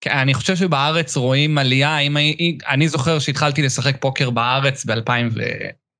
כן, 0.01 0.17
אני 0.17 0.34
חושב 0.34 0.55
שבארץ 0.55 1.17
רואים 1.17 1.57
עלייה, 1.57 1.99
אם 1.99 2.17
אני, 2.17 2.57
אני 2.69 2.88
זוכר 2.88 3.19
שהתחלתי 3.19 3.61
לשחק 3.61 4.01
פוקר 4.01 4.30
בארץ 4.30 4.85
ב-2000 4.85 5.39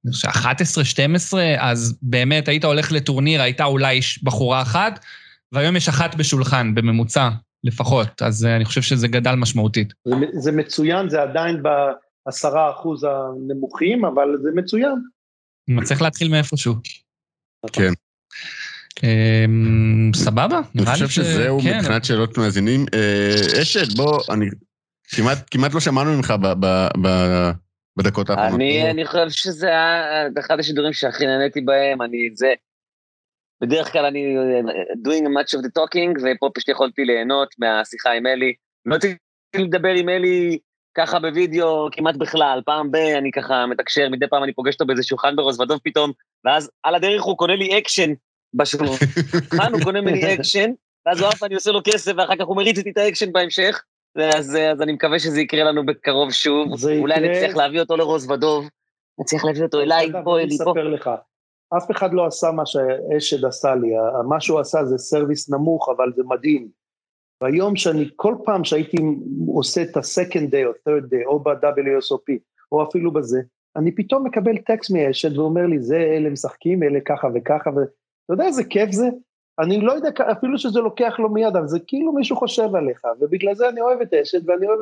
ו... 0.06 0.10
11-12, 0.28 1.34
אז 1.60 1.98
באמת 2.02 2.48
היית 2.48 2.66
הולך 2.66 2.92
לטורניר, 2.92 3.42
הייתה 3.42 3.64
אולי 3.66 4.00
בחורה 4.24 4.62
אחת, 4.62 5.06
והיום 5.52 5.76
יש 5.76 5.90
אחת 5.90 6.16
בשולחן, 6.16 6.76
בממוצע 6.76 7.30
לפחות, 7.64 8.22
אז 8.22 8.46
אני 8.46 8.66
חושב 8.66 8.82
שזה 8.82 9.08
גדל 9.08 9.36
משמעותית. 9.36 9.94
זה, 10.06 10.16
זה 10.34 10.52
מצוין, 10.52 11.10
זה 11.10 11.22
עדיין 11.22 11.64
בעשרה 11.64 12.72
אחוז 12.72 13.04
הנמוכים, 13.04 14.06
אבל 14.06 14.28
זה 14.44 14.50
מצוין. 14.56 14.96
צריך 15.84 16.02
להתחיל 16.02 16.30
מאיפשהו. 16.30 16.76
כן. 17.74 17.94
אמ, 19.04 20.12
סבבה, 20.16 20.60
אני 20.76 20.86
חושב 20.86 21.08
שזהו 21.08 21.60
כן. 21.62 21.78
מבחינת 21.80 22.06
שאלות 22.06 22.38
מאזינים. 22.38 22.86
אה, 22.94 23.62
אשד, 23.62 23.98
בוא, 23.98 24.22
אני 24.30 24.46
כמעט, 25.08 25.38
כמעט 25.52 25.74
לא 25.74 25.80
שמענו 25.80 26.18
ממך 26.18 26.34
ב, 26.42 26.48
ב, 26.60 26.88
ב, 27.02 27.08
בדקות 27.98 28.30
האחרונות. 28.30 28.56
אני, 28.56 28.92
אני 28.92 29.06
חושב 29.06 29.30
שזה 29.30 29.68
היה 29.68 30.28
אחד 30.40 30.60
השידורים 30.60 30.94
שהכי 30.94 31.26
נהניתי 31.26 31.62
בהם, 31.62 32.02
אני 32.02 32.30
זה... 32.34 32.54
בדרך 33.62 33.92
כלל 33.92 34.06
אני 34.06 34.36
doing 35.08 35.24
much 35.24 35.60
of 35.60 35.64
the 35.64 35.70
talking, 35.80 36.22
ופה 36.24 36.50
פשוט 36.54 36.70
יכולתי 36.70 37.06
ליהנות 37.06 37.50
מהשיחה 37.60 38.12
עם 38.12 38.28
אלי. 38.28 38.54
לא 38.86 38.96
רציתי 38.96 39.18
לדבר 39.56 39.90
עם 39.90 40.10
אלי 40.10 40.60
ככה 40.98 41.20
בווידאו 41.20 41.88
כמעט 41.92 42.16
בכלל, 42.16 42.62
פעם 42.66 42.92
ב... 42.92 42.96
אני 42.96 43.32
ככה 43.32 43.66
מתקשר, 43.66 44.10
מדי 44.10 44.28
פעם 44.28 44.44
אני 44.44 44.54
פוגש 44.54 44.74
אותו 44.74 44.86
באיזה 44.86 45.04
שולחן 45.04 45.36
ברוזוודוב 45.36 45.80
פתאום, 45.84 46.12
ואז 46.46 46.72
על 46.84 46.96
הדרך 46.96 47.24
הוא 47.24 47.38
קונה 47.38 47.56
לי 47.56 47.78
אקשן 47.78 48.14
בשולחן, 48.54 49.74
הוא 49.74 49.82
קונה 49.84 50.02
ממני 50.02 50.34
אקשן, 50.36 50.72
ואז 51.06 51.22
הוא 51.22 51.30
אף 51.30 51.44
אני 51.44 51.56
עושה 51.56 51.72
לו 51.72 51.82
כסף, 51.84 52.12
ואחר 52.18 52.36
כך 52.36 52.46
הוא 52.46 52.58
מריץ 52.58 52.78
איתי 52.78 52.90
את 52.90 52.98
האקשן 52.98 53.32
בהמשך. 53.32 53.84
אז, 54.16 54.58
אז 54.72 54.82
אני 54.82 54.94
מקווה 54.94 55.20
שזה 55.20 55.42
יקרה 55.42 55.64
לנו 55.64 55.86
בקרוב 55.86 56.32
שוב. 56.32 56.68
אולי 57.00 57.16
יקרה... 57.16 57.32
נצליח 57.32 57.56
להביא 57.56 57.80
אותו 57.80 57.98
לרוזוודוב, 57.98 58.70
נצליח 59.20 59.46
להביא 59.46 59.64
אותו 59.64 59.80
אליי, 59.80 60.12
פה, 60.24 60.40
אלי, 60.40 60.58
פה. 60.58 60.64
אני 60.64 60.72
אספר 60.72 60.88
לך, 60.88 61.10
אף 61.78 61.92
אחד 61.92 62.14
לא 62.14 62.26
עשה 62.26 62.52
מה 62.52 62.66
שאשד 62.66 63.46
עשה 63.46 63.76
לי, 63.76 63.88
מה 64.28 64.42
שהוא 64.42 64.60
עשה 64.60 64.86
זה 64.86 64.98
סרוויס 64.98 65.50
נמוך, 65.50 65.90
אבל 65.98 66.14
זה 66.16 66.24
מדהים. 66.26 66.68
והיום 67.42 67.76
שאני, 67.76 68.10
כל 68.16 68.36
פעם 68.46 68.64
שהייתי 68.64 68.98
עושה 69.48 69.82
את 69.82 69.98
ה-second 69.98 70.52
day 70.52 70.66
או 70.66 70.72
third 70.72 71.04
day, 71.04 71.26
או 71.26 71.40
ב-WSOP, 71.40 72.38
או 72.72 72.84
אפילו 72.84 73.14
בזה, 73.14 73.40
אני 73.76 73.96
פתאום 73.96 74.28
מקבל 74.28 74.58
טקסט 74.58 74.92
מאשד 74.92 75.38
ואומר 75.38 75.66
לי, 75.66 75.80
זה 75.80 75.98
אלה 75.98 76.30
משחקים, 76.30 76.84
אלה 76.84 77.00
ככה 77.06 77.28
וככה, 77.36 77.70
ואתה 77.70 77.92
יודע 78.30 78.46
איזה 78.46 78.64
כיף 78.64 78.92
זה? 78.92 79.08
אני 79.60 79.82
לא 79.82 79.92
יודע, 79.92 80.10
אפילו 80.32 80.58
שזה 80.58 80.80
לוקח 80.80 81.20
לו 81.20 81.30
מיד, 81.30 81.56
אבל 81.56 81.68
זה 81.68 81.80
כאילו 81.88 82.14
מישהו 82.14 82.36
חושב 82.36 82.76
עליך, 82.76 83.02
ובגלל 83.22 83.56
זה 83.56 83.70
אני 83.70 83.82
אוהב 83.82 84.02
את 84.02 84.14
אשד, 84.14 84.50
ואני 84.50 84.68
אוהב 84.68 84.80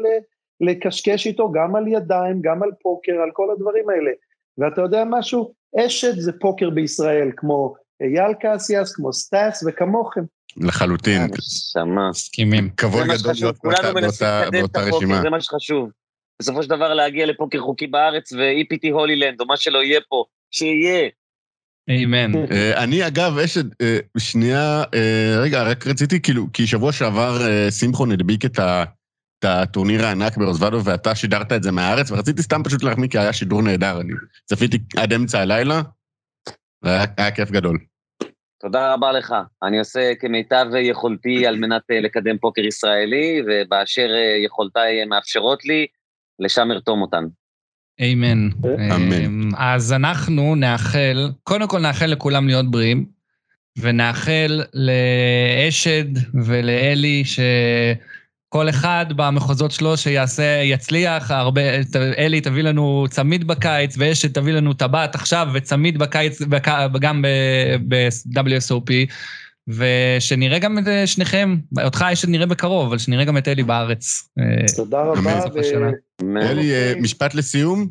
לקשקש 0.61 1.27
איתו 1.27 1.51
גם 1.51 1.75
על 1.75 1.87
ידיים, 1.87 2.41
גם 2.41 2.63
על 2.63 2.69
פוקר, 2.81 3.11
על 3.11 3.29
כל 3.33 3.51
הדברים 3.51 3.89
האלה. 3.89 4.11
ואתה 4.57 4.81
יודע 4.81 5.03
משהו? 5.09 5.53
אשד 5.79 6.19
זה 6.19 6.31
פוקר 6.39 6.69
בישראל, 6.69 7.31
כמו 7.37 7.75
אייל 8.01 8.33
קסיאס, 8.33 8.95
כמו 8.95 9.13
סטאס 9.13 9.63
וכמוכם. 9.67 10.21
לחלוטין. 10.57 11.21
שמה. 11.41 12.09
מסכימים. 12.09 12.69
כבוד 12.77 13.07
גדול 13.07 13.33
להיות 13.41 13.55
באותה 14.51 14.81
רשימה. 14.81 15.21
זה 15.21 15.29
מה 15.29 15.41
שחשוב. 15.41 15.89
בסופו 16.39 16.63
של 16.63 16.69
דבר 16.69 16.93
להגיע 16.93 17.25
לפוקר 17.25 17.59
חוקי 17.59 17.87
בארץ 17.87 18.33
ו-EPT 18.33 18.91
Holy 18.91 19.14
Land, 19.14 19.41
או 19.41 19.45
מה 19.45 19.57
שלא 19.57 19.83
יהיה 19.83 19.99
פה, 20.09 20.23
שיהיה. 20.51 21.09
אמן. 21.89 22.31
אני 22.75 23.07
אגב, 23.07 23.37
אשד, 23.37 23.63
שנייה, 24.17 24.83
רגע, 25.41 25.63
רק 25.63 25.87
רציתי, 25.87 26.21
כאילו, 26.21 26.47
כי 26.53 26.67
שבוע 26.67 26.91
שעבר 26.91 27.39
שמחון 27.79 28.11
הדביק 28.11 28.45
את 28.45 28.59
הטורניר 29.43 30.05
הענק 30.05 30.37
ברוזוודו, 30.37 30.83
ואתה 30.85 31.15
שידרת 31.15 31.51
את 31.51 31.63
זה 31.63 31.71
מהארץ, 31.71 32.11
ורציתי 32.11 32.41
סתם 32.41 32.63
פשוט 32.63 32.83
להחמיא, 32.83 33.09
כי 33.09 33.17
היה 33.19 33.33
שידור 33.33 33.61
נהדר. 33.61 34.01
אני 34.01 34.13
צפיתי 34.45 34.77
עד 34.97 35.13
אמצע 35.13 35.39
הלילה, 35.39 35.81
והיה 36.83 37.31
כיף 37.35 37.51
גדול. 37.51 37.79
תודה 38.61 38.93
רבה 38.93 39.11
לך. 39.11 39.35
אני 39.63 39.79
עושה 39.79 40.13
כמיטב 40.19 40.65
יכולתי 40.81 41.47
על 41.47 41.55
מנת 41.55 41.81
לקדם 42.03 42.37
פוקר 42.37 42.61
ישראלי, 42.61 43.41
ובאשר 43.47 44.09
יכולותיי 44.45 45.05
מאפשרות 45.05 45.65
לי, 45.65 45.85
לשם 46.39 46.71
ארתום 46.71 47.01
אותן. 47.01 47.23
אמן. 48.01 48.49
אמן. 48.95 49.49
אז 49.57 49.93
אנחנו 49.93 50.55
נאחל, 50.55 51.31
קודם 51.43 51.67
כל 51.67 51.79
נאחל 51.79 52.05
לכולם 52.05 52.47
להיות 52.47 52.71
בריאים, 52.71 53.05
ונאחל 53.79 54.61
לאשד 54.73 56.05
ולאלי 56.45 57.23
שכל 57.25 58.69
אחד 58.69 59.05
במחוזות 59.15 59.71
שלו 59.71 59.97
שיעשה, 59.97 60.61
יצליח, 60.63 61.31
הרבה, 61.31 61.61
אלי 62.17 62.41
תביא 62.41 62.63
לנו 62.63 63.05
צמיד 63.09 63.47
בקיץ, 63.47 63.95
ואשד 63.97 64.31
תביא 64.31 64.53
לנו 64.53 64.73
טבעת 64.73 65.15
עכשיו, 65.15 65.47
וצמיד 65.53 65.97
בקיץ, 65.97 66.41
גם 66.99 67.21
ב-WSOP. 67.87 68.91
ושנראה 69.67 70.59
גם 70.59 70.77
את 70.77 70.83
שניכם, 71.05 71.57
אותך 71.83 72.05
יש 72.11 72.21
שנראה 72.21 72.45
בקרוב, 72.45 72.87
אבל 72.87 72.97
שנראה 72.97 73.25
גם 73.25 73.37
את 73.37 73.47
אלי 73.47 73.63
בארץ. 73.63 74.29
תודה 74.75 75.01
רבה. 75.01 75.41
אלי, 76.37 77.01
משפט 77.01 77.33
לסיום? 77.33 77.87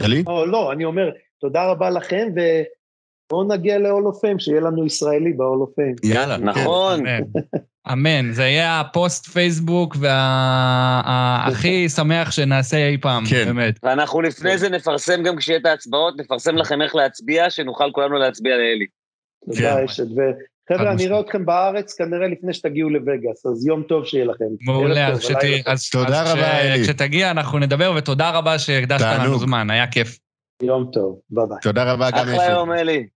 אלי? 0.00 0.22
לא, 0.26 0.72
אני 0.72 0.84
אומר, 0.84 1.10
תודה 1.40 1.70
רבה 1.70 1.90
לכם, 1.90 2.28
ובואו 2.30 3.48
נגיע 3.48 3.78
fame, 4.10 4.38
שיהיה 4.38 4.60
לנו 4.60 4.86
ישראלי 4.86 5.32
fame. 5.64 6.08
יאללה. 6.08 6.36
נכון. 6.36 7.00
אמן, 7.92 8.32
זה 8.32 8.42
יהיה 8.42 8.80
הפוסט 8.80 9.26
פייסבוק 9.26 9.96
והכי 10.00 11.88
שמח 11.88 12.30
שנעשה 12.30 12.88
אי 12.88 12.98
פעם, 12.98 13.24
כן. 13.30 13.44
באמת. 13.44 13.78
ואנחנו 13.82 14.20
לפני 14.20 14.58
זה 14.58 14.68
נפרסם 14.68 15.22
גם 15.22 15.36
כשיהיה 15.36 15.58
את 15.58 15.66
ההצבעות, 15.66 16.14
נפרסם 16.20 16.56
לכם 16.56 16.82
איך 16.82 16.94
להצביע, 16.94 17.50
שנוכל 17.50 17.90
כולנו 17.92 18.18
להצביע 18.18 18.56
לאלי. 18.56 18.86
תודה, 19.46 19.84
אשת. 19.84 20.04
וחבר'ה, 20.74 20.92
אני 20.92 21.06
אראה 21.06 21.20
אתכם 21.20 21.46
בארץ 21.46 21.94
כנראה 21.94 22.28
לפני 22.28 22.54
שתגיעו 22.54 22.90
לווגאס, 22.90 23.46
אז 23.46 23.66
יום 23.66 23.82
טוב 23.82 24.04
שיהיה 24.04 24.24
לכם. 24.24 24.44
מעולה, 24.60 25.08
אז 25.66 25.90
תודה 25.90 26.32
רבה, 26.32 26.60
אלי. 26.60 26.82
כשתגיע 26.82 27.30
אנחנו 27.30 27.58
נדבר, 27.58 27.92
ותודה 27.96 28.30
רבה 28.30 28.58
שהקדשת 28.58 29.06
לנו 29.18 29.38
זמן, 29.38 29.70
היה 29.70 29.86
כיף. 29.86 30.18
יום 30.62 30.90
טוב, 30.92 31.18
ביי 31.30 31.44
ביי. 31.48 31.58
תודה 31.62 31.92
רבה 31.92 32.10
גם 32.10 32.18
אשת. 32.18 32.28
אחלה 32.28 32.50
יום, 32.50 32.72
אלי. 32.72 33.06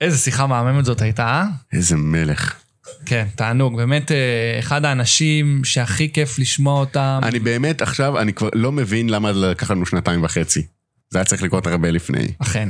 איזה 0.00 0.18
שיחה 0.18 0.46
מהממת 0.46 0.84
זאת 0.84 1.00
הייתה, 1.00 1.22
אה? 1.22 1.44
איזה 1.72 1.96
מלך. 1.96 2.60
כן, 3.06 3.26
תענוג, 3.36 3.76
באמת 3.76 4.10
אחד 4.58 4.84
האנשים 4.84 5.60
שהכי 5.64 6.12
כיף 6.12 6.38
לשמוע 6.38 6.80
אותם. 6.80 7.20
אני 7.22 7.38
באמת 7.38 7.82
עכשיו, 7.82 8.18
אני 8.18 8.32
כבר 8.32 8.48
לא 8.54 8.72
מבין 8.72 9.10
למה 9.10 9.32
לקח 9.32 9.70
לנו 9.70 9.86
שנתיים 9.86 10.24
וחצי. 10.24 10.66
זה 11.12 11.18
היה 11.18 11.24
צריך 11.24 11.42
לקרות 11.42 11.66
הרבה 11.66 11.90
לפני. 11.90 12.26
אכן, 12.38 12.68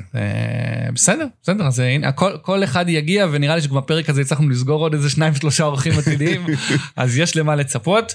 בסדר, 0.95 1.27
בסדר, 1.43 1.67
אז 1.67 1.79
הנה, 1.79 2.13
כל, 2.13 2.31
כל 2.43 2.65
אחד 2.65 2.89
יגיע, 2.89 3.27
ונראה 3.33 3.55
לי 3.55 3.63
שגם 3.63 3.77
בפרק 3.77 4.11
הזה 4.11 4.21
הצלחנו 4.21 4.49
לסגור 4.49 4.81
עוד 4.81 4.95
איזה 4.95 5.11
שניים, 5.11 5.35
שלושה 5.35 5.65
אורחים 5.65 5.93
עתידיים, 5.99 6.47
אז 6.97 7.19
יש 7.19 7.37
למה 7.37 7.57
לצפות. 7.57 8.15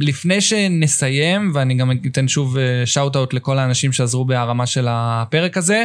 לפני 0.00 0.40
שנסיים, 0.40 1.50
ואני 1.54 1.74
גם 1.74 1.90
אתן 2.06 2.28
שוב 2.28 2.56
שאוט-אוט 2.84 3.34
לכל 3.34 3.58
האנשים 3.58 3.92
שעזרו 3.92 4.24
בהרמה 4.24 4.66
של 4.66 4.86
הפרק 4.90 5.56
הזה, 5.56 5.84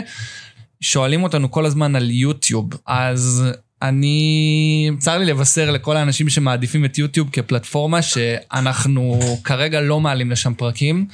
שואלים 0.81 1.23
אותנו 1.23 1.51
כל 1.51 1.65
הזמן 1.65 1.95
על 1.95 2.11
יוטיוב, 2.11 2.69
אז 2.85 3.43
אני, 3.81 4.91
צר 4.99 5.17
לי 5.17 5.25
לבשר 5.25 5.71
לכל 5.71 5.97
האנשים 5.97 6.29
שמעדיפים 6.29 6.85
את 6.85 6.97
יוטיוב 6.97 7.29
כפלטפורמה 7.31 8.01
שאנחנו 8.01 9.19
כרגע 9.43 9.81
לא 9.81 9.99
מעלים 9.99 10.31
לשם 10.31 10.53
פרקים. 10.53 11.07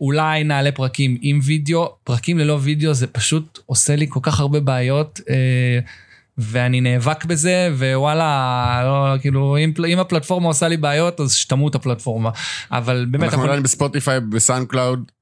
אולי 0.00 0.44
נעלה 0.44 0.72
פרקים 0.72 1.16
עם 1.20 1.40
וידאו, 1.42 1.94
פרקים 2.04 2.38
ללא 2.38 2.58
וידאו 2.62 2.94
זה 2.94 3.06
פשוט 3.06 3.58
עושה 3.66 3.96
לי 3.96 4.06
כל 4.08 4.20
כך 4.22 4.40
הרבה 4.40 4.60
בעיות. 4.60 5.20
ואני 6.38 6.80
נאבק 6.80 7.24
בזה, 7.24 7.70
ווואלה, 7.78 8.82
לא, 8.84 9.18
כאילו, 9.18 9.56
אם, 9.58 9.72
אם 9.88 9.98
הפלטפורמה 9.98 10.48
עושה 10.48 10.68
לי 10.68 10.76
בעיות, 10.76 11.20
אז 11.20 11.34
שתמות 11.34 11.74
הפלטפורמה. 11.74 12.30
אבל 12.70 13.06
באמת... 13.10 13.24
אנחנו 13.24 13.44
עדיין 13.44 13.62
בספוטיפיי, 13.62 14.20
בסאונד 14.20 14.66
קלאוד. 14.66 15.12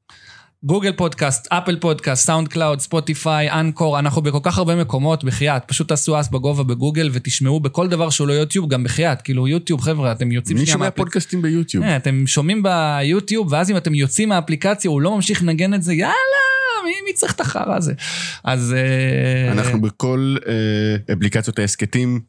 גוגל 0.65 0.93
פודקאסט, 0.93 1.49
אפל 1.51 1.77
פודקאסט, 1.77 2.27
סאונד 2.27 2.49
קלאוד, 2.49 2.81
ספוטיפיי, 2.81 3.51
אנקור, 3.51 3.99
אנחנו 3.99 4.23
בכל 4.23 4.39
כך 4.43 4.59
הרבה 4.59 4.77
מקומות, 4.77 5.25
בחייאת, 5.25 5.63
פשוט 5.67 5.89
תעשו 5.89 6.21
אס 6.21 6.29
בגובה 6.29 6.63
בגוגל 6.63 7.11
ותשמעו 7.13 7.61
בכל 7.61 7.89
דבר 7.89 8.11
שהוא 8.11 8.29
לא 8.29 8.33
יוטיוב, 8.33 8.69
גם 8.69 8.85
בחייאת, 8.85 9.23
כאילו 9.23 9.49
יוטיוב, 9.49 9.81
חבר'ה, 9.81 10.13
אתם 10.13 10.33
יוצאים 10.33 10.57
שנייה 10.59 10.77
מהאפליקציה. 10.77 10.85
מי 10.85 10.91
שומע 10.93 11.05
פודקאסטים 11.05 11.43
ביוטיוב? 11.43 11.85
Yeah, 11.85 11.97
אתם 11.97 12.27
שומעים 12.27 12.63
ביוטיוב, 12.63 13.53
ואז 13.53 13.71
אם 13.71 13.77
אתם 13.77 13.95
יוצאים 13.95 14.29
מהאפליקציה, 14.29 14.91
הוא 14.91 15.01
לא 15.01 15.15
ממשיך 15.15 15.43
לנגן 15.43 15.75
את 15.75 15.83
זה, 15.83 15.95
יאללה, 15.95 16.15
מי, 16.85 16.93
מי 17.07 17.13
צריך 17.13 17.33
את 17.33 17.41
החרא 17.41 17.77
הזה? 17.77 17.93
אז... 18.45 18.75
אנחנו 19.53 19.81
בכל 19.81 20.37
אה, 20.49 21.15
אפליקציות 21.15 21.59
ההסכתים. 21.59 22.21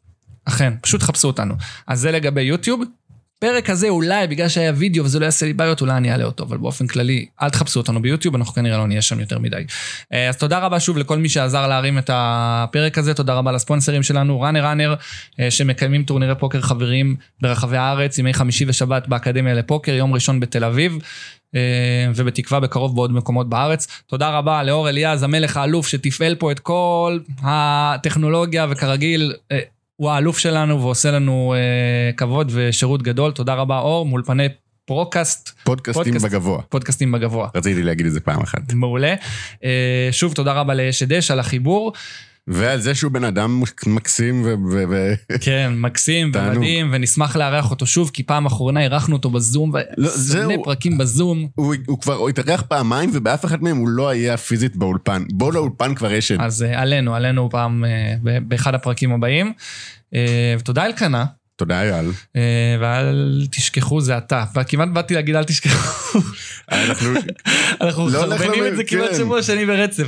אכן, 0.44 0.72
פשוט 0.80 1.02
חפשו 1.02 1.28
אותנו. 1.28 1.54
אז 1.86 2.00
זה 2.00 2.10
לגבי 2.12 2.42
יוטיוב. 2.42 2.82
פרק 3.42 3.70
הזה 3.70 3.88
אולי, 3.88 4.26
בגלל 4.26 4.48
שהיה 4.48 4.72
וידאו 4.76 5.04
וזה 5.04 5.18
לא 5.18 5.24
יעשה 5.24 5.46
לי 5.46 5.52
בעיות, 5.52 5.80
אולי 5.80 5.96
אני 5.96 6.12
אעלה 6.12 6.24
אותו, 6.24 6.44
אבל 6.44 6.56
באופן 6.56 6.86
כללי, 6.86 7.26
אל 7.42 7.50
תחפשו 7.50 7.80
אותנו 7.80 8.02
ביוטיוב, 8.02 8.34
אנחנו 8.34 8.54
כנראה 8.54 8.78
לא 8.78 8.86
נהיה 8.86 9.02
שם 9.02 9.20
יותר 9.20 9.38
מדי. 9.38 9.64
אז 10.28 10.36
תודה 10.36 10.58
רבה 10.58 10.80
שוב 10.80 10.98
לכל 10.98 11.18
מי 11.18 11.28
שעזר 11.28 11.66
להרים 11.66 11.98
את 11.98 12.10
הפרק 12.12 12.98
הזה, 12.98 13.14
תודה 13.14 13.34
רבה 13.34 13.52
לספונסרים 13.52 14.02
שלנו, 14.02 14.40
ראנר 14.40 14.66
ראנר, 14.66 14.94
שמקיימים 15.50 16.04
טורנירי 16.04 16.34
פוקר 16.34 16.60
חברים 16.60 17.16
ברחבי 17.40 17.76
הארץ, 17.76 18.18
ימי 18.18 18.34
חמישי 18.34 18.64
ושבת 18.68 19.08
באקדמיה 19.08 19.54
לפוקר, 19.54 19.92
יום 19.92 20.14
ראשון 20.14 20.40
בתל 20.40 20.64
אביב. 20.64 20.98
ובתקווה 22.14 22.60
בקרוב 22.60 22.94
בעוד 22.94 23.12
מקומות 23.12 23.48
בארץ. 23.48 23.86
תודה 24.06 24.30
רבה 24.30 24.62
לאור 24.62 24.88
אליעז, 24.88 25.22
המלך 25.22 25.56
האלוף 25.56 25.86
שתפעל 25.86 26.34
פה 26.34 26.52
את 26.52 26.58
כל 26.58 27.18
הטכנולוגיה, 27.42 28.66
וכרגיל, 28.70 29.32
הוא 30.02 30.10
האלוף 30.10 30.38
שלנו 30.38 30.82
ועושה 30.82 31.10
לנו 31.10 31.54
כבוד 32.16 32.52
ושירות 32.54 33.02
גדול. 33.02 33.32
תודה 33.32 33.54
רבה, 33.54 33.78
אור, 33.78 34.06
מאולפני 34.06 34.48
פרוקאסט. 34.84 35.50
פודקאסטים 35.64 36.04
פודקאסט, 36.04 36.24
בגבוה. 36.24 36.62
פודקאסטים 36.68 37.12
בגבוה. 37.12 37.48
רציתי 37.54 37.82
להגיד 37.82 38.06
את 38.06 38.12
זה 38.12 38.20
פעם 38.20 38.40
אחת. 38.42 38.72
מעולה. 38.72 39.14
שוב, 40.10 40.32
תודה 40.34 40.52
רבה 40.52 40.74
לאשד 40.74 41.30
על 41.30 41.40
החיבור. 41.40 41.92
ועל 42.46 42.80
זה 42.80 42.94
שהוא 42.94 43.12
בן 43.12 43.24
אדם 43.24 43.62
מקסים 43.86 44.42
ו... 44.44 44.54
ו... 44.90 45.14
כן, 45.40 45.72
מקסים 45.76 46.30
ומדהים, 46.34 46.90
ונשמח 46.92 47.36
לארח 47.36 47.70
אותו 47.70 47.86
שוב, 47.86 48.10
כי 48.14 48.22
פעם 48.22 48.46
אחרונה 48.46 48.82
אירחנו 48.82 49.16
אותו 49.16 49.30
בזום, 49.30 49.72
לא, 49.96 50.08
ושונא 50.08 50.54
פרקים 50.64 50.98
בזום. 50.98 51.48
הוא, 51.54 51.74
הוא 51.86 52.00
כבר 52.00 52.28
התארח 52.28 52.62
פעמיים, 52.62 53.10
ובאף 53.12 53.44
אחד 53.44 53.62
מהם 53.62 53.76
הוא 53.76 53.88
לא 53.88 54.08
היה 54.08 54.36
פיזית 54.36 54.76
באולפן. 54.76 55.24
בוא 55.32 55.52
לאולפן 55.52 55.94
כבר 55.94 56.12
יש 56.12 56.32
את. 56.32 56.40
אז 56.40 56.62
עלינו, 56.62 57.14
עלינו 57.14 57.50
פעם 57.50 57.84
באחד 58.22 58.74
הפרקים 58.74 59.12
הבאים. 59.12 59.52
ותודה 60.58 60.86
אלקנה. 60.86 61.24
תודה, 61.62 61.82
אייל. 61.82 62.10
ואל 62.80 63.46
תשכחו, 63.50 64.00
זה 64.00 64.18
אתה. 64.18 64.44
וכמעט 64.54 64.88
באתי 64.92 65.14
להגיד 65.14 65.36
אל 65.36 65.44
תשכחו. 65.44 66.18
אנחנו... 66.72 67.10
אנחנו 67.80 68.08
לא 68.08 68.24
את 68.68 68.76
זה 68.76 68.84
כמעט 68.84 69.10
כן. 69.10 69.16
שבוע 69.16 69.42
שני 69.42 69.66
ברצף. 69.66 70.04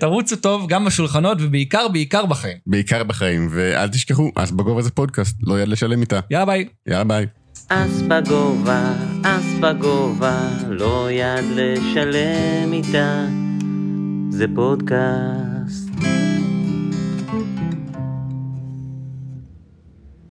תרוצו 0.00 0.36
טוב 0.36 0.68
גם 0.68 0.84
בשולחנות, 0.84 1.38
ובעיקר, 1.40 1.88
בעיקר 1.88 2.26
בחיים. 2.26 2.56
בעיקר 2.66 3.04
בחיים, 3.04 3.48
ואל 3.50 3.88
תשכחו, 3.88 4.30
אז 4.36 4.50
בגובה 4.50 4.82
זה 4.82 4.90
פודקאסט, 4.90 5.36
לא 5.42 5.60
יד 5.60 5.68
לשלם 5.68 6.00
איתה. 6.00 6.20
יאללה 6.30 6.46
ביי. 6.46 6.64
יאללה 6.86 7.04
ביי. 7.04 7.26
אס 7.68 8.02
בגובה, 8.08 8.92
אס 9.22 9.44
בגובה, 9.60 10.48
לא 10.68 11.08
יד 11.10 11.44
לשלם 11.54 12.72
איתה, 12.72 13.24
זה 14.30 14.44
פודקאסט. 14.54 15.55